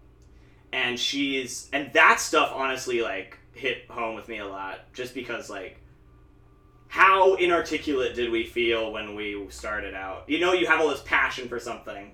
and 0.73 0.99
she's 0.99 1.69
and 1.73 1.93
that 1.93 2.19
stuff 2.19 2.51
honestly 2.55 3.03
like 3.03 3.39
hit 3.53 3.85
home 3.91 4.15
with 4.15 4.29
me 4.29 4.39
a 4.39 4.47
lot 4.47 4.93
just 4.93 5.15
because 5.15 5.51
like 5.51 5.79
how 6.89 7.35
inarticulate 7.35 8.15
did 8.15 8.31
we 8.31 8.45
feel 8.45 8.93
when 8.93 9.15
we 9.15 9.47
started 9.51 9.95
out 9.95 10.29
you 10.29 10.41
know 10.41 10.53
you 10.53 10.67
have 10.67 10.81
all 10.81 10.89
this 10.89 11.03
passion 11.03 11.49
for 11.49 11.61
something 11.61 12.13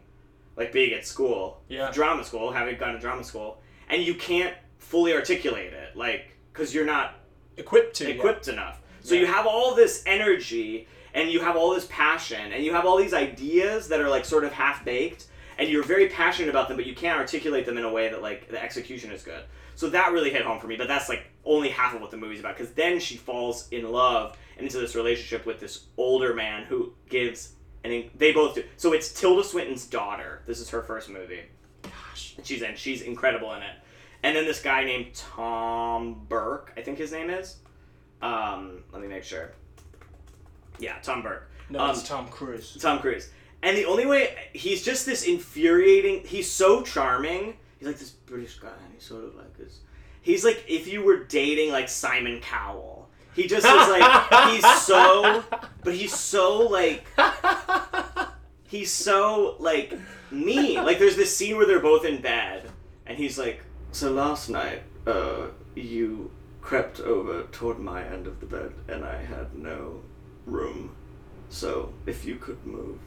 like 0.59 0.73
being 0.73 0.93
at 0.93 1.07
school 1.07 1.63
Yeah. 1.69 1.91
drama 1.91 2.25
school 2.25 2.51
having 2.53 2.77
gone 2.77 2.93
to 2.95 2.99
drama 3.01 3.25
school 3.25 3.63
and 3.89 4.03
you 4.03 4.15
can't 4.15 4.55
fully 4.79 5.15
articulate 5.15 5.73
it 5.73 5.97
like 5.97 6.37
because 6.53 6.75
you're 6.75 6.85
not 6.85 7.15
Equipped 7.57 7.97
to. 7.97 8.11
equipped 8.11 8.49
enough. 8.49 8.81
So 9.01 9.15
Yeah. 9.15 9.23
you 9.23 9.27
have 9.29 9.47
all 9.47 9.75
this 9.75 10.03
energy 10.07 10.87
and 11.15 11.31
you 11.31 11.41
have 11.41 11.57
all 11.57 11.75
this 11.75 11.87
passion 11.91 12.53
and 12.53 12.63
you 12.65 12.73
have 12.73 12.85
all 12.85 12.97
these 12.97 13.15
ideas 13.15 13.89
that 13.89 14.01
are 14.01 14.09
like 14.11 14.25
sort 14.25 14.45
of 14.45 14.53
half 14.53 14.85
baked 14.85 15.27
and 15.59 15.69
you're 15.69 15.83
very 15.83 16.09
passionate 16.09 16.49
about 16.51 16.69
them 16.69 16.77
but 16.77 16.87
you 16.87 16.95
can't 16.95 17.19
articulate 17.19 17.65
them 17.67 17.79
in 17.79 17.85
a 17.85 17.93
way 17.93 18.09
that 18.11 18.21
like 18.23 18.49
the 18.49 18.63
execution 18.63 19.11
is 19.11 19.23
good. 19.23 19.43
So 19.77 19.89
that 19.91 20.13
really 20.13 20.31
hit 20.31 20.43
home 20.43 20.59
for 20.61 20.67
me, 20.67 20.75
but 20.77 20.89
that's 20.89 21.09
like 21.09 21.23
only 21.45 21.69
half 21.69 21.95
of 21.95 22.01
what 22.01 22.11
the 22.11 22.17
movie's 22.17 22.41
about 22.41 22.57
because 22.57 22.73
then 22.75 22.99
she 23.01 23.17
falls 23.17 23.69
in 23.71 23.91
love 23.91 24.37
and 24.57 24.67
into 24.67 24.79
this 24.79 24.95
relationship 24.97 25.47
with 25.47 25.61
this 25.61 25.87
older 25.97 26.35
man 26.35 26.65
who 26.65 26.93
gives 27.09 27.55
and 27.91 28.11
they 28.17 28.33
both 28.33 28.55
do. 28.55 28.65
So 28.77 28.93
it's 28.93 29.13
Tilda 29.13 29.45
Swinton's 29.45 29.87
daughter. 29.87 30.43
This 30.47 30.61
is 30.61 30.71
her 30.71 30.83
first 30.83 31.09
movie. 31.09 31.43
Gosh. 31.83 32.37
She's 32.43 32.63
in. 32.63 32.77
She's 32.77 33.03
incredible 33.03 33.53
in 33.55 33.63
it. 33.63 33.77
And 34.23 34.37
then 34.37 34.45
this 34.47 34.61
guy 34.61 34.85
named 34.85 35.15
Tom 35.15 36.27
Burke, 36.29 36.73
I 36.77 36.83
think 36.83 36.99
his 36.99 37.13
name 37.13 37.31
is. 37.31 37.57
Um, 38.21 38.83
let 38.93 39.01
me 39.01 39.07
make 39.09 39.23
sure. 39.25 39.53
Yeah, 40.81 40.97
Tom 41.03 41.23
Burke. 41.23 41.51
No, 41.71 41.81
Um, 41.81 41.91
it's 41.91 42.03
Tom 42.09 42.29
Cruise. 42.29 42.77
Tom 42.81 42.99
Cruise. 42.99 43.31
And 43.63 43.77
the 43.77 43.85
only 43.85 44.07
way 44.07 44.35
he's 44.53 44.85
just 44.85 45.07
this 45.07 45.25
infuriating. 45.25 46.25
He's 46.25 46.51
so 46.51 46.83
charming. 46.83 47.57
He's 47.79 47.87
like 47.87 47.99
this 47.99 48.11
British 48.11 48.59
guy, 48.59 48.69
and 48.69 48.95
he's 48.95 49.05
sort 49.05 49.25
of 49.25 49.35
like 49.37 49.57
this. 49.57 49.81
He's 50.23 50.45
like 50.45 50.65
if 50.69 50.87
you 50.89 51.03
were 51.03 51.25
dating 51.25 51.71
like 51.71 51.89
Simon 51.89 52.41
Cowell. 52.41 52.98
He 53.39 53.47
just 53.47 53.65
is 53.65 53.89
like 53.89 54.51
he's 54.51 54.83
so, 54.83 55.45
but 55.85 55.95
he's 55.95 56.13
so 56.13 56.67
like 56.67 57.07
he's 58.65 58.91
so 58.91 59.55
like 59.61 59.95
mean. 60.33 60.85
Like 60.85 60.99
there's 60.99 61.15
this 61.15 61.37
scene 61.37 61.57
where 61.57 61.65
they're 61.65 61.79
both 61.79 62.05
in 62.05 62.21
bed, 62.21 62.69
and 63.07 63.17
he's 63.17 63.39
like, 63.39 63.63
"So 63.93 64.11
last 64.11 64.49
night, 64.51 64.83
uh, 65.07 65.47
you 65.77 66.33
crept 66.61 66.99
over 66.99 67.45
toward 67.53 67.79
my 67.79 68.03
end 68.05 68.27
of 68.27 68.41
the 68.41 68.47
bed, 68.47 68.73
and 68.89 69.05
I 69.05 69.23
had 69.23 69.55
no 69.55 70.03
room. 70.45 70.97
So 71.49 71.93
if 72.07 72.25
you 72.25 72.37
could 72.37 72.67
move 72.67 72.99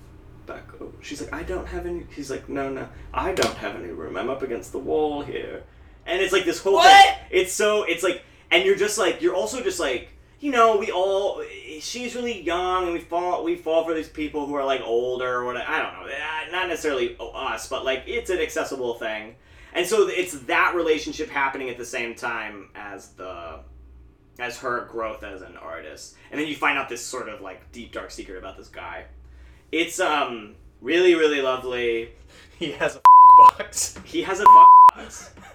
back 0.45 0.63
over." 0.79 0.93
She's 1.01 1.21
like, 1.21 1.33
"I 1.33 1.43
don't 1.43 1.67
have 1.67 1.85
any." 1.85 2.05
He's 2.15 2.31
like, 2.31 2.47
"No, 2.47 2.69
no, 2.69 2.87
I 3.13 3.33
don't 3.33 3.57
have 3.57 3.75
any 3.75 3.89
room. 3.91 4.15
I'm 4.15 4.29
up 4.29 4.43
against 4.43 4.71
the 4.71 4.79
wall 4.79 5.23
here." 5.23 5.63
And 6.05 6.21
it's 6.21 6.31
like 6.31 6.45
this 6.45 6.59
whole 6.59 6.75
What? 6.75 7.05
thing. 7.05 7.15
It's 7.31 7.51
so 7.51 7.83
it's 7.83 8.01
like, 8.01 8.23
and 8.49 8.63
you're 8.63 8.77
just 8.77 8.97
like, 8.97 9.21
you're 9.21 9.35
also 9.35 9.61
just 9.61 9.81
like. 9.81 10.07
You 10.41 10.51
know, 10.51 10.77
we 10.77 10.91
all. 10.91 11.43
She's 11.79 12.15
really 12.15 12.41
young, 12.41 12.85
and 12.85 12.93
we 12.93 12.99
fall. 12.99 13.43
We 13.43 13.55
fall 13.55 13.85
for 13.85 13.93
these 13.93 14.09
people 14.09 14.47
who 14.47 14.55
are 14.55 14.65
like 14.65 14.81
older 14.83 15.35
or 15.35 15.45
whatever. 15.45 15.65
I 15.69 15.81
don't 15.81 15.93
know. 15.93 16.11
eh, 16.11 16.51
Not 16.51 16.67
necessarily 16.67 17.15
us, 17.19 17.69
but 17.69 17.85
like 17.85 18.03
it's 18.07 18.29
an 18.31 18.39
accessible 18.39 18.95
thing, 18.95 19.35
and 19.73 19.85
so 19.85 20.07
it's 20.07 20.33
that 20.41 20.73
relationship 20.75 21.29
happening 21.29 21.69
at 21.69 21.77
the 21.77 21.85
same 21.85 22.15
time 22.15 22.69
as 22.75 23.09
the 23.09 23.59
as 24.39 24.57
her 24.59 24.85
growth 24.91 25.23
as 25.23 25.41
an 25.43 25.57
artist. 25.57 26.15
And 26.31 26.39
then 26.41 26.47
you 26.47 26.55
find 26.55 26.77
out 26.77 26.89
this 26.89 27.05
sort 27.05 27.29
of 27.29 27.41
like 27.41 27.71
deep 27.71 27.91
dark 27.91 28.09
secret 28.11 28.37
about 28.39 28.57
this 28.57 28.67
guy. 28.69 29.05
It's 29.71 29.99
um 29.99 30.55
really 30.81 31.13
really 31.15 31.41
lovely. 31.41 32.09
He 32.57 32.71
has 32.73 32.95
a 32.95 33.01
box. 33.37 33.95
He 34.05 34.23
has 34.23 34.39
a 34.39 34.45
box. 34.95 35.31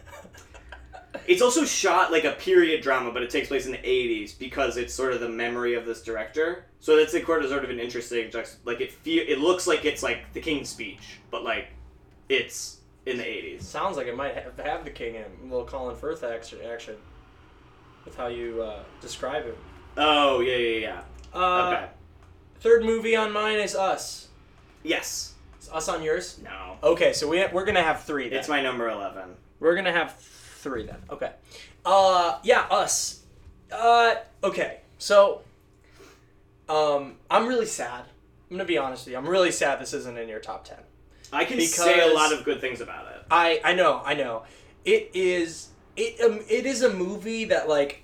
It's 1.28 1.42
also 1.42 1.64
shot 1.64 2.12
like 2.12 2.24
a 2.24 2.32
period 2.32 2.82
drama, 2.82 3.12
but 3.12 3.22
it 3.22 3.30
takes 3.30 3.48
place 3.48 3.66
in 3.66 3.72
the 3.72 3.78
'80s 3.78 4.38
because 4.38 4.76
it's 4.76 4.94
sort 4.94 5.12
of 5.12 5.20
the 5.20 5.28
memory 5.28 5.74
of 5.74 5.86
this 5.86 6.02
director. 6.02 6.64
So 6.80 6.96
that's 6.96 7.14
like 7.14 7.26
sort 7.26 7.42
of 7.42 7.50
sort 7.50 7.64
of 7.64 7.70
an 7.70 7.80
interesting, 7.80 8.30
like 8.64 8.80
it 8.80 8.92
feel 8.92 9.24
it 9.26 9.38
looks 9.38 9.66
like 9.66 9.84
it's 9.84 10.02
like 10.02 10.32
the 10.32 10.40
King's 10.40 10.68
Speech, 10.68 11.18
but 11.30 11.44
like 11.44 11.68
it's 12.28 12.78
in 13.06 13.18
the 13.18 13.24
'80s. 13.24 13.62
Sounds 13.62 13.96
like 13.96 14.06
it 14.06 14.16
might 14.16 14.34
have, 14.34 14.58
have 14.58 14.84
the 14.84 14.90
king 14.90 15.14
in 15.14 15.22
it. 15.22 15.30
A 15.42 15.44
little 15.44 15.64
Colin 15.64 15.96
Firth 15.96 16.24
action, 16.24 16.58
action 16.70 16.96
with 18.04 18.16
how 18.16 18.28
you 18.28 18.62
uh, 18.62 18.82
describe 19.00 19.44
him. 19.44 19.56
Oh 19.96 20.40
yeah 20.40 20.56
yeah 20.56 20.78
yeah. 20.78 21.02
Uh, 21.34 21.68
okay. 21.68 21.86
Third 22.60 22.84
movie 22.84 23.16
on 23.16 23.32
mine 23.32 23.58
is 23.58 23.74
Us. 23.74 24.28
Yes. 24.82 25.34
Is 25.60 25.68
Us 25.70 25.88
on 25.88 26.02
yours? 26.02 26.38
No. 26.42 26.76
Okay, 26.82 27.12
so 27.12 27.28
we 27.28 27.44
we're 27.52 27.64
gonna 27.64 27.82
have 27.82 28.04
three. 28.04 28.28
Then. 28.28 28.38
It's 28.38 28.48
my 28.48 28.62
number 28.62 28.88
eleven. 28.88 29.36
We're 29.60 29.74
gonna 29.74 29.92
have 29.92 30.12
three 30.66 30.84
then. 30.84 30.98
Okay. 31.10 31.30
Uh, 31.84 32.38
yeah, 32.43 32.66
Us. 32.70 33.22
Uh, 33.70 34.16
okay. 34.43 34.80
So, 34.98 35.43
um, 36.68 37.14
I'm 37.30 37.47
really 37.47 37.66
sad. 37.66 38.05
I'm 38.51 38.56
gonna 38.56 38.66
be 38.66 38.78
honest 38.78 39.06
with 39.06 39.12
you. 39.12 39.18
I'm 39.18 39.28
really 39.28 39.52
sad 39.52 39.80
this 39.80 39.93
isn't 39.93 40.18
in 40.18 40.28
your 40.28 40.40
top 40.40 40.64
ten. 40.64 40.78
I 41.32 41.44
can 41.44 41.60
say 41.60 42.01
a 42.01 42.12
lot 42.12 42.32
of 42.32 42.44
good 42.44 42.60
things 42.60 42.80
about 42.80 43.06
it. 43.06 43.22
I 43.30 43.60
I 43.64 43.74
know 43.74 44.02
I 44.05 44.14
know. 44.14 44.43
It 44.84 45.10
is 45.14 45.68
it 45.97 46.20
um, 46.20 46.40
it 46.48 46.66
is 46.66 46.82
a 46.82 46.93
movie 46.93 47.44
that 47.47 47.68
like 47.68 48.02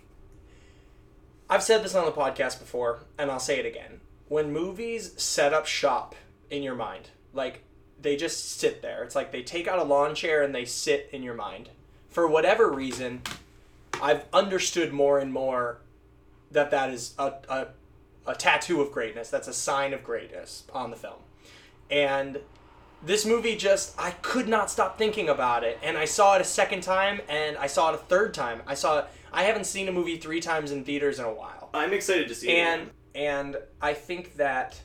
I've 1.50 1.62
said 1.62 1.84
this 1.84 1.94
on 1.94 2.04
the 2.04 2.12
podcast 2.12 2.58
before 2.58 3.00
and 3.18 3.30
I'll 3.30 3.40
say 3.40 3.58
it 3.58 3.66
again. 3.66 4.00
When 4.28 4.52
movies 4.52 5.12
set 5.20 5.52
up 5.52 5.66
shop 5.66 6.14
in 6.50 6.62
your 6.62 6.74
mind, 6.74 7.10
like 7.32 7.62
they 8.00 8.16
just 8.16 8.58
sit 8.58 8.82
there. 8.82 9.02
It's 9.04 9.14
like 9.14 9.30
they 9.32 9.42
take 9.42 9.68
out 9.68 9.78
a 9.78 9.84
lawn 9.84 10.14
chair 10.14 10.42
and 10.42 10.54
they 10.54 10.64
sit 10.64 11.08
in 11.12 11.22
your 11.22 11.34
mind. 11.34 11.68
For 12.12 12.28
whatever 12.28 12.70
reason, 12.70 13.22
I've 14.00 14.24
understood 14.32 14.92
more 14.92 15.18
and 15.18 15.32
more 15.32 15.78
that 16.50 16.70
that 16.70 16.90
is 16.90 17.14
a, 17.18 17.32
a, 17.48 17.66
a 18.26 18.34
tattoo 18.34 18.80
of 18.80 18.92
greatness. 18.92 19.30
That's 19.30 19.48
a 19.48 19.52
sign 19.52 19.92
of 19.92 20.04
greatness 20.04 20.64
on 20.72 20.90
the 20.90 20.96
film. 20.96 21.20
And 21.90 22.38
this 23.04 23.26
movie 23.26 23.56
just 23.56 23.94
I 23.98 24.10
could 24.10 24.48
not 24.48 24.70
stop 24.70 24.96
thinking 24.96 25.28
about 25.28 25.64
it 25.64 25.78
and 25.82 25.98
I 25.98 26.04
saw 26.04 26.36
it 26.36 26.40
a 26.40 26.44
second 26.44 26.82
time 26.82 27.20
and 27.28 27.56
I 27.56 27.66
saw 27.66 27.90
it 27.90 27.94
a 27.94 27.98
third 27.98 28.32
time. 28.34 28.62
I 28.66 28.74
saw 28.74 29.04
I 29.32 29.44
haven't 29.44 29.64
seen 29.64 29.88
a 29.88 29.92
movie 29.92 30.18
3 30.18 30.40
times 30.40 30.70
in 30.70 30.84
theaters 30.84 31.18
in 31.18 31.24
a 31.24 31.32
while. 31.32 31.70
I'm 31.74 31.92
excited 31.92 32.28
to 32.28 32.34
see 32.34 32.50
it. 32.50 32.58
And 32.58 32.90
and 33.14 33.56
I 33.80 33.94
think 33.94 34.36
that 34.36 34.80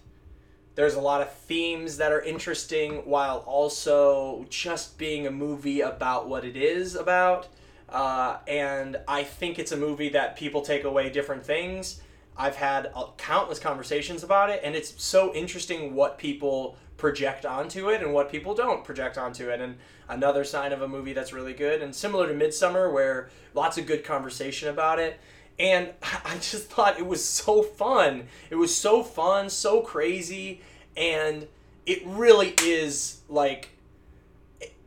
there's 0.78 0.94
a 0.94 1.02
lot 1.02 1.22
of 1.22 1.32
themes 1.34 1.98
that 1.98 2.12
are 2.12 2.22
interesting 2.22 2.98
while 2.98 3.38
also 3.48 4.46
just 4.48 4.96
being 5.00 5.26
a 5.26 5.32
movie 5.32 5.82
about 5.82 6.30
what 6.30 6.46
it 6.46 6.56
is 6.56 6.94
about. 6.94 7.48
Uh, 7.90 8.38
and 8.48 8.96
I 9.08 9.24
think 9.24 9.58
it's 9.58 9.72
a 9.72 9.76
movie 9.78 10.10
that 10.10 10.38
people 10.38 10.62
take 10.62 10.84
away 10.84 11.10
different 11.10 11.44
things. 11.44 12.00
I've 12.38 12.58
had 12.58 12.92
uh, 12.94 13.08
countless 13.18 13.58
conversations 13.58 14.24
about 14.24 14.52
it, 14.52 14.62
and 14.64 14.76
it's 14.76 15.04
so 15.04 15.34
interesting 15.34 15.96
what 15.96 16.20
people 16.20 16.78
project 16.96 17.44
onto 17.44 17.90
it 17.90 18.04
and 18.04 18.14
what 18.14 18.30
people 18.32 18.54
don't 18.54 18.84
project 18.84 19.18
onto 19.18 19.50
it. 19.50 19.60
And 19.60 19.78
another 20.08 20.44
sign 20.44 20.74
of 20.74 20.84
a 20.84 20.88
movie 20.88 21.14
that's 21.14 21.34
really 21.34 21.54
good, 21.54 21.82
and 21.82 21.96
similar 21.96 22.28
to 22.28 22.36
Midsommar, 22.36 22.94
where 22.94 23.30
lots 23.56 23.80
of 23.80 23.88
good 23.88 24.04
conversation 24.04 24.70
about 24.70 25.00
it. 25.00 25.20
And 25.60 25.90
I 26.04 26.36
just 26.36 26.70
thought 26.70 27.00
it 27.00 27.06
was 27.08 27.24
so 27.24 27.64
fun. 27.64 28.28
It 28.50 28.56
was 28.56 28.76
so 28.76 29.04
fun, 29.04 29.50
so 29.50 29.82
crazy, 29.82 30.62
and 30.96 31.48
it 31.86 32.04
really 32.06 32.54
is 32.64 33.22
like 33.30 33.70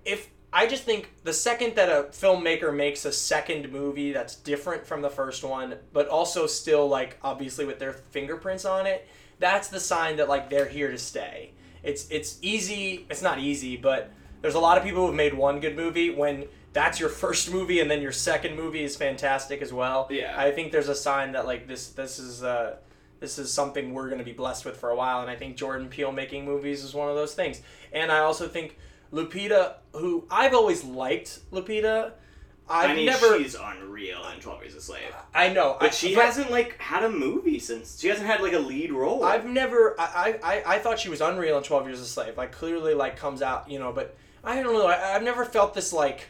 if 0.04 0.28
I 0.52 0.66
just 0.66 0.82
think 0.82 1.10
the 1.24 1.32
second 1.32 1.76
that 1.76 1.88
a 1.88 2.08
filmmaker 2.10 2.74
makes 2.74 3.04
a 3.04 3.12
second 3.12 3.70
movie 3.70 4.12
that's 4.12 4.34
different 4.34 4.86
from 4.86 5.00
the 5.00 5.10
first 5.10 5.44
one, 5.44 5.76
but 5.92 6.08
also 6.08 6.46
still 6.46 6.88
like 6.88 7.18
obviously 7.22 7.64
with 7.64 7.78
their 7.78 7.92
fingerprints 7.92 8.64
on 8.64 8.86
it, 8.86 9.08
that's 9.38 9.68
the 9.68 9.80
sign 9.80 10.16
that 10.16 10.28
like 10.28 10.50
they're 10.50 10.68
here 10.68 10.90
to 10.90 10.98
stay. 10.98 11.52
It's 11.82 12.10
it's 12.10 12.38
easy. 12.42 13.06
It's 13.08 13.22
not 13.22 13.38
easy, 13.38 13.76
but 13.76 14.10
there's 14.42 14.54
a 14.54 14.60
lot 14.60 14.76
of 14.76 14.84
people 14.84 15.06
who've 15.06 15.14
made 15.14 15.34
one 15.34 15.60
good 15.60 15.76
movie 15.76 16.10
when 16.10 16.46
that's 16.72 17.00
your 17.00 17.08
first 17.08 17.52
movie 17.52 17.80
and 17.80 17.90
then 17.90 18.00
your 18.00 18.12
second 18.12 18.56
movie 18.56 18.84
is 18.84 18.96
fantastic 18.96 19.62
as 19.62 19.72
well. 19.72 20.08
Yeah. 20.10 20.34
I 20.36 20.50
think 20.50 20.72
there's 20.72 20.88
a 20.88 20.94
sign 20.94 21.32
that 21.32 21.46
like 21.46 21.66
this 21.66 21.88
this 21.88 22.18
is 22.18 22.42
uh 22.42 22.76
this 23.18 23.38
is 23.38 23.52
something 23.52 23.92
we're 23.92 24.06
going 24.06 24.18
to 24.18 24.24
be 24.24 24.32
blessed 24.32 24.64
with 24.64 24.76
for 24.76 24.90
a 24.90 24.96
while 24.96 25.20
and 25.20 25.30
I 25.30 25.36
think 25.36 25.56
Jordan 25.56 25.88
Peele 25.88 26.12
making 26.12 26.44
movies 26.44 26.82
is 26.84 26.94
one 26.94 27.08
of 27.10 27.16
those 27.16 27.34
things. 27.34 27.60
And 27.92 28.10
I 28.10 28.20
also 28.20 28.48
think 28.48 28.78
Lupita 29.12 29.74
who 29.92 30.26
I've 30.30 30.54
always 30.54 30.84
liked 30.84 31.40
Lupita 31.52 32.12
I've 32.70 32.90
I 32.90 32.94
mean, 32.94 33.06
never 33.06 33.36
she's 33.36 33.56
unreal 33.56 34.24
in 34.32 34.38
Twelve 34.40 34.62
Years 34.62 34.76
a 34.76 34.80
Slave. 34.80 35.12
I 35.34 35.52
know 35.52 35.76
But 35.80 35.88
I, 35.88 35.90
she 35.90 36.14
hasn't 36.14 36.52
like 36.52 36.78
had 36.78 37.02
a 37.02 37.10
movie 37.10 37.58
since 37.58 38.00
she 38.00 38.06
hasn't 38.06 38.28
had 38.28 38.40
like 38.40 38.52
a 38.52 38.60
lead 38.60 38.92
role. 38.92 39.24
I've 39.24 39.44
never. 39.44 39.96
I, 40.00 40.38
I, 40.40 40.62
I 40.74 40.78
thought 40.78 41.00
she 41.00 41.08
was 41.08 41.20
unreal 41.20 41.58
in 41.58 41.64
Twelve 41.64 41.86
Years 41.86 42.00
a 42.00 42.06
Slave. 42.06 42.36
Like 42.36 42.52
clearly, 42.52 42.94
like 42.94 43.16
comes 43.16 43.42
out, 43.42 43.68
you 43.68 43.80
know. 43.80 43.92
But 43.92 44.16
I 44.44 44.62
don't 44.62 44.72
know. 44.72 44.86
I, 44.86 45.16
I've 45.16 45.24
never 45.24 45.44
felt 45.44 45.74
this 45.74 45.92
like, 45.92 46.28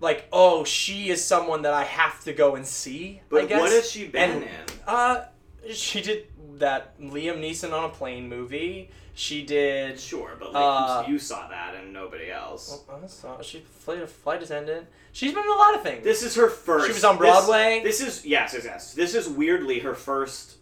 like 0.00 0.26
oh, 0.32 0.64
she 0.64 1.10
is 1.10 1.24
someone 1.24 1.62
that 1.62 1.72
I 1.72 1.84
have 1.84 2.22
to 2.24 2.32
go 2.32 2.56
and 2.56 2.66
see. 2.66 3.22
but 3.28 3.44
I 3.44 3.46
guess. 3.46 3.60
what 3.60 3.72
has 3.72 3.90
she 3.90 4.06
been 4.06 4.30
And, 4.30 4.42
in? 4.42 4.50
Uh, 4.86 5.24
she 5.72 6.00
did 6.02 6.26
that 6.58 6.98
Liam 7.00 7.38
Neeson 7.40 7.72
on 7.72 7.84
a 7.84 7.88
plane 7.88 8.28
movie. 8.28 8.90
She 9.14 9.44
did. 9.44 9.98
Sure, 9.98 10.36
but 10.38 10.52
like 10.52 10.62
uh, 10.62 11.04
you 11.08 11.18
saw 11.18 11.48
that 11.48 11.74
and 11.74 11.92
nobody 11.92 12.30
else. 12.30 12.84
Oh, 12.88 13.00
I 13.02 13.06
saw- 13.06 13.40
she 13.40 13.64
played 13.84 14.00
a 14.02 14.06
flight 14.06 14.42
attendant. 14.42 14.86
She's 15.12 15.32
been 15.32 15.44
in 15.44 15.50
a 15.50 15.54
lot 15.54 15.74
of 15.74 15.82
things. 15.82 16.04
This 16.04 16.22
is 16.22 16.34
her 16.34 16.50
first. 16.50 16.86
She 16.86 16.92
was 16.92 17.02
on 17.02 17.16
Broadway? 17.16 17.80
This, 17.82 18.02
is 18.02 18.26
yes, 18.26 18.52
yes, 18.52 18.64
yes. 18.64 18.92
This 18.92 19.14
is 19.14 19.26
weirdly 19.26 19.78
her 19.78 19.94
first 19.94 20.56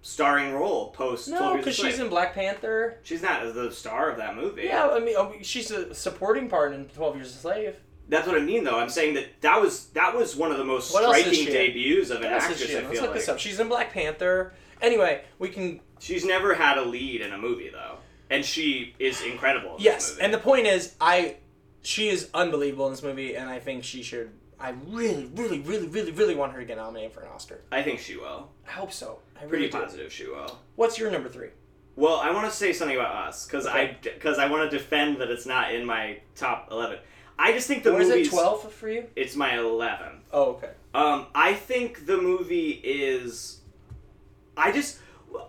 starring 0.00 0.54
role 0.54 0.90
post. 0.92 1.28
no, 1.28 1.36
12 1.36 1.52
Years 1.52 1.54
a 1.54 1.64
because 1.70 1.76
she's 1.76 1.98
in 2.00 2.08
Black 2.08 2.32
Panther. 2.34 2.98
She's 3.02 3.20
not 3.20 3.52
the 3.54 3.70
star 3.70 4.10
of 4.10 4.16
that 4.16 4.36
movie. 4.36 4.62
Yeah, 4.64 4.88
I 4.88 5.00
mean, 5.00 5.42
she's 5.42 5.70
a 5.70 5.94
supporting 5.94 6.48
part 6.48 6.72
in 6.72 6.86
Twelve 6.86 7.16
Years 7.16 7.34
a 7.34 7.38
Slave. 7.38 7.76
That's 8.08 8.26
what 8.26 8.36
I 8.36 8.40
mean, 8.40 8.64
though. 8.64 8.78
I'm 8.78 8.90
saying 8.90 9.14
that 9.14 9.40
that 9.40 9.60
was 9.60 9.86
that 9.94 10.14
was 10.14 10.36
one 10.36 10.50
of 10.52 10.58
the 10.58 10.64
most 10.64 10.92
What 10.92 11.04
else 11.04 11.16
is 11.16 11.22
striking 11.22 11.44
she 11.46 11.50
in? 11.50 11.72
debuts 11.72 12.10
of 12.10 12.18
an 12.18 12.24
What 12.24 12.32
else 12.32 12.44
is 12.44 12.50
actress. 12.50 12.68
she 12.70 12.76
I? 12.76 12.80
Let's 12.80 12.92
feel 12.92 13.00
look 13.02 13.10
like 13.10 13.20
this 13.20 13.28
up. 13.28 13.38
She's 13.38 13.60
in 13.60 13.68
Black 13.68 13.92
Panther. 13.92 14.52
Anyway, 14.82 15.22
we 15.38 15.48
can. 15.48 15.80
she's 15.98 16.24
never 16.24 16.54
had 16.54 16.76
a 16.76 16.84
lead 16.84 17.22
in 17.22 17.32
a 17.32 17.38
movie 17.38 17.70
though, 17.70 17.96
and 18.30 18.44
she 18.44 18.94
is 18.98 19.22
incredible. 19.22 19.70
In 19.70 19.76
this 19.76 19.84
Yes, 19.84 20.10
movie. 20.10 20.22
and 20.22 20.34
the 20.34 20.38
point 20.38 20.66
is, 20.66 20.94
I, 21.00 21.36
she 21.82 22.08
is 22.08 22.28
unbelievable 22.34 22.86
in 22.86 22.92
this 22.92 23.02
movie, 23.02 23.34
and 23.36 23.48
I 23.48 23.58
think 23.58 23.84
she 23.84 24.02
should. 24.02 24.30
I 24.60 24.74
really, 24.88 25.30
really, 25.34 25.60
really, 25.60 25.88
really, 25.88 26.12
really 26.12 26.34
want 26.34 26.52
her 26.52 26.60
to 26.60 26.64
get 26.66 26.76
nominated 26.76 27.12
for 27.12 27.20
an 27.20 27.28
Oscar. 27.34 27.60
I 27.72 27.82
think 27.82 28.00
she 28.00 28.16
will. 28.16 28.50
I 28.66 28.70
hope 28.72 28.92
so. 28.92 29.18
I 29.36 29.40
Pretty 29.46 29.64
really 29.64 29.70
do. 29.70 29.78
positive 29.78 30.12
she 30.12 30.26
will. 30.26 30.58
What's 30.76 30.98
your 30.98 31.10
number 31.10 31.28
three? 31.28 31.48
Well, 31.96 32.16
I 32.16 32.30
want 32.32 32.50
to 32.50 32.54
say 32.56 32.72
something 32.72 32.96
about 32.96 33.28
us 33.28 33.46
because 33.46 33.66
I 33.66 33.96
because 34.02 34.38
I 34.38 34.48
want 34.48 34.70
to 34.70 34.76
defend 34.76 35.18
that 35.20 35.30
it's 35.30 35.46
not 35.46 35.72
in 35.74 35.84
my 35.86 36.18
top 36.34 36.68
eleven. 36.70 36.98
I 37.38 37.52
just 37.52 37.66
think 37.66 37.82
the 37.82 37.92
movie. 37.92 38.04
is 38.04 38.28
it 38.28 38.30
twelve 38.30 38.72
for 38.72 38.88
you? 38.88 39.06
It's 39.16 39.36
my 39.36 39.58
eleven. 39.58 40.20
Oh, 40.32 40.52
okay. 40.52 40.70
Um, 40.94 41.26
I 41.34 41.54
think 41.54 42.06
the 42.06 42.16
movie 42.16 42.80
is. 42.84 43.60
I 44.56 44.72
just. 44.72 44.98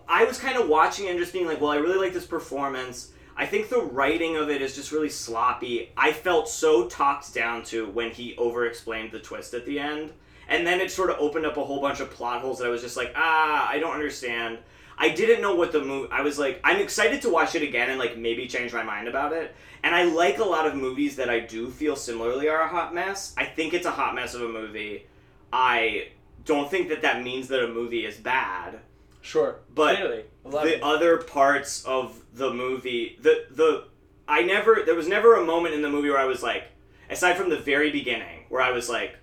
I 0.08 0.24
was 0.24 0.38
kind 0.38 0.58
of 0.58 0.68
watching 0.68 1.08
and 1.08 1.18
just 1.18 1.32
being 1.32 1.46
like, 1.46 1.60
well, 1.60 1.70
I 1.70 1.76
really 1.76 1.98
like 1.98 2.12
this 2.12 2.26
performance. 2.26 3.12
I 3.36 3.46
think 3.46 3.68
the 3.68 3.82
writing 3.82 4.36
of 4.36 4.48
it 4.50 4.62
is 4.62 4.74
just 4.74 4.90
really 4.90 5.10
sloppy. 5.10 5.92
I 5.96 6.12
felt 6.12 6.48
so 6.48 6.88
talked 6.88 7.34
down 7.34 7.62
to 7.64 7.86
when 7.90 8.10
he 8.10 8.34
over 8.36 8.66
explained 8.66 9.12
the 9.12 9.20
twist 9.20 9.54
at 9.54 9.66
the 9.66 9.78
end. 9.78 10.12
And 10.48 10.66
then 10.66 10.80
it 10.80 10.90
sort 10.90 11.10
of 11.10 11.18
opened 11.18 11.44
up 11.44 11.56
a 11.56 11.64
whole 11.64 11.80
bunch 11.80 12.00
of 12.00 12.10
plot 12.10 12.40
holes 12.40 12.58
that 12.58 12.66
I 12.66 12.70
was 12.70 12.80
just 12.80 12.96
like, 12.96 13.12
ah, 13.14 13.68
I 13.68 13.78
don't 13.78 13.92
understand. 13.92 14.58
I 14.98 15.10
didn't 15.10 15.42
know 15.42 15.54
what 15.54 15.72
the 15.72 15.84
movie. 15.84 16.08
I 16.10 16.22
was 16.22 16.38
like, 16.38 16.60
I'm 16.64 16.80
excited 16.80 17.20
to 17.22 17.30
watch 17.30 17.54
it 17.54 17.62
again 17.62 17.90
and 17.90 17.98
like 17.98 18.16
maybe 18.16 18.46
change 18.46 18.72
my 18.72 18.82
mind 18.82 19.08
about 19.08 19.32
it. 19.32 19.54
And 19.86 19.94
I 19.94 20.02
like 20.02 20.38
a 20.38 20.44
lot 20.44 20.66
of 20.66 20.74
movies 20.74 21.14
that 21.14 21.30
I 21.30 21.38
do 21.38 21.70
feel 21.70 21.94
similarly 21.94 22.48
are 22.48 22.60
a 22.60 22.66
hot 22.66 22.92
mess. 22.92 23.32
I 23.36 23.44
think 23.44 23.72
it's 23.72 23.86
a 23.86 23.92
hot 23.92 24.16
mess 24.16 24.34
of 24.34 24.42
a 24.42 24.48
movie. 24.48 25.06
I 25.52 26.08
don't 26.44 26.68
think 26.68 26.88
that 26.88 27.02
that 27.02 27.22
means 27.22 27.46
that 27.48 27.62
a 27.62 27.68
movie 27.68 28.04
is 28.04 28.16
bad. 28.16 28.80
Sure. 29.20 29.60
But 29.72 29.94
Clearly. 29.94 30.24
The 30.44 30.84
other 30.84 31.18
parts 31.18 31.84
of 31.84 32.20
the 32.34 32.52
movie, 32.52 33.16
the 33.22 33.46
the 33.48 33.84
I 34.26 34.42
never 34.42 34.82
there 34.84 34.96
was 34.96 35.06
never 35.06 35.36
a 35.36 35.44
moment 35.44 35.76
in 35.76 35.82
the 35.82 35.88
movie 35.88 36.10
where 36.10 36.18
I 36.18 36.24
was 36.24 36.42
like, 36.42 36.64
aside 37.08 37.36
from 37.36 37.48
the 37.48 37.58
very 37.58 37.92
beginning, 37.92 38.46
where 38.48 38.62
I 38.62 38.72
was 38.72 38.90
like, 38.90 39.14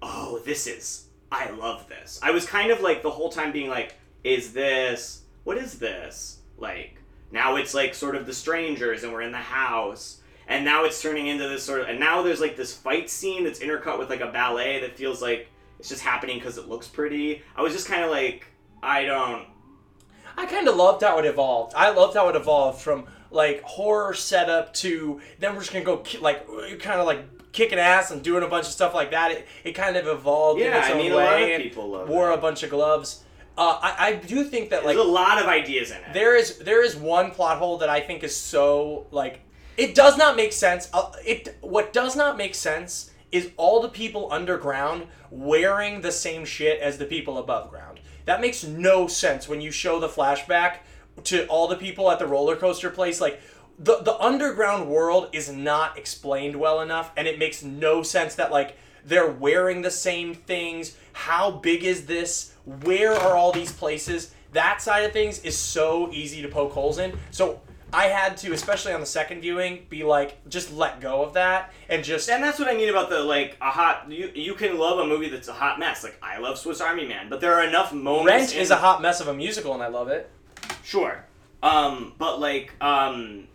oh, 0.00 0.40
this 0.46 0.66
is 0.66 1.08
I 1.30 1.50
love 1.50 1.90
this. 1.90 2.18
I 2.22 2.30
was 2.30 2.46
kind 2.46 2.70
of 2.70 2.80
like 2.80 3.02
the 3.02 3.10
whole 3.10 3.28
time 3.28 3.52
being 3.52 3.68
like, 3.68 3.92
is 4.24 4.54
this 4.54 5.24
what 5.44 5.58
is 5.58 5.78
this? 5.78 6.38
Like 6.56 6.95
now 7.32 7.56
it's 7.56 7.74
like 7.74 7.94
sort 7.94 8.14
of 8.16 8.26
the 8.26 8.32
strangers 8.32 9.02
and 9.04 9.12
we're 9.12 9.22
in 9.22 9.32
the 9.32 9.38
house. 9.38 10.20
And 10.48 10.64
now 10.64 10.84
it's 10.84 11.02
turning 11.02 11.26
into 11.26 11.48
this 11.48 11.64
sort 11.64 11.80
of 11.80 11.88
and 11.88 11.98
now 11.98 12.22
there's 12.22 12.40
like 12.40 12.56
this 12.56 12.72
fight 12.74 13.10
scene 13.10 13.44
that's 13.44 13.58
intercut 13.58 13.98
with 13.98 14.10
like 14.10 14.20
a 14.20 14.30
ballet 14.30 14.80
that 14.80 14.96
feels 14.96 15.20
like 15.20 15.48
it's 15.78 15.88
just 15.88 16.02
happening 16.02 16.38
because 16.38 16.56
it 16.56 16.68
looks 16.68 16.86
pretty. 16.88 17.42
I 17.56 17.62
was 17.62 17.72
just 17.72 17.88
kind 17.88 18.02
of 18.04 18.10
like, 18.10 18.46
I 18.82 19.04
don't 19.04 19.46
I 20.38 20.46
kind 20.46 20.68
of 20.68 20.76
loved 20.76 21.02
how 21.02 21.18
it 21.18 21.24
evolved. 21.24 21.72
I 21.74 21.90
loved 21.90 22.14
how 22.14 22.28
it 22.28 22.36
evolved 22.36 22.80
from 22.80 23.06
like 23.30 23.62
horror 23.62 24.14
setup 24.14 24.72
to 24.74 25.20
then 25.40 25.54
we're 25.54 25.60
just 25.60 25.72
gonna 25.72 25.84
go 25.84 25.98
ki- 25.98 26.18
like 26.18 26.46
kind 26.78 27.00
of 27.00 27.06
like 27.06 27.52
kicking 27.52 27.78
ass 27.78 28.10
and 28.10 28.22
doing 28.22 28.44
a 28.44 28.48
bunch 28.48 28.66
of 28.66 28.72
stuff 28.72 28.94
like 28.94 29.10
that. 29.10 29.30
It, 29.32 29.46
it 29.64 29.72
kind 29.72 29.96
of 29.96 30.06
evolved 30.06 30.60
in 30.60 30.66
Yeah, 30.66 30.78
its 30.78 30.88
I 30.88 30.92
own 30.92 30.98
mean, 30.98 31.12
a 31.12 31.16
way 31.16 31.24
lot 31.24 31.50
of 31.56 31.62
people 31.62 31.90
wore 32.06 32.28
that. 32.28 32.38
a 32.38 32.40
bunch 32.40 32.62
of 32.62 32.70
gloves. 32.70 33.24
Uh, 33.58 33.78
I, 33.82 34.08
I 34.08 34.12
do 34.14 34.44
think 34.44 34.70
that 34.70 34.84
like 34.84 34.96
There's 34.96 35.06
a 35.08 35.10
lot 35.10 35.40
of 35.40 35.46
ideas 35.46 35.90
in 35.90 35.96
it. 35.96 36.12
there 36.12 36.36
is 36.36 36.58
there 36.58 36.82
is 36.84 36.94
one 36.94 37.30
plot 37.30 37.58
hole 37.58 37.78
that 37.78 37.88
I 37.88 38.00
think 38.00 38.22
is 38.22 38.36
so 38.36 39.06
like 39.10 39.40
it 39.76 39.94
does 39.94 40.16
not 40.16 40.36
make 40.36 40.52
sense. 40.52 40.88
Uh, 40.92 41.12
it 41.24 41.56
what 41.60 41.92
does 41.92 42.16
not 42.16 42.36
make 42.36 42.54
sense 42.54 43.10
is 43.32 43.50
all 43.56 43.80
the 43.82 43.88
people 43.88 44.28
underground 44.32 45.06
wearing 45.30 46.00
the 46.00 46.12
same 46.12 46.44
shit 46.44 46.80
as 46.80 46.98
the 46.98 47.04
people 47.04 47.38
above 47.38 47.70
ground. 47.70 48.00
That 48.26 48.40
makes 48.40 48.64
no 48.64 49.06
sense 49.06 49.48
when 49.48 49.60
you 49.60 49.70
show 49.70 50.00
the 50.00 50.08
flashback 50.08 50.78
to 51.24 51.46
all 51.46 51.66
the 51.66 51.76
people 51.76 52.10
at 52.10 52.18
the 52.18 52.26
roller 52.26 52.56
coaster 52.56 52.90
place 52.90 53.20
like 53.20 53.40
the 53.78 53.96
the 54.02 54.18
underground 54.18 54.88
world 54.88 55.28
is 55.32 55.50
not 55.50 55.96
explained 55.98 56.56
well 56.56 56.80
enough 56.80 57.10
and 57.16 57.26
it 57.26 57.38
makes 57.38 57.62
no 57.62 58.02
sense 58.02 58.34
that 58.34 58.50
like 58.52 58.76
they're 59.04 59.30
wearing 59.30 59.82
the 59.82 59.90
same 59.90 60.34
things. 60.34 60.96
How 61.12 61.50
big 61.50 61.84
is 61.84 62.06
this? 62.06 62.52
Where 62.82 63.12
are 63.12 63.36
all 63.36 63.52
these 63.52 63.72
places? 63.72 64.34
That 64.52 64.82
side 64.82 65.04
of 65.04 65.12
things 65.12 65.38
is 65.40 65.56
so 65.56 66.10
easy 66.12 66.42
to 66.42 66.48
poke 66.48 66.72
holes 66.72 66.98
in. 66.98 67.18
So 67.30 67.60
I 67.92 68.06
had 68.06 68.36
to, 68.38 68.52
especially 68.52 68.92
on 68.92 69.00
the 69.00 69.06
second 69.06 69.40
viewing, 69.40 69.86
be 69.88 70.02
like, 70.02 70.46
just 70.48 70.72
let 70.72 71.00
go 71.00 71.22
of 71.22 71.34
that 71.34 71.72
and 71.88 72.04
just. 72.04 72.28
And 72.28 72.42
that's 72.42 72.58
what 72.58 72.68
I 72.68 72.74
mean 72.74 72.88
about 72.88 73.08
the 73.08 73.20
like 73.20 73.56
a 73.60 73.70
hot. 73.70 74.10
You 74.10 74.30
you 74.34 74.54
can 74.54 74.76
love 74.78 74.98
a 74.98 75.06
movie 75.06 75.28
that's 75.28 75.48
a 75.48 75.52
hot 75.52 75.78
mess. 75.78 76.02
Like 76.02 76.18
I 76.22 76.38
love 76.38 76.58
Swiss 76.58 76.80
Army 76.80 77.06
Man, 77.06 77.28
but 77.28 77.40
there 77.40 77.54
are 77.54 77.64
enough 77.64 77.92
moments. 77.92 78.26
Rent 78.26 78.54
in- 78.54 78.60
is 78.60 78.70
a 78.70 78.76
hot 78.76 79.00
mess 79.00 79.20
of 79.20 79.28
a 79.28 79.34
musical, 79.34 79.72
and 79.72 79.82
I 79.82 79.88
love 79.88 80.08
it. 80.08 80.30
Sure. 80.82 81.24
Um, 81.62 82.12
but 82.18 82.38
like, 82.40 82.72
um, 82.80 83.48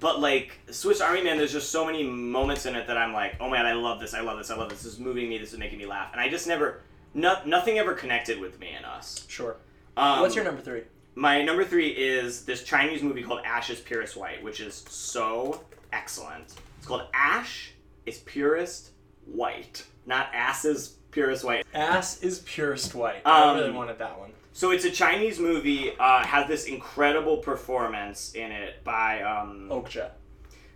but 0.00 0.20
like 0.20 0.58
Swiss 0.70 1.00
Army 1.00 1.22
Man, 1.22 1.38
there's 1.38 1.52
just 1.52 1.70
so 1.70 1.86
many 1.86 2.02
moments 2.04 2.66
in 2.66 2.74
it 2.76 2.86
that 2.88 2.96
I'm 2.96 3.12
like, 3.12 3.36
oh 3.40 3.48
man, 3.48 3.64
I 3.64 3.72
love 3.72 4.00
this, 4.00 4.12
I 4.12 4.20
love 4.20 4.38
this, 4.38 4.50
I 4.50 4.56
love 4.56 4.68
this. 4.68 4.82
This 4.82 4.94
is 4.94 4.98
moving 4.98 5.28
me. 5.28 5.38
This 5.38 5.52
is 5.52 5.58
making 5.58 5.78
me 5.78 5.86
laugh, 5.86 6.10
and 6.12 6.20
I 6.20 6.28
just 6.28 6.46
never, 6.46 6.82
no, 7.14 7.38
nothing 7.44 7.78
ever 7.78 7.94
connected 7.94 8.40
with 8.40 8.58
me 8.60 8.70
and 8.76 8.84
us. 8.86 9.24
Sure. 9.28 9.56
Um, 9.96 10.20
What's 10.20 10.34
your 10.34 10.44
number 10.44 10.60
three? 10.62 10.82
My 11.14 11.42
number 11.42 11.64
three 11.64 11.88
is 11.88 12.44
this 12.44 12.62
Chinese 12.62 13.02
movie 13.02 13.22
called 13.22 13.40
Ash 13.44 13.70
is 13.70 13.80
Purest 13.80 14.16
White, 14.16 14.42
which 14.42 14.60
is 14.60 14.74
so 14.88 15.64
excellent. 15.92 16.54
It's 16.78 16.86
called 16.86 17.02
Ash 17.12 17.72
is 18.06 18.18
Purest 18.18 18.90
White, 19.26 19.84
not 20.06 20.28
Ass 20.32 20.64
is 20.64 20.96
Purest 21.10 21.42
White. 21.44 21.66
Ass 21.74 22.22
is 22.22 22.38
purest 22.40 22.94
white. 22.94 23.22
I 23.24 23.42
Um, 23.50 23.56
really 23.56 23.72
wanted 23.72 23.98
that 23.98 24.18
one. 24.18 24.30
So 24.52 24.70
it's 24.70 24.84
a 24.84 24.90
Chinese 24.90 25.38
movie. 25.40 25.92
Uh, 25.98 26.24
has 26.24 26.46
this 26.48 26.66
incredible 26.66 27.38
performance 27.38 28.34
in 28.34 28.52
it 28.52 28.82
by 28.84 29.22
um. 29.22 29.68
Okja. 29.70 30.10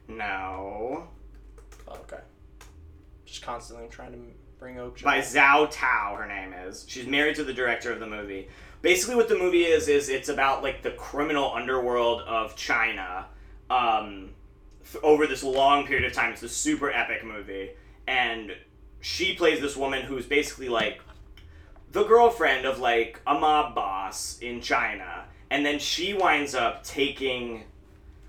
No. 0.09 1.09
Oh, 1.89 1.93
okay. 1.95 2.21
Just 3.25 3.43
constantly 3.43 3.87
trying 3.89 4.13
to 4.13 4.19
Okja. 4.71 5.03
by 5.03 5.19
Zhao 5.19 5.69
Tao, 5.71 6.17
her 6.17 6.27
name 6.27 6.53
is. 6.53 6.85
She's 6.89 7.07
married 7.07 7.37
to 7.37 7.45
the 7.45 7.53
director 7.53 7.93
of 7.93 8.01
the 8.01 8.07
movie. 8.07 8.49
Basically, 8.81 9.15
what 9.15 9.29
the 9.29 9.39
movie 9.39 9.65
is 9.65 9.89
is 9.89 10.09
it's 10.09 10.29
about 10.29 10.63
like 10.63 10.83
the 10.83 10.91
criminal 10.93 11.53
underworld 11.53 12.23
of 12.23 12.57
China, 12.57 13.27
um, 13.71 14.31
over 15.03 15.27
this 15.27 15.43
long 15.43 15.87
period 15.87 16.05
of 16.05 16.13
time. 16.13 16.33
It's 16.33 16.43
a 16.43 16.49
super 16.49 16.91
epic 16.91 17.25
movie, 17.25 17.71
and 18.07 18.53
she 19.01 19.35
plays 19.35 19.61
this 19.61 19.77
woman 19.77 20.03
who's 20.03 20.27
basically 20.27 20.69
like 20.69 21.01
the 21.93 22.05
girlfriend 22.05 22.67
of 22.67 22.79
like 22.79 23.21
a 23.27 23.35
mob 23.35 23.75
boss 23.75 24.39
in 24.41 24.61
China, 24.61 25.25
and 25.51 25.65
then 25.65 25.79
she 25.79 26.15
winds 26.15 26.55
up 26.55 26.83
taking 26.85 27.65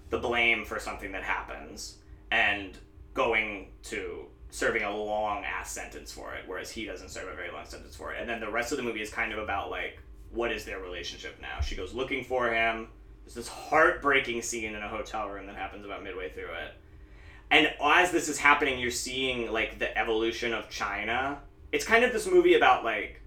the 0.09 0.19
blame 0.19 0.65
for 0.65 0.79
something 0.79 1.11
that 1.11 1.23
happens 1.23 1.97
and 2.29 2.77
going 3.13 3.67
to 3.83 4.25
serving 4.53 4.83
a 4.83 4.95
long 4.95 5.43
ass 5.43 5.71
sentence 5.71 6.11
for 6.11 6.35
it, 6.35 6.43
whereas 6.45 6.69
he 6.69 6.85
doesn't 6.85 7.09
serve 7.09 7.27
a 7.27 7.35
very 7.35 7.51
long 7.51 7.65
sentence 7.65 7.95
for 7.95 8.13
it. 8.13 8.19
And 8.21 8.29
then 8.29 8.39
the 8.39 8.51
rest 8.51 8.71
of 8.71 8.77
the 8.77 8.83
movie 8.83 9.01
is 9.01 9.09
kind 9.09 9.33
of 9.33 9.39
about 9.39 9.71
like 9.71 9.97
what 10.31 10.51
is 10.51 10.63
their 10.63 10.79
relationship 10.79 11.41
now. 11.41 11.59
She 11.59 11.75
goes 11.75 11.91
looking 11.91 12.23
for 12.23 12.53
him. 12.53 12.87
There's 13.25 13.33
this 13.33 13.47
heartbreaking 13.47 14.43
scene 14.43 14.75
in 14.75 14.83
a 14.83 14.87
hotel 14.87 15.27
room 15.27 15.47
that 15.47 15.55
happens 15.55 15.85
about 15.85 16.03
midway 16.03 16.29
through 16.29 16.43
it. 16.43 16.71
And 17.49 17.73
as 17.83 18.11
this 18.11 18.29
is 18.29 18.37
happening, 18.37 18.77
you're 18.77 18.91
seeing 18.91 19.51
like 19.51 19.79
the 19.79 19.97
evolution 19.97 20.53
of 20.53 20.69
China. 20.69 21.39
It's 21.71 21.83
kind 21.83 22.03
of 22.03 22.13
this 22.13 22.27
movie 22.27 22.53
about 22.53 22.83
like 22.83 23.21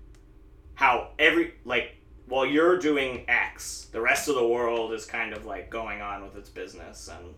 how 0.75 1.09
every 1.19 1.55
like 1.65 1.97
while 2.29 2.47
you're 2.47 2.79
doing 2.79 3.25
X, 3.27 3.89
the 3.91 4.01
rest 4.01 4.29
of 4.29 4.37
the 4.37 4.47
world 4.47 4.93
is 4.93 5.05
kind 5.05 5.33
of 5.33 5.45
like 5.45 5.71
going 5.71 6.03
on 6.03 6.23
with 6.23 6.37
its 6.37 6.51
business 6.51 7.09
and 7.09 7.35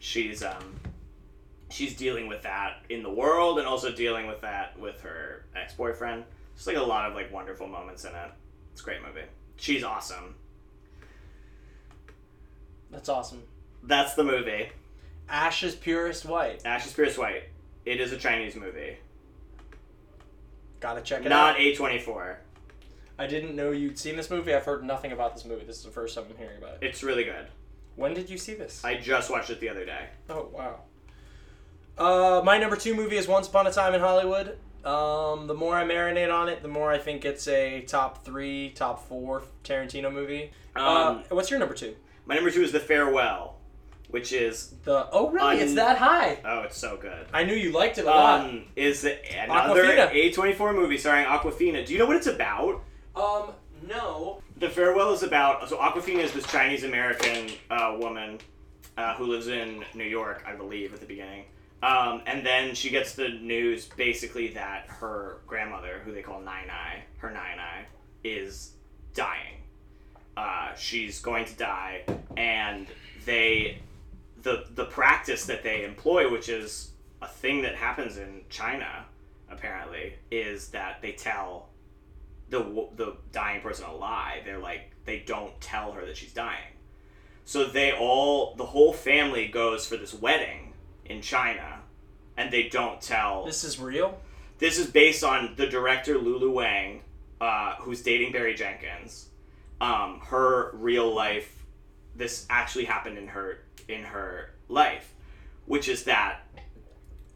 she's 0.00 0.42
um 0.42 0.74
she's 1.70 1.96
dealing 1.96 2.28
with 2.28 2.42
that 2.42 2.82
in 2.88 3.02
the 3.02 3.10
world 3.10 3.58
and 3.58 3.66
also 3.66 3.90
dealing 3.90 4.26
with 4.26 4.40
that 4.42 4.78
with 4.78 5.00
her 5.02 5.46
ex-boyfriend. 5.56 6.24
Just 6.54 6.66
like 6.66 6.76
a 6.76 6.82
lot 6.82 7.08
of 7.08 7.14
like 7.14 7.32
wonderful 7.32 7.66
moments 7.66 8.04
in 8.04 8.10
it. 8.10 8.30
It's 8.72 8.82
a 8.82 8.84
great 8.84 9.02
movie. 9.02 9.26
She's 9.56 9.82
awesome. 9.82 10.34
That's 12.90 13.08
awesome. 13.08 13.42
That's 13.82 14.14
the 14.14 14.24
movie. 14.24 14.70
Ash 15.28 15.62
is 15.62 15.74
purest 15.74 16.26
white. 16.26 16.62
Ash 16.64 16.86
is 16.86 16.92
purest 16.92 17.18
White. 17.18 17.44
It 17.86 18.00
is 18.00 18.12
a 18.12 18.16
Chinese 18.16 18.56
movie. 18.56 18.96
Gotta 20.80 21.00
check 21.00 21.24
it 21.24 21.28
Not 21.28 21.56
out. 21.56 21.60
A24. 21.60 22.36
I 23.18 23.26
didn't 23.26 23.54
know 23.54 23.70
you'd 23.70 23.98
seen 23.98 24.16
this 24.16 24.30
movie. 24.30 24.54
I've 24.54 24.64
heard 24.64 24.82
nothing 24.82 25.12
about 25.12 25.34
this 25.34 25.44
movie. 25.44 25.64
This 25.64 25.76
is 25.76 25.84
the 25.84 25.90
first 25.90 26.14
time 26.14 26.24
I'm 26.30 26.36
hearing 26.36 26.58
about 26.58 26.74
it. 26.74 26.78
It's 26.82 27.02
really 27.02 27.24
good. 27.24 27.46
When 27.96 28.14
did 28.14 28.30
you 28.30 28.38
see 28.38 28.54
this? 28.54 28.82
I 28.84 28.96
just 28.96 29.30
watched 29.30 29.50
it 29.50 29.60
the 29.60 29.68
other 29.68 29.84
day. 29.84 30.06
Oh 30.28 30.48
wow. 30.52 30.80
Uh, 32.00 32.40
my 32.42 32.56
number 32.56 32.76
two 32.76 32.94
movie 32.94 33.18
is 33.18 33.28
Once 33.28 33.46
Upon 33.46 33.66
a 33.66 33.70
Time 33.70 33.92
in 33.92 34.00
Hollywood. 34.00 34.56
Um, 34.86 35.46
the 35.46 35.52
more 35.54 35.76
I 35.76 35.84
marinate 35.84 36.32
on 36.32 36.48
it, 36.48 36.62
the 36.62 36.68
more 36.68 36.90
I 36.90 36.96
think 36.96 37.26
it's 37.26 37.46
a 37.46 37.82
top 37.82 38.24
three, 38.24 38.70
top 38.70 39.06
four 39.06 39.42
Tarantino 39.64 40.10
movie. 40.10 40.50
Um, 40.74 40.84
uh, 40.86 41.22
what's 41.28 41.50
your 41.50 41.58
number 41.60 41.74
two? 41.74 41.94
My 42.24 42.36
number 42.36 42.50
two 42.50 42.62
is 42.62 42.72
The 42.72 42.80
Farewell, 42.80 43.56
which 44.08 44.32
is 44.32 44.72
The 44.84 45.08
oh 45.12 45.28
really? 45.28 45.58
it's 45.58 45.74
that 45.74 45.98
high. 45.98 46.38
oh, 46.42 46.60
it's 46.60 46.78
so 46.78 46.96
good. 46.96 47.26
I 47.34 47.44
knew 47.44 47.54
you 47.54 47.70
liked 47.70 47.98
it 47.98 48.06
a 48.06 48.08
lot. 48.08 48.48
Um, 48.48 48.64
is 48.76 49.02
the, 49.02 49.18
another 49.38 49.84
A24 49.84 50.74
movie 50.74 50.96
starring 50.96 51.26
Awkwafina. 51.26 51.84
Do 51.84 51.92
you 51.92 51.98
know 51.98 52.06
what 52.06 52.16
it's 52.16 52.28
about? 52.28 52.82
Um, 53.14 53.52
no. 53.86 54.40
The 54.56 54.70
Farewell 54.70 55.12
is 55.12 55.22
about 55.22 55.68
so 55.68 55.76
Awkwafina 55.76 56.20
is 56.20 56.32
this 56.32 56.46
Chinese 56.46 56.84
American 56.84 57.50
uh, 57.70 57.94
woman 58.00 58.38
uh, 58.96 59.14
who 59.16 59.26
lives 59.26 59.48
in 59.48 59.84
New 59.94 60.04
York, 60.04 60.42
I 60.46 60.54
believe, 60.54 60.94
at 60.94 61.00
the 61.00 61.06
beginning. 61.06 61.44
Um, 61.82 62.22
and 62.26 62.44
then 62.44 62.74
she 62.74 62.90
gets 62.90 63.14
the 63.14 63.28
news 63.28 63.86
basically 63.86 64.48
that 64.48 64.86
her 64.88 65.38
grandmother, 65.46 66.02
who 66.04 66.12
they 66.12 66.22
call 66.22 66.40
Nai 66.40 66.64
Nai, 66.66 67.04
her 67.18 67.30
Nai 67.30 67.54
Nai, 67.56 67.86
is 68.22 68.72
dying. 69.14 69.56
Uh, 70.36 70.74
she's 70.74 71.20
going 71.20 71.46
to 71.46 71.54
die, 71.54 72.02
and 72.36 72.86
they 73.24 73.78
the 74.42 74.66
the 74.74 74.84
practice 74.84 75.46
that 75.46 75.62
they 75.62 75.84
employ, 75.84 76.30
which 76.30 76.48
is 76.48 76.90
a 77.22 77.28
thing 77.28 77.62
that 77.62 77.74
happens 77.74 78.18
in 78.18 78.42
China, 78.48 79.06
apparently, 79.50 80.14
is 80.30 80.68
that 80.68 81.00
they 81.00 81.12
tell 81.12 81.68
the 82.50 82.88
the 82.96 83.16
dying 83.32 83.62
person 83.62 83.86
a 83.86 83.94
lie. 83.94 84.42
They're 84.44 84.58
like 84.58 84.92
they 85.06 85.20
don't 85.20 85.58
tell 85.60 85.92
her 85.92 86.04
that 86.04 86.16
she's 86.16 86.32
dying. 86.32 86.74
So 87.46 87.64
they 87.64 87.92
all 87.92 88.54
the 88.54 88.66
whole 88.66 88.92
family 88.92 89.48
goes 89.48 89.86
for 89.86 89.96
this 89.96 90.14
wedding 90.14 90.69
in 91.10 91.20
China, 91.20 91.80
and 92.36 92.50
they 92.52 92.68
don't 92.68 93.00
tell. 93.02 93.44
This 93.44 93.64
is 93.64 93.78
real. 93.78 94.20
This 94.58 94.78
is 94.78 94.86
based 94.86 95.24
on 95.24 95.54
the 95.56 95.66
director 95.66 96.16
Lulu 96.18 96.50
Wang, 96.52 97.02
uh, 97.40 97.74
who's 97.80 98.02
dating 98.02 98.32
Barry 98.32 98.54
Jenkins. 98.54 99.26
Um, 99.80 100.20
her 100.26 100.70
real 100.74 101.12
life. 101.12 101.64
This 102.14 102.46
actually 102.50 102.84
happened 102.84 103.18
in 103.18 103.26
her 103.28 103.58
in 103.88 104.02
her 104.04 104.50
life, 104.68 105.12
which 105.66 105.88
is 105.88 106.04
that. 106.04 106.40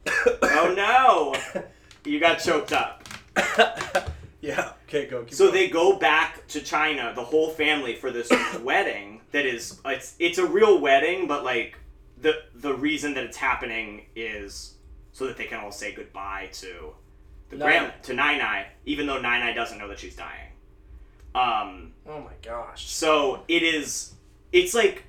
oh 0.42 0.74
no! 0.76 1.62
You 2.05 2.20
got 2.20 2.36
choked 2.36 2.72
up. 2.72 3.09
yeah. 4.40 4.72
Okay, 4.88 5.06
go. 5.06 5.24
Keep 5.24 5.34
So 5.34 5.46
going. 5.46 5.55
they 5.55 5.68
go 5.68 5.96
back 5.98 6.46
to 6.48 6.60
China, 6.60 7.12
the 7.16 7.24
whole 7.24 7.51
family, 7.51 7.94
for 7.94 8.10
this 8.10 8.30
wedding. 8.62 9.22
That 9.32 9.46
is, 9.46 9.80
it's 9.86 10.14
it's 10.18 10.38
a 10.38 10.46
real 10.46 10.78
wedding, 10.80 11.26
but 11.26 11.44
like 11.44 11.78
the 12.24 12.42
the 12.56 12.74
reason 12.74 13.14
that 13.14 13.24
it's 13.24 13.36
happening 13.36 14.06
is 14.16 14.74
so 15.12 15.26
that 15.28 15.36
they 15.36 15.44
can 15.44 15.60
all 15.60 15.70
say 15.70 15.92
goodbye 15.94 16.48
to 16.55 16.92
the 17.51 17.56
Nai. 17.56 17.64
grand 17.66 17.92
to 18.02 18.14
Nai 18.14 18.36
Nai, 18.38 18.66
even 18.84 19.06
though 19.06 19.20
Nai 19.20 19.38
Nai 19.38 19.52
doesn't 19.52 19.78
know 19.78 19.86
that 19.88 19.98
she's 20.01 20.16
dying. 20.16 20.51
Um, 21.34 21.92
Oh 22.06 22.20
my 22.20 22.32
gosh. 22.42 22.86
so 22.88 23.42
it 23.48 23.62
is. 23.62 24.14
It's 24.52 24.74
like. 24.74 25.05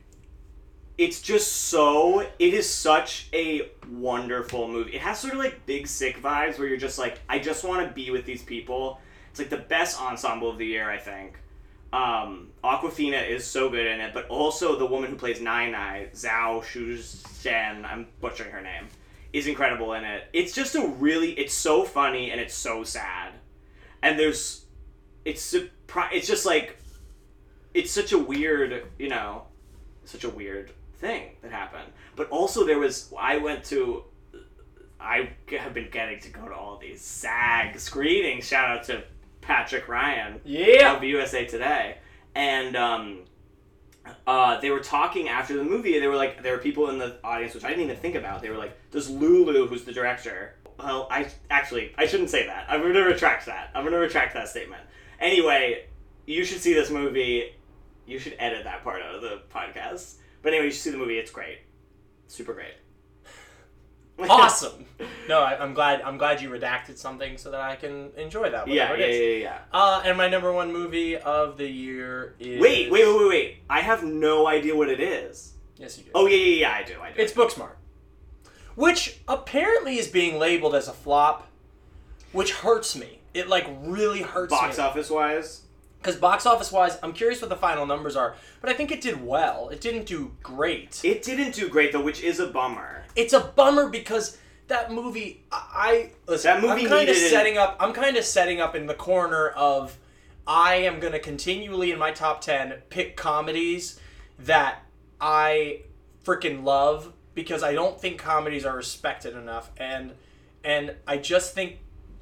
It's 0.97 1.21
just 1.21 1.51
so. 1.51 2.21
It 2.39 2.53
is 2.53 2.69
such 2.69 3.27
a 3.33 3.69
wonderful 3.91 4.67
movie. 4.69 4.93
It 4.95 5.01
has 5.01 5.19
sort 5.19 5.33
of 5.33 5.39
like 5.39 5.65
big 5.65 5.87
sick 5.87 6.21
vibes 6.21 6.57
where 6.57 6.69
you're 6.69 6.77
just 6.77 6.97
like, 6.97 7.19
I 7.27 7.37
just 7.39 7.65
want 7.65 7.85
to 7.85 7.93
be 7.93 8.11
with 8.11 8.25
these 8.25 8.41
people. 8.43 9.01
It's 9.29 9.39
like 9.39 9.49
the 9.49 9.57
best 9.57 10.01
ensemble 10.01 10.49
of 10.49 10.57
the 10.57 10.65
year, 10.65 10.89
I 10.89 10.97
think. 10.97 11.37
Um, 11.91 12.47
Awkwafina 12.65 13.27
is 13.29 13.45
so 13.45 13.69
good 13.69 13.85
in 13.85 13.99
it, 13.99 14.13
but 14.13 14.27
also 14.27 14.77
the 14.77 14.85
woman 14.85 15.09
who 15.09 15.15
plays 15.15 15.39
Nai 15.39 15.69
Nai, 15.69 16.07
Zhao 16.13 16.63
Shuzhen, 16.63 17.85
I'm 17.85 18.07
butchering 18.21 18.51
her 18.51 18.61
name, 18.61 18.87
is 19.33 19.45
incredible 19.47 19.93
in 19.93 20.03
it. 20.03 20.23
It's 20.33 20.51
just 20.53 20.73
a 20.75 20.87
really, 20.87 21.31
it's 21.33 21.53
so 21.53 21.83
funny 21.83 22.31
and 22.31 22.41
it's 22.41 22.55
so 22.55 22.83
sad, 22.83 23.33
and 24.01 24.17
there's, 24.17 24.65
it's 25.25 25.53
surpri- 25.53 26.11
it's 26.11 26.27
just 26.27 26.45
like, 26.45 26.77
it's 27.73 27.91
such 27.91 28.11
a 28.13 28.17
weird, 28.17 28.85
you 28.97 29.09
know, 29.09 29.43
such 30.05 30.23
a 30.23 30.29
weird 30.29 30.71
thing 30.95 31.31
that 31.41 31.51
happened. 31.51 31.91
But 32.15 32.29
also 32.29 32.65
there 32.65 32.79
was, 32.79 33.13
I 33.19 33.37
went 33.37 33.63
to 33.65 34.03
I 34.99 35.29
have 35.59 35.73
been 35.73 35.89
getting 35.91 36.19
to 36.21 36.29
go 36.29 36.47
to 36.47 36.53
all 36.55 36.77
these 36.79 37.01
SAG 37.01 37.77
screenings. 37.79 38.47
Shout 38.47 38.69
out 38.77 38.83
to 38.85 39.03
Patrick 39.41 39.87
Ryan 39.87 40.39
Yeah. 40.43 40.95
of 40.95 41.03
USA 41.03 41.45
Today. 41.45 41.97
And 42.35 42.75
um, 42.75 43.19
uh, 44.27 44.59
they 44.59 44.69
were 44.69 44.81
talking 44.81 45.29
after 45.29 45.55
the 45.55 45.63
movie. 45.63 45.99
They 45.99 46.07
were 46.07 46.15
like, 46.15 46.43
there 46.43 46.53
were 46.53 46.61
people 46.61 46.89
in 46.89 46.97
the 46.97 47.17
audience, 47.23 47.53
which 47.53 47.63
I 47.63 47.69
didn't 47.69 47.85
even 47.85 47.97
think 47.97 48.15
about. 48.15 48.41
They 48.41 48.49
were 48.49 48.57
like, 48.57 48.77
does 48.91 49.09
Lulu, 49.09 49.67
who's 49.67 49.85
the 49.85 49.93
director, 49.93 50.55
well, 50.77 51.07
I 51.09 51.29
actually, 51.49 51.93
I 51.97 52.05
shouldn't 52.05 52.29
say 52.29 52.45
that. 52.47 52.65
I'm 52.69 52.81
to 52.81 53.01
retract 53.01 53.45
that. 53.45 53.71
I'm 53.73 53.83
going 53.83 53.93
to 53.93 53.99
retract 53.99 54.33
that 54.33 54.49
statement. 54.49 54.81
Anyway, 55.19 55.85
you 56.25 56.43
should 56.43 56.61
see 56.61 56.73
this 56.73 56.89
movie. 56.89 57.53
You 58.05 58.19
should 58.19 58.35
edit 58.39 58.65
that 58.65 58.83
part 58.83 59.01
out 59.01 59.15
of 59.15 59.21
the 59.21 59.41
podcast. 59.53 60.15
But 60.41 60.53
anyway, 60.53 60.65
you 60.65 60.71
should 60.71 60.81
see 60.81 60.91
the 60.91 60.97
movie. 60.97 61.17
It's 61.17 61.31
great. 61.31 61.59
Super 62.27 62.53
great. 62.53 62.73
awesome. 64.29 64.85
No, 65.27 65.41
I, 65.41 65.61
I'm 65.61 65.73
glad. 65.73 66.01
I'm 66.01 66.17
glad 66.17 66.41
you 66.41 66.49
redacted 66.49 66.97
something 66.97 67.37
so 67.37 67.51
that 67.51 67.59
I 67.59 67.75
can 67.75 68.11
enjoy 68.17 68.49
that. 68.51 68.67
Yeah, 68.67 68.95
yeah, 68.95 69.05
yeah, 69.07 69.37
yeah. 69.37 69.57
Uh, 69.73 70.01
and 70.05 70.17
my 70.17 70.29
number 70.29 70.53
one 70.53 70.71
movie 70.71 71.17
of 71.17 71.57
the 71.57 71.67
year 71.67 72.35
is. 72.39 72.61
Wait, 72.61 72.91
wait, 72.91 73.05
wait, 73.05 73.17
wait, 73.17 73.29
wait. 73.29 73.57
I 73.69 73.81
have 73.81 74.03
no 74.03 74.47
idea 74.47 74.75
what 74.75 74.89
it 74.89 75.01
is. 75.01 75.53
Yes, 75.77 75.97
you 75.97 76.05
do. 76.05 76.11
Oh, 76.15 76.27
yeah, 76.27 76.37
yeah, 76.37 76.55
yeah, 76.61 76.71
I 76.71 76.83
do, 76.83 77.01
I 77.01 77.11
do. 77.11 77.21
It's 77.21 77.33
Booksmart, 77.33 77.75
which 78.75 79.19
apparently 79.27 79.97
is 79.97 80.07
being 80.07 80.39
labeled 80.39 80.75
as 80.75 80.87
a 80.87 80.93
flop, 80.93 81.49
which 82.31 82.53
hurts 82.53 82.95
me. 82.95 83.19
It 83.33 83.49
like 83.49 83.67
really 83.81 84.21
hurts 84.21 84.51
box 84.51 84.77
me. 84.77 84.83
office 84.83 85.09
wise. 85.09 85.63
Because 85.99 86.15
box 86.17 86.45
office 86.45 86.71
wise, 86.71 86.97
I'm 87.01 87.13
curious 87.13 87.41
what 87.41 87.49
the 87.49 87.55
final 87.55 87.85
numbers 87.85 88.15
are, 88.15 88.35
but 88.61 88.69
I 88.69 88.73
think 88.73 88.91
it 88.91 89.01
did 89.01 89.25
well. 89.25 89.69
It 89.69 89.81
didn't 89.81 90.05
do 90.05 90.33
great. 90.43 91.01
It 91.03 91.23
didn't 91.23 91.55
do 91.55 91.67
great, 91.67 91.91
though, 91.91 92.03
which 92.03 92.21
is 92.21 92.39
a 92.39 92.45
bummer. 92.47 93.04
It's 93.15 93.33
a 93.33 93.39
bummer 93.39 93.89
because 93.89 94.37
that 94.67 94.91
movie 94.91 95.43
I 95.51 95.63
I- 95.73 96.11
listen, 96.27 96.53
That 96.53 96.61
movie 96.61 96.83
I'm 96.83 96.89
kind 96.89 97.09
of 97.09 97.15
setting 97.15 97.57
up 97.57 97.77
I'm 97.79 97.93
kind 97.93 98.17
of 98.17 98.25
setting 98.25 98.61
up 98.61 98.75
in 98.75 98.87
the 98.87 98.93
corner 98.93 99.49
of 99.49 99.97
I 100.47 100.75
am 100.75 100.99
going 100.99 101.13
to 101.13 101.19
continually 101.19 101.91
in 101.91 101.97
my 101.97 102.11
top 102.11 102.41
10 102.41 102.73
pick 102.89 103.17
comedies 103.17 103.99
that 104.39 104.83
I 105.19 105.81
freaking 106.23 106.63
love 106.63 107.13
because 107.33 107.63
I 107.63 107.73
don't 107.73 107.99
think 107.99 108.19
comedies 108.19 108.65
are 108.65 108.75
respected 108.75 109.35
enough. 109.35 109.71
And 109.77 110.13
and 110.63 110.95
I 111.07 111.17
just 111.17 111.53
think 111.53 111.77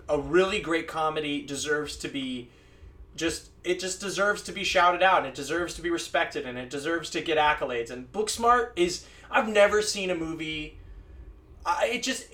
a 0.10 0.20
really 0.20 0.60
great 0.60 0.88
comedy 0.88 1.46
deserves 1.46 1.96
to 1.98 2.08
be 2.10 2.50
just 3.16 3.50
it 3.64 3.80
just 3.80 4.02
deserves 4.02 4.42
to 4.44 4.52
be 4.52 4.64
shouted 4.64 5.02
out 5.02 5.20
and 5.20 5.28
it 5.28 5.36
deserves 5.36 5.74
to 5.76 5.82
be 5.82 5.90
respected 5.90 6.46
and 6.46 6.58
it 6.58 6.70
deserves 6.70 7.10
to 7.12 7.22
get 7.22 7.38
accolades. 7.38 7.90
And 7.90 8.12
Booksmart 8.12 8.72
is 8.76 9.06
I've 9.32 9.48
never 9.48 9.82
seen 9.82 10.10
a 10.10 10.16
movie 10.16 10.78
I 11.66 11.88
it 11.94 12.04
just 12.04 12.28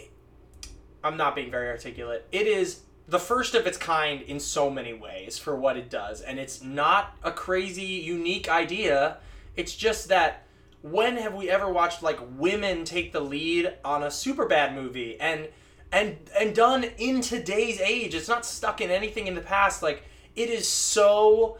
I'm 1.03 1.17
not 1.17 1.35
being 1.35 1.51
very 1.51 1.69
articulate. 1.69 2.25
It 2.31 2.47
is 2.47 2.81
the 3.07 3.19
first 3.19 3.55
of 3.55 3.65
its 3.65 3.77
kind 3.77 4.21
in 4.21 4.39
so 4.39 4.69
many 4.69 4.93
ways 4.93 5.37
for 5.37 5.55
what 5.55 5.77
it 5.77 5.89
does 5.89 6.21
and 6.21 6.39
it's 6.39 6.63
not 6.63 7.15
a 7.23 7.31
crazy 7.31 7.83
unique 7.83 8.49
idea. 8.49 9.17
It's 9.55 9.75
just 9.75 10.09
that 10.09 10.45
when 10.81 11.17
have 11.17 11.33
we 11.33 11.49
ever 11.49 11.69
watched 11.69 12.03
like 12.03 12.19
women 12.37 12.85
take 12.85 13.11
the 13.11 13.19
lead 13.19 13.73
on 13.83 14.03
a 14.03 14.07
Superbad 14.07 14.73
movie 14.73 15.19
and 15.19 15.47
and 15.91 16.17
and 16.39 16.55
done 16.55 16.85
in 16.97 17.19
today's 17.21 17.81
age 17.81 18.13
it's 18.13 18.29
not 18.29 18.45
stuck 18.45 18.79
in 18.79 18.89
anything 18.89 19.27
in 19.27 19.35
the 19.35 19.41
past 19.41 19.81
like 19.81 20.03
it 20.35 20.49
is 20.49 20.67
so 20.67 21.57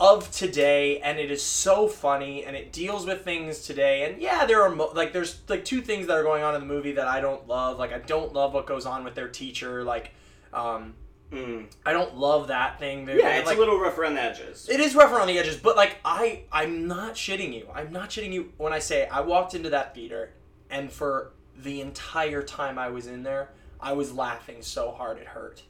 of 0.00 0.30
today 0.32 0.98
and 1.00 1.18
it 1.18 1.30
is 1.30 1.42
so 1.42 1.86
funny 1.86 2.44
and 2.44 2.56
it 2.56 2.72
deals 2.72 3.04
with 3.06 3.22
things 3.22 3.60
today 3.60 4.04
and 4.10 4.20
yeah 4.20 4.46
there 4.46 4.62
are 4.62 4.70
mo- 4.74 4.90
like 4.94 5.12
there's 5.12 5.40
like 5.48 5.62
two 5.64 5.82
things 5.82 6.06
that 6.06 6.16
are 6.16 6.22
going 6.22 6.42
on 6.42 6.54
in 6.54 6.60
the 6.62 6.66
movie 6.66 6.92
that 6.92 7.06
I 7.06 7.20
don't 7.20 7.46
love 7.46 7.78
like 7.78 7.92
I 7.92 7.98
don't 7.98 8.32
love 8.32 8.54
what 8.54 8.64
goes 8.66 8.86
on 8.86 9.04
with 9.04 9.14
their 9.14 9.28
teacher 9.28 9.84
like 9.84 10.12
um 10.52 10.94
Mm. 11.30 11.66
I 11.86 11.92
don't 11.92 12.16
love 12.16 12.48
that 12.48 12.80
thing 12.80 13.04
They're- 13.04 13.16
Yeah, 13.16 13.28
they're, 13.28 13.38
it's 13.38 13.46
like, 13.46 13.56
a 13.56 13.60
little 13.60 13.78
rough 13.78 13.96
around 13.96 14.14
the 14.16 14.20
edges. 14.22 14.68
it 14.68 14.80
is 14.80 14.96
rough 14.96 15.12
around 15.12 15.28
the 15.28 15.38
edges, 15.38 15.56
but 15.56 15.76
like 15.76 15.98
I, 16.04 16.42
I'm 16.50 16.88
not 16.88 17.14
shitting 17.14 17.54
you. 17.54 17.68
I'm 17.72 17.92
not 17.92 18.10
shitting 18.10 18.32
you 18.32 18.52
when 18.56 18.72
I 18.72 18.80
say 18.80 19.06
I 19.06 19.20
walked 19.20 19.54
into 19.54 19.70
that 19.70 19.94
theater, 19.94 20.32
and 20.70 20.90
for 20.90 21.30
the 21.56 21.82
entire 21.82 22.42
time 22.42 22.80
I 22.80 22.88
was 22.88 23.06
in 23.06 23.22
there, 23.22 23.50
I 23.80 23.92
was 23.92 24.12
laughing 24.12 24.56
so 24.62 24.90
hard 24.90 25.18
it 25.18 25.28
hurt. 25.28 25.62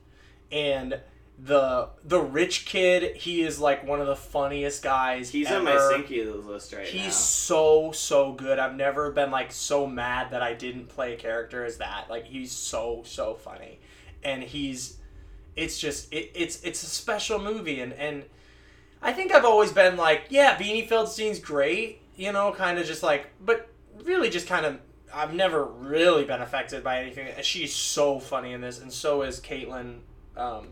And 0.50 0.98
the 1.42 1.88
the 2.04 2.20
rich 2.20 2.66
kid, 2.66 3.16
he 3.16 3.42
is 3.42 3.58
like 3.58 3.86
one 3.86 4.00
of 4.00 4.06
the 4.06 4.16
funniest 4.16 4.82
guys. 4.82 5.30
He's 5.30 5.46
ever. 5.46 5.58
on 5.58 5.64
my 5.64 5.72
Sinky 5.72 6.46
list 6.46 6.72
right 6.72 6.86
He's 6.86 7.04
now. 7.04 7.10
so 7.10 7.92
so 7.92 8.32
good. 8.32 8.58
I've 8.58 8.74
never 8.74 9.10
been 9.10 9.30
like 9.30 9.52
so 9.52 9.86
mad 9.86 10.32
that 10.32 10.42
I 10.42 10.54
didn't 10.54 10.88
play 10.88 11.14
a 11.14 11.16
character 11.16 11.64
as 11.64 11.78
that. 11.78 12.10
Like 12.10 12.26
he's 12.26 12.52
so 12.52 13.02
so 13.06 13.34
funny, 13.34 13.80
and 14.22 14.42
he's 14.42 14.98
it's 15.56 15.78
just 15.78 16.12
it, 16.12 16.30
it's 16.34 16.62
it's 16.62 16.82
a 16.82 16.86
special 16.86 17.38
movie 17.38 17.80
and 17.80 17.92
and 17.94 18.24
I 19.02 19.12
think 19.12 19.32
I've 19.32 19.44
always 19.44 19.72
been 19.72 19.96
like 19.96 20.26
yeah 20.30 20.56
Beanie 20.56 20.88
Feldstein's 20.88 21.38
great 21.38 22.00
you 22.16 22.32
know 22.32 22.52
kind 22.52 22.78
of 22.78 22.86
just 22.86 23.02
like 23.02 23.26
but 23.40 23.68
really 24.04 24.30
just 24.30 24.46
kind 24.46 24.64
of 24.64 24.78
I've 25.12 25.34
never 25.34 25.64
really 25.64 26.24
been 26.24 26.40
affected 26.40 26.84
by 26.84 27.00
anything 27.00 27.28
she's 27.42 27.74
so 27.74 28.20
funny 28.20 28.52
in 28.52 28.60
this 28.60 28.80
and 28.80 28.92
so 28.92 29.22
is 29.22 29.40
Kaitlyn 29.40 29.98
um 30.36 30.68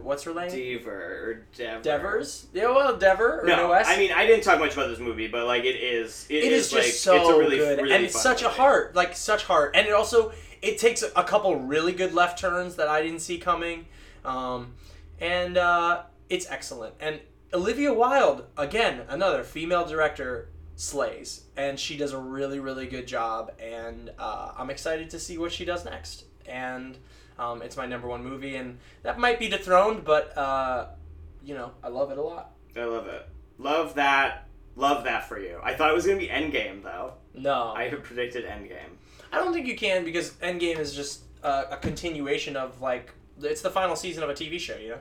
what's 0.00 0.24
her 0.24 0.34
name 0.34 0.50
Dever 0.50 0.90
or 0.90 1.46
Dever. 1.54 1.82
Devers 1.82 2.46
yeah 2.52 2.66
well 2.66 2.96
Dever 2.96 3.42
or 3.42 3.46
No, 3.46 3.70
West 3.70 3.90
I 3.90 3.96
mean 3.96 4.12
I 4.12 4.26
didn't 4.26 4.44
talk 4.44 4.58
much 4.58 4.74
about 4.74 4.88
this 4.88 4.98
movie, 4.98 5.28
but 5.28 5.46
like 5.46 5.64
it 5.64 5.76
is. 5.76 6.26
it 6.28 6.44
is, 6.44 6.70
just 6.70 6.74
like, 6.74 6.92
so 6.92 7.16
it's 7.16 7.28
a 7.28 7.38
really, 7.38 7.56
good 7.58 7.78
really 7.80 7.94
and 7.94 8.04
it's 8.04 8.20
such 8.20 8.42
a 8.42 8.48
heart 8.48 8.94
like 8.94 9.14
such 9.16 9.44
heart 9.44 9.74
and 9.74 9.86
it 9.86 9.92
also 9.92 10.32
it 10.62 10.78
takes 10.78 11.02
a 11.02 11.24
couple 11.24 11.56
really 11.56 11.92
good 11.92 12.14
left 12.14 12.38
turns 12.38 12.76
that 12.76 12.88
i 12.88 13.02
didn't 13.02 13.20
see 13.20 13.38
coming 13.38 13.86
um, 14.24 14.74
and 15.20 15.56
uh, 15.56 16.02
it's 16.28 16.50
excellent 16.50 16.94
and 17.00 17.20
olivia 17.52 17.92
wilde 17.92 18.46
again 18.56 19.02
another 19.08 19.44
female 19.44 19.86
director 19.86 20.48
slays 20.76 21.44
and 21.56 21.78
she 21.78 21.96
does 21.96 22.12
a 22.12 22.18
really 22.18 22.58
really 22.58 22.86
good 22.86 23.06
job 23.06 23.52
and 23.60 24.10
uh, 24.18 24.52
i'm 24.56 24.70
excited 24.70 25.08
to 25.10 25.20
see 25.20 25.38
what 25.38 25.52
she 25.52 25.64
does 25.64 25.84
next 25.84 26.24
and 26.46 26.98
um, 27.38 27.62
it's 27.62 27.76
my 27.76 27.86
number 27.86 28.06
one 28.08 28.22
movie 28.24 28.56
and 28.56 28.78
that 29.02 29.18
might 29.18 29.38
be 29.38 29.48
dethroned 29.48 30.04
but 30.04 30.36
uh, 30.36 30.86
you 31.44 31.54
know 31.54 31.72
i 31.82 31.88
love 31.88 32.10
it 32.10 32.18
a 32.18 32.22
lot 32.22 32.50
I 32.76 32.84
love 32.84 33.06
it. 33.06 33.28
Love 33.58 33.94
that. 33.94 34.48
Love 34.74 35.04
that 35.04 35.28
for 35.28 35.38
you. 35.38 35.60
I 35.62 35.74
thought 35.74 35.90
it 35.90 35.94
was 35.94 36.04
gonna 36.06 36.18
be 36.18 36.26
Endgame 36.26 36.82
though. 36.82 37.12
no 37.34 37.72
I 37.76 37.88
had 37.88 38.02
predicted 38.02 38.44
Endgame. 38.44 38.96
I 39.32 39.38
don't 39.38 39.52
think 39.52 39.66
you 39.66 39.76
can 39.76 40.04
because 40.04 40.32
Endgame 40.42 40.78
is 40.78 40.92
just 40.94 41.22
uh, 41.44 41.64
a 41.70 41.76
continuation 41.76 42.56
of 42.56 42.80
like 42.80 43.12
it's 43.40 43.62
the 43.62 43.70
final 43.70 43.94
season 43.96 44.22
of 44.22 44.30
a 44.30 44.34
TV 44.34 44.58
show, 44.58 44.76
you 44.76 44.90
know. 44.90 44.98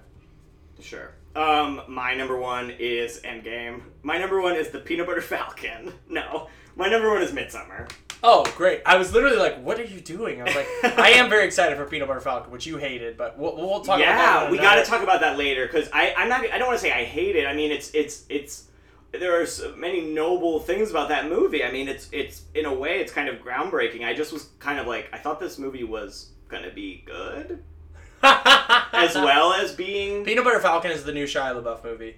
Sure. 0.80 1.12
Um, 1.36 1.82
my 1.88 2.14
number 2.14 2.38
one 2.38 2.72
is 2.78 3.22
Endgame. 3.22 3.82
My 4.04 4.18
number 4.18 4.42
one 4.42 4.56
is 4.56 4.70
the 4.70 4.80
Peanut 4.80 5.08
Butter 5.08 5.22
Falcon. 5.22 5.94
No, 6.10 6.50
my 6.76 6.90
number 6.90 7.10
one 7.10 7.22
is 7.24 7.32
Midsommar. 7.32 7.90
Oh, 8.26 8.46
great! 8.56 8.82
I 8.86 8.96
was 8.96 9.14
literally 9.14 9.38
like, 9.38 9.62
"What 9.62 9.78
are 9.80 9.84
you 9.84 10.00
doing?" 10.00 10.42
I 10.42 10.46
was 10.46 10.56
like, 10.56 10.98
"I 10.98 11.10
am 11.12 11.30
very 11.30 11.46
excited 11.46 11.78
for 11.78 11.86
Peanut 11.86 12.08
Butter 12.08 12.22
Falcon, 12.22 12.52
which 12.52 12.66
you 12.66 12.78
hated, 12.78 13.18
but 13.18 13.38
we'll, 13.38 13.56
we'll 13.58 13.82
talk 13.82 14.00
about 14.00 14.00
that." 14.00 14.44
yeah, 14.46 14.52
we 14.52 14.58
got 14.58 14.76
to 14.76 14.84
talk 14.84 15.04
about 15.04 15.20
that 15.22 15.38
later 15.38 15.66
because 15.66 15.90
I 15.92 16.14
I'm 16.18 16.30
not 16.30 16.50
I 16.50 16.58
don't 16.58 16.68
want 16.68 16.80
to 16.80 16.82
say 16.82 16.92
I 16.92 17.04
hate 17.04 17.36
it. 17.36 17.46
I 17.46 17.54
mean 17.54 17.72
it's 17.72 17.92
it's 17.94 18.26
it's 18.30 18.70
there 19.12 19.40
are 19.40 19.46
so 19.46 19.76
many 19.76 20.02
noble 20.02 20.60
things 20.62 20.90
about 20.90 21.10
that 21.10 21.28
movie. 21.28 21.64
I 21.66 21.72
mean 21.72 21.90
it's 21.90 22.08
it's 22.14 22.44
in 22.56 22.66
a 22.66 22.74
way 22.74 23.00
it's 23.02 23.12
kind 23.12 23.28
of 23.28 23.40
groundbreaking. 23.40 24.06
I 24.06 24.14
just 24.14 24.32
was 24.32 24.50
kind 24.60 24.80
of 24.80 24.88
like 24.88 25.10
I 25.12 25.18
thought 25.18 25.40
this 25.42 25.60
movie 25.60 25.84
was 25.84 26.30
gonna 26.48 26.72
be 26.72 27.04
good 27.06 27.62
as 28.24 29.16
well 29.16 29.54
as 29.54 29.74
being 29.74 30.24
Peanut 30.24 30.46
Butter 30.46 30.62
Falcon 30.62 30.92
is 30.92 31.04
the 31.04 31.12
new 31.14 31.26
Shia 31.26 31.62
LaBeouf 31.62 31.84
movie. 31.84 32.16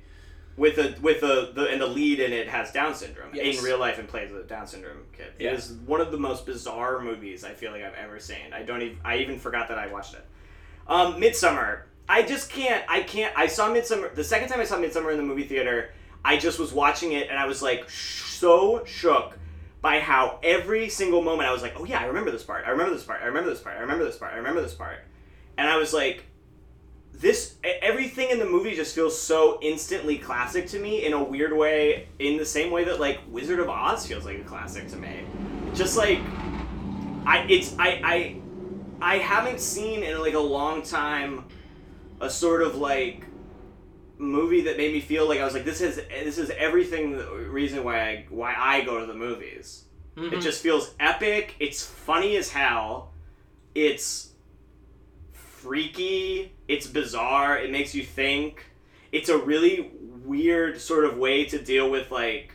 With 0.58 0.78
the 0.78 0.96
with 1.02 1.20
the, 1.20 1.52
the 1.54 1.68
and 1.68 1.82
the 1.82 1.86
lead 1.88 2.20
in 2.22 2.32
it 2.32 2.48
has 2.48 2.72
Down 2.72 2.96
syndrome 2.96 3.32
Yes. 3.34 3.58
in 3.58 3.64
real 3.64 3.78
life 3.78 4.00
and 4.00 4.08
plays 4.08 4.32
a 4.32 4.44
Down 4.44 4.68
syndrome 4.68 5.04
kid. 5.12 5.34
Yeah. 5.38 5.52
It 5.52 5.60
is 5.60 5.74
one 5.86 6.00
of 6.00 6.12
the 6.12 6.18
most 6.18 6.46
bizarre 6.46 7.00
movies 7.02 7.44
I 7.44 7.52
feel 7.54 7.72
like 7.72 7.84
I've 7.84 7.94
ever 7.96 8.20
seen. 8.20 8.54
I 8.54 8.64
don't 8.64 8.82
even 8.82 8.98
I 9.04 9.18
even 9.18 9.38
forgot 9.38 9.68
that 9.68 9.78
I 9.78 9.88
watched 9.88 10.14
it. 10.14 10.26
Um, 10.88 11.16
Midsommar. 11.20 11.82
I 12.08 12.22
just 12.22 12.50
can't. 12.52 12.86
I 12.88 13.02
can't. 13.02 13.38
I 13.38 13.48
saw 13.48 13.70
Midsommar 13.70 14.14
the 14.16 14.24
second 14.24 14.48
time 14.50 14.60
I 14.62 14.64
saw 14.66 14.78
Midsommar 14.78 15.12
in 15.12 15.18
the 15.18 15.24
movie 15.24 15.44
theater. 15.46 15.90
I 16.24 16.38
just 16.38 16.58
was 16.58 16.72
watching 16.72 17.12
it 17.12 17.30
and 17.30 17.38
I 17.38 17.46
was 17.48 17.62
like 17.62 17.90
sh- 17.90 18.24
so 18.24 18.84
shook 18.86 19.38
by 19.82 20.00
how 20.00 20.40
every 20.42 20.88
single 20.90 21.22
moment 21.22 21.48
I 21.50 21.52
was 21.52 21.62
like, 21.62 21.80
oh 21.80 21.84
yeah, 21.86 22.00
I 22.00 22.06
remember 22.06 22.32
this 22.32 22.44
part. 22.44 22.64
I 22.66 22.70
remember 22.70 22.94
this 22.94 23.04
part. 23.04 23.22
I 23.22 23.26
remember 23.26 23.50
this 23.50 23.60
part. 23.60 23.76
I 23.76 23.82
remember 23.82 24.06
this 24.06 24.18
part. 24.18 24.34
I 24.34 24.38
remember 24.38 24.62
this 24.62 24.74
part. 24.74 25.00
And 25.58 25.68
I 25.68 25.78
was 25.78 25.94
like, 25.94 26.24
this 27.20 27.56
everything 27.64 28.30
in 28.30 28.40
the 28.40 28.46
movie 28.46 28.76
just 28.76 28.94
feels 28.94 29.20
so 29.20 29.60
instantly 29.62 30.18
classic 30.18 30.68
to 30.68 30.80
me 30.80 31.06
in 31.06 31.14
a 31.14 31.24
weird 31.24 31.56
way 31.56 32.08
in 32.20 32.38
the 32.38 32.46
same 32.46 32.72
way 32.72 32.84
that 32.84 33.00
like 33.00 33.20
wizard 33.30 33.60
of 33.60 33.70
oz 33.70 34.06
feels 34.06 34.26
like 34.26 34.40
a 34.40 34.44
classic 34.44 34.88
to 34.90 34.98
me. 34.98 35.26
Just 35.74 35.98
like 35.98 36.20
i 37.26 37.46
it's 37.50 37.76
i 37.80 38.02
i 38.04 38.42
i 39.02 39.18
haven't 39.18 39.60
seen 39.60 40.04
in 40.04 40.20
like 40.20 40.34
a 40.34 40.40
long 40.40 40.82
time 40.82 41.46
a 42.22 42.30
sort 42.30 42.62
of 42.62 42.76
like 42.76 43.26
movie 44.18 44.62
that 44.62 44.78
made 44.78 44.94
me 44.94 45.02
feel 45.02 45.28
like 45.28 45.40
i 45.40 45.44
was 45.44 45.54
like 45.54 45.66
this 45.66 45.82
is 45.82 45.98
this 46.10 46.38
is 46.38 46.50
everything 46.52 47.12
the 47.18 47.26
reason 47.50 47.84
why 47.84 48.00
i 48.00 48.26
why 48.30 48.54
i 48.58 48.82
go 48.82 49.00
to 49.00 49.06
the 49.06 49.14
movies. 49.14 49.84
It 50.16 50.20
mm-hmm. 50.20 50.40
just 50.40 50.64
feels 50.64 50.94
epic 51.00 51.56
it's 51.60 51.86
funny 51.86 52.38
as 52.38 52.50
hell 52.50 53.12
it's 53.74 54.25
freaky, 55.66 56.52
it's 56.68 56.86
bizarre, 56.86 57.58
it 57.58 57.72
makes 57.72 57.96
you 57.96 58.04
think. 58.04 58.64
It's 59.12 59.30
a 59.30 59.38
really 59.38 59.92
weird 60.24 60.80
sort 60.80 61.06
of 61.06 61.18
way 61.18 61.46
to 61.46 61.58
deal 61.58 61.90
with 61.90 62.12
like 62.12 62.54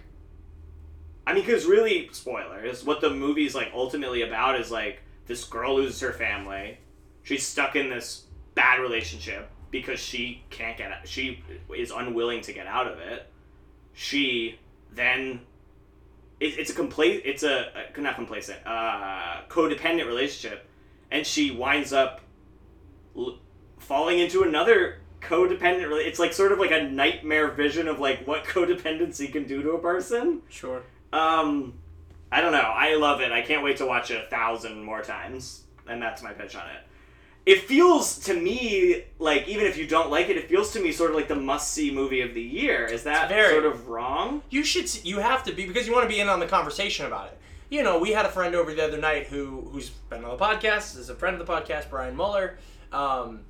I 1.27 1.35
mean 1.35 1.45
cuz 1.45 1.67
really 1.67 2.09
spoilers, 2.13 2.85
what 2.85 3.01
the 3.01 3.11
movie's 3.11 3.53
like 3.53 3.73
ultimately 3.75 4.23
about 4.23 4.61
is 4.61 4.71
like 4.71 5.03
this 5.27 5.43
girl 5.43 5.75
loses 5.75 5.99
her 6.01 6.13
family. 6.13 6.79
She's 7.25 7.45
stuck 7.45 7.75
in 7.75 7.91
this 7.91 8.27
bad 8.55 8.79
relationship 8.79 9.51
because 9.73 9.99
she 9.99 10.45
can't 10.51 10.79
get 10.79 10.93
out, 10.93 11.09
she 11.09 11.43
is 11.77 11.91
unwilling 11.91 12.43
to 12.43 12.53
get 12.53 12.69
out 12.69 12.87
of 12.87 13.01
it. 13.01 13.27
She 13.93 14.61
then 14.93 15.41
it, 16.39 16.61
it's 16.61 16.71
a 16.71 16.75
complete 16.75 17.23
it's 17.25 17.43
a, 17.43 17.73
a 17.97 18.01
not 18.01 18.15
complacent 18.15 18.65
uh 18.65 19.43
codependent 19.49 20.07
relationship 20.07 20.69
and 21.11 21.27
she 21.27 21.51
winds 21.51 21.93
up 21.93 22.21
l- 23.17 23.39
falling 23.79 24.19
into 24.19 24.43
another 24.43 24.99
codependent 25.21 25.85
rela- 25.89 26.05
it's 26.07 26.19
like 26.19 26.33
sort 26.33 26.53
of 26.53 26.59
like 26.59 26.71
a 26.71 26.83
nightmare 26.83 27.49
vision 27.51 27.89
of 27.89 27.99
like 27.99 28.27
what 28.27 28.45
codependency 28.55 29.31
can 29.31 29.45
do 29.47 29.63
to 29.63 29.73
a 29.73 29.79
person 29.79 30.41
Sure. 30.49 30.83
um 31.13 31.75
i 32.33 32.41
don't 32.41 32.53
know 32.53 32.59
i 32.59 32.95
love 32.95 33.21
it 33.21 33.31
i 33.33 33.43
can't 33.43 33.63
wait 33.63 33.77
to 33.77 33.87
watch 33.87 34.11
it 34.11 34.25
a 34.25 34.29
thousand 34.29 34.83
more 34.83 35.03
times 35.03 35.65
and 35.89 36.01
that's 36.01 36.23
my 36.23 36.33
pitch 36.33 36.55
on 36.57 36.67
it 36.69 36.83
it 37.47 37.63
feels 37.63 38.19
to 38.21 38.35
me 38.35 39.03
like 39.19 39.47
even 39.49 39.67
if 39.67 39.77
you 39.77 39.87
don't 39.87 40.11
like 40.11 40.29
it 40.29 40.37
it 40.37 40.49
feels 40.49 40.73
to 40.73 40.81
me 40.81 40.93
sort 40.93 41.11
of 41.11 41.17
like 41.17 41.29
the 41.29 41.35
must 41.35 41.73
see 41.73 41.91
movie 41.91 42.21
of 42.23 42.33
the 42.35 42.43
year 42.43 42.85
is 42.87 43.03
that 43.05 43.29
very- 43.29 43.51
sort 43.53 43.65
of 43.67 43.89
wrong 43.89 44.43
You 44.51 44.63
should. 44.65 45.05
You 45.05 45.19
have 45.21 45.43
to 45.45 45.53
be 45.53 45.67
because 45.67 45.87
you 45.87 45.93
want 45.93 46.05
to 46.05 46.09
be 46.15 46.21
in 46.21 46.29
on 46.29 46.39
the 46.41 46.47
conversation 46.47 47.07
about 47.07 47.29
it. 47.29 47.39
You 47.71 47.83
know, 47.83 47.99
we 47.99 48.11
had 48.11 48.27
a 48.27 48.29
friend 48.29 48.55
over 48.55 48.75
the 48.75 48.85
other 48.85 48.99
night 48.99 49.29
who 49.29 49.69
who's 49.73 49.89
been 49.89 50.23
on 50.25 50.37
the 50.37 50.45
podcast. 50.45 50.99
Is 50.99 51.09
a 51.09 51.15
friend 51.15 51.41
of 51.41 51.47
the 51.47 51.51
podcast, 51.53 51.89
Brian 51.89 52.15
Muller, 52.17 52.59
um, 52.93 53.41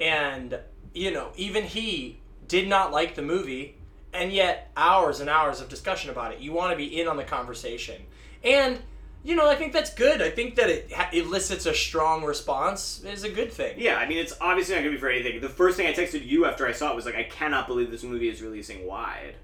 and 0.00 0.58
you 0.94 1.10
know, 1.10 1.30
even 1.36 1.64
he 1.64 2.18
did 2.46 2.68
not 2.68 2.92
like 2.92 3.14
the 3.14 3.22
movie, 3.22 3.76
and 4.12 4.32
yet 4.32 4.70
hours 4.76 5.20
and 5.20 5.28
hours 5.28 5.60
of 5.60 5.68
discussion 5.68 6.10
about 6.10 6.32
it. 6.32 6.40
You 6.40 6.52
want 6.52 6.72
to 6.72 6.76
be 6.76 7.00
in 7.00 7.06
on 7.08 7.16
the 7.16 7.24
conversation, 7.24 8.02
and 8.42 8.78
you 9.24 9.34
know, 9.34 9.48
I 9.50 9.56
think 9.56 9.72
that's 9.72 9.92
good. 9.94 10.22
I 10.22 10.30
think 10.30 10.54
that 10.56 10.70
it 10.70 10.92
ha- 10.92 11.10
elicits 11.12 11.66
a 11.66 11.74
strong 11.74 12.24
response 12.24 13.02
is 13.04 13.24
a 13.24 13.28
good 13.28 13.52
thing. 13.52 13.74
Yeah, 13.78 13.96
I 13.96 14.08
mean, 14.08 14.18
it's 14.18 14.32
obviously 14.40 14.74
not 14.76 14.80
gonna 14.82 14.92
be 14.92 14.96
for 14.98 15.08
anything. 15.10 15.40
The 15.40 15.48
first 15.48 15.76
thing 15.76 15.86
I 15.86 15.92
texted 15.92 16.24
you 16.26 16.44
after 16.46 16.66
I 16.66 16.72
saw 16.72 16.92
it 16.92 16.96
was 16.96 17.04
like, 17.04 17.16
I 17.16 17.24
cannot 17.24 17.66
believe 17.66 17.90
this 17.90 18.04
movie 18.04 18.28
is 18.28 18.40
releasing 18.40 18.86
wide 18.86 19.34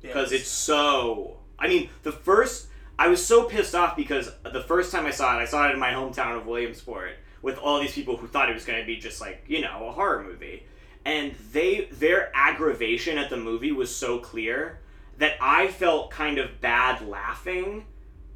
because 0.00 0.32
Yes. 0.32 0.42
it's 0.42 0.50
so. 0.50 1.38
I 1.58 1.68
mean, 1.68 1.88
the 2.02 2.12
first 2.12 2.66
I 2.98 3.08
was 3.08 3.24
so 3.24 3.44
pissed 3.44 3.74
off 3.74 3.96
because 3.96 4.30
the 4.44 4.60
first 4.62 4.92
time 4.92 5.06
I 5.06 5.12
saw 5.12 5.36
it, 5.38 5.40
I 5.42 5.44
saw 5.46 5.68
it 5.68 5.72
in 5.72 5.78
my 5.78 5.90
hometown 5.92 6.36
of 6.36 6.46
Williamsport 6.46 7.12
with 7.42 7.58
all 7.58 7.80
these 7.80 7.92
people 7.92 8.16
who 8.16 8.26
thought 8.26 8.48
it 8.48 8.54
was 8.54 8.64
gonna 8.64 8.84
be 8.84 8.96
just 8.96 9.20
like 9.20 9.44
you 9.46 9.60
know 9.60 9.88
a 9.88 9.92
horror 9.92 10.22
movie, 10.22 10.64
and 11.04 11.34
they 11.52 11.88
their 11.92 12.30
aggravation 12.34 13.18
at 13.18 13.28
the 13.28 13.36
movie 13.36 13.72
was 13.72 13.94
so 13.94 14.18
clear 14.18 14.80
that 15.18 15.34
I 15.40 15.68
felt 15.68 16.10
kind 16.10 16.38
of 16.38 16.60
bad 16.60 17.06
laughing 17.06 17.84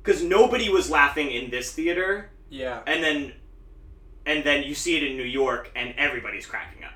because 0.03 0.23
nobody 0.23 0.69
was 0.69 0.91
laughing 0.91 1.31
in 1.31 1.51
this 1.51 1.73
theater 1.73 2.31
yeah. 2.49 2.81
and 2.87 3.03
then 3.03 3.33
and 4.25 4.45
then 4.45 4.63
you 4.63 4.75
see 4.75 4.97
it 4.97 5.03
in 5.03 5.17
New 5.17 5.25
York 5.25 5.71
and 5.75 5.95
everybody's 5.97 6.47
cracking 6.47 6.85
up 6.85 6.93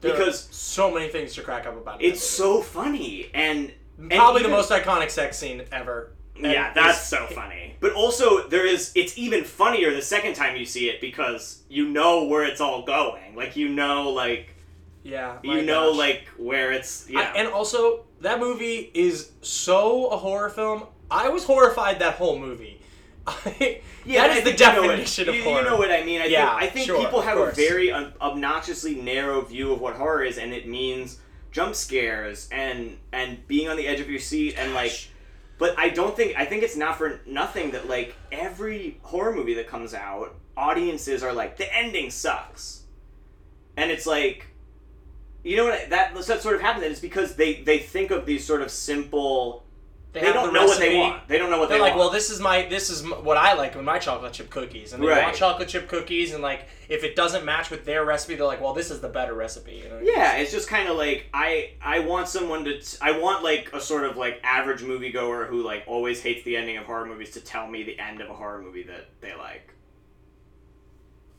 There 0.00 0.12
because 0.12 0.48
so 0.50 0.90
many 0.90 1.08
things 1.08 1.34
to 1.34 1.42
crack 1.42 1.66
up 1.66 1.76
about. 1.76 2.02
it's 2.02 2.22
so 2.22 2.62
funny 2.62 3.30
and 3.34 3.72
and 3.98 4.10
probably 4.10 4.40
even- 4.40 4.50
the 4.50 4.56
most 4.56 4.70
iconic 4.70 5.10
sex 5.10 5.36
scene 5.38 5.62
ever. 5.72 6.12
Yeah 6.36 6.72
that's 6.74 7.00
so 7.00 7.26
funny 7.26 7.76
but 7.80 7.92
also 7.92 8.48
there 8.48 8.66
is 8.66 8.90
it's 8.96 9.16
even 9.16 9.44
funnier 9.44 9.94
the 9.94 10.02
second 10.02 10.34
time 10.34 10.56
you 10.56 10.64
see 10.66 10.88
it 10.88 11.00
because 11.00 11.62
you 11.68 11.88
know 11.88 12.24
where 12.24 12.44
it's 12.44 12.60
all 12.60 12.82
going 12.82 13.36
like 13.36 13.54
you 13.56 13.68
know 13.68 14.10
like 14.10 14.54
Yeah, 15.04 15.38
you 15.44 15.62
know 15.62 15.90
gosh. 15.90 15.98
like 15.98 16.26
where 16.36 16.72
it's 16.72 17.06
yeah 17.08 17.32
I- 17.34 17.38
and 17.38 17.48
also 17.48 18.04
that 18.20 18.40
movie 18.40 18.90
is 18.94 19.32
so 19.42 20.06
a 20.06 20.16
horror 20.16 20.48
film. 20.48 20.84
I 21.10 21.28
was 21.28 21.44
horrified 21.44 21.98
that 21.98 22.14
whole 22.14 22.38
movie. 22.38 22.80
I, 23.26 23.80
Yeah, 24.06 24.26
that 24.28 24.30
I 24.30 24.40
the 24.40 24.52
think 24.52 24.60
you 24.60 24.66
know 24.66 24.80
what- 24.80 24.86
definition 24.88 25.28
of 25.28 25.34
you, 25.34 25.42
horror. 25.44 25.58
You 25.62 25.64
know 25.68 25.76
what 25.76 25.90
I 25.90 26.02
mean? 26.04 26.20
I 26.22 26.26
Yeah, 26.26 26.50
think 26.58 26.62
I 26.62 26.66
think 26.74 26.86
sure, 26.86 27.00
people 27.04 27.20
have 27.20 27.36
a 27.38 27.50
very 27.52 27.92
un- 27.92 28.12
obnoxiously 28.20 28.94
narrow 28.96 29.40
view 29.42 29.72
of 29.72 29.80
what 29.80 29.94
horror 29.96 30.24
is, 30.24 30.38
and 30.38 30.52
it 30.54 30.66
means 30.66 31.18
jump 31.52 31.74
scares 31.74 32.48
and 32.50 32.96
and 33.12 33.46
being 33.46 33.68
on 33.68 33.76
the 33.76 33.86
edge 33.86 34.00
of 34.00 34.08
your 34.10 34.20
seat 34.20 34.54
and 34.58 34.72
like. 34.74 35.08
But 35.58 35.78
I 35.78 35.88
don't 35.88 36.16
think 36.16 36.36
I 36.36 36.44
think 36.44 36.62
it's 36.62 36.76
not 36.76 36.98
for 36.98 37.20
nothing 37.26 37.72
that 37.72 37.88
like 37.88 38.14
every 38.32 38.98
horror 39.02 39.34
movie 39.34 39.54
that 39.54 39.68
comes 39.68 39.94
out, 39.94 40.34
audiences 40.56 41.22
are 41.22 41.32
like 41.32 41.56
the 41.56 41.74
ending 41.74 42.10
sucks, 42.10 42.82
and 43.76 43.90
it's 43.90 44.06
like, 44.06 44.48
you 45.44 45.56
know 45.56 45.66
what 45.66 45.90
that 45.90 46.14
that 46.14 46.42
sort 46.42 46.56
of 46.56 46.60
happens, 46.60 46.84
and 46.84 46.92
it's 46.92 47.00
because 47.00 47.36
they 47.36 47.62
they 47.62 47.78
think 47.78 48.10
of 48.10 48.26
these 48.26 48.44
sort 48.44 48.62
of 48.62 48.70
simple. 48.70 49.63
They, 50.14 50.20
have 50.20 50.34
don't 50.34 50.46
the 50.46 50.52
know 50.52 50.66
what 50.66 50.78
they 50.78 50.96
want. 50.96 51.26
They 51.26 51.38
don't 51.38 51.50
know 51.50 51.58
what 51.58 51.68
They're 51.68 51.78
they 51.78 51.82
like, 51.82 51.90
want. 51.96 52.00
well, 52.02 52.10
this 52.10 52.30
is 52.30 52.38
my 52.40 52.62
this 52.68 52.88
is 52.88 53.02
what 53.04 53.36
I 53.36 53.54
like 53.54 53.74
with 53.74 53.84
my 53.84 53.98
chocolate 53.98 54.32
chip 54.32 54.48
cookies, 54.48 54.92
and 54.92 55.02
they 55.02 55.08
Right. 55.08 55.24
want 55.24 55.34
chocolate 55.36 55.68
chip 55.68 55.88
cookies, 55.88 56.32
and 56.32 56.40
like 56.40 56.68
if 56.88 57.02
it 57.02 57.16
doesn't 57.16 57.44
match 57.44 57.68
with 57.68 57.84
their 57.84 58.04
recipe, 58.04 58.36
they're 58.36 58.46
like, 58.46 58.60
well, 58.60 58.74
this 58.74 58.92
is 58.92 59.00
the 59.00 59.08
better 59.08 59.34
recipe. 59.34 59.82
You 59.82 59.88
know? 59.88 59.98
Yeah, 60.00 60.36
it's 60.36 60.52
just 60.52 60.68
kind 60.68 60.88
of 60.88 60.96
like 60.96 61.26
I 61.34 61.72
I 61.82 61.98
want 61.98 62.28
someone 62.28 62.64
to 62.64 62.78
t- 62.80 62.96
I 63.02 63.18
want 63.18 63.42
like 63.42 63.70
a 63.72 63.80
sort 63.80 64.04
of 64.04 64.16
like 64.16 64.38
average 64.44 64.82
moviegoer 64.82 65.48
who 65.48 65.62
like 65.64 65.82
always 65.88 66.22
hates 66.22 66.44
the 66.44 66.56
ending 66.56 66.76
of 66.76 66.84
horror 66.84 67.06
movies 67.06 67.32
to 67.32 67.40
tell 67.40 67.66
me 67.66 67.82
the 67.82 67.98
end 67.98 68.20
of 68.20 68.30
a 68.30 68.34
horror 68.34 68.62
movie 68.62 68.84
that 68.84 69.08
they 69.20 69.34
like. 69.34 69.72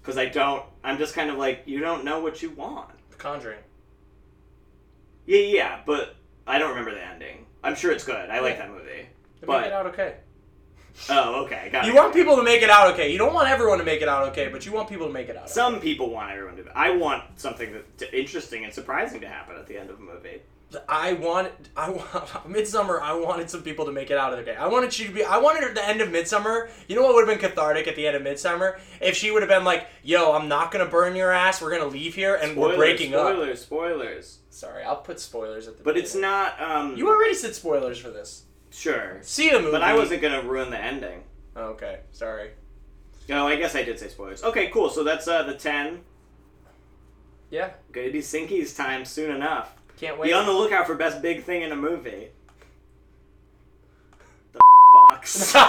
Cuz 0.03 0.17
I 0.17 0.25
don't 0.25 0.63
I'm 0.83 0.97
just 0.97 1.15
kind 1.15 1.29
of 1.29 1.37
like 1.37 1.63
you 1.65 1.79
don't 1.79 2.03
know 2.03 2.19
what 2.19 2.41
you 2.41 2.49
want. 2.49 2.89
The 3.09 3.15
Conjuring. 3.15 3.59
Yeah, 5.25 5.39
yeah, 5.39 5.79
but 5.85 6.15
I 6.45 6.59
don't 6.59 6.69
remember 6.69 6.93
the 6.93 7.03
ending. 7.03 7.45
I'm 7.65 7.75
sure 7.75 7.91
it's 7.91 8.03
good. 8.05 8.29
I 8.29 8.39
like 8.39 8.57
that 8.57 8.69
movie. 8.69 8.83
They 9.41 9.47
But- 9.47 9.57
make 9.61 9.67
it 9.67 9.73
out 9.73 9.85
okay. 9.87 10.15
Oh, 11.09 11.43
okay. 11.43 11.67
Got 11.73 11.85
You 11.85 11.91
it. 11.91 11.95
want 11.95 12.13
people 12.13 12.37
to 12.37 12.43
make 12.43 12.61
it 12.61 12.69
out 12.69 12.93
okay. 12.93 13.11
You 13.11 13.17
don't 13.17 13.33
want 13.33 13.49
everyone 13.49 13.79
to 13.79 13.83
make 13.83 14.01
it 14.01 14.07
out 14.07 14.29
okay, 14.29 14.47
but 14.47 14.65
you 14.65 14.71
want 14.71 14.87
people 14.87 15.07
to 15.07 15.11
make 15.13 15.27
it 15.27 15.35
out. 15.35 15.49
Some 15.49 15.81
people 15.81 16.09
want 16.09 16.31
everyone 16.31 16.55
to. 16.55 16.63
I 16.73 16.91
want 16.91 17.23
something 17.37 17.73
that, 17.73 17.97
to, 17.97 18.17
interesting 18.17 18.63
and 18.63 18.73
surprising 18.73 19.19
to 19.19 19.27
happen 19.27 19.57
at 19.57 19.67
the 19.67 19.77
end 19.77 19.89
of 19.89 19.99
a 19.99 20.01
movie. 20.01 20.41
I 20.89 21.13
want, 21.13 21.51
I 21.77 21.89
want 21.89 22.05
Midsommar. 22.49 22.99
I 23.01 23.13
wanted 23.13 23.49
some 23.49 23.61
people 23.61 23.85
to 23.85 23.91
make 23.91 24.11
it 24.11 24.17
out 24.17 24.33
of 24.33 24.43
the 24.43 24.51
okay. 24.51 24.59
I 24.59 24.67
wanted 24.67 24.97
you 24.97 25.07
to 25.07 25.13
be. 25.13 25.23
I 25.23 25.37
wanted 25.37 25.63
her 25.63 25.69
at 25.69 25.75
the 25.75 25.87
end 25.87 26.01
of 26.01 26.09
Midsommar. 26.09 26.69
You 26.87 26.95
know 26.95 27.03
what 27.03 27.13
would 27.15 27.27
have 27.29 27.39
been 27.39 27.49
cathartic 27.49 27.87
at 27.87 27.95
the 27.95 28.05
end 28.07 28.15
of 28.17 28.23
Midsommar 28.23 28.79
if 28.99 29.15
she 29.15 29.31
would 29.31 29.41
have 29.41 29.49
been 29.49 29.63
like, 29.63 29.87
"Yo, 30.03 30.33
I'm 30.33 30.47
not 30.49 30.71
gonna 30.71 30.85
burn 30.87 31.15
your 31.15 31.31
ass. 31.31 31.61
We're 31.61 31.71
gonna 31.71 31.85
leave 31.89 32.15
here 32.15 32.35
and 32.35 32.57
we're 32.57 32.69
Spoilers, 32.73 32.77
breaking 32.77 33.13
up." 33.15 33.27
spoilers, 33.27 33.61
spoilers. 33.61 34.39
Sorry, 34.49 34.83
I'll 34.83 34.97
put 34.97 35.19
spoilers 35.19 35.67
at 35.67 35.77
the. 35.77 35.83
But 35.83 35.97
it's 35.97 36.13
beginning. 36.13 36.31
not. 36.31 36.61
Um, 36.61 36.95
You 36.97 37.09
already 37.09 37.35
said 37.35 37.53
spoilers 37.55 37.97
for 37.99 38.09
this. 38.09 38.43
sure. 38.71 39.19
See 39.21 39.49
the 39.49 39.59
movie. 39.59 39.71
But 39.71 39.83
I 39.83 39.93
wasn't 39.93 40.21
gonna 40.21 40.41
ruin 40.41 40.71
the 40.71 40.79
ending. 40.81 41.23
Okay, 41.55 41.99
sorry. 42.11 42.51
No, 43.29 43.47
I 43.47 43.55
guess 43.55 43.75
I 43.75 43.83
did 43.83 43.97
say 43.99 44.09
spoilers. 44.09 44.43
Okay, 44.43 44.67
cool. 44.69 44.89
So 44.89 45.03
that's 45.03 45.27
uh, 45.27 45.43
the 45.43 45.53
ten. 45.53 46.01
Yeah, 47.49 47.69
Gonna 47.91 48.11
be 48.11 48.19
Sinky's 48.19 48.73
time 48.75 49.05
soon 49.05 49.33
enough. 49.33 49.75
Can't 49.97 50.17
wait. 50.19 50.27
Be 50.27 50.33
on 50.33 50.45
the 50.45 50.51
lookout 50.51 50.87
for 50.87 50.95
best 50.95 51.21
big 51.21 51.43
thing 51.43 51.61
in 51.63 51.71
a 51.71 51.75
movie. 51.75 52.27
The 54.53 54.59
box. 54.93 55.53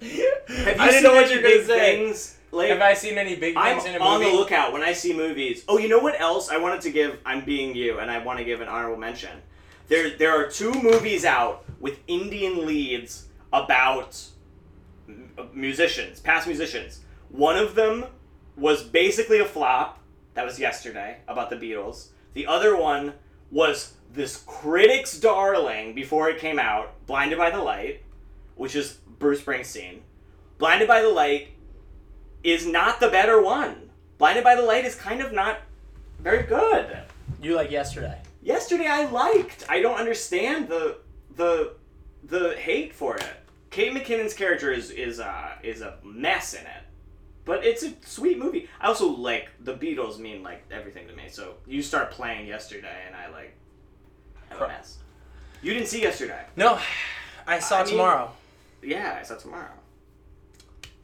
Have 0.00 0.76
you 0.76 0.82
I 0.82 0.86
didn't 0.88 0.92
seen 0.92 1.02
know 1.02 1.14
what 1.14 1.24
any 1.26 1.34
you 1.34 1.36
were 1.38 1.42
gonna 1.42 1.54
big 1.56 1.66
say. 1.66 1.96
Things? 1.96 2.36
Like, 2.52 2.70
Have 2.70 2.80
I 2.80 2.94
seen 2.94 3.16
any 3.16 3.36
big 3.36 3.56
I'm 3.56 3.78
things 3.78 3.88
in 3.94 4.00
a 4.00 4.04
on 4.04 4.18
movie? 4.20 4.30
the 4.32 4.36
lookout 4.36 4.72
when 4.72 4.82
I 4.82 4.92
see 4.92 5.12
movies. 5.16 5.64
Oh, 5.68 5.78
you 5.78 5.88
know 5.88 5.98
what 6.00 6.20
else 6.20 6.50
I 6.50 6.56
wanted 6.56 6.80
to 6.82 6.90
give? 6.90 7.18
I'm 7.24 7.44
being 7.44 7.76
you, 7.76 8.00
and 8.00 8.10
I 8.10 8.18
want 8.18 8.38
to 8.40 8.44
give 8.44 8.60
an 8.60 8.66
honorable 8.68 8.96
mention. 8.98 9.30
There, 9.88 10.10
there 10.16 10.32
are 10.32 10.48
two 10.50 10.72
movies 10.72 11.24
out 11.24 11.64
with 11.78 12.00
Indian 12.08 12.66
leads 12.66 13.26
about 13.52 14.20
uh, 15.38 15.44
musicians, 15.52 16.18
past 16.20 16.46
musicians. 16.48 17.00
One 17.28 17.56
of 17.56 17.74
them 17.76 18.06
was 18.56 18.82
basically 18.82 19.38
a 19.38 19.44
flop. 19.44 19.99
That 20.40 20.46
was 20.46 20.58
yesterday 20.58 21.18
about 21.28 21.50
the 21.50 21.56
Beatles. 21.56 22.08
The 22.32 22.46
other 22.46 22.74
one 22.74 23.12
was 23.50 23.92
this 24.10 24.42
critic's 24.46 25.20
darling 25.20 25.94
before 25.94 26.30
it 26.30 26.38
came 26.38 26.58
out, 26.58 26.94
Blinded 27.04 27.36
by 27.36 27.50
the 27.50 27.60
Light, 27.60 28.00
which 28.54 28.74
is 28.74 28.96
Bruce 29.18 29.42
Springsteen. 29.42 29.98
Blinded 30.56 30.88
by 30.88 31.02
the 31.02 31.10
Light 31.10 31.48
is 32.42 32.66
not 32.66 33.00
the 33.00 33.08
better 33.08 33.42
one. 33.42 33.90
Blinded 34.16 34.42
by 34.42 34.54
the 34.54 34.62
Light 34.62 34.86
is 34.86 34.94
kind 34.94 35.20
of 35.20 35.34
not 35.34 35.58
very 36.20 36.44
good. 36.44 36.96
You 37.42 37.54
like 37.54 37.70
yesterday. 37.70 38.22
Yesterday 38.42 38.86
I 38.86 39.10
liked. 39.10 39.66
I 39.68 39.82
don't 39.82 39.98
understand 39.98 40.68
the 40.68 41.00
the 41.36 41.74
the 42.24 42.56
hate 42.56 42.94
for 42.94 43.16
it. 43.16 43.36
Kate 43.68 43.92
McKinnon's 43.92 44.32
character 44.32 44.72
is 44.72 44.90
is 44.90 45.20
uh 45.20 45.50
is 45.62 45.82
a 45.82 45.98
mess 46.02 46.54
in 46.54 46.62
it. 46.62 46.79
But 47.50 47.64
it's 47.64 47.82
a 47.82 47.92
sweet 48.06 48.38
movie. 48.38 48.68
I 48.80 48.86
also 48.86 49.08
like 49.08 49.48
the 49.58 49.74
Beatles 49.74 50.20
mean 50.20 50.44
like 50.44 50.62
everything 50.70 51.08
to 51.08 51.16
me. 51.16 51.24
So 51.28 51.54
you 51.66 51.82
start 51.82 52.12
playing 52.12 52.46
yesterday 52.46 53.02
and 53.08 53.16
I 53.16 53.28
like 53.28 53.56
have 54.50 54.60
a 54.60 54.68
mess. 54.68 54.98
You 55.60 55.72
didn't 55.74 55.88
see 55.88 56.00
yesterday. 56.00 56.44
No, 56.54 56.78
I 57.48 57.58
saw 57.58 57.78
I 57.80 57.82
mean- 57.82 57.90
tomorrow. 57.90 58.30
Yeah, 58.84 59.18
I 59.18 59.24
saw 59.24 59.34
tomorrow. 59.34 59.72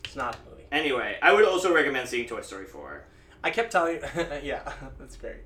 It's 0.05 0.15
not 0.15 0.37
a 0.37 0.49
movie. 0.49 0.63
Anyway, 0.71 1.19
I 1.21 1.33
would 1.33 1.45
also 1.45 1.75
recommend 1.75 2.09
seeing 2.09 2.29
Toy 2.29 2.43
Story 2.43 2.67
4. 2.67 3.05
I 3.43 3.51
kept 3.51 3.73
telling 3.73 3.97
you. 3.97 4.03
yeah, 4.45 4.73
that's 5.01 5.17
great. 5.17 5.43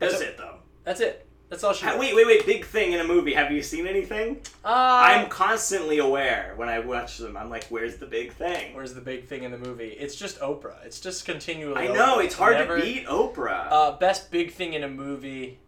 That's 0.00 0.14
That's 0.14 0.24
a- 0.24 0.28
it 0.30 0.38
though. 0.38 0.56
That's 0.82 1.00
it. 1.00 1.25
That's 1.48 1.62
all 1.62 1.72
she. 1.72 1.86
Ha- 1.86 1.96
wait, 1.96 2.14
wait, 2.16 2.26
wait! 2.26 2.44
Big 2.44 2.64
thing 2.64 2.92
in 2.92 2.98
a 3.00 3.04
movie. 3.04 3.32
Have 3.34 3.52
you 3.52 3.62
seen 3.62 3.86
anything? 3.86 4.40
Uh, 4.64 4.68
I'm 5.04 5.28
constantly 5.28 5.98
aware 5.98 6.54
when 6.56 6.68
I 6.68 6.80
watch 6.80 7.18
them. 7.18 7.36
I'm 7.36 7.48
like, 7.50 7.64
"Where's 7.68 7.96
the 7.98 8.06
big 8.06 8.32
thing?" 8.32 8.74
Where's 8.74 8.94
the 8.94 9.00
big 9.00 9.26
thing 9.26 9.44
in 9.44 9.52
the 9.52 9.58
movie? 9.58 9.90
It's 9.90 10.16
just 10.16 10.40
Oprah. 10.40 10.84
It's 10.84 10.98
just 10.98 11.24
continually. 11.24 11.88
I 11.88 11.92
know 11.92 12.16
Oprah. 12.18 12.24
it's 12.24 12.34
hard 12.34 12.56
Never- 12.56 12.78
to 12.78 12.82
beat 12.82 13.06
Oprah. 13.06 13.68
Uh, 13.70 13.92
best 13.96 14.32
big 14.32 14.52
thing 14.52 14.72
in 14.72 14.82
a 14.82 14.88
movie. 14.88 15.60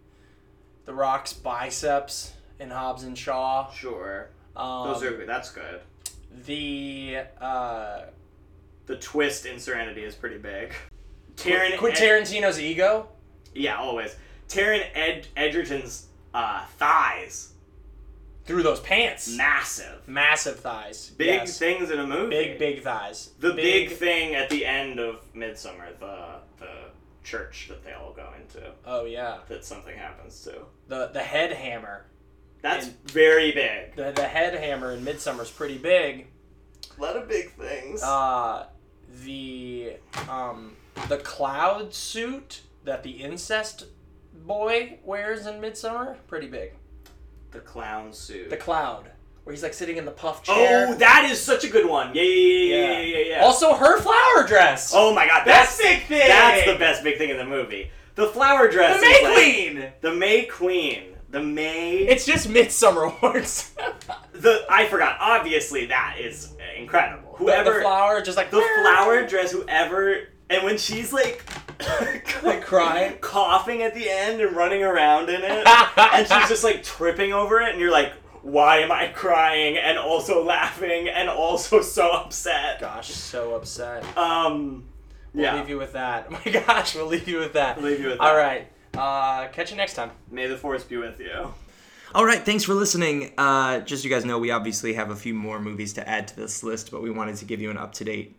The 0.84 0.94
Rock's 0.94 1.32
biceps 1.32 2.32
in 2.58 2.70
Hobbs 2.70 3.04
and 3.04 3.16
Shaw. 3.16 3.70
sure, 3.70 4.30
Um, 4.56 4.88
those 4.88 5.02
are 5.04 5.10
good. 5.12 5.28
That's 5.28 5.50
good. 5.52 5.80
the 6.44 7.18
uh, 7.40 8.00
The 8.86 8.96
twist 8.96 9.46
in 9.46 9.58
Serenity 9.60 10.02
is 10.02 10.14
pretty 10.16 10.38
big. 10.38 10.72
Taron, 11.36 11.78
Quentin 11.78 12.04
Tarantino's 12.04 12.58
ego. 12.58 13.08
yeah, 13.54 13.76
always. 13.76 14.16
Taron 14.48 14.84
Ed- 14.94 15.26
Edgerton's 15.36 16.06
uh, 16.34 16.64
thighs, 16.78 17.52
through 18.44 18.62
those 18.62 18.80
pants. 18.80 19.34
massive. 19.36 20.06
Massive 20.08 20.58
thighs. 20.60 21.10
Big 21.18 21.26
yes. 21.26 21.58
things 21.58 21.90
in 21.90 21.98
a 21.98 22.06
movie. 22.06 22.30
Big 22.30 22.58
big 22.58 22.82
thighs. 22.82 23.30
The 23.40 23.52
big, 23.52 23.90
thing 23.92 24.34
at 24.34 24.48
the 24.50 24.64
end 24.64 24.98
of 24.98 25.20
Midsommar, 25.34 25.98
the 26.00 26.36
the 26.58 26.70
church 27.24 27.66
that 27.68 27.84
they 27.84 27.92
all 27.92 28.12
go 28.14 28.26
into, 28.40 28.72
Oh 28.86 29.04
yeah. 29.04 29.38
that 29.48 29.64
something 29.66 29.96
happens 29.96 30.42
to. 30.44 30.62
The 30.88 31.08
the 31.12 31.20
head 31.22 31.52
hammer. 31.52 32.06
That's 32.62 32.86
And- 32.86 32.96
very 33.10 33.52
big. 33.52 33.96
The 33.96 34.12
the 34.12 34.26
head 34.26 34.54
hammer 34.54 34.92
in 34.92 35.04
Midsommar's 35.04 35.50
pretty 35.50 35.76
big. 35.78 36.28
A 36.96 37.00
lot 37.02 37.16
of 37.16 37.28
big 37.28 37.52
things. 37.52 38.02
Uh, 38.02 38.66
the 39.24 39.92
um 40.28 40.74
the 41.08 41.18
cloud 41.18 41.92
suit 41.94 42.62
that 42.84 43.02
the 43.02 43.10
incest 43.10 43.84
boy 44.48 44.98
wears 45.04 45.46
in 45.46 45.60
Midsommar, 45.60 46.16
pretty 46.26 46.48
big. 46.48 46.72
the 47.52 47.60
clown 47.60 48.12
suit. 48.12 48.50
The 48.50 48.56
cloud, 48.56 49.10
where 49.44 49.52
he's 49.54 49.62
like 49.62 49.74
sitting 49.74 49.96
in 49.98 50.04
the 50.04 50.10
puff 50.10 50.42
oh, 50.48 50.54
chair. 50.54 50.86
oh, 50.88 50.94
that 50.94 51.28
is 51.30 51.40
such 51.40 51.64
a 51.64 51.68
good 51.68 51.86
one. 51.88 52.14
Yeah, 52.14 52.22
yeah, 52.22 52.76
yeah, 52.76 52.76
yeah, 52.76 53.00
yeah, 53.00 53.24
yeah. 53.36 53.40
Also, 53.44 53.74
her 53.74 54.00
flower 54.00 54.46
dress. 54.48 54.92
oh 54.94 55.14
my 55.14 55.26
god, 55.26 55.42
That's 55.46 55.76
that's 55.76 55.82
big 55.82 56.02
thing. 56.06 56.28
That's 56.28 56.66
the 56.66 56.76
best 56.78 57.04
big 57.04 57.18
thing 57.18 57.30
in 57.30 57.36
the 57.36 57.44
movie. 57.46 57.90
The 58.16 58.26
flower 58.28 58.68
dress. 58.68 58.98
the 59.00 59.06
is 59.06 59.22
May 59.22 59.28
like- 59.28 59.34
Queen. 59.34 59.92
The 60.00 60.12
May 60.14 60.44
Queen. 60.46 61.02
The 61.30 61.42
May. 61.42 61.98
It's 61.98 62.24
just 62.24 62.48
Midsommar 62.48 63.20
works. 63.22 63.74
the 64.32 64.64
I 64.70 64.88
forgot. 64.88 65.18
Obviously, 65.20 65.86
that 65.86 66.16
is 66.18 66.54
incredible. 66.76 67.34
Whoever 67.36 67.64
the 67.64 67.70
Whoever 67.70 67.82
flower, 67.82 68.22
just 68.22 68.36
like 68.38 68.50
the 68.50 68.64
flower 68.82 69.26
dress. 69.26 69.52
Whoever. 69.52 70.28
And 70.50 70.64
when 70.64 70.78
she's 70.78 71.12
like, 71.12 71.44
Like 72.42 72.62
crying? 72.64 73.18
coughing 73.20 73.82
at 73.82 73.94
the 73.94 74.08
end 74.08 74.40
and 74.40 74.56
running 74.56 74.82
around 74.82 75.28
in 75.28 75.42
it, 75.42 75.66
and 75.96 76.26
she's 76.26 76.48
just 76.48 76.64
like 76.64 76.82
tripping 76.82 77.32
over 77.32 77.60
it, 77.60 77.70
and 77.70 77.80
you're 77.80 77.90
like, 77.92 78.12
why 78.42 78.78
am 78.78 78.90
I 78.92 79.08
crying 79.08 79.76
and 79.76 79.98
also 79.98 80.44
laughing 80.44 81.08
and 81.08 81.28
also 81.28 81.80
so 81.82 82.10
upset? 82.12 82.80
Gosh, 82.80 83.08
so 83.10 83.54
upset. 83.54 84.04
Um, 84.16 84.84
We'll 85.34 85.44
yeah. 85.44 85.56
leave 85.56 85.68
you 85.68 85.76
with 85.78 85.92
that. 85.92 86.28
Oh 86.32 86.40
my 86.44 86.52
gosh, 86.52 86.94
we'll 86.94 87.06
leave 87.06 87.28
you 87.28 87.38
with 87.38 87.52
that. 87.52 87.76
We'll 87.76 87.90
leave 87.90 88.00
you 88.00 88.08
with 88.08 88.20
All 88.20 88.34
that. 88.34 88.40
right. 88.40 88.72
Uh, 88.96 89.48
catch 89.48 89.70
you 89.70 89.76
next 89.76 89.94
time. 89.94 90.10
May 90.30 90.46
the 90.46 90.56
force 90.56 90.82
be 90.84 90.96
with 90.96 91.20
you. 91.20 91.52
All 92.14 92.24
right, 92.24 92.40
thanks 92.44 92.64
for 92.64 92.72
listening. 92.74 93.32
Uh, 93.36 93.80
just 93.80 94.02
so 94.02 94.08
you 94.08 94.14
guys 94.14 94.24
know, 94.24 94.38
we 94.38 94.50
obviously 94.50 94.94
have 94.94 95.10
a 95.10 95.16
few 95.16 95.34
more 95.34 95.60
movies 95.60 95.92
to 95.92 96.08
add 96.08 96.26
to 96.28 96.36
this 96.36 96.62
list, 96.62 96.90
but 96.90 97.02
we 97.02 97.10
wanted 97.10 97.36
to 97.36 97.44
give 97.44 97.60
you 97.60 97.70
an 97.70 97.76
up 97.76 97.92
to 97.94 98.04
date 98.04 98.36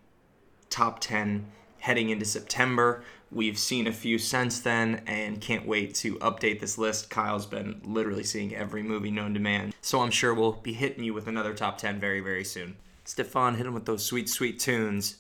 top 0.71 0.99
10 0.99 1.45
heading 1.77 2.09
into 2.09 2.25
September. 2.25 3.03
We've 3.31 3.59
seen 3.59 3.85
a 3.85 3.93
few 3.93 4.17
since 4.17 4.59
then 4.59 5.03
and 5.05 5.39
can't 5.39 5.67
wait 5.67 5.93
to 5.95 6.15
update 6.15 6.59
this 6.59 6.77
list. 6.77 7.09
Kyle's 7.09 7.45
been 7.45 7.79
literally 7.83 8.23
seeing 8.23 8.55
every 8.55 8.81
movie 8.81 9.11
known 9.11 9.33
to 9.35 9.39
man, 9.39 9.73
so 9.81 10.01
I'm 10.01 10.11
sure 10.11 10.33
we'll 10.33 10.53
be 10.53 10.73
hitting 10.73 11.03
you 11.03 11.13
with 11.13 11.27
another 11.27 11.53
top 11.53 11.77
10 11.77 11.99
very, 11.99 12.21
very 12.21 12.43
soon. 12.43 12.77
Stefan, 13.05 13.55
hit 13.55 13.65
him 13.65 13.73
with 13.73 13.85
those 13.85 14.03
sweet, 14.03 14.29
sweet 14.29 14.59
tunes. 14.59 15.17